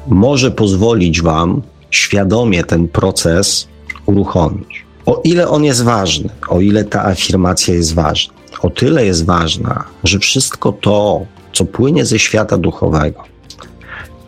może 0.07 0.51
pozwolić 0.51 1.23
Wam 1.23 1.63
świadomie 1.91 2.65
ten 2.65 2.89
proces 2.89 3.69
uruchomić. 4.07 4.85
O 5.07 5.21
ile 5.25 5.49
on 5.49 5.65
jest 5.65 5.85
ważny, 5.85 6.29
o 6.49 6.61
ile 6.61 6.85
ta 6.85 7.05
afirmacja 7.05 7.75
jest 7.75 7.95
ważna, 7.95 8.35
o 8.63 8.71
tyle 8.71 9.07
jest 9.07 9.27
ważna, 9.27 9.85
że 10.05 10.19
wszystko 10.19 10.73
to, 10.73 11.27
co 11.53 11.65
płynie 11.65 12.05
ze 12.05 12.19
świata 12.19 12.59
duchowego 12.59 13.25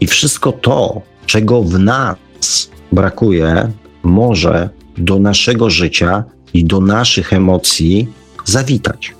i 0.00 0.06
wszystko 0.06 0.52
to, 0.52 1.00
czego 1.26 1.62
w 1.62 1.78
nas 1.78 2.73
brakuje, 2.94 3.70
może 4.02 4.68
do 4.98 5.18
naszego 5.18 5.70
życia 5.70 6.24
i 6.54 6.64
do 6.64 6.80
naszych 6.80 7.32
emocji 7.32 8.08
zawitać. 8.44 9.14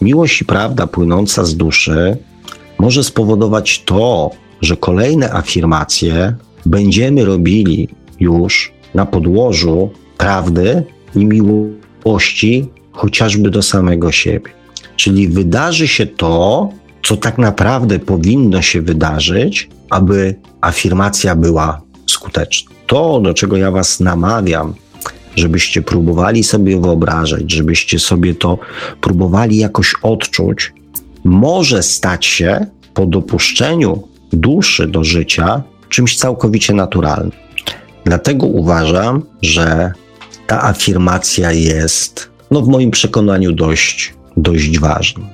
Miłość 0.00 0.40
i 0.40 0.44
prawda 0.44 0.86
płynąca 0.86 1.44
z 1.44 1.56
duszy 1.56 2.16
może 2.78 3.04
spowodować 3.04 3.82
to, 3.84 4.30
że 4.60 4.76
kolejne 4.76 5.32
afirmacje 5.32 6.34
będziemy 6.66 7.24
robili 7.24 7.88
już 8.20 8.72
na 8.94 9.06
podłożu 9.06 9.90
prawdy 10.18 10.82
i 11.16 11.26
miłości, 11.26 12.66
chociażby 12.92 13.50
do 13.50 13.62
samego 13.62 14.12
siebie. 14.12 14.50
Czyli 14.96 15.28
wydarzy 15.28 15.88
się 15.88 16.06
to, 16.06 16.68
co 17.02 17.16
tak 17.16 17.38
naprawdę 17.38 17.98
powinno 17.98 18.62
się 18.62 18.82
wydarzyć, 18.82 19.68
aby 19.90 20.34
afirmacja 20.60 21.36
była 21.36 21.80
skuteczne. 22.06 22.79
To, 22.90 23.20
do 23.20 23.34
czego 23.34 23.56
ja 23.56 23.70
Was 23.70 24.00
namawiam, 24.00 24.74
żebyście 25.36 25.82
próbowali 25.82 26.44
sobie 26.44 26.80
wyobrażać, 26.80 27.52
żebyście 27.52 27.98
sobie 27.98 28.34
to 28.34 28.58
próbowali 29.00 29.56
jakoś 29.56 29.94
odczuć, 30.02 30.72
może 31.24 31.82
stać 31.82 32.26
się 32.26 32.66
po 32.94 33.06
dopuszczeniu 33.06 34.08
duszy 34.32 34.86
do 34.86 35.04
życia 35.04 35.62
czymś 35.88 36.16
całkowicie 36.16 36.74
naturalnym. 36.74 37.32
Dlatego 38.04 38.46
uważam, 38.46 39.22
że 39.42 39.92
ta 40.46 40.64
afirmacja 40.64 41.52
jest, 41.52 42.30
no 42.50 42.60
w 42.60 42.68
moim 42.68 42.90
przekonaniu, 42.90 43.52
dość, 43.52 44.14
dość 44.36 44.78
ważna. 44.78 45.24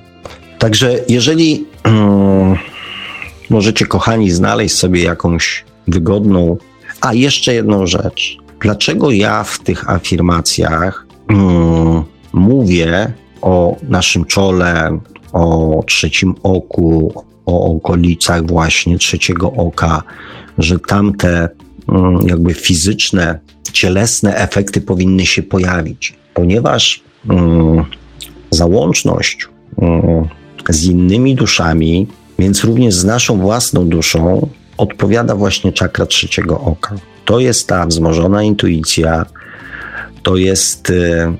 Także 0.58 0.98
jeżeli 1.08 1.64
um, 1.84 2.56
możecie, 3.50 3.86
kochani, 3.86 4.30
znaleźć 4.30 4.74
sobie 4.74 5.02
jakąś 5.02 5.64
wygodną, 5.88 6.56
a 7.06 7.14
jeszcze 7.14 7.54
jedną 7.54 7.86
rzecz. 7.86 8.38
Dlaczego 8.60 9.10
ja 9.10 9.44
w 9.44 9.58
tych 9.58 9.90
afirmacjach 9.90 11.06
um, 11.28 12.04
mówię 12.32 13.12
o 13.42 13.76
naszym 13.88 14.24
czole, 14.24 14.98
o 15.32 15.82
trzecim 15.86 16.34
oku, 16.42 17.24
o 17.46 17.76
okolicach 17.76 18.46
właśnie 18.46 18.98
trzeciego 18.98 19.52
oka, 19.52 20.02
że 20.58 20.78
tamte 20.78 21.48
um, 21.88 22.18
jakby 22.28 22.54
fizyczne, 22.54 23.38
cielesne 23.72 24.36
efekty 24.36 24.80
powinny 24.80 25.26
się 25.26 25.42
pojawić, 25.42 26.14
ponieważ 26.34 27.02
um, 27.28 27.84
załączność 28.50 29.48
z 30.68 30.84
innymi 30.84 31.34
duszami, 31.34 32.06
więc 32.38 32.64
również 32.64 32.94
z 32.94 33.04
naszą 33.04 33.38
własną 33.38 33.88
duszą, 33.88 34.48
odpowiada 34.76 35.34
właśnie 35.34 35.72
czakra 35.72 36.06
trzeciego 36.06 36.60
oka. 36.60 36.94
To 37.24 37.40
jest 37.40 37.68
ta 37.68 37.86
wzmożona 37.86 38.42
intuicja, 38.42 39.26
to 40.22 40.36
jest 40.36 40.90
y, 40.90 41.32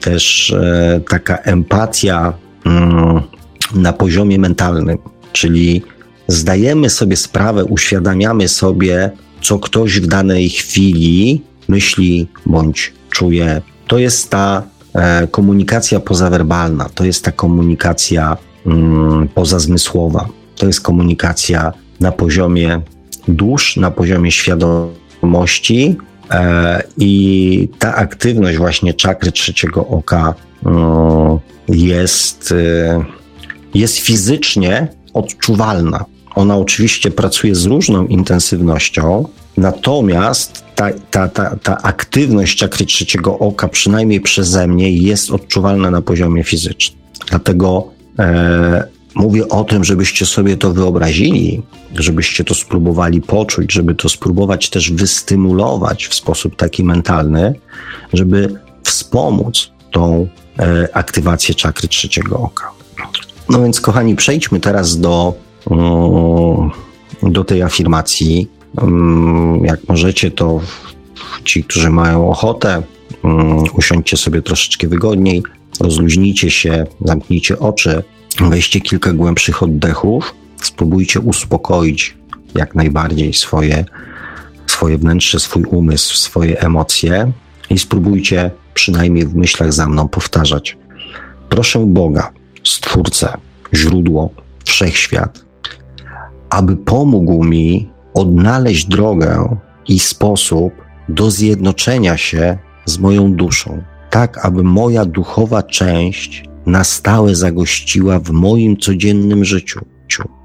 też 0.00 0.50
y, 0.50 1.02
taka 1.08 1.36
empatia 1.36 2.32
y, 2.66 3.78
na 3.78 3.92
poziomie 3.92 4.38
mentalnym, 4.38 4.98
czyli 5.32 5.82
zdajemy 6.28 6.90
sobie 6.90 7.16
sprawę, 7.16 7.64
uświadamiamy 7.64 8.48
sobie, 8.48 9.10
co 9.42 9.58
ktoś 9.58 10.00
w 10.00 10.06
danej 10.06 10.48
chwili 10.50 11.42
myśli 11.68 12.28
bądź 12.46 12.92
czuje. 13.10 13.62
To 13.86 13.98
jest 13.98 14.30
ta 14.30 14.62
e, 14.94 15.28
komunikacja 15.28 16.00
pozawerbalna, 16.00 16.88
to 16.94 17.04
jest 17.04 17.24
ta 17.24 17.32
komunikacja 17.32 18.36
mm, 18.66 19.28
pozazmysłowa, 19.28 20.28
to 20.56 20.66
jest 20.66 20.80
komunikacja 20.80 21.72
na 22.00 22.12
poziomie 22.12 22.80
dusz, 23.28 23.76
na 23.76 23.90
poziomie 23.90 24.30
świadomości 24.32 25.96
e, 26.30 26.82
i 26.98 27.68
ta 27.78 27.94
aktywność 27.94 28.58
właśnie 28.58 28.94
czakry 28.94 29.32
trzeciego 29.32 29.86
oka 29.86 30.34
mm, 30.66 31.38
jest, 31.68 32.52
e, 32.52 33.04
jest 33.74 33.98
fizycznie 33.98 34.88
odczuwalna. 35.14 36.04
Ona 36.34 36.56
oczywiście 36.56 37.10
pracuje 37.10 37.54
z 37.54 37.64
różną 37.64 38.06
intensywnością, 38.06 39.28
natomiast 39.56 40.64
ta, 40.74 40.90
ta, 41.10 41.28
ta, 41.28 41.56
ta 41.56 41.82
aktywność 41.82 42.58
czakry 42.58 42.86
trzeciego 42.86 43.38
oka, 43.38 43.68
przynajmniej 43.68 44.20
przeze 44.20 44.66
mnie, 44.66 44.92
jest 44.92 45.30
odczuwalna 45.30 45.90
na 45.90 46.02
poziomie 46.02 46.44
fizycznym. 46.44 47.00
Dlatego 47.30 47.88
e, 48.18 48.88
mówię 49.14 49.48
o 49.48 49.64
tym, 49.64 49.84
żebyście 49.84 50.26
sobie 50.26 50.56
to 50.56 50.72
wyobrazili, 50.72 51.62
żebyście 51.94 52.44
to 52.44 52.54
spróbowali 52.54 53.20
poczuć, 53.20 53.72
żeby 53.72 53.94
to 53.94 54.08
spróbować 54.08 54.70
też 54.70 54.92
wystymulować 54.92 56.06
w 56.06 56.14
sposób 56.14 56.56
taki 56.56 56.84
mentalny, 56.84 57.54
żeby 58.12 58.60
wspomóc 58.82 59.70
tą 59.92 60.26
e, 60.58 60.88
aktywację 60.96 61.54
czakry 61.54 61.88
trzeciego 61.88 62.38
oka. 62.38 62.70
No 63.48 63.62
więc, 63.62 63.80
kochani, 63.80 64.16
przejdźmy 64.16 64.60
teraz 64.60 64.98
do, 64.98 65.34
mm, 65.70 66.70
do 67.22 67.44
tej 67.44 67.62
afirmacji. 67.62 68.48
Mm, 68.82 69.64
jak 69.64 69.88
możecie, 69.88 70.30
to 70.30 70.60
ci, 71.44 71.64
którzy 71.64 71.90
mają 71.90 72.30
ochotę, 72.30 72.82
mm, 73.24 73.64
usiądźcie 73.74 74.16
sobie 74.16 74.42
troszeczkę 74.42 74.88
wygodniej, 74.88 75.42
rozluźnijcie 75.80 76.50
się, 76.50 76.86
zamknijcie 77.04 77.58
oczy, 77.58 78.02
weźcie 78.40 78.80
kilka 78.80 79.12
głębszych 79.12 79.62
oddechów, 79.62 80.34
spróbujcie 80.62 81.20
uspokoić 81.20 82.16
jak 82.54 82.74
najbardziej 82.74 83.34
swoje, 83.34 83.84
swoje 84.66 84.98
wnętrze, 84.98 85.40
swój 85.40 85.64
umysł, 85.64 86.16
swoje 86.16 86.60
emocje 86.60 87.32
i 87.70 87.78
spróbujcie 87.78 88.50
przynajmniej 88.74 89.26
w 89.26 89.34
myślach 89.34 89.72
za 89.72 89.86
mną 89.86 90.08
powtarzać. 90.08 90.76
Proszę 91.48 91.78
Boga, 91.86 92.32
Stwórcę, 92.64 93.36
źródło, 93.74 94.30
wszechświat, 94.64 95.44
aby 96.50 96.76
pomógł 96.76 97.44
mi 97.44 97.90
odnaleźć 98.14 98.86
drogę 98.86 99.56
i 99.88 99.98
sposób 99.98 100.72
do 101.08 101.30
zjednoczenia 101.30 102.16
się 102.16 102.58
z 102.84 102.98
moją 102.98 103.32
duszą, 103.32 103.82
tak 104.10 104.44
aby 104.44 104.62
moja 104.62 105.04
duchowa 105.04 105.62
część 105.62 106.44
na 106.66 106.84
stałe 106.84 107.34
zagościła 107.34 108.18
w 108.18 108.30
moim 108.30 108.76
codziennym 108.76 109.44
życiu. 109.44 109.80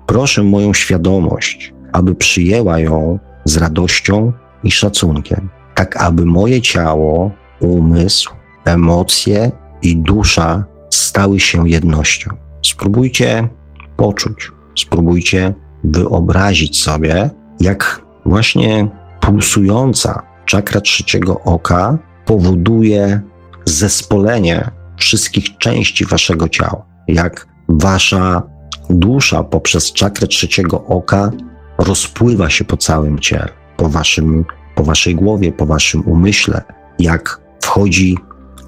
Proszę 0.05 0.43
moją 0.43 0.74
świadomość, 0.74 1.74
aby 1.91 2.16
przyjęła 2.16 2.80
ją 2.80 3.20
z 3.45 3.57
radością 3.57 4.34
i 4.63 4.72
szacunkiem, 4.72 5.49
tak 5.76 5.97
aby 5.97 6.26
moje 6.26 6.61
ciało, 6.61 7.32
umysł, 7.59 8.30
emocje 8.66 9.51
i 9.82 9.97
dusza 9.97 10.66
stały 10.89 11.39
się 11.39 11.70
jednością. 11.70 12.30
Spróbujcie 12.66 13.49
poczuć, 13.97 14.51
spróbujcie 14.80 15.53
wyobrazić 15.84 16.82
sobie, 16.82 17.30
jak 17.59 18.01
właśnie 18.26 18.88
pulsująca 19.22 20.22
czakra 20.45 20.82
trzeciego 20.82 21.41
oka 21.41 21.97
powoduje 22.26 23.22
zespolenie 23.66 24.72
wszystkich 24.98 25.58
części 25.58 26.06
waszego 26.06 26.50
ciała. 26.50 26.86
Jak 27.08 27.48
wasza 27.70 28.43
dusza 28.89 29.43
poprzez 29.43 29.93
czakrę 29.93 30.28
trzeciego 30.28 30.86
oka 30.86 31.32
rozpływa 31.78 32.50
się 32.50 32.66
po 32.66 32.78
całym 32.78 33.20
ciele, 33.20 33.50
po, 33.78 33.89
waszym, 33.89 34.46
po 34.76 34.84
waszej 34.84 35.16
głowie, 35.16 35.52
po 35.52 35.66
waszym 35.66 36.08
umyśle, 36.08 36.62
jak 37.00 37.41
wchodzi 37.62 38.18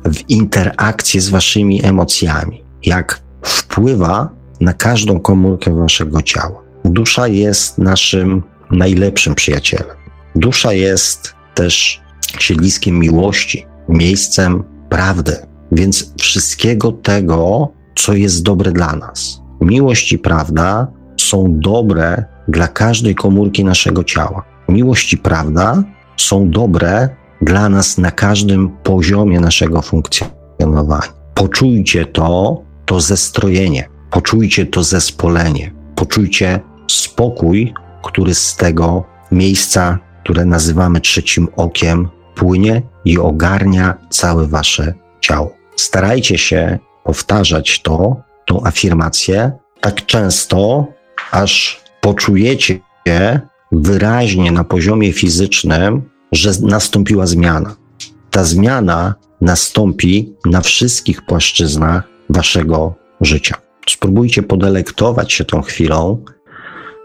w 0.05 0.29
interakcję 0.29 1.21
z 1.21 1.29
waszymi 1.29 1.85
emocjami, 1.85 2.63
jak 2.85 3.21
wpływa 3.41 4.29
na 4.61 4.73
każdą 4.73 5.19
komórkę 5.19 5.75
waszego 5.75 6.21
ciała. 6.21 6.63
Dusza 6.85 7.27
jest 7.27 7.77
naszym 7.77 8.43
najlepszym 8.71 9.35
przyjacielem. 9.35 9.97
Dusza 10.35 10.73
jest 10.73 11.33
też 11.53 12.01
siedliskiem 12.39 12.99
miłości, 12.99 13.65
miejscem 13.89 14.63
prawdy, 14.89 15.46
więc 15.71 16.13
wszystkiego 16.19 16.91
tego, 16.91 17.71
co 17.95 18.13
jest 18.13 18.43
dobre 18.43 18.71
dla 18.71 18.95
nas. 18.95 19.41
Miłość 19.61 20.11
i 20.11 20.17
prawda 20.17 20.87
są 21.17 21.59
dobre 21.59 22.25
dla 22.47 22.67
każdej 22.67 23.15
komórki 23.15 23.65
naszego 23.65 24.03
ciała. 24.03 24.43
Miłość 24.69 25.13
i 25.13 25.17
prawda 25.17 25.83
są 26.17 26.49
dobre 26.49 27.09
dla 27.41 27.69
nas 27.69 27.97
na 27.97 28.11
każdym 28.11 28.69
poziomie 28.69 29.39
naszego 29.39 29.81
funkcjonowania. 29.81 31.13
Poczujcie 31.33 32.05
to, 32.05 32.61
to 32.85 33.01
zestrojenie, 33.01 33.89
poczujcie 34.11 34.65
to 34.65 34.83
zespolenie, 34.83 35.71
poczujcie 35.95 36.59
spokój, 36.87 37.73
który 38.03 38.33
z 38.33 38.55
tego 38.55 39.03
miejsca, 39.31 39.99
które 40.23 40.45
nazywamy 40.45 41.01
trzecim 41.01 41.47
okiem, 41.55 42.09
płynie 42.35 42.81
i 43.05 43.17
ogarnia 43.17 43.95
całe 44.09 44.47
wasze 44.47 44.93
ciało. 45.21 45.53
Starajcie 45.75 46.37
się 46.37 46.79
powtarzać 47.03 47.81
to, 47.81 48.15
tą 48.45 48.65
afirmację 48.65 49.51
tak 49.81 50.05
często, 50.05 50.87
aż 51.31 51.81
poczujecie 52.01 52.79
wyraźnie 53.71 54.51
na 54.51 54.63
poziomie 54.63 55.13
fizycznym, 55.13 56.09
że 56.31 56.51
nastąpiła 56.61 57.27
zmiana. 57.27 57.75
Ta 58.31 58.43
zmiana 58.43 59.15
nastąpi 59.41 60.33
na 60.45 60.61
wszystkich 60.61 61.25
płaszczyznach 61.25 62.07
waszego 62.29 62.95
życia. 63.21 63.55
Spróbujcie 63.89 64.43
podelektować 64.43 65.33
się 65.33 65.45
tą 65.45 65.61
chwilą, 65.61 66.23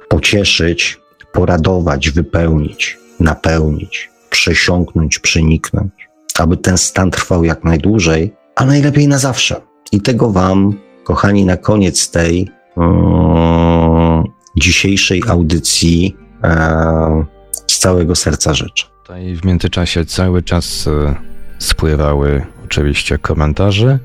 pocieszyć, 0.09 1.01
poradować, 1.33 2.11
wypełnić, 2.11 2.99
napełnić, 3.21 4.11
przesiąknąć, 4.31 5.19
przeniknąć, 5.19 5.93
aby 6.39 6.57
ten 6.57 6.79
stan 6.79 7.11
trwał 7.11 7.45
jak 7.45 7.65
najdłużej, 7.65 8.35
a 8.57 8.65
najlepiej 8.65 9.09
na 9.09 9.19
zawsze. 9.19 9.61
I 9.93 10.01
tego 10.01 10.31
Wam, 10.31 10.75
kochani, 11.05 11.45
na 11.45 11.57
koniec 11.57 12.11
tej 12.11 12.51
um, 12.77 14.25
dzisiejszej 14.57 15.23
audycji, 15.29 16.17
um, 16.43 17.27
z 17.67 17.79
całego 17.79 18.17
serca 18.17 18.55
życzę. 18.55 18.87
Tutaj 19.03 19.37
w 19.37 19.45
międzyczasie 19.45 20.05
cały 20.05 20.43
czas 20.43 20.87
e, 20.89 21.15
spływały 21.59 22.47
oczywiście 22.65 23.19
komentarze, 23.19 23.99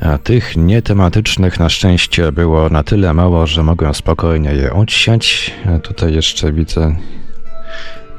a 0.00 0.18
tych 0.18 0.56
nietematycznych 0.56 1.60
na 1.60 1.68
szczęście 1.68 2.32
było 2.32 2.68
na 2.68 2.82
tyle 2.82 3.14
mało, 3.14 3.46
że 3.46 3.62
mogłem 3.62 3.94
spokojnie 3.94 4.54
je 4.54 4.72
odsiać. 4.72 5.54
Tutaj 5.82 6.14
jeszcze 6.14 6.52
widzę 6.52 6.96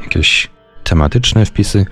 jakieś 0.03 0.49
tematyczne 0.83 1.45
wpisy. 1.45 1.85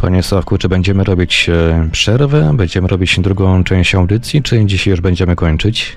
Panie 0.00 0.22
Sławku, 0.22 0.58
czy 0.58 0.68
będziemy 0.68 1.04
robić 1.04 1.48
e, 1.48 1.88
przerwę? 1.92 2.50
Będziemy 2.54 2.88
robić 2.88 3.20
drugą 3.20 3.64
część 3.64 3.94
audycji, 3.94 4.42
czy 4.42 4.64
dzisiaj 4.64 4.90
już 4.90 5.00
będziemy 5.00 5.36
kończyć? 5.36 5.96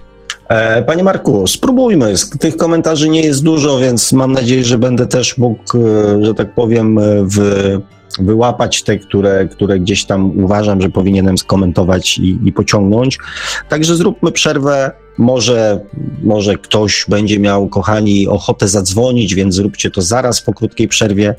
E, 0.49 0.83
panie 0.83 1.03
Marku, 1.03 1.47
spróbujmy. 1.47 2.13
Tych 2.39 2.57
komentarzy 2.57 3.09
nie 3.09 3.21
jest 3.21 3.43
dużo, 3.43 3.79
więc 3.79 4.13
mam 4.13 4.31
nadzieję, 4.31 4.63
że 4.63 4.77
będę 4.77 5.07
też 5.07 5.37
mógł, 5.37 5.77
e, 5.77 6.25
że 6.25 6.33
tak 6.33 6.55
powiem, 6.55 6.99
wyłapać 8.19 8.83
te, 8.83 8.97
które, 8.97 9.47
które 9.47 9.79
gdzieś 9.79 10.05
tam 10.05 10.43
uważam, 10.43 10.81
że 10.81 10.89
powinienem 10.89 11.37
skomentować 11.37 12.17
i, 12.17 12.39
i 12.43 12.53
pociągnąć. 12.53 13.17
Także 13.69 13.95
zróbmy 13.95 14.31
przerwę. 14.31 14.91
Może, 15.17 15.79
może 16.23 16.55
ktoś 16.55 17.05
będzie 17.09 17.39
miał, 17.39 17.67
kochani, 17.67 18.27
ochotę 18.27 18.67
zadzwonić, 18.67 19.35
więc 19.35 19.55
zróbcie 19.55 19.91
to 19.91 20.01
zaraz 20.01 20.41
po 20.41 20.53
krótkiej 20.53 20.87
przerwie. 20.87 21.35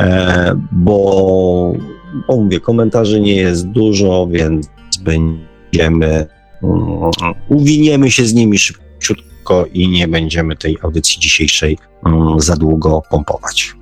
E, 0.00 0.54
bo, 0.72 1.72
bo 2.28 2.36
mówię, 2.36 2.60
komentarzy 2.60 3.20
nie 3.20 3.36
jest 3.36 3.68
dużo, 3.68 4.28
więc 4.30 4.70
będziemy, 5.00 6.26
um, 6.62 7.10
uwiniemy 7.48 8.10
się 8.10 8.24
z 8.24 8.34
nimi 8.34 8.58
szybciutko 8.58 9.66
i 9.72 9.88
nie 9.88 10.08
będziemy 10.08 10.56
tej 10.56 10.76
audycji 10.82 11.20
dzisiejszej 11.20 11.78
um, 12.04 12.40
za 12.40 12.56
długo 12.56 13.02
pompować. 13.10 13.74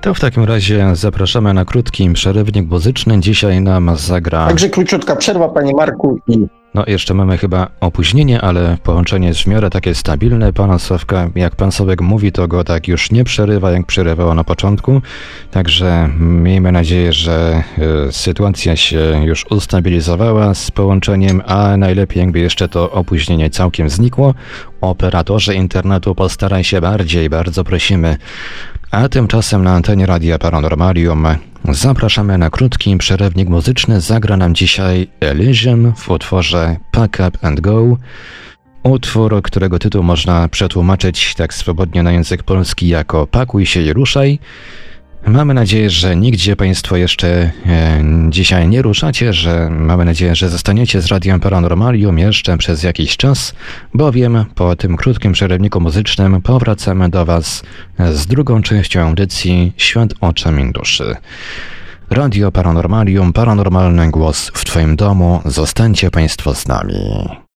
To 0.00 0.14
w 0.14 0.20
takim 0.20 0.44
razie 0.44 0.90
zapraszamy 0.92 1.54
na 1.54 1.64
krótki 1.64 2.10
przerywnik 2.10 2.70
muzyczny. 2.70 3.20
Dzisiaj 3.20 3.60
nam 3.60 3.96
zagra. 3.96 4.46
Także 4.46 4.68
króciutka 4.68 5.16
przerwa, 5.16 5.48
panie 5.48 5.72
Marku, 5.74 6.18
i 6.28 6.46
no, 6.74 6.84
jeszcze 6.86 7.14
mamy 7.14 7.38
chyba 7.38 7.68
opóźnienie, 7.80 8.40
ale 8.40 8.76
połączenie 8.82 9.28
jest 9.28 9.40
w 9.40 9.46
miarę 9.46 9.70
takie 9.70 9.94
stabilne. 9.94 10.52
Pana 10.52 10.78
Sławka, 10.78 11.30
jak 11.34 11.56
pan 11.56 11.72
Sławek 11.72 12.00
mówi, 12.00 12.32
to 12.32 12.48
go 12.48 12.64
tak 12.64 12.88
już 12.88 13.10
nie 13.10 13.24
przerywa, 13.24 13.70
jak 13.70 13.86
przerywało 13.86 14.34
na 14.34 14.44
początku. 14.44 15.02
Także 15.50 16.08
miejmy 16.18 16.72
nadzieję, 16.72 17.12
że 17.12 17.62
y, 18.08 18.12
sytuacja 18.12 18.76
się 18.76 19.22
już 19.24 19.46
ustabilizowała 19.50 20.54
z 20.54 20.70
połączeniem, 20.70 21.42
a 21.46 21.76
najlepiej 21.76 22.20
jakby 22.20 22.38
jeszcze 22.38 22.68
to 22.68 22.90
opóźnienie 22.90 23.50
całkiem 23.50 23.90
znikło. 23.90 24.34
Operatorzy 24.80 25.54
internetu 25.54 26.14
postaraj 26.14 26.64
się 26.64 26.80
bardziej, 26.80 27.30
bardzo 27.30 27.64
prosimy. 27.64 28.16
A 28.90 29.08
tymczasem 29.08 29.64
na 29.64 29.72
antenie 29.72 30.06
Radia 30.06 30.38
Paranormalium 30.38 31.26
zapraszamy 31.64 32.38
na 32.38 32.50
krótki 32.50 32.96
przerywnik 32.96 33.48
muzyczny. 33.48 34.00
Zagra 34.00 34.36
nam 34.36 34.54
dzisiaj 34.54 35.08
Elysium 35.20 35.92
w 35.96 36.10
utworze 36.10 36.76
Pack 36.90 37.20
Up 37.28 37.38
and 37.42 37.60
Go. 37.60 37.96
Utwór, 38.82 39.42
którego 39.42 39.78
tytuł 39.78 40.02
można 40.02 40.48
przetłumaczyć 40.48 41.34
tak 41.34 41.54
swobodnie 41.54 42.02
na 42.02 42.12
język 42.12 42.42
polski 42.42 42.88
jako 42.88 43.26
Pakuj 43.26 43.66
się 43.66 43.80
i 43.82 43.92
ruszaj. 43.92 44.38
Mamy 45.30 45.54
nadzieję, 45.54 45.90
że 45.90 46.16
nigdzie 46.16 46.56
Państwo 46.56 46.96
jeszcze 46.96 47.28
e, 47.28 48.02
dzisiaj 48.28 48.68
nie 48.68 48.82
ruszacie, 48.82 49.32
że 49.32 49.70
mamy 49.70 50.04
nadzieję, 50.04 50.34
że 50.34 50.48
zostaniecie 50.48 51.00
z 51.00 51.06
Radiem 51.06 51.40
Paranormalium 51.40 52.18
jeszcze 52.18 52.58
przez 52.58 52.82
jakiś 52.82 53.16
czas, 53.16 53.54
bowiem 53.94 54.44
po 54.54 54.76
tym 54.76 54.96
krótkim 54.96 55.32
przerywniku 55.32 55.80
muzycznym 55.80 56.42
powracamy 56.42 57.08
do 57.08 57.24
Was 57.24 57.62
z 57.98 58.26
drugą 58.26 58.62
częścią 58.62 59.00
audycji 59.00 59.72
Świat 59.76 60.10
oczami 60.20 60.72
duszy. 60.72 61.16
Radio 62.10 62.52
Paranormalium, 62.52 63.32
paranormalny 63.32 64.10
głos 64.10 64.50
w 64.54 64.64
Twoim 64.64 64.96
domu. 64.96 65.40
Zostańcie 65.44 66.10
Państwo 66.10 66.54
z 66.54 66.68
nami. 66.68 67.47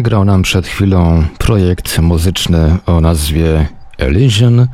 Zagrał 0.00 0.24
nam 0.24 0.42
przed 0.42 0.66
chwilą 0.66 1.24
projekt 1.38 1.98
muzyczny 1.98 2.76
o 2.86 3.00
nazwie 3.00 3.68
Elysian. 3.98 4.66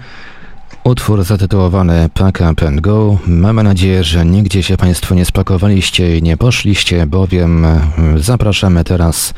Utwór 0.84 1.24
zatytułowany 1.24 2.08
Pack 2.14 2.40
Up 2.52 2.68
and 2.68 2.80
Go. 2.80 3.18
Mamy 3.26 3.62
nadzieję, 3.62 4.04
że 4.04 4.26
nigdzie 4.26 4.62
się 4.62 4.76
Państwo 4.76 5.14
nie 5.14 5.24
spakowaliście 5.24 6.18
i 6.18 6.22
nie 6.22 6.36
poszliście, 6.36 7.06
bowiem 7.06 7.64
e, 7.64 7.80
zapraszamy 8.16 8.84
teraz 8.84 9.34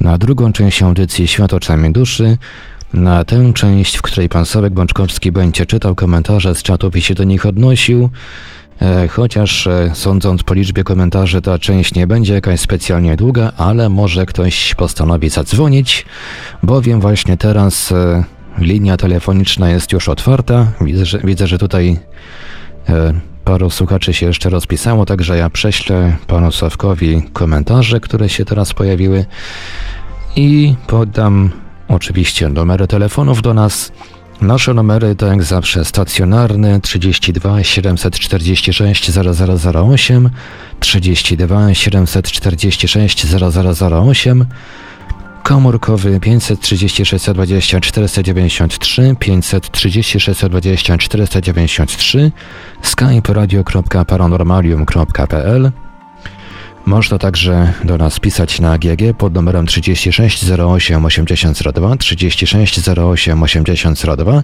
na 0.00 0.18
drugą 0.18 0.52
część 0.52 0.82
audycji 0.82 1.28
Świat 1.28 1.54
oczami 1.54 1.92
duszy. 1.92 2.38
Na 2.92 3.24
tę 3.24 3.52
część, 3.54 3.96
w 3.96 4.02
której 4.02 4.28
pan 4.28 4.46
Sławek 4.46 4.72
Bączkowski 4.72 5.32
będzie 5.32 5.66
czytał 5.66 5.94
komentarze 5.94 6.54
z 6.54 6.62
czatów 6.62 6.96
i 6.96 7.02
się 7.02 7.14
do 7.14 7.24
nich 7.24 7.46
odnosił. 7.46 8.10
E, 8.82 9.08
chociaż 9.08 9.66
e, 9.66 9.90
sądząc 9.94 10.42
po 10.42 10.54
liczbie 10.54 10.84
komentarzy, 10.84 11.42
ta 11.42 11.58
część 11.58 11.94
nie 11.94 12.06
będzie 12.06 12.34
jakaś 12.34 12.60
specjalnie 12.60 13.16
długa, 13.16 13.52
ale 13.56 13.88
może 13.88 14.26
ktoś 14.26 14.74
postanowi 14.74 15.28
zadzwonić, 15.28 16.06
bowiem 16.62 17.00
właśnie 17.00 17.36
teraz 17.36 17.92
e, 17.92 18.24
linia 18.58 18.96
telefoniczna 18.96 19.70
jest 19.70 19.92
już 19.92 20.08
otwarta. 20.08 20.66
Widzę, 20.80 21.06
że, 21.06 21.18
widzę, 21.24 21.46
że 21.46 21.58
tutaj 21.58 21.98
paru 23.44 23.70
słuchaczy 23.70 24.14
się 24.14 24.26
jeszcze 24.26 24.50
rozpisało, 24.50 25.06
także 25.06 25.36
ja 25.36 25.50
prześlę 25.50 26.16
panu 26.26 26.52
Sławkowi 26.52 27.22
komentarze, 27.32 28.00
które 28.00 28.28
się 28.28 28.44
teraz 28.44 28.72
pojawiły 28.74 29.24
i 30.36 30.74
podam 30.86 31.50
oczywiście 31.88 32.48
numery 32.48 32.86
telefonów 32.86 33.42
do 33.42 33.54
nas. 33.54 33.92
Nasze 34.40 34.74
numery 34.74 35.14
to 35.14 35.26
jak 35.26 35.42
zawsze 35.42 35.84
stacjonarny 35.84 36.80
32 36.80 37.64
746 37.64 39.10
0008, 39.10 40.30
32 40.80 41.74
746 41.74 43.26
0008, 43.26 44.44
komórkowy 45.42 46.20
536 46.20 47.30
20 47.34 47.80
493, 47.80 49.16
536 49.18 50.30
20 50.50 50.98
493, 50.98 52.32
skype 52.82 53.32
radio.paranormalium.pl 53.32 55.70
można 56.88 57.18
także 57.18 57.72
do 57.84 57.98
nas 57.98 58.20
pisać 58.20 58.60
na 58.60 58.78
GG 58.78 59.16
pod 59.18 59.34
numerem 59.34 59.66
36 59.66 60.50
08 60.50 61.04
8002 61.04 61.96
36 61.96 62.88
08 62.88 63.42
8002. 63.42 64.42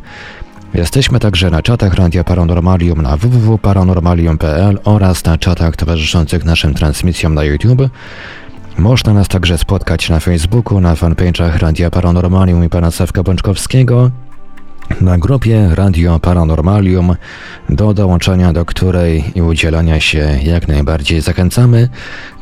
Jesteśmy 0.75 1.21
także 1.21 1.51
na 1.51 1.63
czatach 1.63 1.95
Radia 1.95 2.25
Paranormalium 2.25 3.03
na 3.03 3.17
www.paranormalium.pl 3.17 4.79
oraz 4.85 5.25
na 5.25 5.39
czatach 5.39 5.77
towarzyszących 5.77 6.45
naszym 6.45 6.75
transmisjom 6.75 7.35
na 7.35 7.45
YouTube. 7.45 7.91
Można 8.79 9.15
nas 9.15 9.29
także 9.29 9.59
spotkać 9.59 10.09
na 10.09 10.21
Facebooku, 10.21 10.81
na 10.81 10.95
fanpage'ach 10.95 11.59
Radia 11.59 11.91
Paranormalium 11.91 12.65
i 12.65 12.69
pana 12.69 12.91
Sawka 12.91 13.23
Bączkowskiego 13.23 14.11
na 15.01 15.19
grupie 15.19 15.69
Radio 15.75 16.21
Paranormalium, 16.21 17.17
do 17.69 17.95
dołączenia 17.95 18.53
do 18.53 18.65
której 18.65 19.25
i 19.35 19.43
udzielania 19.43 20.01
się 20.01 20.39
jak 20.43 20.69
najbardziej 20.69 21.21
zachęcamy, 21.21 21.89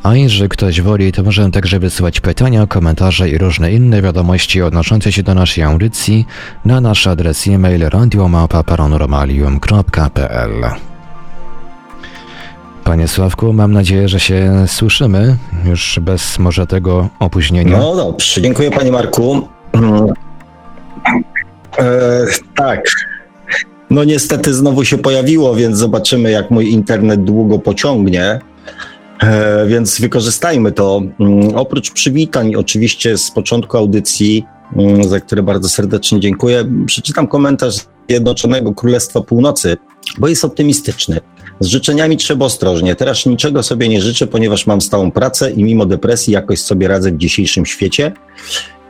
a 0.03 0.15
jeżeli 0.15 0.49
ktoś 0.49 0.81
woli, 0.81 1.13
to 1.13 1.23
możemy 1.23 1.51
także 1.51 1.79
wysyłać 1.79 2.21
pytania, 2.21 2.67
komentarze 2.67 3.29
i 3.29 3.39
różne 3.39 3.73
inne 3.73 4.03
wiadomości 4.03 4.63
odnoszące 4.63 5.13
się 5.13 5.23
do 5.23 5.35
naszej 5.35 5.65
audycji 5.65 6.27
na 6.65 6.81
nasz 6.81 7.07
adres 7.07 7.49
e-mail 7.49 7.89
radiomapa.paranormalium.pl 7.89 10.51
Panie 12.85 13.09
Sławku, 13.09 13.53
mam 13.53 13.73
nadzieję, 13.73 14.09
że 14.09 14.21
się 14.21 14.65
słyszymy 14.67 15.37
już 15.65 15.99
bez 16.03 16.39
może 16.39 16.67
tego 16.67 17.09
opóźnienia. 17.19 17.79
No 17.79 17.97
dobrze, 17.97 18.43
dziękuję 18.43 18.71
Panie 18.71 18.93
Marku. 18.93 19.49
E, 21.79 22.27
tak. 22.57 22.85
No 23.91 24.05
niestety 24.05 24.55
znowu 24.55 24.85
się 24.85 24.99
pojawiło, 24.99 25.55
więc 25.55 25.79
zobaczymy, 25.79 26.31
jak 26.31 26.51
mój 26.51 26.71
internet 26.71 27.25
długo 27.25 27.59
pociągnie. 27.59 28.41
E, 29.23 29.67
więc 29.67 30.01
wykorzystajmy 30.01 30.73
to. 30.73 31.03
Mm, 31.21 31.57
oprócz 31.57 31.91
przywitań, 31.91 32.55
oczywiście 32.55 33.19
z 33.19 33.31
początku 33.31 33.77
audycji, 33.77 34.45
mm, 34.77 35.05
za 35.05 35.21
które 35.21 35.43
bardzo 35.43 35.69
serdecznie 35.69 36.21
dziękuję, 36.21 36.65
przeczytam 36.87 37.27
komentarz 37.27 37.77
Zjednoczonego 38.09 38.75
Królestwa 38.75 39.21
Północy, 39.21 39.77
bo 40.19 40.29
jest 40.29 40.45
optymistyczny. 40.45 41.21
Z 41.61 41.67
życzeniami 41.67 42.17
trzeba 42.17 42.47
ostrożnie. 42.47 42.95
Teraz 42.95 43.27
niczego 43.27 43.63
sobie 43.63 43.89
nie 43.89 44.03
życzę, 44.03 44.27
ponieważ 44.27 44.67
mam 44.67 44.81
stałą 44.81 45.11
pracę 45.11 45.51
i 45.51 45.65
mimo 45.65 45.87
depresji 45.87 46.33
jakoś 46.33 46.61
sobie 46.61 46.89
radzę 46.89 47.13
w 47.13 47.17
dzisiejszym 47.17 47.67
świecie. 47.67 48.13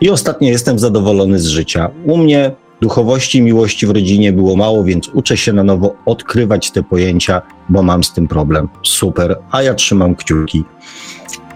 I 0.01 0.11
ostatnio 0.11 0.49
jestem 0.49 0.79
zadowolony 0.79 1.39
z 1.39 1.47
życia. 1.47 1.91
U 2.05 2.19
mnie 2.19 2.53
Duchowości 2.83 3.43
miłości 3.43 3.87
w 3.87 3.91
rodzinie 3.91 4.33
było 4.33 4.57
mało, 4.57 4.85
więc 4.85 5.09
uczę 5.09 5.37
się 5.37 5.53
na 5.53 5.63
nowo 5.63 5.95
odkrywać 6.07 6.71
te 6.71 6.83
pojęcia, 6.83 7.43
bo 7.69 7.83
mam 7.83 8.05
z 8.05 8.13
tym 8.13 8.29
problem. 8.29 8.69
Super, 8.83 9.39
a 9.51 9.63
ja 9.63 9.75
trzymam 9.75 10.15
kciuki. 10.15 10.65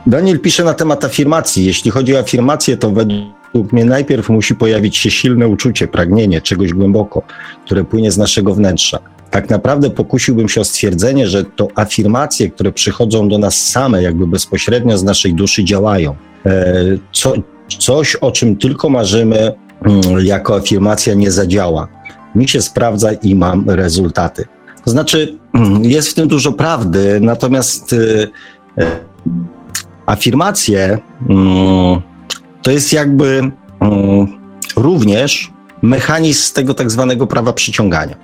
Daniel 0.07 0.41
pisze 0.41 0.65
na 0.65 0.75
temat 0.75 1.05
afirmacji. 1.05 1.65
Jeśli 1.65 1.91
chodzi 1.91 2.17
o 2.17 2.19
afirmację, 2.19 2.77
to 2.77 2.91
według 2.91 3.73
mnie 3.73 3.85
najpierw 3.85 4.29
musi 4.29 4.55
pojawić 4.55 4.97
się 4.97 5.11
silne 5.11 5.49
uczucie, 5.49 5.89
pragnienie 5.89 6.41
czegoś 6.41 6.73
głęboko, 6.73 7.23
które 7.65 7.85
płynie 7.85 8.11
z 8.11 8.19
naszego 8.19 8.55
wnętrza. 8.55 8.99
Tak 9.31 9.51
naprawdę 9.51 9.91
pokusiłbym 9.91 10.49
się 10.49 10.61
o 10.61 10.65
stwierdzenie, 10.65 11.27
że 11.29 11.45
to 11.45 11.69
afirmacje, 11.75 12.51
które 12.51 12.73
przychodzą 12.73 13.29
do 13.29 13.39
nas 13.39 13.65
same, 13.65 14.03
jakby 14.03 14.27
bezpośrednio 14.27 14.99
z 14.99 15.05
naszej 15.05 15.35
duszy 15.35 15.65
działają. 15.65 16.17
E, 16.47 16.75
co, 17.13 17.35
coś, 17.79 18.17
o 18.17 18.33
czym 18.33 18.57
tylko 18.57 18.89
marzymy, 18.89 19.53
jako 20.23 20.57
afirmacja 20.57 21.15
nie 21.15 21.31
zadziała. 21.31 21.89
Mi 22.35 22.49
się 22.49 22.63
sprawdza 22.63 23.13
i 23.13 23.35
mam 23.35 23.71
rezultaty. 23.71 24.45
To 24.85 24.91
znaczy, 24.91 25.39
mm, 25.55 25.85
jest 25.85 26.09
w 26.09 26.15
tym 26.15 26.29
dużo 26.29 26.53
prawdy, 26.53 27.21
natomiast 27.21 27.93
y, 27.93 28.29
y, 28.79 28.87
afirmacje 30.07 30.99
mm, 31.29 32.01
to 32.63 32.71
jest 32.71 32.93
jakby 32.93 33.51
również 34.77 35.53
mechanizm 35.83 36.55
tego 36.55 36.75
tak 36.75 36.91
zwanego 36.91 37.27
prawa 37.27 37.53
przyciągania. 37.53 38.17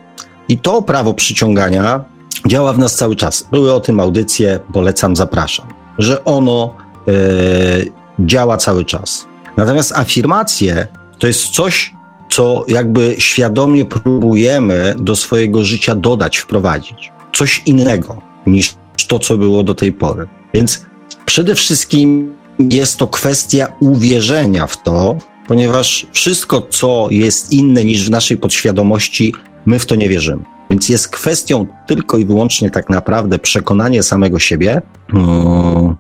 I 0.48 0.58
to 0.58 0.82
prawo 0.82 1.14
przyciągania 1.14 2.04
działa 2.46 2.72
w 2.72 2.78
nas 2.78 2.96
cały 2.96 3.16
czas. 3.16 3.48
Były 3.50 3.74
o 3.74 3.80
tym 3.80 4.00
audycje, 4.00 4.60
polecam, 4.72 5.16
zapraszam, 5.16 5.66
że 5.98 6.24
ono 6.24 6.74
y, 7.08 7.92
działa 8.20 8.56
cały 8.56 8.84
czas. 8.84 9.26
Natomiast 9.56 9.92
afirmacje 9.92 10.86
to 11.22 11.26
jest 11.26 11.48
coś, 11.48 11.94
co 12.30 12.64
jakby 12.68 13.14
świadomie 13.18 13.84
próbujemy 13.84 14.94
do 14.98 15.16
swojego 15.16 15.64
życia 15.64 15.94
dodać, 15.94 16.38
wprowadzić. 16.38 17.12
Coś 17.34 17.62
innego 17.66 18.22
niż 18.46 18.74
to, 19.08 19.18
co 19.18 19.38
było 19.38 19.62
do 19.62 19.74
tej 19.74 19.92
pory. 19.92 20.26
Więc 20.54 20.86
przede 21.26 21.54
wszystkim 21.54 22.34
jest 22.58 22.96
to 22.96 23.06
kwestia 23.06 23.72
uwierzenia 23.80 24.66
w 24.66 24.82
to, 24.82 25.18
ponieważ 25.48 26.06
wszystko, 26.12 26.66
co 26.70 27.06
jest 27.10 27.52
inne 27.52 27.84
niż 27.84 28.06
w 28.06 28.10
naszej 28.10 28.36
podświadomości, 28.36 29.34
my 29.66 29.78
w 29.78 29.86
to 29.86 29.94
nie 29.94 30.08
wierzymy. 30.08 30.42
Więc 30.70 30.88
jest 30.88 31.08
kwestią 31.08 31.66
tylko 31.86 32.18
i 32.18 32.24
wyłącznie 32.24 32.70
tak 32.70 32.90
naprawdę 32.90 33.38
przekonanie 33.38 34.02
samego 34.02 34.38
siebie, 34.38 34.82
hmm, 35.12 35.96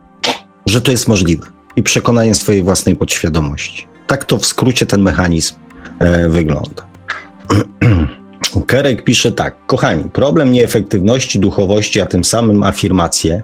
że 0.66 0.80
to 0.80 0.90
jest 0.90 1.08
możliwe 1.08 1.46
i 1.76 1.82
przekonanie 1.82 2.34
swojej 2.34 2.62
własnej 2.62 2.96
podświadomości. 2.96 3.91
Tak 4.06 4.24
to 4.24 4.38
w 4.38 4.46
skrócie 4.46 4.86
ten 4.86 5.02
mechanizm 5.02 5.54
e, 5.98 6.28
wygląda. 6.28 6.86
Kerek 8.66 9.04
pisze 9.04 9.32
tak, 9.32 9.66
kochani, 9.66 10.04
problem 10.04 10.52
nieefektywności 10.52 11.40
duchowości, 11.40 12.00
a 12.00 12.06
tym 12.06 12.24
samym 12.24 12.62
afirmacje, 12.62 13.42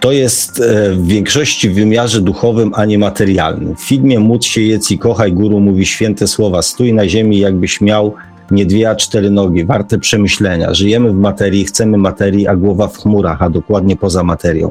to 0.00 0.12
jest 0.12 0.60
e, 0.60 0.92
w 0.92 1.06
większości 1.06 1.70
w 1.70 1.74
wymiarze 1.74 2.20
duchowym, 2.20 2.72
a 2.74 2.84
nie 2.84 2.98
materialnym. 2.98 3.76
W 3.76 3.80
filmie 3.80 4.20
Módl 4.20 4.46
się, 4.46 4.60
jedz 4.60 4.90
i 4.90 4.98
kochaj, 4.98 5.32
guru 5.32 5.60
mówi 5.60 5.86
święte 5.86 6.26
słowa, 6.26 6.62
stój 6.62 6.92
na 6.92 7.08
ziemi 7.08 7.38
jakbyś 7.38 7.80
miał 7.80 8.14
nie 8.50 8.66
dwie, 8.66 8.90
a 8.90 8.96
cztery 8.96 9.30
nogi, 9.30 9.64
warte 9.64 9.98
przemyślenia. 9.98 10.74
Żyjemy 10.74 11.10
w 11.10 11.14
materii, 11.14 11.64
chcemy 11.64 11.98
materii, 11.98 12.46
a 12.46 12.56
głowa 12.56 12.88
w 12.88 12.98
chmurach, 12.98 13.42
a 13.42 13.50
dokładnie 13.50 13.96
poza 13.96 14.22
materią. 14.22 14.70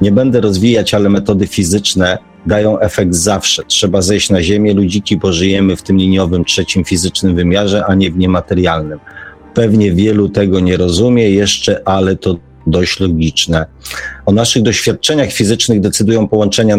Nie 0.00 0.12
będę 0.12 0.40
rozwijać, 0.40 0.94
ale 0.94 1.08
metody 1.08 1.46
fizyczne 1.46 2.18
dają 2.46 2.78
efekt 2.78 3.14
zawsze. 3.14 3.62
Trzeba 3.64 4.02
zejść 4.02 4.30
na 4.30 4.42
ziemię, 4.42 4.74
ludziki, 4.74 5.16
bo 5.16 5.32
żyjemy 5.32 5.76
w 5.76 5.82
tym 5.82 5.96
liniowym, 5.96 6.44
trzecim 6.44 6.84
fizycznym 6.84 7.34
wymiarze, 7.34 7.84
a 7.86 7.94
nie 7.94 8.10
w 8.10 8.16
niematerialnym. 8.16 8.98
Pewnie 9.54 9.92
wielu 9.92 10.28
tego 10.28 10.60
nie 10.60 10.76
rozumie 10.76 11.30
jeszcze, 11.30 11.88
ale 11.88 12.16
to 12.16 12.36
dość 12.66 13.00
logiczne. 13.00 13.66
O 14.26 14.32
naszych 14.32 14.62
doświadczeniach 14.62 15.32
fizycznych 15.32 15.80
decydują 15.80 16.28
połączenia 16.28 16.76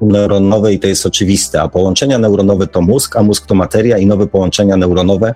neuronowe 0.00 0.72
i 0.72 0.78
to 0.78 0.88
jest 0.88 1.06
oczywiste, 1.06 1.62
a 1.62 1.68
połączenia 1.68 2.18
neuronowe 2.18 2.66
to 2.66 2.80
mózg, 2.80 3.16
a 3.16 3.22
mózg 3.22 3.46
to 3.46 3.54
materia 3.54 3.98
i 3.98 4.06
nowe 4.06 4.26
połączenia 4.26 4.76
neuronowe 4.76 5.34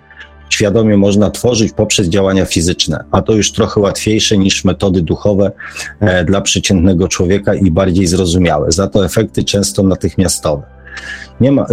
świadomie 0.51 0.97
można 0.97 1.31
tworzyć 1.31 1.73
poprzez 1.73 2.09
działania 2.09 2.45
fizyczne, 2.45 3.05
a 3.11 3.23
to 3.23 3.33
już 3.33 3.53
trochę 3.53 3.81
łatwiejsze 3.81 4.39
niż 4.39 4.65
metody 4.65 5.03
duchowe 5.03 5.53
e, 6.01 6.25
dla 6.25 6.41
przeciętnego 6.41 7.09
człowieka 7.09 7.55
i 7.55 7.71
bardziej 7.71 8.07
zrozumiałe. 8.07 8.73
Za 8.73 8.89
to 8.89 9.05
efekty 9.05 9.45
często 9.45 9.83
natychmiastowe. 9.83 10.63
Nie 11.41 11.53
ma, 11.53 11.67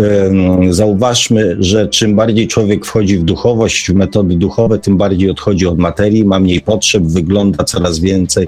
zauważmy, 0.70 1.56
że 1.60 1.88
czym 1.88 2.16
bardziej 2.16 2.48
człowiek 2.48 2.86
wchodzi 2.86 3.18
w 3.18 3.24
duchowość, 3.24 3.91
w 3.91 3.94
metody 3.94 4.36
duchowe, 4.36 4.80
tym 4.80 4.98
bardziej 4.98 5.30
odchodzi 5.30 5.68
od 5.68 5.78
materii, 5.78 6.26
ma 6.26 6.40
mniej 6.40 6.62
potrzeb, 6.62 7.04
wygląda 7.04 7.64
coraz 7.64 8.00
więcej 8.00 8.48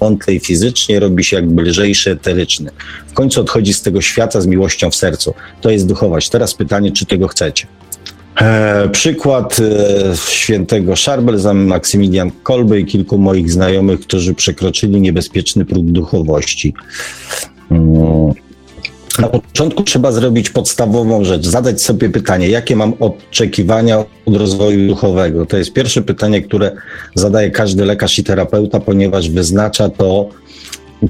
wątlej 0.00 0.40
fizycznie, 0.40 1.00
robi 1.00 1.24
się 1.24 1.36
jakby 1.36 1.62
lżejszy, 1.62 2.10
eteryczny. 2.10 2.70
W 3.06 3.12
końcu 3.12 3.40
odchodzi 3.40 3.74
z 3.74 3.82
tego 3.82 4.00
świata 4.00 4.40
z 4.40 4.46
miłością 4.46 4.90
w 4.90 4.94
sercu. 4.94 5.34
To 5.60 5.70
jest 5.70 5.86
duchowość. 5.86 6.28
Teraz 6.28 6.54
pytanie, 6.54 6.92
czy 6.92 7.06
tego 7.06 7.28
chcecie? 7.28 7.66
E, 8.40 8.88
przykład 8.88 9.56
e, 9.60 10.16
świętego 10.16 10.96
Szarbel, 10.96 11.40
Maksymilian 11.54 12.30
Kolby 12.42 12.80
i 12.80 12.84
kilku 12.84 13.18
moich 13.18 13.50
znajomych, 13.50 14.00
którzy 14.00 14.34
przekroczyli 14.34 15.00
niebezpieczny 15.00 15.64
próg 15.64 15.84
duchowości. 15.86 16.74
Mm. 17.70 18.32
Na 19.18 19.28
początku 19.28 19.82
trzeba 19.82 20.12
zrobić 20.12 20.50
podstawową 20.50 21.24
rzecz, 21.24 21.46
zadać 21.46 21.82
sobie 21.82 22.10
pytanie, 22.10 22.48
jakie 22.48 22.76
mam 22.76 22.92
oczekiwania 23.00 24.04
od 24.26 24.36
rozwoju 24.36 24.88
duchowego. 24.88 25.46
To 25.46 25.56
jest 25.56 25.72
pierwsze 25.72 26.02
pytanie, 26.02 26.42
które 26.42 26.72
zadaje 27.14 27.50
każdy 27.50 27.84
lekarz 27.84 28.18
i 28.18 28.24
terapeuta, 28.24 28.80
ponieważ 28.80 29.30
wyznacza 29.30 29.88
to 29.88 30.28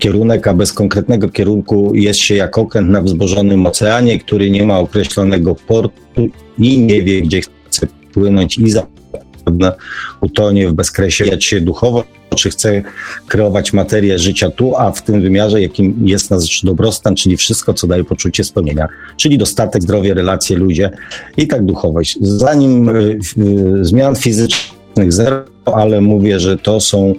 kierunek, 0.01 0.47
a 0.47 0.55
bez 0.55 0.73
konkretnego 0.73 1.29
kierunku 1.29 1.95
jest 1.95 2.21
się 2.21 2.35
jak 2.35 2.59
okręt 2.59 2.91
na 2.91 3.03
wzbożonym 3.03 3.67
oceanie, 3.67 4.19
który 4.19 4.51
nie 4.51 4.67
ma 4.67 4.79
określonego 4.79 5.55
portu 5.55 6.29
i 6.59 6.79
nie 6.79 7.03
wie, 7.03 7.23
gdzie 7.23 7.41
chce 7.41 7.87
płynąć 8.13 8.59
i 8.59 8.71
zapewne 8.71 9.73
utonie 10.21 10.69
w 10.69 10.73
bezkresie 10.73 11.41
się 11.41 11.61
duchowo, 11.61 12.05
czy 12.37 12.51
chce 12.51 12.83
kreować 13.29 13.73
materię 13.73 14.19
życia 14.19 14.51
tu, 14.51 14.77
a 14.77 14.93
w 14.93 15.03
tym 15.03 15.23
wymiarze, 15.23 15.63
jakim 15.63 16.09
jest 16.09 16.31
nasz 16.31 16.61
dobrostan, 16.65 17.17
czyli 17.17 17.37
wszystko, 17.37 17.75
co 17.75 17.87
daje 17.87 18.05
poczucie 18.05 18.45
spełnienia, 18.45 18.89
czyli 19.17 19.39
dostatek, 19.39 19.83
zdrowie, 19.83 20.15
relacje, 20.15 20.57
ludzie 20.57 20.91
i 21.37 21.47
tak 21.47 21.65
duchowość. 21.65 22.19
Zanim 22.21 22.89
y, 22.89 23.19
y, 23.39 23.85
zmian 23.85 24.17
fizycznych 24.17 25.13
zero, 25.13 25.45
ale 25.65 26.01
mówię, 26.01 26.41
że 26.41 26.59
to 26.59 26.81
są 26.81 27.15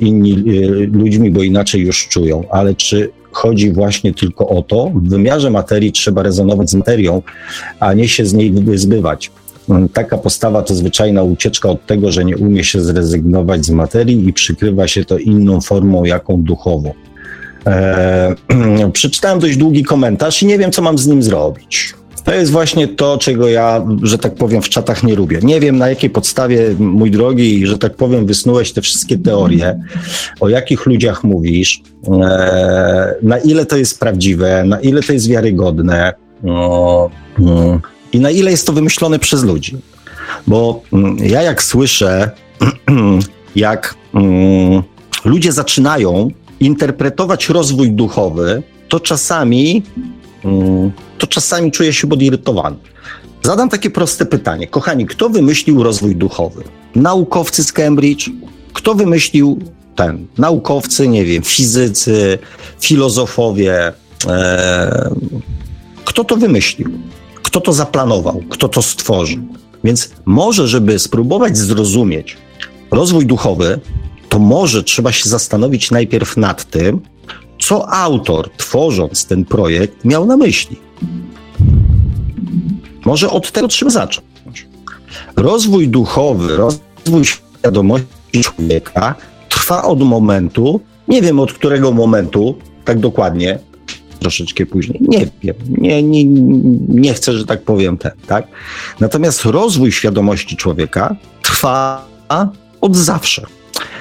inni 0.00 0.44
y, 0.48 0.90
ludźmi, 0.92 1.30
bo 1.30 1.42
inaczej 1.42 1.80
już 1.80 2.08
czują, 2.08 2.44
ale 2.50 2.74
czy 2.74 3.10
chodzi 3.32 3.72
właśnie 3.72 4.14
tylko 4.14 4.48
o 4.48 4.62
to, 4.62 4.90
w 4.94 5.08
wymiarze 5.08 5.50
materii 5.50 5.92
trzeba 5.92 6.22
rezonować 6.22 6.70
z 6.70 6.74
materią, 6.74 7.22
a 7.80 7.92
nie 7.92 8.08
się 8.08 8.26
z 8.26 8.34
niej 8.34 8.52
wyzbywać. 8.52 9.30
Taka 9.92 10.18
postawa 10.18 10.62
to 10.62 10.74
zwyczajna 10.74 11.22
ucieczka 11.22 11.68
od 11.68 11.86
tego, 11.86 12.12
że 12.12 12.24
nie 12.24 12.36
umie 12.36 12.64
się 12.64 12.80
zrezygnować 12.80 13.64
z 13.64 13.70
materii 13.70 14.28
i 14.28 14.32
przykrywa 14.32 14.88
się 14.88 15.04
to 15.04 15.18
inną 15.18 15.60
formą, 15.60 16.04
jaką 16.04 16.42
duchową. 16.42 16.92
Eee, 17.66 18.90
przeczytałem 18.92 19.38
dość 19.38 19.56
długi 19.56 19.84
komentarz 19.84 20.42
i 20.42 20.46
nie 20.46 20.58
wiem, 20.58 20.72
co 20.72 20.82
mam 20.82 20.98
z 20.98 21.06
nim 21.06 21.22
zrobić. 21.22 21.94
To 22.26 22.34
jest 22.34 22.52
właśnie 22.52 22.88
to, 22.88 23.18
czego 23.18 23.48
ja, 23.48 23.86
że 24.02 24.18
tak 24.18 24.34
powiem, 24.34 24.62
w 24.62 24.68
czatach 24.68 25.02
nie 25.02 25.14
lubię. 25.14 25.38
Nie 25.42 25.60
wiem, 25.60 25.78
na 25.78 25.88
jakiej 25.88 26.10
podstawie, 26.10 26.74
mój 26.78 27.10
drogi, 27.10 27.66
że 27.66 27.78
tak 27.78 27.94
powiem, 27.94 28.26
wysnułeś 28.26 28.72
te 28.72 28.82
wszystkie 28.82 29.18
teorie, 29.18 29.80
o 30.40 30.48
jakich 30.48 30.86
ludziach 30.86 31.24
mówisz, 31.24 31.82
eee, 32.08 32.20
na 33.22 33.38
ile 33.38 33.66
to 33.66 33.76
jest 33.76 34.00
prawdziwe, 34.00 34.64
na 34.64 34.80
ile 34.80 35.02
to 35.02 35.12
jest 35.12 35.28
wiarygodne. 35.28 36.14
No 36.42 37.10
i 38.12 38.20
na 38.20 38.30
ile 38.30 38.50
jest 38.50 38.66
to 38.66 38.72
wymyślone 38.72 39.18
przez 39.18 39.44
ludzi. 39.44 39.76
Bo 40.46 40.82
mm, 40.92 41.16
ja 41.18 41.42
jak 41.42 41.62
słyszę, 41.62 42.30
jak 43.56 43.94
mm, 44.14 44.82
ludzie 45.24 45.52
zaczynają 45.52 46.30
interpretować 46.60 47.48
rozwój 47.48 47.90
duchowy, 47.90 48.62
to 48.88 49.00
czasami, 49.00 49.82
mm, 49.96 50.15
to 51.18 51.26
czasami 51.26 51.72
czuję 51.72 51.92
się 51.92 52.06
podirytowany. 52.06 52.76
Zadam 53.42 53.68
takie 53.68 53.90
proste 53.90 54.26
pytanie. 54.26 54.66
Kochani, 54.66 55.06
kto 55.06 55.28
wymyślił 55.28 55.82
rozwój 55.82 56.16
duchowy? 56.16 56.64
Naukowcy 56.94 57.64
z 57.64 57.72
Cambridge? 57.72 58.30
Kto 58.72 58.94
wymyślił 58.94 59.58
ten? 59.96 60.26
Naukowcy, 60.38 61.08
nie 61.08 61.24
wiem, 61.24 61.42
fizycy, 61.42 62.38
filozofowie. 62.80 63.92
E, 64.26 65.10
kto 66.04 66.24
to 66.24 66.36
wymyślił? 66.36 66.90
kto 67.56 67.60
to 67.60 67.72
zaplanował, 67.72 68.42
kto 68.48 68.68
to 68.68 68.82
stworzył. 68.82 69.42
Więc 69.84 70.10
może, 70.24 70.68
żeby 70.68 70.98
spróbować 70.98 71.58
zrozumieć 71.58 72.36
rozwój 72.90 73.26
duchowy, 73.26 73.80
to 74.28 74.38
może 74.38 74.84
trzeba 74.84 75.12
się 75.12 75.28
zastanowić 75.28 75.90
najpierw 75.90 76.36
nad 76.36 76.70
tym, 76.70 77.00
co 77.66 77.92
autor, 77.92 78.50
tworząc 78.56 79.26
ten 79.26 79.44
projekt, 79.44 80.04
miał 80.04 80.26
na 80.26 80.36
myśli. 80.36 80.76
Może 83.04 83.30
od 83.30 83.52
tego 83.52 83.68
trzeba 83.68 83.90
zacząć. 83.90 84.26
Rozwój 85.36 85.88
duchowy, 85.88 86.56
rozwój 86.56 87.24
świadomości 87.24 88.06
człowieka 88.42 89.14
trwa 89.48 89.82
od 89.82 90.02
momentu, 90.02 90.80
nie 91.08 91.22
wiem 91.22 91.40
od 91.40 91.52
którego 91.52 91.92
momentu, 91.92 92.58
tak 92.84 92.98
dokładnie, 92.98 93.58
troszeczkę 94.18 94.66
później. 94.66 94.98
Nie 95.00 95.26
wiem, 95.42 95.56
nie, 95.68 96.02
nie, 96.02 96.24
nie 96.88 97.14
chcę, 97.14 97.32
że 97.32 97.46
tak 97.46 97.62
powiem 97.62 97.98
ten, 97.98 98.12
tak? 98.26 98.46
Natomiast 99.00 99.44
rozwój 99.44 99.92
świadomości 99.92 100.56
człowieka 100.56 101.16
trwa 101.42 102.06
od 102.80 102.96
zawsze. 102.96 103.46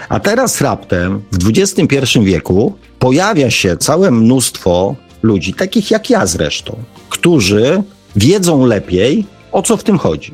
A 0.09 0.19
teraz 0.19 0.61
raptem 0.61 1.21
w 1.31 1.49
XXI 1.49 2.19
wieku 2.19 2.73
pojawia 2.99 3.51
się 3.51 3.77
całe 3.77 4.11
mnóstwo 4.11 4.95
ludzi, 5.23 5.53
takich 5.53 5.91
jak 5.91 6.09
ja 6.09 6.25
zresztą, 6.25 6.77
którzy 7.09 7.83
wiedzą 8.15 8.65
lepiej, 8.65 9.25
o 9.51 9.61
co 9.61 9.77
w 9.77 9.83
tym 9.83 9.97
chodzi. 9.97 10.31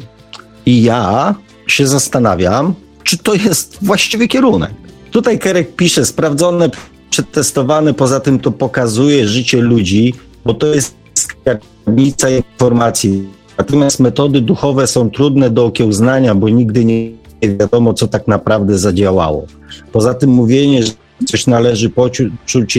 I 0.65 0.83
ja 0.83 1.35
się 1.67 1.87
zastanawiam, 1.87 2.73
czy 3.03 3.17
to 3.17 3.33
jest 3.33 3.77
właściwy 3.81 4.27
kierunek. 4.27 4.71
Tutaj 5.11 5.39
Kerek 5.39 5.75
pisze, 5.75 6.05
sprawdzone 6.05 6.69
przetestowane, 7.09 7.93
poza 7.93 8.19
tym 8.19 8.39
to 8.39 8.51
pokazuje 8.51 9.27
życie 9.27 9.61
ludzi, 9.61 10.13
bo 10.45 10.53
to 10.53 10.67
jest 10.67 10.95
skarbnica 11.13 12.29
informacji. 12.29 13.29
Natomiast 13.57 13.99
metody 13.99 14.41
duchowe 14.41 14.87
są 14.87 15.09
trudne 15.09 15.49
do 15.49 15.65
okiełznania, 15.65 16.35
bo 16.35 16.49
nigdy 16.49 16.85
nie 16.85 17.20
wiadomo, 17.49 17.93
co 17.93 18.07
tak 18.07 18.27
naprawdę 18.27 18.77
zadziałało. 18.77 19.45
Poza 19.91 20.13
tym 20.13 20.29
mówienie, 20.29 20.83
że 20.83 20.91
coś 21.25 21.47
należy 21.47 21.89
poczuć, 21.89 22.77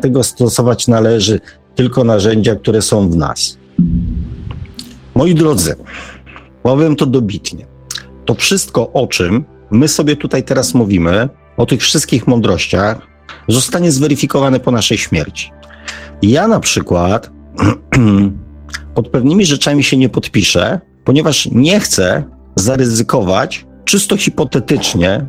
tego 0.00 0.22
stosować 0.22 0.88
należy 0.88 1.40
tylko 1.74 2.04
narzędzia, 2.04 2.56
które 2.56 2.82
są 2.82 3.10
w 3.10 3.16
nas. 3.16 3.58
Moi 5.14 5.34
drodzy, 5.34 5.76
powiem 6.62 6.96
to 6.96 7.06
dobitnie. 7.06 7.66
To 8.24 8.34
wszystko, 8.34 8.92
o 8.92 9.06
czym 9.06 9.44
my 9.70 9.88
sobie 9.88 10.16
tutaj 10.16 10.42
teraz 10.42 10.74
mówimy, 10.74 11.28
o 11.56 11.66
tych 11.66 11.80
wszystkich 11.80 12.26
mądrościach, 12.26 13.06
zostanie 13.48 13.92
zweryfikowane 13.92 14.60
po 14.60 14.70
naszej 14.70 14.98
śmierci. 14.98 15.50
Ja 16.22 16.48
na 16.48 16.60
przykład 16.60 17.30
pod 18.94 19.08
pewnymi 19.08 19.46
rzeczami 19.46 19.82
się 19.84 19.96
nie 19.96 20.08
podpiszę, 20.08 20.80
ponieważ 21.04 21.48
nie 21.52 21.80
chcę 21.80 22.24
zaryzykować 22.56 23.66
czysto 23.84 24.16
hipotetycznie, 24.16 25.26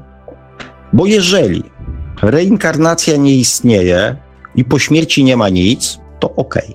bo 0.94 1.06
jeżeli 1.06 1.64
reinkarnacja 2.22 3.18
nie 3.18 3.36
istnieje 3.36 4.16
i 4.56 4.66
po 4.66 4.80
śmierci 4.80 5.24
nie 5.24 5.38
ma 5.38 5.50
nic, 5.50 6.00
to. 6.20 6.36
Okay. 6.36 6.74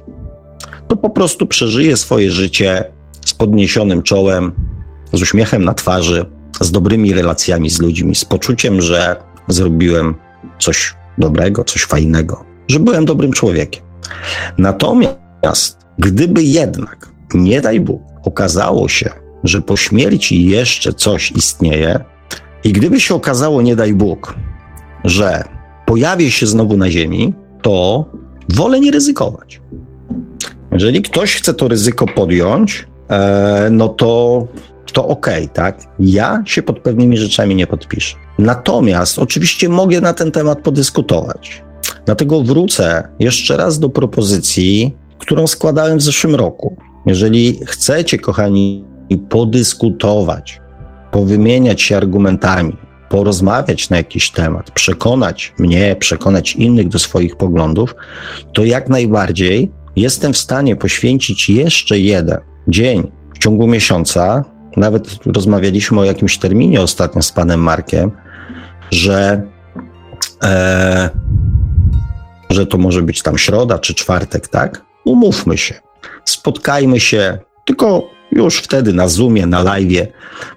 To 0.88 0.96
po 0.96 1.10
prostu 1.10 1.46
przeżyję 1.46 1.96
swoje 1.96 2.30
życie 2.30 2.84
z 3.24 3.34
podniesionym 3.34 4.02
czołem, 4.02 4.52
z 5.12 5.22
uśmiechem 5.22 5.64
na 5.64 5.74
twarzy, 5.74 6.26
z 6.60 6.70
dobrymi 6.70 7.14
relacjami 7.14 7.70
z 7.70 7.80
ludźmi, 7.80 8.14
z 8.14 8.24
poczuciem, 8.24 8.82
że 8.82 9.16
zrobiłem 9.48 10.14
coś 10.58 10.94
dobrego, 11.18 11.64
coś 11.64 11.84
fajnego, 11.84 12.44
że 12.68 12.80
byłem 12.80 13.04
dobrym 13.04 13.32
człowiekiem. 13.32 13.82
Natomiast 14.58 15.78
gdyby 15.98 16.42
jednak, 16.42 17.08
nie 17.34 17.60
daj 17.60 17.80
Bóg, 17.80 18.02
okazało 18.24 18.88
się, 18.88 19.10
że 19.48 19.62
po 19.62 19.76
śmierci 19.76 20.44
jeszcze 20.44 20.92
coś 20.92 21.32
istnieje, 21.32 22.04
i 22.64 22.72
gdyby 22.72 23.00
się 23.00 23.14
okazało, 23.14 23.62
nie 23.62 23.76
daj 23.76 23.94
Bóg, 23.94 24.34
że 25.04 25.44
pojawię 25.86 26.30
się 26.30 26.46
znowu 26.46 26.76
na 26.76 26.90
Ziemi, 26.90 27.34
to 27.62 28.04
wolę 28.48 28.80
nie 28.80 28.90
ryzykować. 28.90 29.60
Jeżeli 30.72 31.02
ktoś 31.02 31.34
chce 31.34 31.54
to 31.54 31.68
ryzyko 31.68 32.06
podjąć, 32.06 32.86
e, 33.10 33.68
no 33.70 33.88
to, 33.88 34.46
to 34.92 35.08
okej, 35.08 35.44
okay, 35.44 35.54
tak? 35.54 35.80
Ja 35.98 36.42
się 36.46 36.62
pod 36.62 36.78
pewnymi 36.80 37.18
rzeczami 37.18 37.54
nie 37.54 37.66
podpiszę. 37.66 38.16
Natomiast 38.38 39.18
oczywiście 39.18 39.68
mogę 39.68 40.00
na 40.00 40.12
ten 40.12 40.32
temat 40.32 40.62
podyskutować. 40.62 41.62
Dlatego 42.06 42.42
wrócę 42.42 43.08
jeszcze 43.18 43.56
raz 43.56 43.78
do 43.78 43.88
propozycji, 43.88 44.96
którą 45.18 45.46
składałem 45.46 45.98
w 45.98 46.02
zeszłym 46.02 46.34
roku. 46.34 46.76
Jeżeli 47.06 47.60
chcecie, 47.66 48.18
kochani, 48.18 48.84
podyskutować, 49.18 50.60
powymieniać 51.10 51.82
się 51.82 51.96
argumentami, 51.96 52.76
porozmawiać 53.08 53.90
na 53.90 53.96
jakiś 53.96 54.30
temat, 54.30 54.70
przekonać 54.70 55.54
mnie, 55.58 55.96
przekonać 55.98 56.56
innych 56.56 56.88
do 56.88 56.98
swoich 56.98 57.36
poglądów, 57.36 57.94
to 58.52 58.64
jak 58.64 58.88
najbardziej 58.88 59.70
jestem 59.96 60.32
w 60.32 60.38
stanie 60.38 60.76
poświęcić 60.76 61.50
jeszcze 61.50 61.98
jeden 61.98 62.38
dzień 62.68 63.12
w 63.34 63.38
ciągu 63.38 63.66
miesiąca, 63.66 64.44
nawet 64.76 65.26
rozmawialiśmy 65.26 66.00
o 66.00 66.04
jakimś 66.04 66.38
terminie 66.38 66.80
ostatnio 66.80 67.22
z 67.22 67.32
panem 67.32 67.60
Markiem, 67.60 68.10
że, 68.90 69.42
e, 70.42 71.10
że 72.50 72.66
to 72.66 72.78
może 72.78 73.02
być 73.02 73.22
tam 73.22 73.38
środa 73.38 73.78
czy 73.78 73.94
czwartek, 73.94 74.48
tak? 74.48 74.84
Umówmy 75.04 75.58
się, 75.58 75.74
spotkajmy 76.24 77.00
się, 77.00 77.38
tylko 77.64 78.15
już 78.32 78.58
wtedy 78.58 78.92
na 78.92 79.08
Zoomie, 79.08 79.46
na 79.46 79.62
live, 79.62 80.06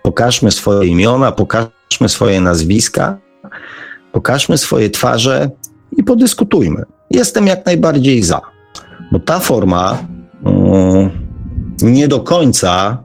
pokażmy 0.04 0.52
swoje 0.52 0.90
imiona, 0.90 1.32
pokażmy 1.32 2.10
swoje 2.10 2.42
nazwiska, 2.42 3.18
pokażmy 4.12 4.58
swoje 4.58 4.90
twarze 4.90 5.50
i 5.98 6.04
podyskutujmy. 6.04 6.84
Jestem 7.12 7.48
jak 7.48 7.66
najbardziej 7.66 8.24
za, 8.24 8.42
bo 9.12 9.20
ta 9.20 9.40
forma 9.40 9.98
um, 10.44 11.10
nie 11.82 12.08
do 12.08 12.20
końca 12.20 13.04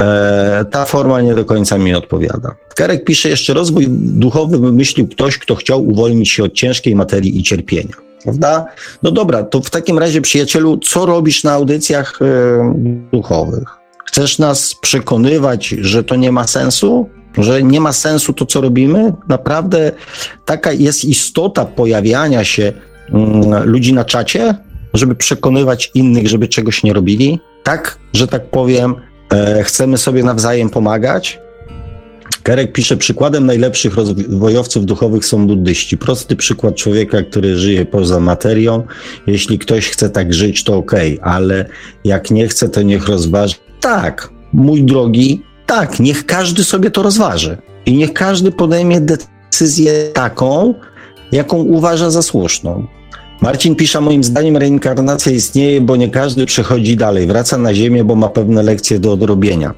e, 0.00 0.64
ta 0.70 0.84
forma 0.84 1.20
nie 1.20 1.34
do 1.34 1.44
końca 1.44 1.78
mi 1.78 1.94
odpowiada. 1.94 2.54
Karek 2.76 3.04
pisze 3.04 3.28
jeszcze, 3.28 3.54
rozwój 3.54 3.86
duchowy 3.90 4.58
wymyślił 4.58 5.08
ktoś, 5.08 5.38
kto 5.38 5.54
chciał 5.54 5.88
uwolnić 5.88 6.30
się 6.30 6.44
od 6.44 6.52
ciężkiej 6.52 6.96
materii 6.96 7.40
i 7.40 7.42
cierpienia. 7.42 7.94
Prawda? 8.22 8.66
No 9.02 9.10
dobra, 9.10 9.42
to 9.42 9.60
w 9.60 9.70
takim 9.70 9.98
razie, 9.98 10.20
przyjacielu, 10.20 10.78
co 10.78 11.06
robisz 11.06 11.44
na 11.44 11.52
audycjach 11.52 12.18
e, 12.22 12.74
duchowych? 13.12 13.79
Chcesz 14.10 14.38
nas 14.38 14.74
przekonywać, 14.74 15.68
że 15.68 16.04
to 16.04 16.16
nie 16.16 16.32
ma 16.32 16.46
sensu? 16.46 17.08
Że 17.38 17.62
nie 17.62 17.80
ma 17.80 17.92
sensu 17.92 18.32
to, 18.32 18.46
co 18.46 18.60
robimy? 18.60 19.12
Naprawdę 19.28 19.92
taka 20.44 20.72
jest 20.72 21.04
istota 21.04 21.64
pojawiania 21.64 22.44
się 22.44 22.72
mm, 23.12 23.64
ludzi 23.64 23.92
na 23.92 24.04
czacie, 24.04 24.54
żeby 24.94 25.14
przekonywać 25.14 25.90
innych, 25.94 26.28
żeby 26.28 26.48
czegoś 26.48 26.82
nie 26.82 26.92
robili? 26.92 27.40
Tak, 27.62 27.98
że 28.12 28.28
tak 28.28 28.50
powiem, 28.50 28.94
e, 29.32 29.62
chcemy 29.62 29.98
sobie 29.98 30.22
nawzajem 30.22 30.70
pomagać? 30.70 31.38
Kerek 32.42 32.72
pisze, 32.72 32.96
przykładem 32.96 33.46
najlepszych 33.46 33.94
rozwojowców 33.94 34.86
duchowych 34.86 35.24
są 35.24 35.46
buddyści. 35.46 35.98
Prosty 35.98 36.36
przykład 36.36 36.74
człowieka, 36.74 37.22
który 37.22 37.56
żyje 37.56 37.86
poza 37.86 38.20
materią. 38.20 38.82
Jeśli 39.26 39.58
ktoś 39.58 39.88
chce 39.88 40.10
tak 40.10 40.34
żyć, 40.34 40.64
to 40.64 40.76
okay, 40.76 41.18
ale 41.22 41.64
jak 42.04 42.30
nie 42.30 42.48
chce, 42.48 42.68
to 42.68 42.82
niech 42.82 43.08
rozważy. 43.08 43.54
Tak, 43.80 44.30
mój 44.52 44.82
drogi, 44.82 45.42
tak, 45.66 46.00
niech 46.00 46.26
każdy 46.26 46.64
sobie 46.64 46.90
to 46.90 47.02
rozważy. 47.02 47.58
I 47.86 47.96
niech 47.96 48.12
każdy 48.12 48.52
podejmie 48.52 49.00
decyzję 49.00 49.92
taką, 50.12 50.74
jaką 51.32 51.56
uważa 51.56 52.10
za 52.10 52.22
słuszną. 52.22 52.86
Marcin 53.42 53.76
pisze, 53.76 54.00
moim 54.00 54.24
zdaniem 54.24 54.56
reinkarnacja 54.56 55.32
istnieje, 55.32 55.80
bo 55.80 55.96
nie 55.96 56.08
każdy 56.08 56.46
przechodzi 56.46 56.96
dalej, 56.96 57.26
wraca 57.26 57.58
na 57.58 57.74
Ziemię, 57.74 58.04
bo 58.04 58.14
ma 58.14 58.28
pewne 58.28 58.62
lekcje 58.62 58.98
do 58.98 59.12
odrobienia. 59.12 59.74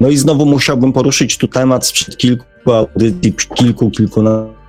No 0.00 0.08
i 0.08 0.16
znowu 0.16 0.46
musiałbym 0.46 0.92
poruszyć 0.92 1.38
tu 1.38 1.48
temat 1.48 1.86
sprzed 1.86 2.16
kilku 2.16 2.44
audycji, 2.66 3.34
kilku, 3.54 3.90
kilkunastu. 3.90 4.64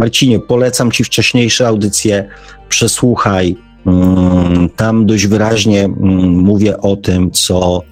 Marcinie, 0.00 0.40
polecam 0.40 0.90
Ci 0.90 1.04
wcześniejsze 1.04 1.68
audycje, 1.68 2.28
przesłuchaj. 2.68 3.56
Mm, 3.86 4.68
tam 4.76 5.06
dość 5.06 5.26
wyraźnie 5.26 5.84
mm, 5.84 6.30
mówię 6.30 6.78
o 6.78 6.96
tym, 6.96 7.30
co, 7.30 7.82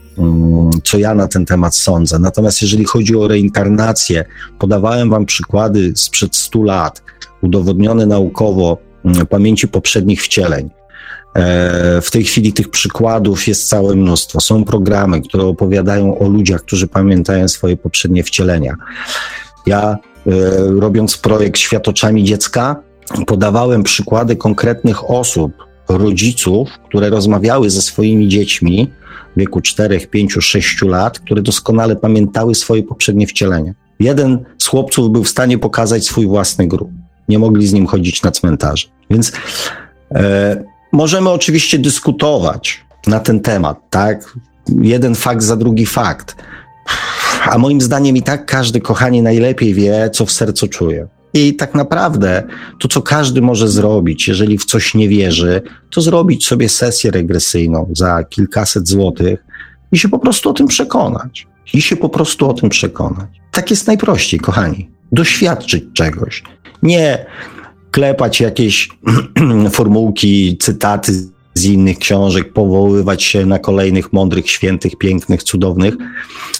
co 0.85 0.99
ja 0.99 1.15
na 1.15 1.29
ten 1.29 1.47
temat 1.47 1.77
sądzę. 1.77 2.19
Natomiast 2.19 2.63
jeżeli 2.63 2.85
chodzi 2.85 3.17
o 3.17 3.29
reinkarnację, 3.29 4.25
podawałem 4.59 5.11
Wam 5.11 5.27
przykłady 5.27 5.93
sprzed 5.97 6.37
100 6.37 6.63
lat, 6.63 7.03
udowodnione 7.43 8.07
naukowo 8.07 8.79
pamięci 9.29 9.69
poprzednich 9.69 10.23
wcieleń. 10.23 10.71
E, 11.35 12.01
w 12.01 12.11
tej 12.11 12.25
chwili 12.25 12.53
tych 12.53 12.71
przykładów 12.71 13.49
jest 13.49 13.69
całe 13.69 13.95
mnóstwo. 13.95 14.41
Są 14.41 14.65
programy, 14.65 15.21
które 15.21 15.45
opowiadają 15.45 16.19
o 16.19 16.29
ludziach, 16.29 16.63
którzy 16.63 16.89
pamiętają 16.89 17.49
swoje 17.49 17.77
poprzednie 17.77 18.25
wcielenia. 18.25 18.75
Ja, 19.67 19.83
e, 19.91 20.31
robiąc 20.81 21.17
projekt 21.17 21.59
Światoczami 21.59 22.25
Dziecka, 22.25 22.77
podawałem 23.27 23.83
przykłady 23.83 24.37
konkretnych 24.37 25.11
osób, 25.11 25.53
rodziców, 25.89 26.69
które 26.89 27.11
rozmawiały 27.11 27.71
ze 27.71 27.83
swoimi 27.83 28.29
dziećmi 28.29 28.91
w 29.37 29.39
wieku 29.39 29.61
4, 29.61 30.01
5, 30.01 30.33
6 30.41 30.83
lat, 30.83 31.19
które 31.19 31.43
doskonale 31.43 31.97
pamiętały 31.97 32.55
swoje 32.55 32.83
poprzednie 32.83 33.27
wcielenia. 33.27 33.73
Jeden 34.01 34.45
z 34.59 34.67
chłopców 34.67 35.13
był 35.13 35.25
w 35.25 35.29
stanie 35.29 35.59
pokazać 35.59 36.07
swój 36.07 36.27
własny 36.27 36.67
grób. 36.67 36.91
Nie 37.29 37.39
mogli 37.39 37.67
z 37.67 37.73
nim 37.73 37.87
chodzić 37.87 38.23
na 38.23 38.31
cmentarze. 38.31 38.89
Więc 39.11 39.33
e, 40.15 40.65
Możemy 40.93 41.31
oczywiście 41.31 41.79
dyskutować 41.79 42.85
na 43.07 43.21
ten 43.21 43.41
temat, 43.41 43.79
tak? 43.91 44.35
Jeden 44.83 45.15
fakt 45.15 45.43
za 45.43 45.57
drugi 45.57 45.87
fakt. 45.87 46.37
A 47.51 47.59
moim 47.59 47.81
zdaniem 47.81 48.17
i 48.17 48.23
tak 48.23 48.47
każdy, 48.47 48.81
kochanie, 48.81 49.23
najlepiej 49.23 49.75
wie, 49.75 50.11
co 50.13 50.27
w 50.27 50.33
sercu 50.33 50.69
czuje. 50.69 51.09
I 51.35 51.57
tak 51.57 51.75
naprawdę 51.75 52.43
to, 52.79 52.89
co 52.89 53.03
każdy 53.03 53.43
może 53.43 53.69
zrobić, 53.69 54.29
jeżeli 54.29 54.59
w 54.59 54.65
coś 54.65 54.95
nie 54.95 55.09
wierzy, 55.09 55.63
to 55.91 56.01
zrobić 56.01 56.47
sobie 56.47 56.69
sesję 56.69 57.11
regresyjną 57.11 57.91
za 57.97 58.25
kilkaset 58.25 58.89
złotych 58.89 59.45
i 59.93 59.99
się 59.99 60.09
po 60.09 60.19
prostu 60.19 60.51
o 60.51 60.53
tym 60.53 60.67
przekonać. 60.67 61.47
I 61.75 61.83
się 61.83 61.97
po 61.97 62.09
prostu 62.09 62.51
o 62.51 62.55
tym 62.55 62.69
przekonać. 62.69 63.29
Tak 63.53 63.71
jest 63.71 63.87
najprościej, 63.87 64.41
kochani. 64.41 64.91
Doświadczyć 65.13 65.85
czegoś. 65.95 66.43
Nie 66.83 67.27
klepać 67.91 68.41
jakieś 68.41 68.89
formułki, 69.73 70.57
cytaty 70.61 71.13
z 71.55 71.65
innych 71.65 71.99
książek, 71.99 72.53
powoływać 72.53 73.23
się 73.23 73.47
na 73.47 73.59
kolejnych 73.59 74.13
mądrych, 74.13 74.51
świętych, 74.51 74.97
pięknych, 74.97 75.43
cudownych, 75.43 75.95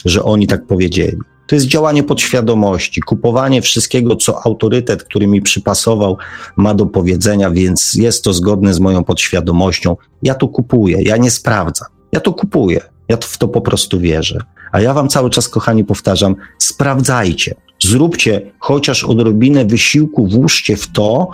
że 0.05 0.23
oni 0.23 0.47
tak 0.47 0.67
powiedzieli. 0.67 1.17
To 1.49 1.55
jest 1.55 1.67
działanie 1.67 2.03
podświadomości, 2.03 3.01
kupowanie 3.01 3.63
wszystkiego, 3.63 4.17
co 4.17 4.47
autorytet, 4.47 5.05
który 5.05 5.27
mi 5.27 5.43
przypasował, 5.43 6.17
ma 6.57 6.75
do 6.75 6.87
powiedzenia, 6.87 7.51
więc 7.51 7.95
jest 7.95 8.25
to 8.25 8.33
zgodne 8.33 8.75
z 8.75 8.81
moją 8.81 9.05
podświadomością. 9.05 9.97
Ja 10.23 10.35
to 10.35 10.49
kupuję, 10.49 11.03
ja 11.03 11.17
nie 11.17 11.31
sprawdzam. 11.31 11.89
Ja 12.13 12.21
to 12.21 12.33
kupuję, 12.33 12.81
ja 13.09 13.17
w 13.17 13.39
to 13.39 13.49
po 13.49 13.61
prostu 13.61 14.01
wierzę. 14.01 14.39
A 14.73 14.81
ja 14.81 14.95
wam 14.95 15.09
cały 15.09 15.31
czas, 15.31 15.49
kochani, 15.49 15.85
powtarzam, 15.85 16.37
sprawdzajcie. 16.59 17.55
Zróbcie 17.83 18.53
chociaż 18.59 19.05
odrobinę 19.05 19.65
wysiłku, 19.65 20.27
włóżcie 20.27 20.77
w 20.77 20.87
to, 20.87 21.29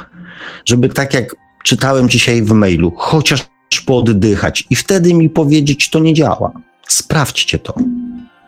żeby 0.65 0.89
tak 0.89 1.15
jak 1.15 1.37
czytałem 1.65 2.09
dzisiaj 2.09 2.43
w 2.43 2.53
mailu, 2.53 2.93
chociaż 2.97 3.47
pooddychać 3.87 4.65
i 4.71 4.77
wtedy 4.77 5.15
mi 5.15 5.31
powiedzieć, 5.31 5.91
to 5.91 5.99
nie 5.99 6.15
działa. 6.15 6.53
Sprawdźcie 6.89 7.59
to. 7.59 7.75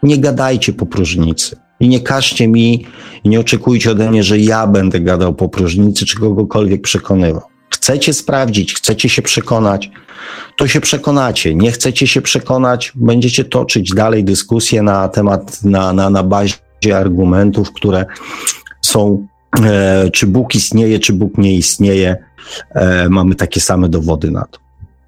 Nie 0.02 0.18
gadajcie 0.18 0.73
po 0.73 0.86
próżnicy. 0.86 1.56
I 1.81 1.89
nie 1.89 2.01
każcie 2.01 2.48
mi 2.48 2.86
i 3.24 3.28
nie 3.28 3.40
oczekujcie 3.40 3.90
ode 3.90 4.10
mnie, 4.10 4.23
że 4.23 4.39
ja 4.39 4.66
będę 4.66 5.01
gadał 5.01 5.35
po 5.35 5.48
próżnicy, 5.48 6.06
czy 6.06 6.20
kogokolwiek 6.20 6.82
przekonywał. 6.82 7.43
Chcecie 7.70 8.12
sprawdzić, 8.12 8.74
chcecie 8.74 9.09
się 9.09 9.23
przekonać, 9.23 9.90
to 10.56 10.68
się 10.68 10.81
przekonacie. 10.81 11.55
Nie 11.55 11.73
chcecie 11.73 12.06
się 12.06 12.23
przekonać, 12.23 12.93
będziecie 12.94 13.44
toczyć 13.44 13.94
dalej 13.94 14.24
dyskusję 14.24 14.82
na 14.82 15.09
temat, 15.09 15.64
na, 15.64 15.93
na, 15.93 16.10
na 16.10 16.23
bazie 16.23 16.56
argumentów, 16.94 17.73
które 17.73 18.06
są, 18.82 19.27
e, 19.64 20.10
czy 20.10 20.27
Bóg 20.27 20.55
istnieje, 20.55 20.98
czy 20.98 21.12
Bóg 21.12 21.39
nie 21.39 21.55
istnieje. 21.55 22.16
E, 22.74 23.09
mamy 23.09 23.35
takie 23.35 23.60
same 23.60 23.89
dowody 23.89 24.31
na 24.31 24.44
to. 24.44 24.59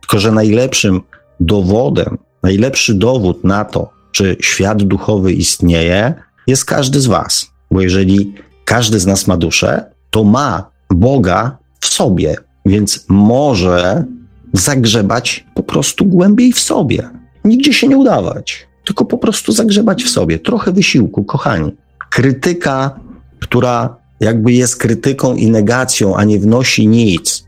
Tylko, 0.01 0.19
że 0.19 0.33
najlepszym 0.33 1.01
dowodem, 1.41 2.19
najlepszy 2.43 2.95
dowód 2.95 3.45
na 3.45 3.65
to, 3.65 3.98
czy 4.13 4.37
świat 4.41 4.83
duchowy 4.83 5.33
istnieje, 5.33 6.15
jest 6.47 6.65
każdy 6.65 7.01
z 7.01 7.07
Was. 7.07 7.51
Bo 7.71 7.81
jeżeli 7.81 8.35
każdy 8.65 9.01
z 9.01 9.07
nas 9.07 9.27
ma 9.27 9.37
duszę, 9.37 9.85
to 10.11 10.25
ma 10.25 10.71
Boga 10.91 11.59
w 11.81 11.87
sobie, 11.87 12.37
więc 12.67 13.05
może 13.09 14.05
zagrzebać 14.53 15.47
po 15.55 15.63
prostu 15.63 16.05
głębiej 16.05 16.53
w 16.53 16.61
sobie. 16.61 17.11
Nigdzie 17.45 17.73
się 17.73 17.89
nie 17.89 17.97
udawać 17.97 18.69
tylko 18.89 19.05
po 19.05 19.19
prostu 19.19 19.53
zagrzebać 19.53 20.05
w 20.05 20.11
sobie. 20.11 20.39
Trochę 20.39 20.73
wysiłku, 20.73 21.25
kochani. 21.25 21.73
Krytyka, 22.11 23.01
która 23.41 23.97
jakby 24.21 24.53
jest 24.53 24.77
krytyką 24.77 25.35
i 25.35 25.51
negacją, 25.51 26.17
a 26.17 26.25
nie 26.25 26.39
wnosi 26.39 26.89
nic 26.89 27.45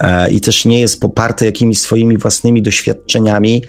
e, 0.00 0.30
i 0.30 0.40
też 0.40 0.64
nie 0.64 0.80
jest 0.80 1.00
poparta 1.00 1.44
jakimiś 1.44 1.78
swoimi 1.78 2.16
własnymi 2.16 2.62
doświadczeniami, 2.62 3.62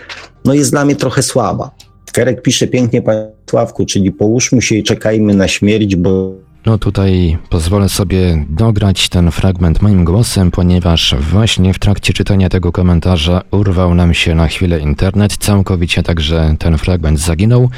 no 0.46 0.54
jest 0.54 0.72
dla 0.72 0.86
mnie 0.86 0.96
trochę 0.96 1.24
słaba. 1.24 1.72
Kerek 2.14 2.42
pisze 2.42 2.68
pięknie, 2.68 3.02
panie 3.02 3.28
Sławku, 3.50 3.86
czyli 3.86 4.12
połóżmy 4.12 4.62
się 4.62 4.76
i 4.76 4.84
czekajmy 4.84 5.34
na 5.36 5.48
śmierć, 5.48 5.96
bo 5.96 6.34
No 6.66 6.78
tutaj 6.78 7.38
pozwolę 7.50 7.90
sobie 7.90 8.46
dograć 8.50 9.10
ten 9.10 9.32
fragment 9.32 9.82
moim 9.82 10.06
głosem, 10.06 10.52
ponieważ 10.52 11.16
właśnie 11.20 11.74
w 11.74 11.80
trakcie 11.80 12.14
czytania 12.14 12.50
tego 12.50 12.72
komentarza 12.72 13.42
urwał 13.52 13.96
nam 13.96 14.14
się 14.14 14.36
na 14.36 14.48
chwilę 14.48 14.80
internet, 14.80 15.38
całkowicie 15.38 16.04
także 16.04 16.56
ten 16.60 16.78
fragment 16.78 17.20
zaginął. 17.20 17.70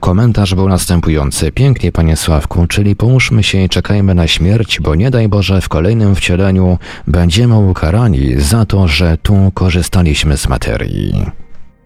Komentarz 0.00 0.54
był 0.54 0.68
następujący. 0.68 1.52
Pięknie, 1.52 1.92
panie 1.92 2.16
Sławku, 2.16 2.66
czyli 2.66 2.96
połóżmy 2.96 3.42
się 3.42 3.64
i 3.64 3.68
czekajmy 3.68 4.14
na 4.14 4.26
śmierć, 4.26 4.80
bo 4.80 4.94
nie 4.94 5.10
daj 5.10 5.28
Boże 5.28 5.60
w 5.60 5.68
kolejnym 5.68 6.14
wcieleniu 6.14 6.78
będziemy 7.06 7.58
ukarani 7.58 8.40
za 8.40 8.66
to, 8.66 8.88
że 8.88 9.18
tu 9.22 9.50
korzystaliśmy 9.54 10.36
z 10.36 10.48
materii. 10.48 11.14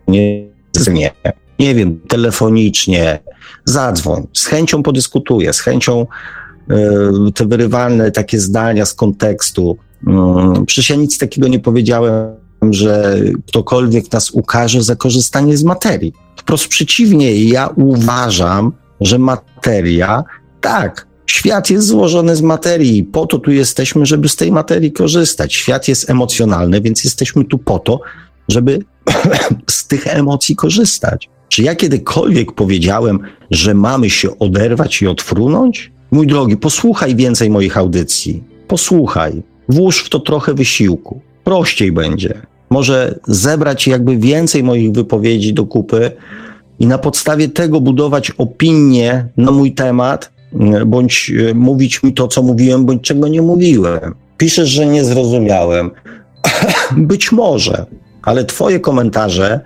Nie, 0.09 0.45
nie, 0.93 1.11
nie 1.59 1.75
wiem, 1.75 2.01
telefonicznie, 2.09 3.19
zadzwoń, 3.65 4.27
z 4.33 4.47
chęcią 4.47 4.83
podyskutuję, 4.83 5.53
z 5.53 5.61
chęcią 5.61 6.07
y, 6.71 7.33
te 7.35 7.47
wyrywalne 7.47 8.11
takie 8.11 8.41
zdania 8.41 8.87
z 8.87 8.95
kontekstu. 8.95 9.77
Y, 10.03 10.67
przecież 10.67 10.91
ja 10.91 10.97
nic 10.97 11.19
takiego 11.19 11.49
nie 11.49 11.61
powiedziałem, 11.61 12.35
że 12.71 13.17
ktokolwiek 13.47 14.13
nas 14.13 14.31
ukaże 14.31 14.83
za 14.83 14.97
korzystanie 14.97 15.57
z 15.57 15.65
materii. 15.65 16.13
Wprost 16.37 16.69
przeciwnie, 16.69 17.45
ja 17.45 17.69
uważam, 17.77 18.73
że 19.01 19.19
materia, 19.19 20.25
tak, 20.61 21.07
świat 21.27 21.71
jest 21.71 21.87
złożony 21.87 22.37
z 22.37 22.43
materii. 22.43 23.05
Po 23.05 23.27
to 23.27 23.39
tu 23.39 23.51
jesteśmy, 23.51 24.07
żeby 24.07 24.29
z 24.29 24.37
tej 24.37 24.53
materii 24.53 24.93
korzystać. 24.93 25.55
Świat 25.55 25.89
jest 25.89 26.11
emocjonalny, 26.11 26.81
więc 26.81 27.05
jesteśmy 27.05 27.45
tu 27.45 27.59
po 27.59 27.79
to, 27.79 28.01
żeby 28.49 28.79
z 29.71 29.87
tych 29.87 30.07
emocji 30.07 30.57
korzystać. 30.57 31.29
Czy 31.49 31.63
ja 31.63 31.75
kiedykolwiek 31.75 32.53
powiedziałem, 32.53 33.19
że 33.51 33.75
mamy 33.75 34.11
się 34.11 34.39
oderwać 34.39 35.03
i 35.03 35.07
odfrunąć? 35.07 35.93
Mój 36.11 36.27
drogi, 36.27 36.57
posłuchaj 36.57 37.17
więcej 37.17 37.51
moich 37.51 37.77
audycji. 37.77 38.43
Posłuchaj. 38.69 39.43
Włóż 39.69 40.05
w 40.05 40.09
to 40.09 40.21
trochę 40.21 40.55
wysiłku. 40.55 41.21
Prościej 41.45 41.93
będzie. 41.93 42.43
Może 42.71 43.19
zebrać 43.27 43.87
jakby 43.87 44.17
więcej 44.17 44.63
moich 44.63 44.93
wypowiedzi 44.93 45.55
do 45.55 45.67
kupy 45.67 46.11
i 46.79 46.87
na 46.87 46.99
podstawie 46.99 47.49
tego 47.49 47.81
budować 47.81 48.31
opinię 48.31 49.29
na 49.37 49.51
mój 49.51 49.73
temat, 49.73 50.33
bądź 50.87 51.33
e, 51.51 51.55
mówić 51.55 52.03
mi 52.03 52.15
to, 52.15 52.29
co 52.29 52.43
mówiłem, 52.43 52.87
bądź 52.87 53.03
czego 53.03 53.29
nie 53.29 53.43
mówiłem. 53.43 54.15
Piszesz, 54.37 54.69
że 54.69 54.87
nie 54.87 55.05
zrozumiałem. 55.05 55.91
Być 56.97 57.33
może, 57.33 57.87
ale 58.23 58.45
Twoje 58.45 58.81
komentarze 58.81 59.61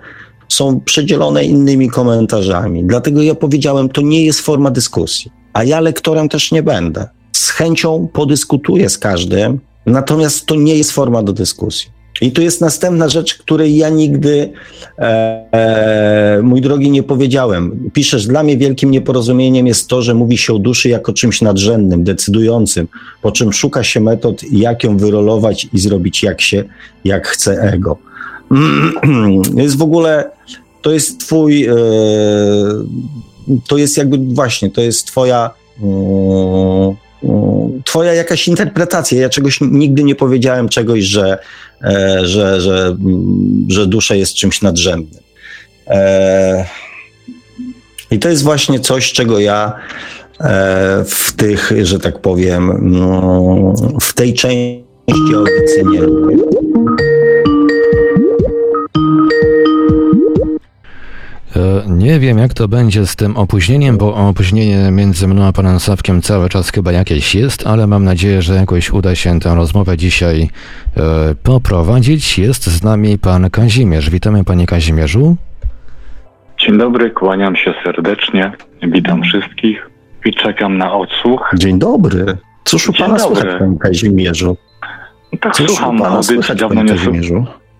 są 0.53 0.79
przedzielone 0.79 1.45
innymi 1.45 1.89
komentarzami. 1.89 2.83
Dlatego 2.83 3.21
ja 3.21 3.35
powiedziałem, 3.35 3.89
to 3.89 4.01
nie 4.01 4.25
jest 4.25 4.41
forma 4.41 4.71
dyskusji. 4.71 5.31
A 5.53 5.63
ja 5.63 5.79
lektorem 5.79 6.29
też 6.29 6.51
nie 6.51 6.63
będę. 6.63 7.07
Z 7.31 7.49
chęcią 7.49 8.07
podyskutuję 8.13 8.89
z 8.89 8.97
każdym, 8.97 9.59
natomiast 9.85 10.45
to 10.45 10.55
nie 10.55 10.75
jest 10.75 10.91
forma 10.91 11.23
do 11.23 11.33
dyskusji. 11.33 11.93
I 12.21 12.31
tu 12.31 12.41
jest 12.41 12.61
następna 12.61 13.09
rzecz, 13.09 13.35
której 13.35 13.75
ja 13.75 13.89
nigdy, 13.89 14.49
e, 14.99 15.03
e, 15.51 16.41
mój 16.43 16.61
drogi, 16.61 16.91
nie 16.91 17.03
powiedziałem. 17.03 17.89
Piszesz, 17.93 18.27
dla 18.27 18.43
mnie 18.43 18.57
wielkim 18.57 18.91
nieporozumieniem 18.91 19.67
jest 19.67 19.87
to, 19.87 20.01
że 20.01 20.13
mówi 20.13 20.37
się 20.37 20.53
o 20.53 20.59
duszy 20.59 20.89
jako 20.89 21.13
czymś 21.13 21.41
nadrzędnym, 21.41 22.03
decydującym, 22.03 22.87
po 23.21 23.31
czym 23.31 23.53
szuka 23.53 23.83
się 23.83 23.99
metod, 23.99 24.43
jak 24.51 24.83
ją 24.83 24.97
wyrolować 24.97 25.67
i 25.73 25.79
zrobić 25.79 26.23
jak 26.23 26.41
się, 26.41 26.63
jak 27.03 27.27
chce 27.27 27.61
ego. 27.61 27.97
Jest 29.63 29.77
w 29.77 29.81
ogóle, 29.81 30.31
to 30.81 30.91
jest 30.91 31.19
twój, 31.19 31.65
e, 31.65 31.75
to 33.67 33.77
jest 33.77 33.97
jakby 33.97 34.17
właśnie, 34.17 34.71
to 34.71 34.81
jest 34.81 35.07
twoja, 35.07 35.51
e, 35.83 36.95
twoja 37.85 38.13
jakaś 38.13 38.47
interpretacja. 38.47 39.21
Ja 39.21 39.29
czegoś 39.29 39.59
nigdy 39.61 40.03
nie 40.03 40.15
powiedziałem, 40.15 40.69
czegoś, 40.69 41.03
że, 41.03 41.37
e, 41.83 42.27
że, 42.27 42.61
że, 42.61 42.97
że 43.67 43.87
dusza 43.87 44.15
jest 44.15 44.33
czymś 44.33 44.61
nadrzędnym. 44.61 45.23
I 48.11 48.19
to 48.19 48.29
jest 48.29 48.43
właśnie 48.43 48.79
coś, 48.79 49.13
czego 49.13 49.39
ja 49.39 49.73
w 51.05 51.33
tych, 51.37 51.71
że 51.83 51.99
tak 51.99 52.19
powiem, 52.19 52.91
w 54.01 54.13
tej 54.13 54.33
części 54.33 54.83
audycji 55.35 55.85
nie 55.91 56.01
lubię. 56.01 56.62
Nie 61.87 62.19
wiem, 62.19 62.37
jak 62.37 62.53
to 62.53 62.67
będzie 62.67 63.05
z 63.05 63.15
tym 63.15 63.37
opóźnieniem, 63.37 63.97
bo 63.97 64.15
opóźnienie 64.15 64.91
między 64.91 65.27
mną 65.27 65.45
a 65.45 65.51
panem 65.51 65.79
Sawkiem 65.79 66.21
cały 66.21 66.49
czas 66.49 66.71
chyba 66.71 66.91
jakieś 66.91 67.35
jest, 67.35 67.67
ale 67.67 67.87
mam 67.87 68.03
nadzieję, 68.03 68.41
że 68.41 68.55
jakoś 68.55 68.91
uda 68.91 69.15
się 69.15 69.39
tę 69.39 69.55
rozmowę 69.55 69.97
dzisiaj 69.97 70.49
e, 70.97 71.01
poprowadzić. 71.43 72.39
Jest 72.39 72.67
z 72.67 72.83
nami 72.83 73.19
pan 73.19 73.49
Kazimierz. 73.49 74.09
Witamy 74.09 74.43
panie 74.43 74.65
Kazimierzu. 74.65 75.35
Dzień 76.59 76.77
dobry, 76.77 77.11
kłaniam 77.11 77.55
się 77.55 77.73
serdecznie. 77.83 78.51
Witam 78.83 79.21
wszystkich 79.23 79.89
i 80.25 80.33
czekam 80.33 80.77
na 80.77 80.93
odsłuch. 80.93 81.51
Dzień 81.55 81.79
dobry. 81.79 82.25
Cóż 82.63 82.89
u 82.89 82.93
pana 82.93 83.17
dobry. 83.17 83.41
słychać, 83.41 83.59
panie 83.59 83.77
Kazimierzu? 83.79 84.57
Tak 85.39 85.55
Cóż 85.55 85.67
słucham 85.67 85.95
na 85.95 86.07
audycji, 86.07 86.55
dawno 86.55 86.83
nie, 86.83 86.95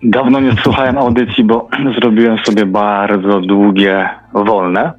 Dawno 0.04 0.40
nie 0.40 0.52
słuchałem 0.62 0.98
audycji, 0.98 1.44
bo 1.44 1.68
zrobiłem 2.00 2.38
sobie 2.38 2.66
bardzo 2.66 3.40
długie 3.40 4.08
wolne 4.34 4.92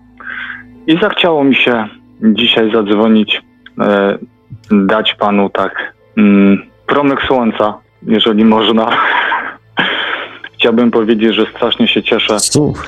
i 0.87 0.99
zachciało 1.01 1.43
mi 1.43 1.55
się 1.55 1.87
dzisiaj 2.21 2.71
zadzwonić, 2.71 3.41
e, 3.79 4.17
dać 4.71 5.13
panu 5.13 5.49
tak 5.49 5.93
mm, 6.17 6.61
promyk 6.87 7.21
słońca, 7.27 7.73
jeżeli 8.07 8.45
można. 8.45 8.89
Chciałbym 10.55 10.91
powiedzieć, 10.91 11.35
że 11.35 11.45
strasznie 11.55 11.87
się 11.87 12.03
cieszę. 12.03 12.39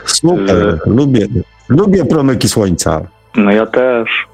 Super, 0.06 0.48
że... 0.48 0.77
lubię, 0.85 1.27
lubię 1.69 2.06
promyki 2.06 2.49
słońca. 2.49 3.02
No 3.35 3.52
ja 3.52 3.65
też. 3.65 4.27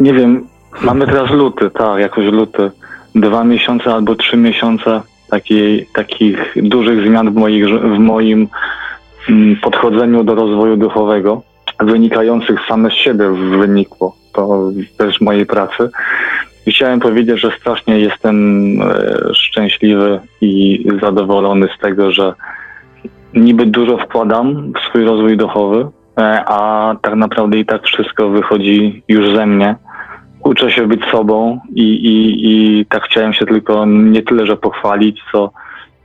Nie 0.00 0.14
wiem, 0.14 0.46
mamy 0.82 1.06
teraz 1.06 1.30
luty, 1.30 1.70
tak, 1.70 2.00
jakoś 2.00 2.24
luty. 2.24 2.70
Dwa 3.14 3.44
miesiące 3.44 3.94
albo 3.94 4.14
trzy 4.14 4.36
miesiące 4.36 5.00
takiej, 5.30 5.86
takich 5.94 6.54
dużych 6.56 7.06
zmian 7.06 7.30
w, 7.30 7.34
moich, 7.34 7.66
w 7.68 7.98
moim 7.98 8.48
mm, 9.28 9.56
podchodzeniu 9.56 10.24
do 10.24 10.34
rozwoju 10.34 10.76
duchowego, 10.76 11.42
wynikających 11.80 12.60
same 12.68 12.90
z 12.90 12.94
siebie 12.94 13.30
wynikło 13.30 14.16
to 14.32 14.70
też 14.96 15.20
mojej 15.20 15.46
pracy. 15.46 15.90
I 16.66 16.72
chciałem 16.72 17.00
powiedzieć, 17.00 17.40
że 17.40 17.50
strasznie 17.60 18.00
jestem 18.00 18.36
e, 18.82 19.34
szczęśliwy 19.34 20.20
i 20.40 20.84
zadowolony 21.02 21.68
z 21.76 21.80
tego, 21.80 22.12
że 22.12 22.34
niby 23.34 23.66
dużo 23.66 23.98
wkładam 23.98 24.72
w 24.72 24.88
swój 24.88 25.04
rozwój 25.04 25.36
duchowy, 25.36 25.86
e, 26.18 26.44
a 26.46 26.94
tak 27.02 27.14
naprawdę 27.14 27.58
i 27.58 27.64
tak 27.64 27.82
wszystko 27.82 28.28
wychodzi 28.28 29.02
już 29.08 29.36
ze 29.36 29.46
mnie 29.46 29.76
uczę 30.44 30.70
się 30.70 30.86
być 30.86 31.00
sobą 31.04 31.60
i, 31.74 31.82
i, 31.82 32.36
i 32.50 32.86
tak 32.86 33.02
chciałem 33.04 33.32
się 33.32 33.46
tylko 33.46 33.86
nie 33.86 34.22
tyle, 34.22 34.46
że 34.46 34.56
pochwalić, 34.56 35.20
co, 35.32 35.50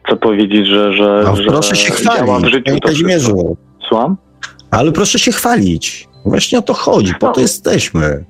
co 0.10 0.18
powiedzieć, 0.18 0.68
że, 0.68 0.94
że, 0.94 1.22
no, 1.26 1.36
że 1.36 1.44
proszę 1.44 1.76
się 1.76 1.94
chwalić, 1.94 2.46
w 2.46 2.50
życiu. 2.50 2.80
Kazimierzu. 2.84 3.58
Słucham? 3.88 4.18
Ale 4.72 4.92
proszę 4.92 5.20
się 5.20 5.32
chwalić. 5.32 6.08
Właśnie 6.26 6.60
o 6.60 6.62
to 6.62 6.74
chodzi, 6.74 7.14
po 7.20 7.28
no, 7.28 7.34
to 7.34 7.42
jesteśmy. 7.42 8.26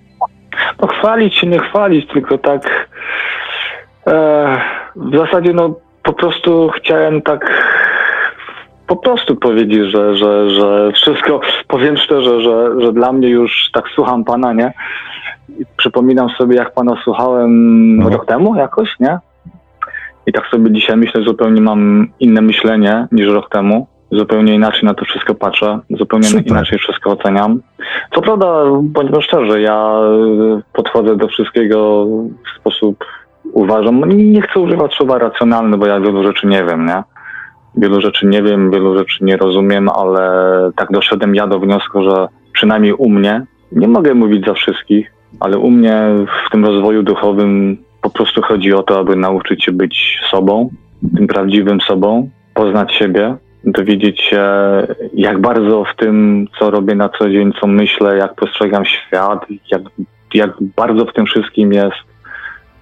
No 0.82 0.88
chwalić 0.88 1.36
się, 1.36 1.48
nie 1.48 1.60
chwalić, 1.60 2.08
tylko 2.14 2.38
tak 2.38 2.90
e, 4.08 4.62
w 4.96 5.18
zasadzie 5.18 5.54
no 5.54 5.76
po 6.04 6.14
prostu 6.14 6.70
chciałem 6.78 7.22
tak 7.22 7.52
po 8.88 8.96
prostu 8.96 9.36
powiedzieć, 9.36 9.92
że, 9.92 10.18
że, 10.18 10.50
że 10.50 10.92
wszystko, 10.92 11.42
powiem 11.68 11.98
szczerze, 11.98 12.42
że, 12.42 12.82
że 12.82 12.94
dla 12.94 13.12
mnie 13.12 13.30
już 13.30 13.70
tak 13.74 13.86
słucham 13.96 14.24
pana, 14.24 14.54
nie? 14.54 14.74
Przypominam 15.78 16.30
sobie, 16.30 16.56
jak 16.56 16.74
pana 16.74 16.96
słuchałem 17.04 17.52
no. 17.98 18.10
rok 18.10 18.26
temu 18.26 18.56
jakoś, 18.56 18.90
nie? 19.00 19.20
I 20.26 20.34
tak 20.34 20.48
sobie 20.48 20.72
dzisiaj 20.72 20.98
myślę, 20.98 21.24
zupełnie 21.24 21.62
mam 21.62 22.08
inne 22.20 22.42
myślenie 22.42 23.08
niż 23.12 23.28
rok 23.28 23.50
temu. 23.50 23.88
Zupełnie 24.12 24.56
inaczej 24.56 24.84
na 24.84 24.94
to 24.94 25.06
wszystko 25.06 25.36
patrzę, 25.36 25.80
zupełnie 25.90 26.28
Super. 26.28 26.48
inaczej 26.48 26.80
wszystko 26.80 27.12
oceniam. 27.12 27.62
Co 28.16 28.22
prawda, 28.22 28.64
bądźmy 28.82 29.22
szczerzy, 29.22 29.62
ja 29.62 30.00
podchodzę 30.74 31.16
do 31.16 31.28
wszystkiego 31.28 32.06
w 32.46 32.60
sposób, 32.60 33.06
uważam, 33.54 34.00
nie 34.10 34.42
chcę 34.42 34.60
używać 34.60 34.94
słowa 34.94 35.18
racjonalny, 35.18 35.78
bo 35.78 35.86
ja 35.86 36.00
wielu 36.00 36.24
rzeczy 36.24 36.48
nie 36.48 36.64
wiem, 36.64 36.86
nie? 36.86 37.04
Wielu 37.78 38.02
rzeczy 38.02 38.28
nie 38.28 38.44
wiem, 38.44 38.72
wielu 38.72 38.98
rzeczy 38.98 39.24
nie 39.24 39.38
rozumiem, 39.38 39.90
ale 39.90 40.32
tak 40.76 40.92
doszedłem 40.92 41.36
ja 41.36 41.48
do 41.48 41.60
wniosku, 41.60 42.04
że 42.04 42.28
przynajmniej 42.54 42.94
u 42.94 43.10
mnie, 43.10 43.46
nie 43.72 43.88
mogę 43.88 44.14
mówić 44.14 44.46
za 44.46 44.54
wszystkich, 44.54 45.15
ale 45.40 45.58
u 45.58 45.72
mnie 45.72 46.02
w 46.48 46.52
tym 46.52 46.66
rozwoju 46.66 47.04
duchowym 47.04 47.78
po 48.02 48.10
prostu 48.10 48.42
chodzi 48.42 48.74
o 48.74 48.84
to, 48.84 49.00
aby 49.00 49.16
nauczyć 49.16 49.64
się 49.64 49.72
być 49.72 50.20
sobą, 50.32 50.70
tym 51.16 51.28
prawdziwym 51.28 51.82
sobą, 51.82 52.30
poznać 52.54 52.94
siebie, 52.94 53.36
dowiedzieć 53.64 54.22
się, 54.22 54.44
jak 55.14 55.42
bardzo 55.42 55.84
w 55.84 55.96
tym, 55.96 56.48
co 56.60 56.72
robię 56.72 56.96
na 56.96 57.10
co 57.10 57.30
dzień, 57.30 57.54
co 57.62 57.68
myślę, 57.68 58.18
jak 58.18 58.36
postrzegam 58.36 58.86
świat, 58.86 59.46
jak 59.72 59.82
jak 60.34 60.52
bardzo 60.76 61.06
w 61.06 61.14
tym 61.14 61.26
wszystkim 61.26 61.74
jest 61.74 61.96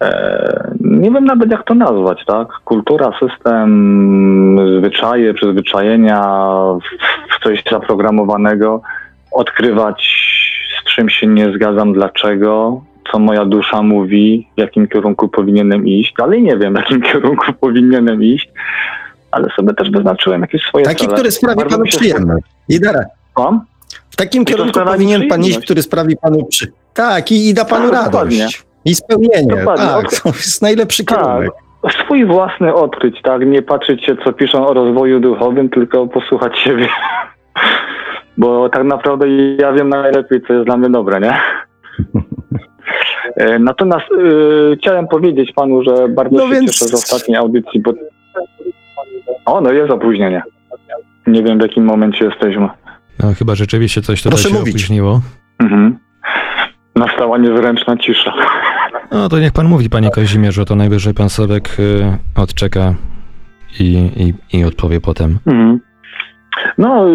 e, 0.01 0.73
nie 0.81 1.11
wiem 1.11 1.25
nawet 1.25 1.51
jak 1.51 1.63
to 1.63 1.75
nazwać, 1.75 2.25
tak? 2.25 2.47
Kultura, 2.47 3.11
system, 3.19 4.59
zwyczaje, 4.77 5.33
przyzwyczajenia, 5.33 6.21
w 7.29 7.43
coś 7.43 7.63
zaprogramowanego, 7.71 8.81
odkrywać 9.31 10.03
z 10.81 10.95
czym 10.95 11.09
się 11.09 11.27
nie 11.27 11.53
zgadzam, 11.53 11.93
dlaczego, 11.93 12.81
co 13.11 13.19
moja 13.19 13.45
dusza 13.45 13.81
mówi, 13.81 14.47
w 14.57 14.59
jakim 14.59 14.87
kierunku 14.87 15.27
powinienem 15.29 15.87
iść. 15.87 16.13
Dalej 16.17 16.43
nie 16.43 16.57
wiem, 16.57 16.73
w 16.73 16.77
jakim 16.77 17.01
kierunku 17.11 17.53
powinienem 17.61 18.23
iść, 18.23 18.49
ale 19.31 19.47
sobie 19.55 19.73
też 19.73 19.91
wyznaczyłem 19.91 20.41
jakieś 20.41 20.61
swoje 20.63 20.85
Taki, 20.85 21.05
cele. 21.05 21.13
który 21.13 21.31
sprawi 21.31 21.57
panu 21.69 21.85
się 21.85 21.97
przyjemność. 21.97 22.45
I 22.69 22.79
dara. 22.79 22.99
Słucham? 23.35 23.61
W 24.09 24.15
takim 24.15 24.45
kierunku 24.45 24.79
powinien 24.85 25.27
pan 25.27 25.41
iść, 25.43 25.59
który 25.59 25.81
sprawi 25.81 26.17
panu 26.17 26.45
przy... 26.45 26.71
Tak, 26.93 27.31
i, 27.31 27.49
i 27.49 27.53
da 27.53 27.65
panu 27.65 27.85
Tak, 27.85 27.93
radość. 27.93 28.11
dokładnie. 28.11 28.47
I 28.85 28.95
spełnienie. 28.95 29.47
Dokładnie. 29.57 29.85
Tak, 29.85 30.21
to 30.21 30.29
jest 30.29 30.61
najlepszy 30.61 31.05
Tak. 31.05 31.17
kierunek. 31.17 31.51
Swój 32.03 32.25
własny 32.25 32.73
odkryć, 32.73 33.21
tak? 33.21 33.45
Nie 33.45 33.61
patrzeć 33.61 34.05
się, 34.05 34.15
co 34.25 34.33
piszą 34.33 34.67
o 34.67 34.73
rozwoju 34.73 35.19
duchowym, 35.19 35.69
tylko 35.69 36.07
posłuchać 36.07 36.59
siebie. 36.59 36.87
Bo 38.37 38.69
tak 38.69 38.83
naprawdę 38.83 39.27
ja 39.59 39.73
wiem 39.73 39.89
najlepiej, 39.89 40.41
co 40.47 40.53
jest 40.53 40.65
dla 40.65 40.77
mnie 40.77 40.89
dobre, 40.89 41.19
nie? 41.19 41.33
E, 43.35 43.59
Natomiast 43.59 44.05
e, 44.11 44.75
chciałem 44.75 45.07
powiedzieć 45.07 45.51
panu, 45.55 45.83
że 45.83 46.07
bardzo 46.09 46.37
No 46.37 46.47
się 46.47 46.51
więc- 46.53 46.71
cieszę 46.71 46.85
z 46.87 46.93
ostatniej 46.93 47.37
audycji, 47.37 47.81
bo... 47.81 47.93
O, 49.45 49.61
no 49.61 49.71
jest 49.71 49.91
opóźnienie. 49.91 50.43
Nie 51.27 51.43
wiem, 51.43 51.57
w 51.59 51.61
jakim 51.61 51.85
momencie 51.85 52.25
jesteśmy. 52.25 52.69
No 53.23 53.33
chyba 53.39 53.55
rzeczywiście 53.55 54.01
coś 54.01 54.23
tutaj 54.23 54.31
Proszę 54.31 54.49
się 54.49 54.55
mówić. 54.59 54.75
opóźniło. 54.75 55.21
Mhm. 55.59 55.97
Nastała 56.95 57.37
niezręczna 57.37 57.97
cisza. 57.97 58.33
No 59.11 59.29
to 59.29 59.39
niech 59.39 59.51
pan 59.53 59.67
mówi, 59.67 59.89
panie 59.89 60.09
Kazimierzu, 60.09 60.65
to 60.65 60.75
najwyżej 60.75 61.13
pan 61.13 61.29
Sławek 61.29 61.69
y, 61.79 62.17
odczeka 62.35 62.93
i, 63.79 64.09
i, 64.17 64.57
i 64.57 64.63
odpowie 64.63 65.01
potem. 65.01 65.39
Mhm. 65.47 65.79
No, 66.77 67.07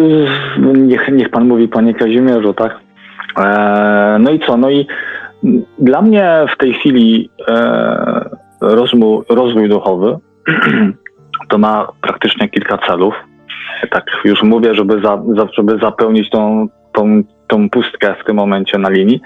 niech, 0.73 1.09
niech 1.11 1.29
pan 1.29 1.47
mówi, 1.47 1.67
panie 1.67 1.93
Kazimierzu, 1.93 2.53
tak? 2.53 2.79
E, 3.37 4.17
no 4.19 4.31
i 4.31 4.39
co? 4.39 4.57
No 4.57 4.69
i 4.69 4.87
dla 5.79 6.01
mnie 6.01 6.45
w 6.53 6.57
tej 6.57 6.73
chwili 6.73 7.29
e, 7.47 8.29
rozwój, 8.61 9.23
rozwój 9.29 9.69
duchowy 9.69 10.17
to 11.49 11.57
ma 11.57 11.87
praktycznie 12.01 12.49
kilka 12.49 12.77
celów. 12.77 13.13
Tak 13.89 14.05
już 14.25 14.43
mówię, 14.43 14.75
żeby, 14.75 15.01
za, 15.01 15.23
żeby 15.53 15.77
zapełnić 15.81 16.29
tą, 16.29 16.67
tą, 16.93 17.23
tą 17.47 17.69
pustkę 17.69 18.15
w 18.21 18.25
tym 18.25 18.35
momencie 18.35 18.77
na 18.77 18.89
linii. 18.89 19.21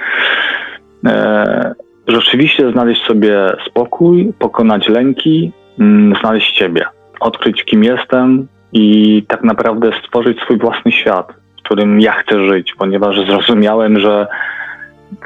E, 1.06 1.74
rzeczywiście 2.08 2.72
znaleźć 2.72 3.06
sobie 3.06 3.38
spokój, 3.66 4.34
pokonać 4.40 4.90
lęki, 4.90 5.52
mm, 5.80 6.16
znaleźć 6.22 6.58
siebie, 6.58 6.86
odkryć 7.20 7.64
kim 7.64 7.84
jestem 7.84 8.48
i 8.74 9.24
tak 9.28 9.44
naprawdę 9.44 9.92
stworzyć 10.04 10.40
swój 10.40 10.58
własny 10.58 10.92
świat, 10.92 11.34
w 11.60 11.64
którym 11.64 12.00
ja 12.02 12.12
chcę 12.12 12.48
żyć, 12.48 12.74
ponieważ 12.78 13.26
zrozumiałem, 13.26 14.00
że 14.00 14.28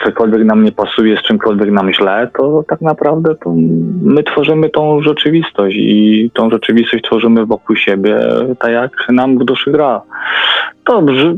cokolwiek 0.04 0.44
nam 0.44 0.64
nie 0.64 0.72
pasuje, 0.72 1.18
z 1.18 1.22
czymkolwiek 1.22 1.72
nam 1.72 1.94
źle, 1.94 2.30
to 2.38 2.64
tak 2.68 2.82
naprawdę 2.82 3.36
to 3.36 3.54
my 4.04 4.24
tworzymy 4.24 4.70
tą 4.70 5.02
rzeczywistość 5.02 5.76
i 5.80 6.32
tą 6.34 6.50
rzeczywistość 6.50 7.04
tworzymy 7.04 7.46
wokół 7.46 7.76
siebie, 7.76 8.20
tak 8.60 8.72
jak 8.72 8.92
nam 9.10 9.38
w 9.38 9.46
duszy 9.46 9.72
gra. 9.72 10.02
Dobrze, 10.86 11.36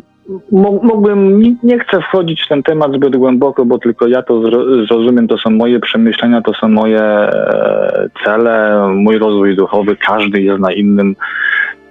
mógłbym, 0.52 1.42
nie- 1.64 1.80
chcę 1.80 2.02
wchodzić 2.02 2.42
w 2.42 2.48
ten 2.48 2.64
temat 2.64 2.94
zbyt 2.94 3.16
głęboko, 3.18 3.66
bo 3.66 3.78
tylko 3.80 4.08
ja 4.08 4.22
to 4.22 4.34
zro- 4.34 4.88
zrozumiem, 4.88 5.28
to 5.28 5.38
są 5.38 5.50
moje 5.50 5.80
przemyślenia, 5.80 6.42
to 6.42 6.54
są 6.54 6.68
moje 6.68 7.02
e, 7.02 8.10
cele, 8.24 8.88
mój 8.96 9.18
rozwój 9.18 9.56
duchowy, 9.56 9.96
każdy 9.96 10.42
jest 10.42 10.60
na 10.60 10.72
innym, 10.74 11.16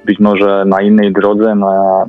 być 0.09 0.19
może 0.21 0.65
na 0.67 0.83
innej 0.83 1.13
drodze, 1.13 1.55
na 1.55 2.05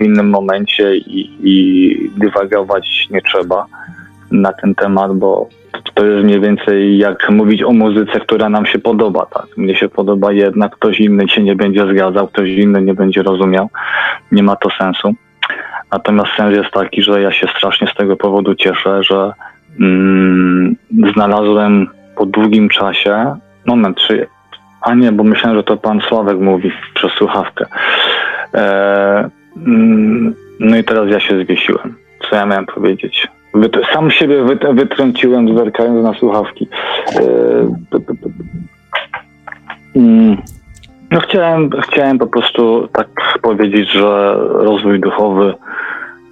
innym 0.00 0.30
momencie 0.30 0.96
i, 0.96 1.30
i 1.42 2.10
dywagować 2.16 3.08
nie 3.10 3.22
trzeba 3.22 3.66
na 4.30 4.52
ten 4.52 4.74
temat, 4.74 5.12
bo 5.12 5.48
to 5.94 6.06
jest 6.06 6.24
mniej 6.24 6.40
więcej 6.40 6.98
jak 6.98 7.30
mówić 7.30 7.62
o 7.62 7.72
muzyce, 7.72 8.20
która 8.20 8.48
nam 8.48 8.66
się 8.66 8.78
podoba, 8.78 9.26
tak? 9.26 9.46
Mnie 9.56 9.76
się 9.76 9.88
podoba 9.88 10.32
jedna, 10.32 10.68
ktoś 10.68 11.00
inny 11.00 11.28
się 11.28 11.42
nie 11.42 11.56
będzie 11.56 11.86
zgadzał, 11.92 12.28
ktoś 12.28 12.48
inny 12.48 12.82
nie 12.82 12.94
będzie 12.94 13.22
rozumiał. 13.22 13.68
Nie 14.32 14.42
ma 14.42 14.56
to 14.56 14.70
sensu. 14.78 15.14
Natomiast 15.92 16.30
sens 16.36 16.56
jest 16.56 16.70
taki, 16.70 17.02
że 17.02 17.22
ja 17.22 17.32
się 17.32 17.46
strasznie 17.56 17.86
z 17.86 17.94
tego 17.94 18.16
powodu 18.16 18.54
cieszę, 18.54 19.02
że 19.02 19.32
mm, 19.80 20.76
znalazłem 21.12 21.88
po 22.16 22.26
długim 22.26 22.68
czasie, 22.68 23.36
moment, 23.66 23.98
czy, 24.06 24.26
a 24.88 24.94
nie, 24.94 25.12
bo 25.12 25.24
myślałem, 25.24 25.58
że 25.58 25.64
to 25.64 25.76
pan 25.76 26.00
Sławek 26.00 26.38
mówi 26.38 26.72
przez 26.94 27.12
słuchawkę. 27.12 27.66
E, 28.54 29.30
mm, 29.66 30.34
no 30.60 30.76
i 30.76 30.84
teraz 30.84 31.08
ja 31.08 31.20
się 31.20 31.44
zwiesiłem. 31.44 31.94
Co 32.30 32.36
ja 32.36 32.46
miałem 32.46 32.66
powiedzieć? 32.66 33.28
Wyt- 33.54 33.92
sam 33.92 34.10
siebie 34.10 34.44
wyt- 34.44 34.74
wytrąciłem, 34.74 35.56
zerkając 35.58 36.04
na 36.04 36.14
słuchawki. 36.14 36.68
E, 37.16 37.20
mm, 39.96 40.36
no 41.10 41.20
chciałem, 41.20 41.70
chciałem 41.70 42.18
po 42.18 42.26
prostu 42.26 42.88
tak 42.92 43.08
powiedzieć, 43.42 43.92
że 43.92 44.34
rozwój 44.38 45.00
duchowy 45.00 45.54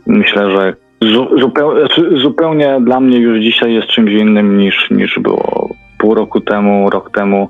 myślę, 0.06 0.50
że 0.50 0.74
zu, 1.00 1.38
zupełnie, 1.38 1.80
znaczy 1.80 2.18
zupełnie 2.18 2.78
dla 2.80 3.00
mnie 3.00 3.18
już 3.18 3.40
dzisiaj 3.40 3.74
jest 3.74 3.88
czymś 3.88 4.12
innym 4.12 4.58
niż, 4.58 4.90
niż 4.90 5.18
było 5.18 5.68
pół 6.06 6.14
roku 6.14 6.40
temu, 6.40 6.90
rok 6.90 7.10
temu 7.14 7.48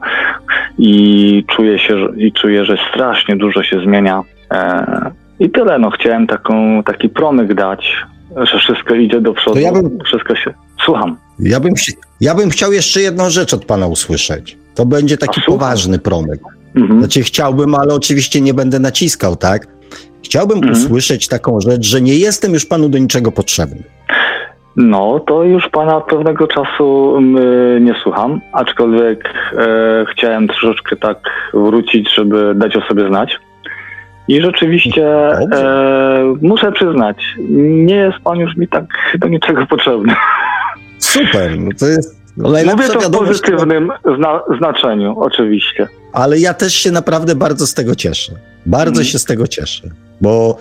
i 0.78 1.44
czuję 1.56 1.78
się, 1.78 1.94
i 2.16 2.32
czuję, 2.32 2.64
że 2.64 2.76
strasznie 2.92 3.36
dużo 3.36 3.62
się 3.62 3.80
zmienia. 3.80 4.22
E, 4.52 5.10
I 5.40 5.50
tyle, 5.50 5.78
no 5.78 5.90
chciałem 5.90 6.26
taką, 6.26 6.82
taki 6.82 7.08
promyk 7.08 7.54
dać, 7.54 7.96
że 8.52 8.58
wszystko 8.58 8.94
idzie 8.94 9.20
do 9.20 9.32
przodu. 9.34 9.58
Ja 9.60 9.72
bym- 9.72 9.98
Wszystko 10.06 10.36
się... 10.36 10.54
Słucham. 10.84 11.16
Ja 11.38 11.60
bym, 11.60 11.72
ja 12.20 12.34
bym 12.34 12.50
chciał 12.50 12.72
jeszcze 12.72 13.00
jedną 13.00 13.30
rzecz 13.30 13.54
od 13.54 13.64
pana 13.64 13.86
usłyszeć. 13.86 14.58
To 14.74 14.86
będzie 14.86 15.18
taki 15.18 15.40
poważny 15.46 15.98
promyk. 15.98 16.40
Mhm. 16.76 16.98
Znaczy 17.00 17.22
chciałbym, 17.22 17.74
ale 17.74 17.94
oczywiście 17.94 18.40
nie 18.40 18.54
będę 18.54 18.78
naciskał, 18.78 19.36
tak? 19.36 19.66
Chciałbym 20.24 20.58
Mhm. 20.58 20.72
usłyszeć 20.72 21.28
taką 21.28 21.60
rzecz, 21.60 21.86
że 21.86 22.00
nie 22.00 22.14
jestem 22.14 22.52
już 22.52 22.66
panu 22.66 22.88
do 22.88 22.98
niczego 22.98 23.32
potrzebny. 23.32 23.82
No, 24.76 25.20
to 25.26 25.42
już 25.44 25.68
pana 25.68 25.96
od 25.96 26.04
pewnego 26.06 26.46
czasu 26.46 27.14
mm, 27.18 27.84
nie 27.84 27.94
słucham, 28.02 28.40
aczkolwiek 28.52 29.34
e, 29.58 30.04
chciałem 30.12 30.48
troszeczkę 30.48 30.96
tak 30.96 31.18
wrócić, 31.54 32.14
żeby 32.14 32.54
dać 32.54 32.76
o 32.76 32.80
sobie 32.80 33.08
znać. 33.08 33.38
I 34.28 34.42
rzeczywiście 34.42 35.06
e, 35.30 36.34
muszę 36.42 36.72
przyznać, 36.72 37.16
nie 37.86 37.94
jest 37.94 38.18
pan 38.24 38.38
już 38.38 38.56
mi 38.56 38.68
tak 38.68 38.84
do 39.18 39.28
niczego 39.28 39.66
potrzebny. 39.66 40.14
Super, 40.98 41.58
no 41.58 41.70
to 41.80 41.86
jest 41.86 42.20
najlepsza 42.36 42.76
Mówię 42.76 42.88
to 43.00 43.10
w 43.10 43.18
pozytywnym 43.26 43.92
zna- 44.18 44.42
znaczeniu, 44.58 45.18
oczywiście. 45.20 45.88
ale 46.12 46.38
ja 46.38 46.54
też 46.54 46.74
się 46.74 46.90
naprawdę 46.90 47.34
bardzo 47.34 47.66
z 47.66 47.74
tego 47.74 47.94
cieszę. 47.94 48.32
Bardzo 48.66 48.90
Mhm. 48.90 49.06
się 49.06 49.18
z 49.18 49.24
tego 49.24 49.46
cieszę, 49.46 49.88
bo, 50.20 50.56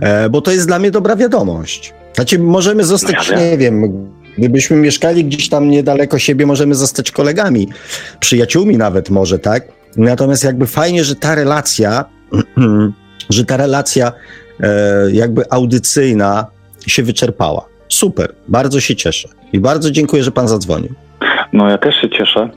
e, 0.00 0.30
bo 0.30 0.40
to 0.40 0.50
jest 0.50 0.66
dla 0.66 0.78
mnie 0.78 0.90
dobra 0.90 1.16
wiadomość. 1.16 1.94
Znaczy, 2.14 2.38
możemy 2.38 2.84
zostać, 2.84 3.28
Ja 3.28 3.36
wiem. 3.36 3.50
nie 3.50 3.58
wiem, 3.58 4.06
gdybyśmy 4.38 4.76
mieszkali 4.76 5.24
gdzieś 5.24 5.48
tam 5.48 5.70
niedaleko 5.70 6.18
siebie, 6.18 6.46
możemy 6.46 6.74
zostać 6.74 7.10
kolegami, 7.10 7.68
przyjaciółmi 8.20 8.76
nawet 8.76 9.10
może, 9.10 9.38
tak? 9.38 9.64
Natomiast 9.96 10.44
jakby 10.44 10.66
fajnie, 10.66 11.04
że 11.04 11.16
ta 11.16 11.34
relacja, 11.34 12.04
że 13.30 13.44
ta 13.44 13.56
relacja 13.56 14.12
e, 14.60 15.10
jakby 15.12 15.50
audycyjna 15.50 16.46
się 16.86 17.02
wyczerpała. 17.02 17.66
Super, 17.88 18.34
bardzo 18.48 18.80
się 18.80 18.96
cieszę 18.96 19.28
i 19.52 19.60
bardzo 19.60 19.90
dziękuję, 19.90 20.22
że 20.22 20.30
pan 20.32 20.48
zadzwonił. 20.48 20.94
No 21.52 21.70
ja 21.70 21.78
też 21.78 21.94
się 22.00 22.10
cieszę. 22.10 22.48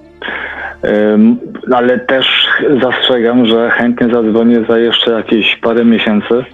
Ale 1.75 1.99
też 1.99 2.47
zastrzegam, 2.81 3.45
że 3.45 3.69
chętnie 3.69 4.09
zadzwonię 4.13 4.65
za 4.69 4.79
jeszcze 4.79 5.11
jakieś 5.11 5.55
parę 5.55 5.85
miesięcy. 5.85 6.45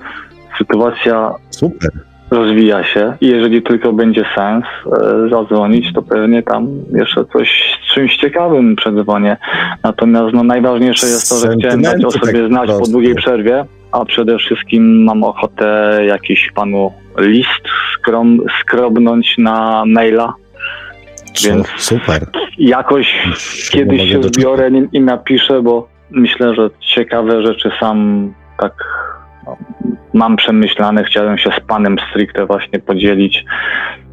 Sytuacja 0.58 1.32
Super. 1.50 1.90
rozwija 2.32 2.84
się 2.84 3.14
i 3.22 3.28
jeżeli 3.28 3.62
tylko 3.62 3.94
będzie 3.94 4.26
sens 4.36 4.66
e, 4.86 5.30
zadzwonić, 5.30 5.94
to 5.94 6.02
pewnie 6.02 6.44
tam 6.44 6.68
jeszcze 6.92 7.26
coś 7.26 7.80
z 7.84 7.94
czymś 7.94 8.18
ciekawym 8.18 8.76
przedzwonię. 8.76 9.38
Natomiast 9.84 10.34
no, 10.34 10.44
najważniejsze 10.44 11.08
jest 11.08 11.30
to, 11.30 11.36
że 11.36 11.58
chciałem 11.60 11.82
dać 11.82 12.06
o 12.06 12.12
Sentymenty 12.12 12.20
sobie 12.20 12.42
tak 12.42 12.52
znać 12.52 12.80
po 12.80 12.92
długiej 12.92 13.16
przerwie, 13.16 13.66
a 13.92 14.06
przede 14.06 14.38
wszystkim 14.38 15.04
mam 15.04 15.24
ochotę 15.24 16.00
jakiś 16.08 16.52
panu 16.56 16.92
list 17.18 17.64
skrom, 17.94 18.38
skrobnąć 18.62 19.38
na 19.38 19.84
maila. 19.88 20.34
Więc- 21.46 21.68
Super. 21.78 22.26
Jakoś 22.58 23.28
kiedyś 23.72 24.12
się 24.12 24.24
zbiorę 24.24 24.70
i, 24.70 24.98
i 24.98 25.02
napiszę, 25.02 25.62
bo 25.62 25.88
myślę, 26.12 26.56
że 26.56 26.70
ciekawe 26.80 27.46
rzeczy 27.46 27.72
sam 27.80 28.30
tak 28.60 28.74
no, 29.46 29.58
mam 30.14 30.36
przemyślane. 30.36 31.04
Chciałem 31.04 31.38
się 31.38 31.50
z 31.58 31.68
panem 31.68 31.96
stricte 32.10 32.46
właśnie 32.46 32.80
podzielić. 32.80 33.46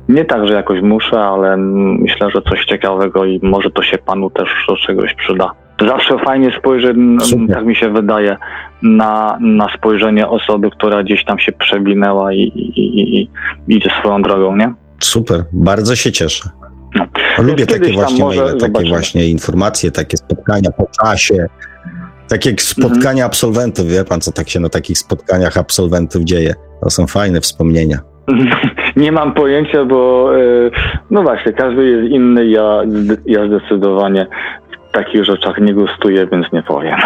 Nie 0.09 0.25
tak, 0.25 0.49
że 0.49 0.55
jakoś 0.55 0.83
muszę, 0.83 1.21
ale 1.21 1.57
myślę, 1.57 2.31
że 2.35 2.43
coś 2.43 2.65
ciekawego 2.65 3.25
i 3.25 3.41
może 3.43 3.71
to 3.71 3.83
się 3.83 3.99
panu 3.99 4.31
też 4.31 4.49
do 4.69 4.77
czegoś 4.77 5.15
przyda. 5.15 5.53
Zawsze 5.81 6.19
fajnie 6.19 6.53
spojrzeć, 6.59 6.97
Super. 7.21 7.57
tak 7.57 7.67
mi 7.67 7.77
się 7.77 7.91
wydaje, 7.93 8.37
na, 8.83 9.39
na 9.41 9.69
spojrzenie 9.77 10.29
osoby, 10.29 10.71
która 10.71 11.03
gdzieś 11.03 11.25
tam 11.25 11.39
się 11.39 11.53
przewinęła 11.53 12.33
i, 12.33 12.41
i, 12.41 12.81
i, 12.81 13.21
i 13.21 13.29
idzie 13.69 13.91
swoją 14.01 14.23
drogą, 14.23 14.57
nie? 14.57 14.75
Super, 14.99 15.45
bardzo 15.53 15.97
się 15.97 16.13
cieszę. 16.13 16.51
No. 16.97 17.07
Lubię 17.45 17.67
takie 17.67 17.93
właśnie 17.93 18.25
może 18.25 18.41
maile, 18.41 18.53
takie 18.53 18.61
zobaczymy. 18.67 18.91
właśnie 18.91 19.29
informacje, 19.29 19.91
takie 19.91 20.17
spotkania 20.17 20.71
po 20.71 20.87
czasie. 21.03 21.47
Takie 22.29 22.51
jak 22.51 22.61
spotkania 22.63 23.11
Mhm. 23.11 23.27
absolwentów, 23.27 23.87
wie 23.87 24.05
pan, 24.05 24.21
co 24.21 24.33
tak 24.33 24.49
się 24.49 24.61
na 24.61 24.69
takich 24.69 24.99
spotkaniach 24.99 25.57
absolwentów 25.59 26.23
dzieje. 26.23 26.55
To 26.83 26.91
są 26.91 27.07
fajne 27.07 27.41
wspomnienia. 27.41 27.99
Nie 28.97 29.13
mam 29.13 29.35
pojęcia, 29.35 29.85
bo 29.85 30.31
e, 30.37 30.41
no 31.11 31.23
właśnie, 31.23 31.53
każdy 31.53 31.87
jest 31.87 32.13
inny. 32.13 32.47
Ja, 32.47 32.83
ja 33.27 33.41
zdecydowanie 33.47 34.27
w 34.89 34.93
takich 34.93 35.25
rzeczach 35.25 35.59
nie 35.61 35.75
gustuję, 35.75 36.27
więc 36.33 36.47
nie 36.53 36.63
powiem. 36.63 36.97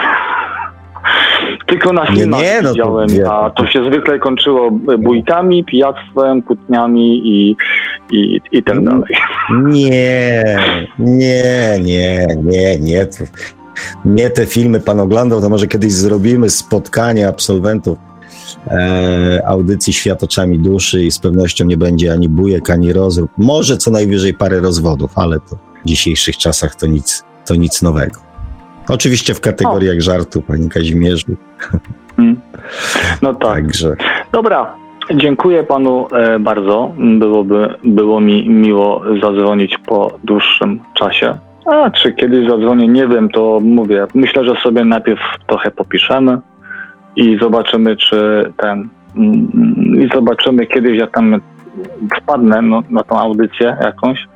Tylko 1.66 1.92
na 1.92 2.04
Nie, 2.04 2.16
filmach 2.16 2.40
nie, 2.42 2.60
no 2.62 2.70
widziałem, 2.70 3.08
wie- 3.08 3.30
a 3.30 3.50
to 3.50 3.66
się 3.66 3.84
zwykle 3.84 4.18
kończyło 4.18 4.70
bójkami, 4.98 5.64
pijactwem, 5.64 6.42
kłótniami 6.42 7.28
i, 7.28 7.56
i, 8.10 8.40
i 8.52 8.62
tak 8.62 8.76
Mm. 8.76 8.84
dalej. 8.84 9.16
Nie, 9.72 10.44
nie, 10.98 11.78
nie, 11.82 12.26
nie, 12.42 12.78
nie. 12.78 13.06
Nie 14.04 14.30
te 14.30 14.46
filmy 14.46 14.80
pan 14.80 15.00
oglądał, 15.00 15.40
to 15.40 15.48
może 15.48 15.66
kiedyś 15.66 15.92
zrobimy 15.92 16.50
spotkanie 16.50 17.28
absolwentów 17.28 17.98
e, 18.66 19.42
audycji 19.46 19.92
Świat 19.92 20.22
oczami 20.22 20.58
duszy 20.58 21.02
i 21.04 21.10
z 21.10 21.18
pewnością 21.18 21.64
nie 21.64 21.76
będzie 21.76 22.12
ani 22.12 22.28
bujek, 22.28 22.70
ani 22.70 22.92
rozrób. 22.92 23.30
Może 23.38 23.76
co 23.76 23.90
najwyżej 23.90 24.34
parę 24.34 24.60
rozwodów, 24.60 25.10
ale 25.18 25.40
to 25.40 25.56
w 25.84 25.88
dzisiejszych 25.88 26.36
czasach 26.36 26.74
to 26.74 26.86
nic, 26.86 27.24
to 27.46 27.54
nic 27.54 27.82
nowego. 27.82 28.20
Oczywiście 28.90 29.34
w 29.34 29.40
kategoriach 29.40 30.00
żartu, 30.00 30.42
panie 30.42 30.68
Kazimierzu. 30.68 31.36
No 33.22 33.34
tak. 33.34 33.54
Także 33.54 33.96
Dobra, 34.32 34.74
dziękuję 35.14 35.64
panu 35.64 36.06
e, 36.12 36.38
bardzo. 36.38 36.92
Byłoby, 36.98 37.74
było 37.84 38.20
mi 38.20 38.48
miło 38.48 39.02
zadzwonić 39.22 39.78
po 39.86 40.18
dłuższym 40.24 40.80
czasie. 40.94 41.38
A 41.66 41.90
czy 41.90 42.12
kiedyś 42.12 42.48
zadzwonię, 42.48 42.88
nie 42.88 43.06
wiem, 43.06 43.28
to 43.28 43.60
mówię. 43.62 44.06
Myślę, 44.14 44.44
że 44.44 44.54
sobie 44.62 44.84
najpierw 44.84 45.20
trochę 45.46 45.70
popiszemy 45.70 46.38
i 47.16 47.38
zobaczymy, 47.40 47.96
czy 47.96 48.52
ten. 48.56 48.88
mm, 49.16 49.50
I 50.04 50.08
zobaczymy 50.14 50.66
kiedyś, 50.66 50.98
jak 50.98 51.10
tam 51.10 51.40
wpadnę 52.16 52.62
no, 52.62 52.82
na 52.90 53.02
tą 53.02 53.18
audycję 53.18 53.76
jakąś. 53.80 54.28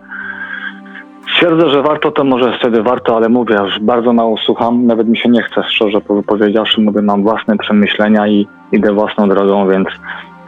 Stwierdzę, 1.32 1.70
że 1.70 1.82
warto, 1.82 2.10
to 2.10 2.24
może 2.24 2.58
wtedy 2.58 2.82
warto, 2.82 3.16
ale 3.16 3.28
mówię, 3.28 3.56
już 3.64 3.78
bardzo 3.80 4.12
mało 4.12 4.36
słucham, 4.38 4.86
nawet 4.86 5.08
mi 5.08 5.16
się 5.16 5.28
nie 5.28 5.42
chce, 5.42 5.62
szczerze 5.68 6.00
powiedziawszy, 6.26 6.80
mówię, 6.80 7.02
mam 7.02 7.22
własne 7.22 7.58
przemyślenia 7.58 8.28
i 8.28 8.46
idę 8.72 8.92
własną 8.92 9.28
drogą, 9.28 9.68
więc 9.68 9.88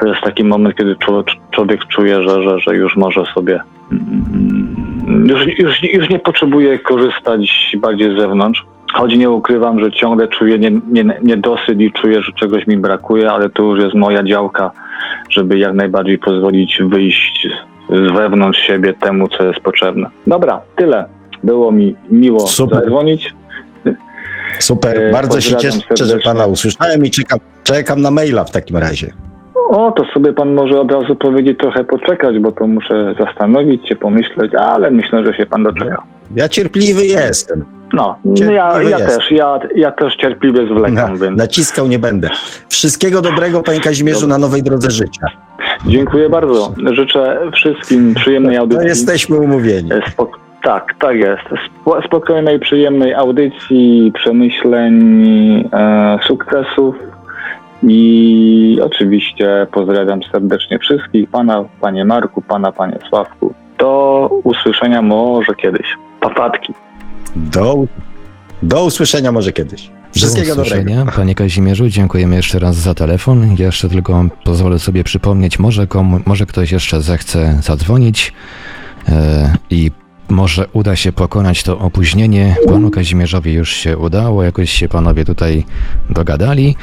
to 0.01 0.09
jest 0.09 0.21
taki 0.21 0.45
moment, 0.45 0.77
kiedy 0.77 0.97
człowiek, 0.97 1.27
człowiek 1.51 1.87
czuje, 1.87 2.23
że, 2.23 2.43
że, 2.43 2.59
że 2.59 2.77
już 2.77 2.97
może 2.97 3.25
sobie, 3.35 3.61
mm, 3.93 5.27
już, 5.27 5.59
już, 5.59 5.83
już 5.83 6.09
nie 6.09 6.19
potrzebuje 6.19 6.79
korzystać 6.79 7.77
bardziej 7.79 8.17
z 8.17 8.21
zewnątrz. 8.21 8.67
Choć 8.93 9.17
nie 9.17 9.31
ukrywam, 9.31 9.81
że 9.81 9.93
ciągle 9.93 10.29
czuję 10.29 10.59
nie, 10.59 10.71
nie, 10.71 11.05
niedosyt 11.23 11.81
i 11.81 11.93
czuję, 11.93 12.23
że 12.23 12.33
czegoś 12.33 12.67
mi 12.67 12.77
brakuje, 12.77 13.31
ale 13.31 13.51
to 13.51 13.63
już 13.63 13.83
jest 13.83 13.95
moja 13.95 14.23
działka, 14.23 14.71
żeby 15.31 15.59
jak 15.59 15.75
najbardziej 15.75 16.19
pozwolić 16.19 16.79
wyjść 16.83 17.49
z 17.91 18.13
wewnątrz 18.13 18.59
siebie 18.61 18.95
temu, 18.95 19.29
co 19.29 19.45
jest 19.45 19.61
potrzebne. 19.61 20.11
Dobra, 20.27 20.61
tyle. 20.77 21.05
Było 21.45 21.73
mi 21.73 21.97
miło 22.11 22.47
Super. 22.47 22.81
zadzwonić. 22.81 23.35
super, 24.59 24.99
E, 25.03 25.13
bardzo 25.13 25.41
się 25.41 25.57
cieszę, 25.57 25.79
że 25.91 25.97
serdecznie. 25.97 26.33
pana 26.33 26.47
usłyszałem 26.47 27.05
i 27.05 27.11
czekam, 27.11 27.39
czekam 27.65 28.01
na 28.01 28.11
maila 28.11 28.45
w 28.45 28.51
takim 28.51 28.77
razie. 28.77 29.13
O, 29.71 29.93
to 29.93 30.05
sobie 30.15 30.33
pan 30.33 30.55
może 30.55 30.81
od 30.81 30.93
razu 30.93 31.17
powiedzieć 31.17 31.59
trochę 31.59 31.85
poczekać, 31.85 32.39
bo 32.39 32.53
to 32.53 32.67
muszę 32.67 33.15
zastanowić 33.19 33.89
się, 33.89 33.97
pomyśleć, 33.97 34.55
ale 34.55 34.91
myślę, 34.91 35.27
że 35.27 35.35
się 35.35 35.47
pan 35.47 35.63
doczeka. 35.63 36.03
Ja 36.37 36.49
cierpliwy 36.49 37.07
jestem. 37.07 37.65
No, 37.93 38.17
Cierpliwy 38.25 38.53
ja, 38.53 38.83
ja 38.83 38.99
też, 38.99 39.31
ja, 39.31 39.59
ja 39.77 39.93
też 39.93 40.17
cierpliwie 40.17 40.67
zwlekam, 40.67 41.13
Na, 41.13 41.27
więc 41.27 41.39
naciskał 41.39 41.87
nie 41.89 41.99
będę. 41.99 42.31
Wszystkiego 42.69 43.23
dobrego, 43.23 43.63
panie 43.63 43.81
Kazimierzu, 43.81 44.27
na 44.27 44.39
nowej 44.39 44.63
drodze 44.63 44.91
życia. 44.91 45.27
Dziękuję 45.87 46.29
bardzo. 46.31 46.75
Życzę 46.93 47.39
wszystkim 47.55 48.15
przyjemnej 48.15 48.55
To 48.57 48.61
audycji. 48.61 48.89
jesteśmy 48.89 49.37
umówieni. 49.37 49.93
E, 49.93 50.01
Spok- 50.01 50.39
tak, 50.63 50.95
tak 50.99 51.17
jest. 51.17 51.43
Spo- 51.85 52.03
spokojnej, 52.07 52.61
przyjemnej 52.61 53.15
audycji, 53.15 54.13
przemyśleń, 54.15 54.95
e, 55.73 56.19
sukcesów 56.27 56.95
i 57.83 58.79
oczywiście 58.85 59.67
pozdrawiam 59.73 60.21
serdecznie 60.33 60.79
wszystkich, 60.79 61.31
pana, 61.31 61.65
panie 61.81 62.05
Marku, 62.05 62.43
pana, 62.43 62.73
panie 62.73 62.99
Sławku. 63.09 63.55
Do 63.79 64.29
usłyszenia 64.45 65.03
może 65.03 65.55
kiedyś. 65.55 65.87
Papatki. 66.21 66.75
Do, 67.37 67.75
do 68.63 68.85
usłyszenia 68.85 69.33
może 69.33 69.53
kiedyś. 69.53 69.91
Wszystkiego 70.17 70.57
Do 70.57 70.65
dobrego. 70.65 71.13
Panie 71.17 71.35
Kazimierzu, 71.35 71.89
dziękujemy 71.89 72.37
jeszcze 72.37 72.59
raz 72.59 72.77
za 72.77 72.95
telefon. 72.95 73.57
Jeszcze 73.59 73.89
tylko 73.89 74.25
pozwolę 74.45 74.79
sobie 74.79 75.05
przypomnieć, 75.05 75.59
może, 75.59 75.87
komu, 75.87 76.21
może 76.27 76.47
ktoś 76.47 76.73
jeszcze 76.73 77.03
zechce 77.03 77.59
zadzwonić 77.63 78.33
e, 79.09 79.57
i 79.71 79.91
może 80.29 80.67
uda 80.73 80.97
się 80.97 81.13
pokonać 81.13 81.63
to 81.63 81.79
opóźnienie. 81.79 82.57
Panu 82.67 82.91
Kazimierzowi 82.91 83.53
już 83.53 83.73
się 83.73 83.99
udało, 83.99 84.43
jakoś 84.43 84.71
się 84.71 84.89
panowie 84.89 85.25
tutaj 85.25 85.65
dogadali. 86.11 86.77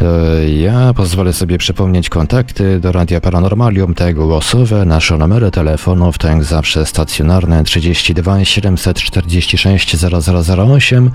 E, 0.00 0.48
ja 0.48 0.94
pozwolę 0.94 1.32
sobie 1.32 1.58
przypomnieć 1.58 2.08
kontakty 2.08 2.80
do 2.80 2.92
Radia 2.92 3.20
Paranormalium, 3.20 3.94
te 3.94 4.14
głosowe, 4.14 4.84
nasze 4.84 5.18
numery 5.18 5.50
telefonów, 5.50 6.18
to 6.18 6.28
jak 6.28 6.44
zawsze 6.44 6.86
stacjonarne. 6.86 7.64
32 7.64 8.44
746 8.44 9.96
0008, 9.96 11.10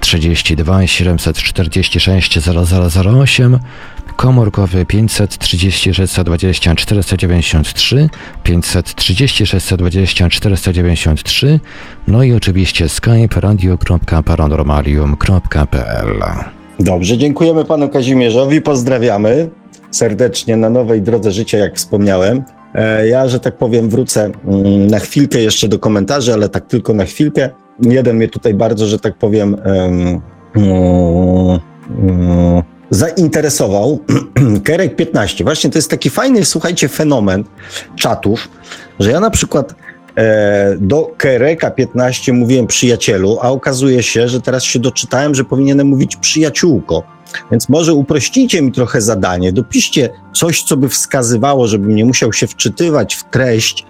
32 0.00 0.86
746 0.86 2.38
0008, 2.96 3.58
komórkowy 4.16 4.86
536 4.86 6.00
120 6.06 6.74
493, 6.74 8.08
536 8.42 9.52
120 9.58 10.28
493, 10.30 11.23
no 12.08 12.22
i 12.22 12.32
oczywiście 12.32 12.88
skype 12.88 13.40
radio.paranormalium.pl. 13.40 16.22
Dobrze, 16.80 17.18
dziękujemy 17.18 17.64
panu 17.64 17.88
Kazimierzowi, 17.88 18.60
pozdrawiamy 18.60 19.50
serdecznie 19.90 20.56
na 20.56 20.70
nowej 20.70 21.02
drodze 21.02 21.32
życia, 21.32 21.58
jak 21.58 21.76
wspomniałem. 21.76 22.42
E, 22.74 23.08
Ja, 23.08 23.28
że 23.28 23.40
tak 23.40 23.56
powiem, 23.56 23.88
wrócę 23.88 24.30
mm, 24.46 24.86
na 24.86 24.98
chwilkę 24.98 25.40
jeszcze 25.40 25.68
do 25.68 25.78
komentarzy, 25.78 26.32
ale 26.32 26.48
tak 26.48 26.66
tylko 26.66 26.94
na 26.94 27.04
chwilkę. 27.04 27.50
Jeden 27.82 28.16
mnie 28.16 28.28
tutaj 28.28 28.54
bardzo, 28.54 28.86
że 28.86 28.98
tak 28.98 29.18
powiem, 29.18 29.56
em, 29.64 30.20
mm, 30.56 31.58
mm, 32.02 32.62
zainteresował. 32.90 34.00
Kerek 34.64 34.96
15. 34.96 35.44
Właśnie 35.44 35.70
to 35.70 35.78
jest 35.78 35.90
taki 35.90 36.10
fajny, 36.10 36.44
słuchajcie, 36.44 36.88
fenomen 36.88 37.44
czatów, 37.96 38.48
że 39.00 39.10
ja 39.10 39.20
na 39.20 39.30
przykład 39.30 39.74
do 40.78 41.10
Kereka 41.16 41.70
15 41.70 42.32
mówiłem 42.32 42.66
przyjacielu, 42.66 43.38
a 43.42 43.50
okazuje 43.50 44.02
się, 44.02 44.28
że 44.28 44.40
teraz 44.40 44.64
się 44.64 44.78
doczytałem, 44.78 45.34
że 45.34 45.44
powinienem 45.44 45.86
mówić 45.86 46.16
przyjaciółko. 46.16 47.02
Więc 47.50 47.68
może 47.68 47.94
uprościcie 47.94 48.62
mi 48.62 48.72
trochę 48.72 49.00
zadanie, 49.00 49.52
dopiszcie 49.52 50.10
coś, 50.34 50.62
co 50.62 50.76
by 50.76 50.88
wskazywało, 50.88 51.66
żebym 51.66 51.94
nie 51.94 52.04
musiał 52.04 52.32
się 52.32 52.46
wczytywać 52.46 53.14
w 53.14 53.24
treść 53.24 53.86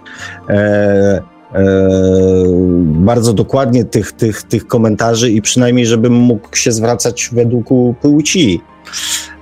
e, 0.49 0.53
e, 0.53 1.21
bardzo 2.83 3.33
dokładnie 3.33 3.85
tych, 3.85 4.11
tych, 4.11 4.43
tych 4.43 4.67
komentarzy 4.67 5.31
i 5.31 5.41
przynajmniej, 5.41 5.85
żebym 5.85 6.13
mógł 6.13 6.55
się 6.55 6.71
zwracać 6.71 7.29
według 7.33 7.67
płci. 8.01 8.61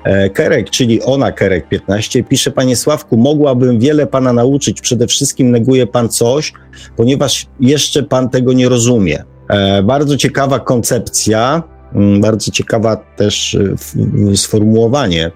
E, 0.04 0.30
Kerek, 0.30 0.70
czyli 0.70 1.02
ona, 1.02 1.32
Kerek 1.32 1.68
15, 1.68 2.24
pisze 2.24 2.52
Panie 2.52 2.76
Sławku, 2.76 3.18
mogłabym 3.18 3.80
wiele 3.80 4.08
Pana 4.08 4.34
nauczyć, 4.34 4.82
przede 4.82 5.08
wszystkim 5.08 5.52
neguje 5.52 5.88
Pan 5.88 6.10
coś, 6.10 6.54
ponieważ 6.96 7.46
jeszcze 7.60 8.04
Pan 8.04 8.30
tego 8.30 8.54
nie 8.54 8.70
rozumie. 8.70 9.24
E, 9.50 9.84
bardzo 9.84 10.18
ciekawa 10.18 10.60
koncepcja, 10.60 11.64
mm, 11.94 12.22
bardzo 12.22 12.52
ciekawa 12.52 12.96
też 12.96 13.58
e, 14.32 14.38
sformułowanie. 14.38 15.32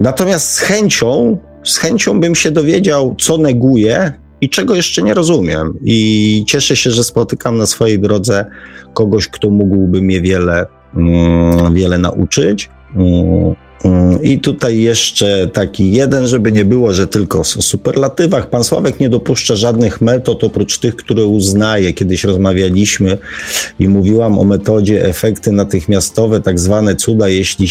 Natomiast 0.00 0.50
z 0.50 0.60
chęcią, 0.60 1.38
z 1.64 1.78
chęcią 1.78 2.20
bym 2.20 2.34
się 2.34 2.50
dowiedział, 2.50 3.14
co 3.18 3.38
neguje 3.38 4.12
i 4.40 4.48
czego 4.48 4.74
jeszcze 4.74 5.02
nie 5.02 5.14
rozumiem. 5.14 5.78
I 5.84 6.44
cieszę 6.48 6.76
się, 6.76 6.90
że 6.90 7.04
spotykam 7.04 7.58
na 7.58 7.66
swojej 7.66 7.98
drodze 7.98 8.46
kogoś, 8.94 9.28
kto 9.28 9.50
mógłby 9.50 10.02
mnie 10.02 10.20
wiele, 10.20 10.66
mm, 10.96 11.74
wiele 11.74 11.98
nauczyć. 11.98 12.70
Mm, 12.94 13.54
Mm, 13.84 14.22
I 14.22 14.40
tutaj 14.40 14.78
jeszcze 14.80 15.48
taki 15.52 15.92
jeden, 15.92 16.26
żeby 16.26 16.52
nie 16.52 16.64
było, 16.64 16.92
że 16.92 17.06
tylko 17.06 17.40
o 17.40 17.44
superlatywach. 17.44 18.50
Pan 18.50 18.64
Sławek 18.64 19.00
nie 19.00 19.08
dopuszcza 19.08 19.56
żadnych 19.56 20.00
metod 20.00 20.44
oprócz 20.44 20.78
tych, 20.78 20.96
które 20.96 21.24
uznaje. 21.24 21.92
Kiedyś 21.92 22.24
rozmawialiśmy 22.24 23.18
i 23.78 23.88
mówiłam 23.88 24.38
o 24.38 24.44
metodzie 24.44 25.04
efekty 25.04 25.52
natychmiastowe, 25.52 26.40
tak 26.40 26.60
zwane 26.60 26.96
cuda, 26.96 27.28
jeśli 27.28 27.68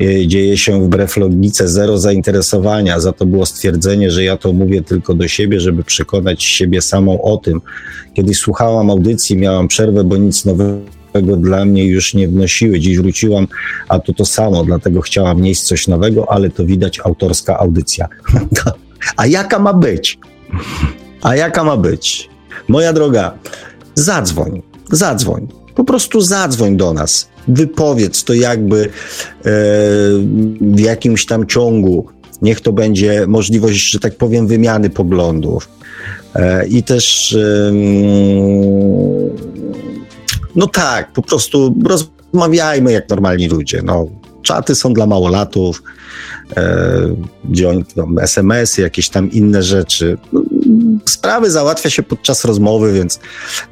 e, 0.00 0.26
dzieje 0.26 0.58
się 0.58 0.84
wbrew 0.84 1.16
logice, 1.16 1.68
zero 1.68 1.98
zainteresowania. 1.98 3.00
Za 3.00 3.12
to 3.12 3.26
było 3.26 3.46
stwierdzenie, 3.46 4.10
że 4.10 4.24
ja 4.24 4.36
to 4.36 4.52
mówię 4.52 4.82
tylko 4.82 5.14
do 5.14 5.28
siebie, 5.28 5.60
żeby 5.60 5.84
przekonać 5.84 6.42
siebie 6.44 6.82
samą 6.82 7.22
o 7.22 7.36
tym. 7.36 7.60
Kiedyś 8.14 8.38
słuchałam 8.38 8.90
audycji, 8.90 9.36
miałam 9.36 9.68
przerwę, 9.68 10.04
bo 10.04 10.16
nic 10.16 10.44
nowego 10.44 10.99
tego 11.12 11.36
dla 11.36 11.64
mnie 11.64 11.86
już 11.86 12.14
nie 12.14 12.28
wnosiły. 12.28 12.80
Dziś 12.80 12.98
wróciłam, 12.98 13.46
a 13.88 13.98
to 13.98 14.12
to 14.12 14.24
samo, 14.24 14.64
dlatego 14.64 15.00
chciałam 15.00 15.36
wnieść 15.36 15.62
coś 15.62 15.88
nowego, 15.88 16.32
ale 16.32 16.50
to 16.50 16.64
widać 16.64 17.00
autorska 17.04 17.58
audycja. 17.58 18.08
a 19.16 19.26
jaka 19.26 19.58
ma 19.58 19.74
być? 19.74 20.18
A 21.22 21.36
jaka 21.36 21.64
ma 21.64 21.76
być? 21.76 22.30
Moja 22.68 22.92
droga, 22.92 23.38
zadzwoń, 23.94 24.62
zadzwoń. 24.92 25.48
Po 25.74 25.84
prostu 25.84 26.20
zadzwoń 26.20 26.76
do 26.76 26.92
nas. 26.92 27.28
Wypowiedz 27.48 28.24
to 28.24 28.34
jakby 28.34 28.84
e, 28.84 28.88
w 30.60 30.80
jakimś 30.80 31.26
tam 31.26 31.46
ciągu. 31.46 32.06
Niech 32.42 32.60
to 32.60 32.72
będzie 32.72 33.26
możliwość, 33.26 33.90
że 33.90 34.00
tak 34.00 34.16
powiem, 34.16 34.46
wymiany 34.46 34.90
poglądów. 34.90 35.68
E, 36.34 36.66
I 36.66 36.82
też 36.82 37.36
no 40.56 40.66
tak, 40.66 41.12
po 41.12 41.22
prostu 41.22 41.74
rozmawiajmy 41.84 42.92
jak 42.92 43.08
normalni 43.08 43.48
ludzie. 43.48 43.82
No, 43.84 44.06
czaty 44.42 44.74
są 44.74 44.94
dla 44.94 45.06
małolatów, 45.06 45.82
e, 46.56 46.96
gdzie 47.44 47.68
oni, 47.68 47.84
no, 47.96 48.06
SMS-y, 48.22 48.82
jakieś 48.82 49.08
tam 49.08 49.30
inne 49.30 49.62
rzeczy. 49.62 50.18
No, 50.32 50.42
sprawy 51.08 51.50
załatwia 51.50 51.90
się 51.90 52.02
podczas 52.02 52.44
rozmowy, 52.44 52.92
więc, 52.92 53.20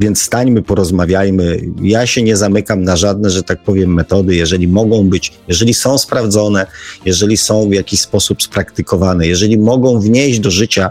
więc 0.01 0.23
stańmy, 0.23 0.63
porozmawiajmy. 0.63 1.61
Ja 1.83 2.07
się 2.07 2.23
nie 2.23 2.37
zamykam 2.37 2.83
na 2.83 2.97
żadne, 2.97 3.31
że 3.31 3.43
tak 3.43 3.63
powiem, 3.63 3.95
metody, 3.95 4.37
jeżeli 4.37 4.69
mogą 4.69 5.09
być, 5.09 5.33
jeżeli 5.49 5.75
są 5.75 5.99
sprawdzone, 5.99 6.67
jeżeli 7.05 7.37
są 7.37 7.69
w 7.69 7.73
jakiś 7.73 8.01
sposób 8.01 8.43
spraktykowane, 8.43 9.27
jeżeli 9.27 9.59
mogą 9.59 10.01
wnieść 10.01 10.41
do 10.41 10.51
życia 10.51 10.91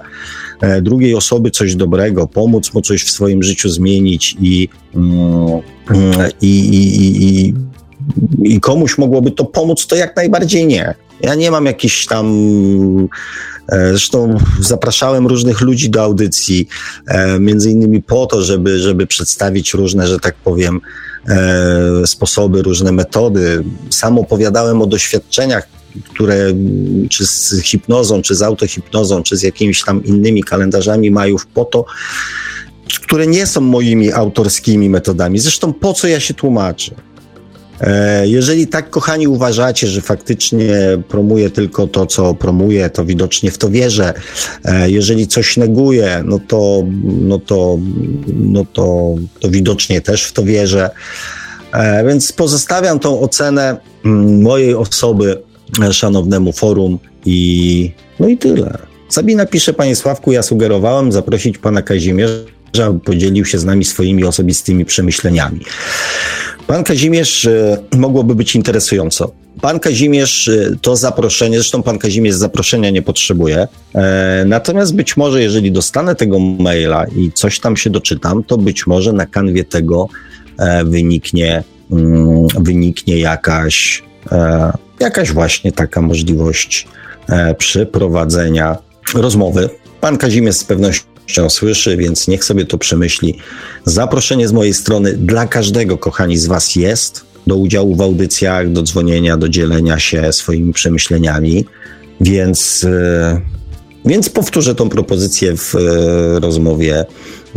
e, 0.62 0.82
drugiej 0.82 1.16
osoby 1.16 1.52
coś 1.52 1.76
dobrego, 1.76 2.28
pomóc 2.28 2.74
mu 2.74 2.82
coś 2.82 3.04
w 3.04 3.10
swoim 3.10 3.44
życiu 3.44 3.70
zmienić 3.70 4.38
i, 4.42 4.70
mm, 4.96 5.62
i, 6.42 6.60
i, 6.70 7.24
i, 7.24 7.54
i 8.44 8.60
komuś 8.60 8.98
mogłoby 8.98 9.32
to 9.32 9.46
pomóc, 9.46 9.88
to 9.88 9.96
jak 9.96 10.16
najbardziej 10.16 10.68
nie. 10.68 11.07
Ja 11.22 11.36
nie 11.36 11.52
mam 11.52 11.66
jakichś 11.66 12.06
tam 12.06 12.28
E, 13.70 13.90
zresztą 13.90 14.38
zapraszałem 14.60 15.28
różnych 15.28 15.62
ludzi 15.62 15.90
do 15.90 16.04
audycji, 16.04 16.68
e, 17.08 17.40
między 17.40 17.72
innymi 17.72 18.02
po 18.02 18.26
to, 18.26 18.44
żeby, 18.44 18.80
żeby 18.80 19.08
przedstawić 19.08 19.74
różne, 19.74 20.08
że 20.08 20.20
tak 20.20 20.36
powiem, 20.36 20.82
e, 21.28 22.08
sposoby, 22.08 22.62
różne 22.62 22.92
metody. 22.92 23.64
Sam 23.90 24.20
opowiadałem 24.20 24.82
o 24.82 24.86
doświadczeniach, 24.86 25.68
które 26.10 26.54
czy 27.10 27.26
z 27.26 27.62
hipnozą, 27.64 28.22
czy 28.22 28.36
z 28.36 28.42
autohipnozą, 28.42 29.24
czy 29.24 29.38
z 29.38 29.44
jakimiś 29.44 29.84
tam 29.84 30.04
innymi 30.04 30.44
kalendarzami 30.44 31.12
majów 31.12 31.48
po 31.48 31.66
to, 31.66 31.86
które 33.02 33.28
nie 33.28 33.48
są 33.48 33.62
moimi 33.62 34.12
autorskimi 34.12 34.90
metodami. 34.90 35.40
Zresztą 35.40 35.74
po 35.74 35.94
co 35.94 36.08
ja 36.08 36.20
się 36.20 36.34
tłumaczę? 36.34 36.96
E, 37.82 38.28
jeżeli 38.28 38.68
tak, 38.68 38.90
kochani, 38.90 39.28
uważacie, 39.28 39.88
że 39.88 40.02
faktycznie 40.02 40.74
promuje 41.08 41.50
tylko 41.50 41.88
to, 41.88 42.06
co 42.06 42.34
promuje, 42.34 42.90
to 42.90 43.06
widocznie 43.06 43.52
w 43.52 43.58
to 43.58 43.70
wierzę. 43.70 44.14
E, 44.66 44.90
jeżeli 44.90 45.28
coś 45.28 45.58
neguje, 45.58 46.24
no 46.26 46.40
to, 46.48 46.84
no 47.04 47.40
to, 47.40 47.78
no 48.28 48.66
to, 48.74 49.16
to 49.40 49.50
widocznie 49.50 50.02
też 50.02 50.24
w 50.24 50.34
to 50.34 50.44
wierzę. 50.44 50.90
E, 51.74 52.06
więc 52.08 52.32
pozostawiam 52.32 53.00
tą 53.00 53.20
ocenę 53.20 53.78
mm, 54.06 54.42
mojej 54.42 54.76
osoby 54.76 55.42
szanownemu 55.92 56.52
forum 56.52 57.00
i 57.26 57.92
no 58.20 58.28
i 58.28 58.38
tyle. 58.38 58.78
Sabina 59.10 59.46
pisze, 59.46 59.74
panie 59.74 59.96
Sławku, 59.96 60.32
ja 60.32 60.44
sugerowałem 60.44 61.12
zaprosić 61.12 61.58
pana 61.58 61.82
Kazimierza, 61.82 62.34
podzielił 63.06 63.46
się 63.46 63.60
z 63.60 63.66
nami 63.66 63.86
swoimi 63.86 64.24
osobistymi 64.24 64.86
przemyśleniami. 64.86 65.62
Pan 66.68 66.84
Kazimierz 66.84 67.46
e, 67.46 67.78
mogłoby 67.98 68.36
być 68.36 68.56
interesująco. 68.56 69.32
Pan 69.62 69.80
Kazimierz 69.80 70.48
e, 70.48 70.76
to 70.82 70.96
zaproszenie, 70.96 71.58
zresztą 71.58 71.84
pan 71.84 72.00
Kazimierz 72.00 72.36
zaproszenia 72.36 72.90
nie 72.90 73.02
potrzebuje. 73.02 73.68
E, 73.96 74.44
natomiast 74.48 74.96
być 74.96 75.18
może, 75.18 75.42
jeżeli 75.42 75.72
dostanę 75.72 76.16
tego 76.16 76.40
maila 76.40 77.06
i 77.16 77.32
coś 77.32 77.60
tam 77.60 77.78
się 77.78 77.90
doczytam, 77.90 78.44
to 78.44 78.58
być 78.58 78.88
może 78.88 79.14
na 79.14 79.26
kanwie 79.26 79.64
tego 79.64 80.08
wyniknie, 80.86 81.64
mm, 81.92 82.48
wyniknie 82.60 83.18
jakaś, 83.18 84.04
jakaś 85.00 85.32
właśnie 85.32 85.72
taka 85.72 86.02
możliwość 86.02 86.88
przeprowadzenia 87.58 88.78
rozmowy. 89.16 89.70
Pan 90.02 90.18
Kazimierz 90.18 90.56
z 90.56 90.64
pewnością 90.64 91.17
słyszy, 91.50 91.98
więc 91.98 92.28
niech 92.28 92.44
sobie 92.44 92.66
to 92.66 92.78
przemyśli. 92.78 93.38
Zaproszenie 93.86 94.48
z 94.48 94.54
mojej 94.54 94.74
strony 94.74 95.14
dla 95.14 95.48
każdego, 95.48 95.98
kochani, 95.98 96.38
z 96.38 96.48
Was 96.48 96.76
jest 96.76 97.26
do 97.48 97.56
udziału 97.56 97.96
w 97.96 98.02
audycjach, 98.02 98.72
do 98.72 98.84
dzwonienia, 98.84 99.38
do 99.38 99.50
dzielenia 99.50 100.00
się 100.00 100.34
swoimi 100.34 100.74
przemyśleniami, 100.74 101.66
więc, 102.22 102.84
e, 102.84 103.42
więc 104.06 104.30
powtórzę 104.30 104.76
tą 104.76 104.90
propozycję 104.90 105.58
w 105.58 105.76
e, 105.76 106.40
rozmowie 106.40 107.06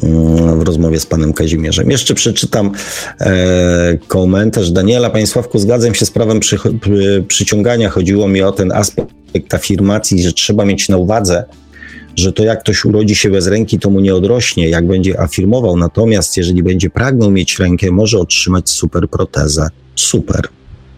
mm, 0.02 0.60
w 0.60 0.62
rozmowie 0.62 1.00
z 1.00 1.06
panem 1.06 1.32
Kazimierzem. 1.32 1.90
Jeszcze 1.90 2.14
przeczytam 2.14 2.72
e, 3.20 3.98
komentarz 4.08 4.70
Daniela. 4.70 5.10
Panie 5.10 5.26
Sławku, 5.26 5.58
zgadzam 5.58 5.94
się 5.94 6.06
z 6.06 6.10
prawem 6.10 6.40
przy, 6.40 6.58
przy, 6.80 7.24
przyciągania. 7.28 7.90
Chodziło 7.90 8.28
mi 8.28 8.42
o 8.42 8.52
ten 8.52 8.72
aspekt 8.72 9.54
afirmacji, 9.54 10.22
że 10.22 10.32
trzeba 10.32 10.64
mieć 10.64 10.88
na 10.88 10.96
uwadze, 10.96 11.44
że 12.16 12.32
to 12.32 12.44
jak 12.44 12.60
ktoś 12.60 12.84
urodzi 12.84 13.14
się 13.14 13.30
bez 13.30 13.46
ręki, 13.46 13.78
to 13.78 13.90
mu 13.90 14.00
nie 14.00 14.14
odrośnie, 14.14 14.68
jak 14.68 14.86
będzie 14.86 15.20
afirmował. 15.20 15.76
Natomiast 15.76 16.36
jeżeli 16.36 16.62
będzie 16.62 16.90
pragnął 16.90 17.30
mieć 17.30 17.58
rękę, 17.58 17.90
może 17.90 18.18
otrzymać 18.18 18.70
super 18.70 19.08
protezę. 19.08 19.68
Super. 19.96 20.48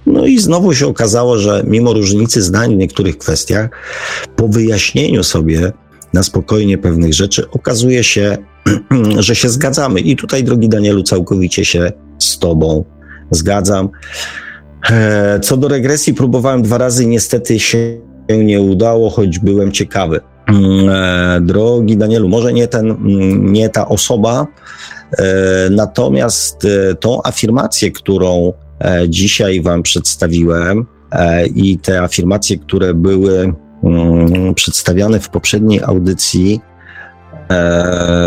No 0.06 0.26
i 0.26 0.38
znowu 0.38 0.74
się 0.74 0.86
okazało, 0.86 1.38
że 1.38 1.64
mimo 1.66 1.92
różnicy 1.92 2.42
zdań 2.42 2.74
w 2.74 2.78
niektórych 2.78 3.18
kwestiach, 3.18 3.70
po 4.36 4.48
wyjaśnieniu 4.48 5.24
sobie 5.24 5.72
na 6.14 6.22
spokojnie 6.22 6.78
pewnych 6.78 7.14
rzeczy, 7.14 7.50
okazuje 7.50 8.04
się, 8.04 8.38
że 9.18 9.34
się 9.34 9.48
zgadzamy. 9.48 10.00
I 10.00 10.16
tutaj, 10.16 10.44
drogi 10.44 10.68
Danielu, 10.68 11.02
całkowicie 11.02 11.64
się 11.64 11.92
z 12.18 12.38
Tobą 12.38 12.84
zgadzam. 13.30 13.88
E, 14.90 15.40
co 15.40 15.56
do 15.56 15.68
regresji, 15.68 16.14
próbowałem 16.14 16.62
dwa 16.62 16.78
razy, 16.78 17.06
niestety 17.06 17.58
się 17.58 17.98
nie 18.28 18.60
udało, 18.60 19.10
choć 19.10 19.38
byłem 19.38 19.72
ciekawy. 19.72 20.20
Mm, 20.52 20.88
e, 20.88 21.40
drogi 21.40 21.96
Danielu, 21.96 22.28
może 22.28 22.52
nie, 22.52 22.68
ten, 22.68 22.90
mm, 22.90 23.52
nie 23.52 23.68
ta 23.68 23.88
osoba, 23.88 24.46
e, 25.18 25.24
natomiast 25.70 26.64
e, 26.64 26.94
tą 26.94 27.22
afirmację, 27.22 27.90
którą 27.90 28.52
dzisiaj 29.08 29.60
Wam 29.60 29.82
przedstawiłem 29.82 30.86
i 31.54 31.78
te 31.78 32.02
afirmacje, 32.02 32.58
które 32.58 32.94
były 32.94 33.54
mm, 33.84 34.54
przedstawiane 34.54 35.20
w 35.20 35.28
poprzedniej 35.28 35.80
audycji, 35.82 36.60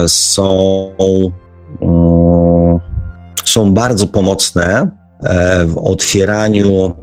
są, 0.08 0.92
są 3.46 3.74
bardzo 3.74 4.08
pomocne 4.08 4.90
w 5.66 5.78
otwieraniu 5.78 6.94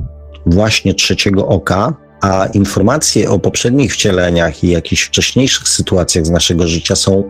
właśnie 0.47 0.95
trzeciego 0.95 1.47
oka 1.47 1.95
a 2.23 2.47
informacje 2.47 3.31
o 3.31 3.39
poprzednich 3.39 3.93
wcieleniach 3.93 4.65
i 4.65 4.69
jakichś 4.69 5.03
wcześniejszych 5.03 5.69
sytuacjach 5.69 6.27
z 6.27 6.31
naszego 6.31 6.69
życia 6.69 6.97
są 6.97 7.29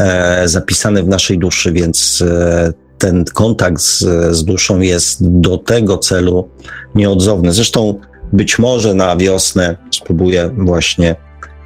e, 0.00 0.48
zapisane 0.48 1.02
w 1.02 1.08
naszej 1.08 1.38
duszy, 1.38 1.72
więc 1.72 2.22
e, 2.22 2.72
ten 2.98 3.24
kontakt 3.24 3.80
z, 3.80 3.98
z 4.36 4.44
duszą 4.44 4.80
jest 4.80 5.16
do 5.20 5.58
tego 5.58 5.98
celu 5.98 6.48
nieodzowny. 6.94 7.52
Zresztą 7.52 8.00
być 8.32 8.58
może 8.58 8.94
na 8.94 9.16
wiosnę 9.16 9.76
spróbuję 9.90 10.50
właśnie 10.58 11.16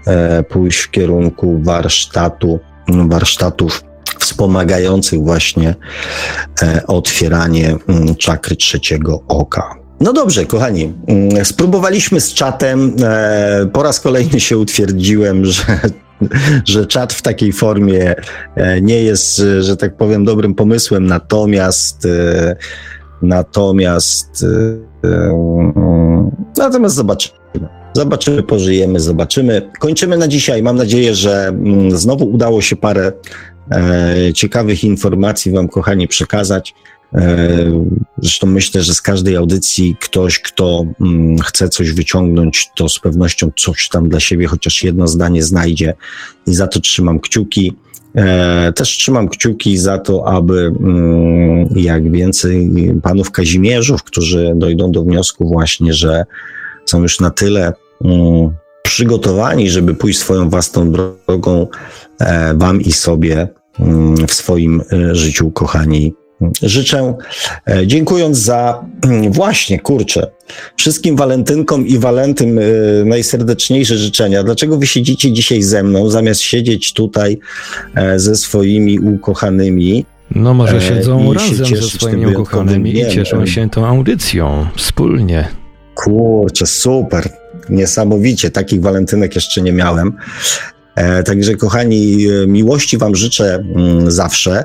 e, 0.06 0.42
pójść 0.42 0.78
w 0.78 0.90
kierunku 0.90 1.60
warsztatu, 1.62 2.58
warsztatów 2.88 3.84
wspomagających 4.18 5.20
właśnie 5.20 5.74
e, 6.62 6.86
otwieranie 6.86 7.76
mm, 7.88 8.16
czakry 8.16 8.56
trzeciego 8.56 9.22
oka. 9.28 9.85
No 10.00 10.12
dobrze, 10.12 10.46
kochani, 10.46 10.92
mm, 11.06 11.44
spróbowaliśmy 11.44 12.20
z 12.20 12.34
czatem. 12.34 12.96
E, 13.02 13.68
po 13.72 13.82
raz 13.82 14.00
kolejny 14.00 14.40
się 14.40 14.58
utwierdziłem, 14.58 15.44
że, 15.44 15.80
że 16.64 16.86
czat 16.86 17.12
w 17.12 17.22
takiej 17.22 17.52
formie 17.52 18.14
e, 18.54 18.80
nie 18.80 19.02
jest, 19.02 19.42
że 19.60 19.76
tak 19.76 19.96
powiem, 19.96 20.24
dobrym 20.24 20.54
pomysłem. 20.54 21.06
Natomiast, 21.06 22.06
e, 22.06 22.56
natomiast 23.22 24.44
Natomiast 26.56 26.94
zobaczymy. 26.94 27.38
Zobaczymy, 27.94 28.42
pożyjemy, 28.42 29.00
zobaczymy. 29.00 29.70
Kończymy 29.80 30.16
na 30.16 30.28
dzisiaj. 30.28 30.62
Mam 30.62 30.76
nadzieję, 30.76 31.14
że 31.14 31.46
mm, 31.46 31.96
znowu 31.96 32.24
udało 32.24 32.62
się 32.62 32.76
parę 32.76 33.12
ciekawych 34.34 34.84
informacji 34.84 35.52
Wam, 35.52 35.68
kochani, 35.68 36.08
przekazać. 36.08 36.74
E, 37.14 37.48
zresztą 38.18 38.46
myślę, 38.46 38.82
że 38.82 38.94
z 38.94 39.02
każdej 39.02 39.36
audycji 39.36 39.96
ktoś, 40.00 40.38
kto 40.38 40.86
mm, 41.00 41.38
chce 41.38 41.68
coś 41.68 41.92
wyciągnąć, 41.92 42.70
to 42.76 42.88
z 42.88 42.98
pewnością 42.98 43.50
coś 43.56 43.88
tam 43.88 44.08
dla 44.08 44.20
siebie, 44.20 44.46
chociaż 44.46 44.82
jedno 44.82 45.08
zdanie 45.08 45.42
znajdzie 45.42 45.94
i 46.46 46.54
za 46.54 46.66
to 46.66 46.80
trzymam 46.80 47.20
kciuki. 47.20 47.72
E, 48.14 48.72
też 48.72 48.88
trzymam 48.88 49.28
kciuki 49.28 49.78
za 49.78 49.98
to, 49.98 50.28
aby 50.28 50.72
mm, 50.80 51.68
jak 51.76 52.10
więcej 52.10 52.70
panów 53.02 53.30
Kazimierzów, 53.30 54.02
którzy 54.02 54.52
dojdą 54.56 54.92
do 54.92 55.02
wniosku 55.02 55.48
właśnie, 55.48 55.94
że 55.94 56.24
są 56.86 57.02
już 57.02 57.20
na 57.20 57.30
tyle 57.30 57.72
mm, 58.04 58.50
przygotowani, 58.82 59.70
żeby 59.70 59.94
pójść 59.94 60.18
swoją 60.18 60.50
własną 60.50 60.92
drogą, 60.92 61.66
e, 62.20 62.54
wam 62.54 62.80
i 62.80 62.92
sobie 62.92 63.48
w 64.28 64.34
swoim 64.34 64.82
życiu, 65.12 65.50
kochani, 65.50 66.14
życzę, 66.62 67.14
e, 67.68 67.86
dziękując 67.86 68.38
za 68.38 68.84
właśnie, 69.30 69.78
kurczę, 69.78 70.30
wszystkim 70.76 71.16
walentynkom 71.16 71.86
i 71.86 71.98
walentym 71.98 72.58
e, 72.58 72.62
najserdeczniejsze 73.04 73.98
życzenia. 73.98 74.42
Dlaczego 74.42 74.78
wy 74.78 74.86
siedzicie 74.86 75.32
dzisiaj 75.32 75.62
ze 75.62 75.82
mną, 75.82 76.10
zamiast 76.10 76.40
siedzieć 76.40 76.92
tutaj 76.92 77.38
e, 77.94 78.18
ze 78.18 78.36
swoimi 78.36 78.98
ukochanymi? 78.98 80.04
No 80.30 80.54
może 80.54 80.80
siedzą 80.80 81.32
razem 81.32 81.66
ze 81.66 81.82
swoimi 81.82 82.26
ukochanymi 82.26 83.00
i 83.00 83.10
cieszą 83.10 83.46
się 83.46 83.70
tą 83.70 83.86
audycją 83.86 84.66
wspólnie. 84.76 85.48
Kurczę, 85.94 86.66
super. 86.66 87.28
Niesamowicie. 87.70 88.50
Takich 88.50 88.80
walentynek 88.80 89.34
jeszcze 89.34 89.62
nie 89.62 89.72
miałem. 89.72 90.12
Także 91.24 91.54
kochani, 91.54 92.26
miłości 92.46 92.98
wam 92.98 93.16
życzę 93.16 93.54
mm, 93.54 94.10
zawsze. 94.10 94.64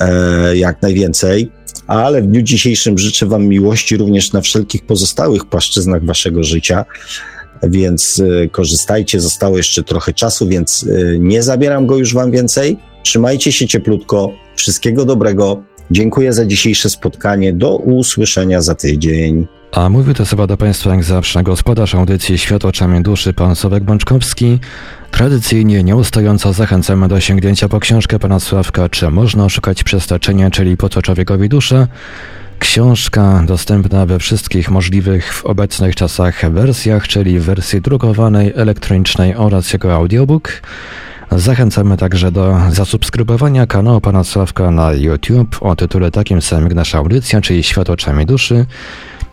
E, 0.00 0.56
jak 0.56 0.82
najwięcej, 0.82 1.50
ale 1.86 2.22
w 2.22 2.26
dniu 2.26 2.42
dzisiejszym 2.42 2.98
życzę 2.98 3.26
Wam 3.26 3.46
miłości 3.46 3.96
również 3.96 4.32
na 4.32 4.40
wszelkich 4.40 4.86
pozostałych 4.86 5.44
płaszczyznach 5.44 6.04
Waszego 6.04 6.42
życia. 6.42 6.84
Więc 7.62 8.22
e, 8.44 8.48
korzystajcie, 8.48 9.20
zostało 9.20 9.56
jeszcze 9.56 9.82
trochę 9.82 10.12
czasu, 10.12 10.48
więc 10.48 10.86
e, 10.86 11.18
nie 11.18 11.42
zabieram 11.42 11.86
go 11.86 11.96
już 11.96 12.14
Wam 12.14 12.30
więcej. 12.30 12.76
Trzymajcie 13.02 13.52
się 13.52 13.66
cieplutko, 13.66 14.32
wszystkiego 14.56 15.04
dobrego. 15.04 15.62
Dziękuję 15.90 16.32
za 16.32 16.46
dzisiejsze 16.46 16.90
spotkanie. 16.90 17.52
Do 17.52 17.76
usłyszenia 17.76 18.62
za 18.62 18.74
tydzień. 18.74 19.46
A 19.72 19.88
mówi 19.88 20.14
to 20.14 20.24
chyba 20.24 20.46
do 20.46 20.56
Państwa 20.56 20.90
jak 20.90 21.04
zawsze 21.04 21.42
gospodarz 21.42 21.94
audycji 21.94 22.38
Świat 22.38 22.64
oczami 22.64 23.02
duszy, 23.02 23.32
pan 23.32 23.56
Sławek 23.56 23.84
Bączkowski. 23.84 24.58
Tradycyjnie, 25.10 25.84
nieustająco 25.84 26.52
zachęcamy 26.52 27.08
do 27.08 27.20
sięgnięcia 27.20 27.68
po 27.68 27.80
książkę 27.80 28.18
pana 28.18 28.40
Sławka 28.40 28.88
Czy 28.88 29.10
można 29.10 29.44
oszukać 29.44 29.84
przeznaczenie, 29.84 30.50
czyli 30.50 30.76
po 30.76 30.88
co 30.88 31.02
człowiekowi 31.02 31.48
duszę? 31.48 31.86
Książka 32.58 33.42
dostępna 33.46 34.06
we 34.06 34.18
wszystkich 34.18 34.70
możliwych 34.70 35.34
w 35.34 35.44
obecnych 35.44 35.94
czasach 35.96 36.52
wersjach, 36.52 37.08
czyli 37.08 37.40
wersji 37.40 37.80
drukowanej, 37.80 38.52
elektronicznej 38.56 39.36
oraz 39.36 39.72
jako 39.72 39.94
audiobook. 39.94 40.62
Zachęcamy 41.32 41.96
także 41.96 42.32
do 42.32 42.56
zasubskrybowania 42.70 43.66
kanału 43.66 44.00
pana 44.00 44.24
Sławka 44.24 44.70
na 44.70 44.92
YouTube 44.92 45.56
o 45.60 45.76
tytule 45.76 46.10
takim 46.10 46.42
samym 46.42 46.64
jak 46.64 46.74
nasza 46.74 46.98
audycja, 46.98 47.40
czyli 47.40 47.62
Świat 47.62 47.90
oczami 47.90 48.26
duszy. 48.26 48.66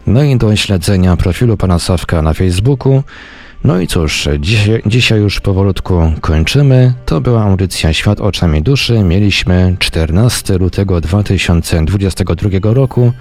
No 0.08 0.24
i 0.24 0.38
do 0.38 0.56
śledzenia 0.56 1.18
profilu 1.18 1.58
pana 1.58 1.80
Sławka 1.80 2.22
na 2.22 2.34
Facebooku. 2.34 3.04
No 3.68 3.80
i 3.80 3.88
cóż, 3.88 4.30
dzisiaj, 4.86 5.20
już 5.20 5.40
powolutku 5.40 6.14
kończymy. 6.22 6.94
To 7.06 7.22
była 7.22 7.44
audycja 7.44 7.94
Świat 7.94 8.22
oczami 8.22 8.62
duszy. 8.62 9.04
Mieliśmy 9.04 9.76
14 9.80 10.58
lutego 10.58 11.02
2022 11.02 12.74
roku. 12.74 13.12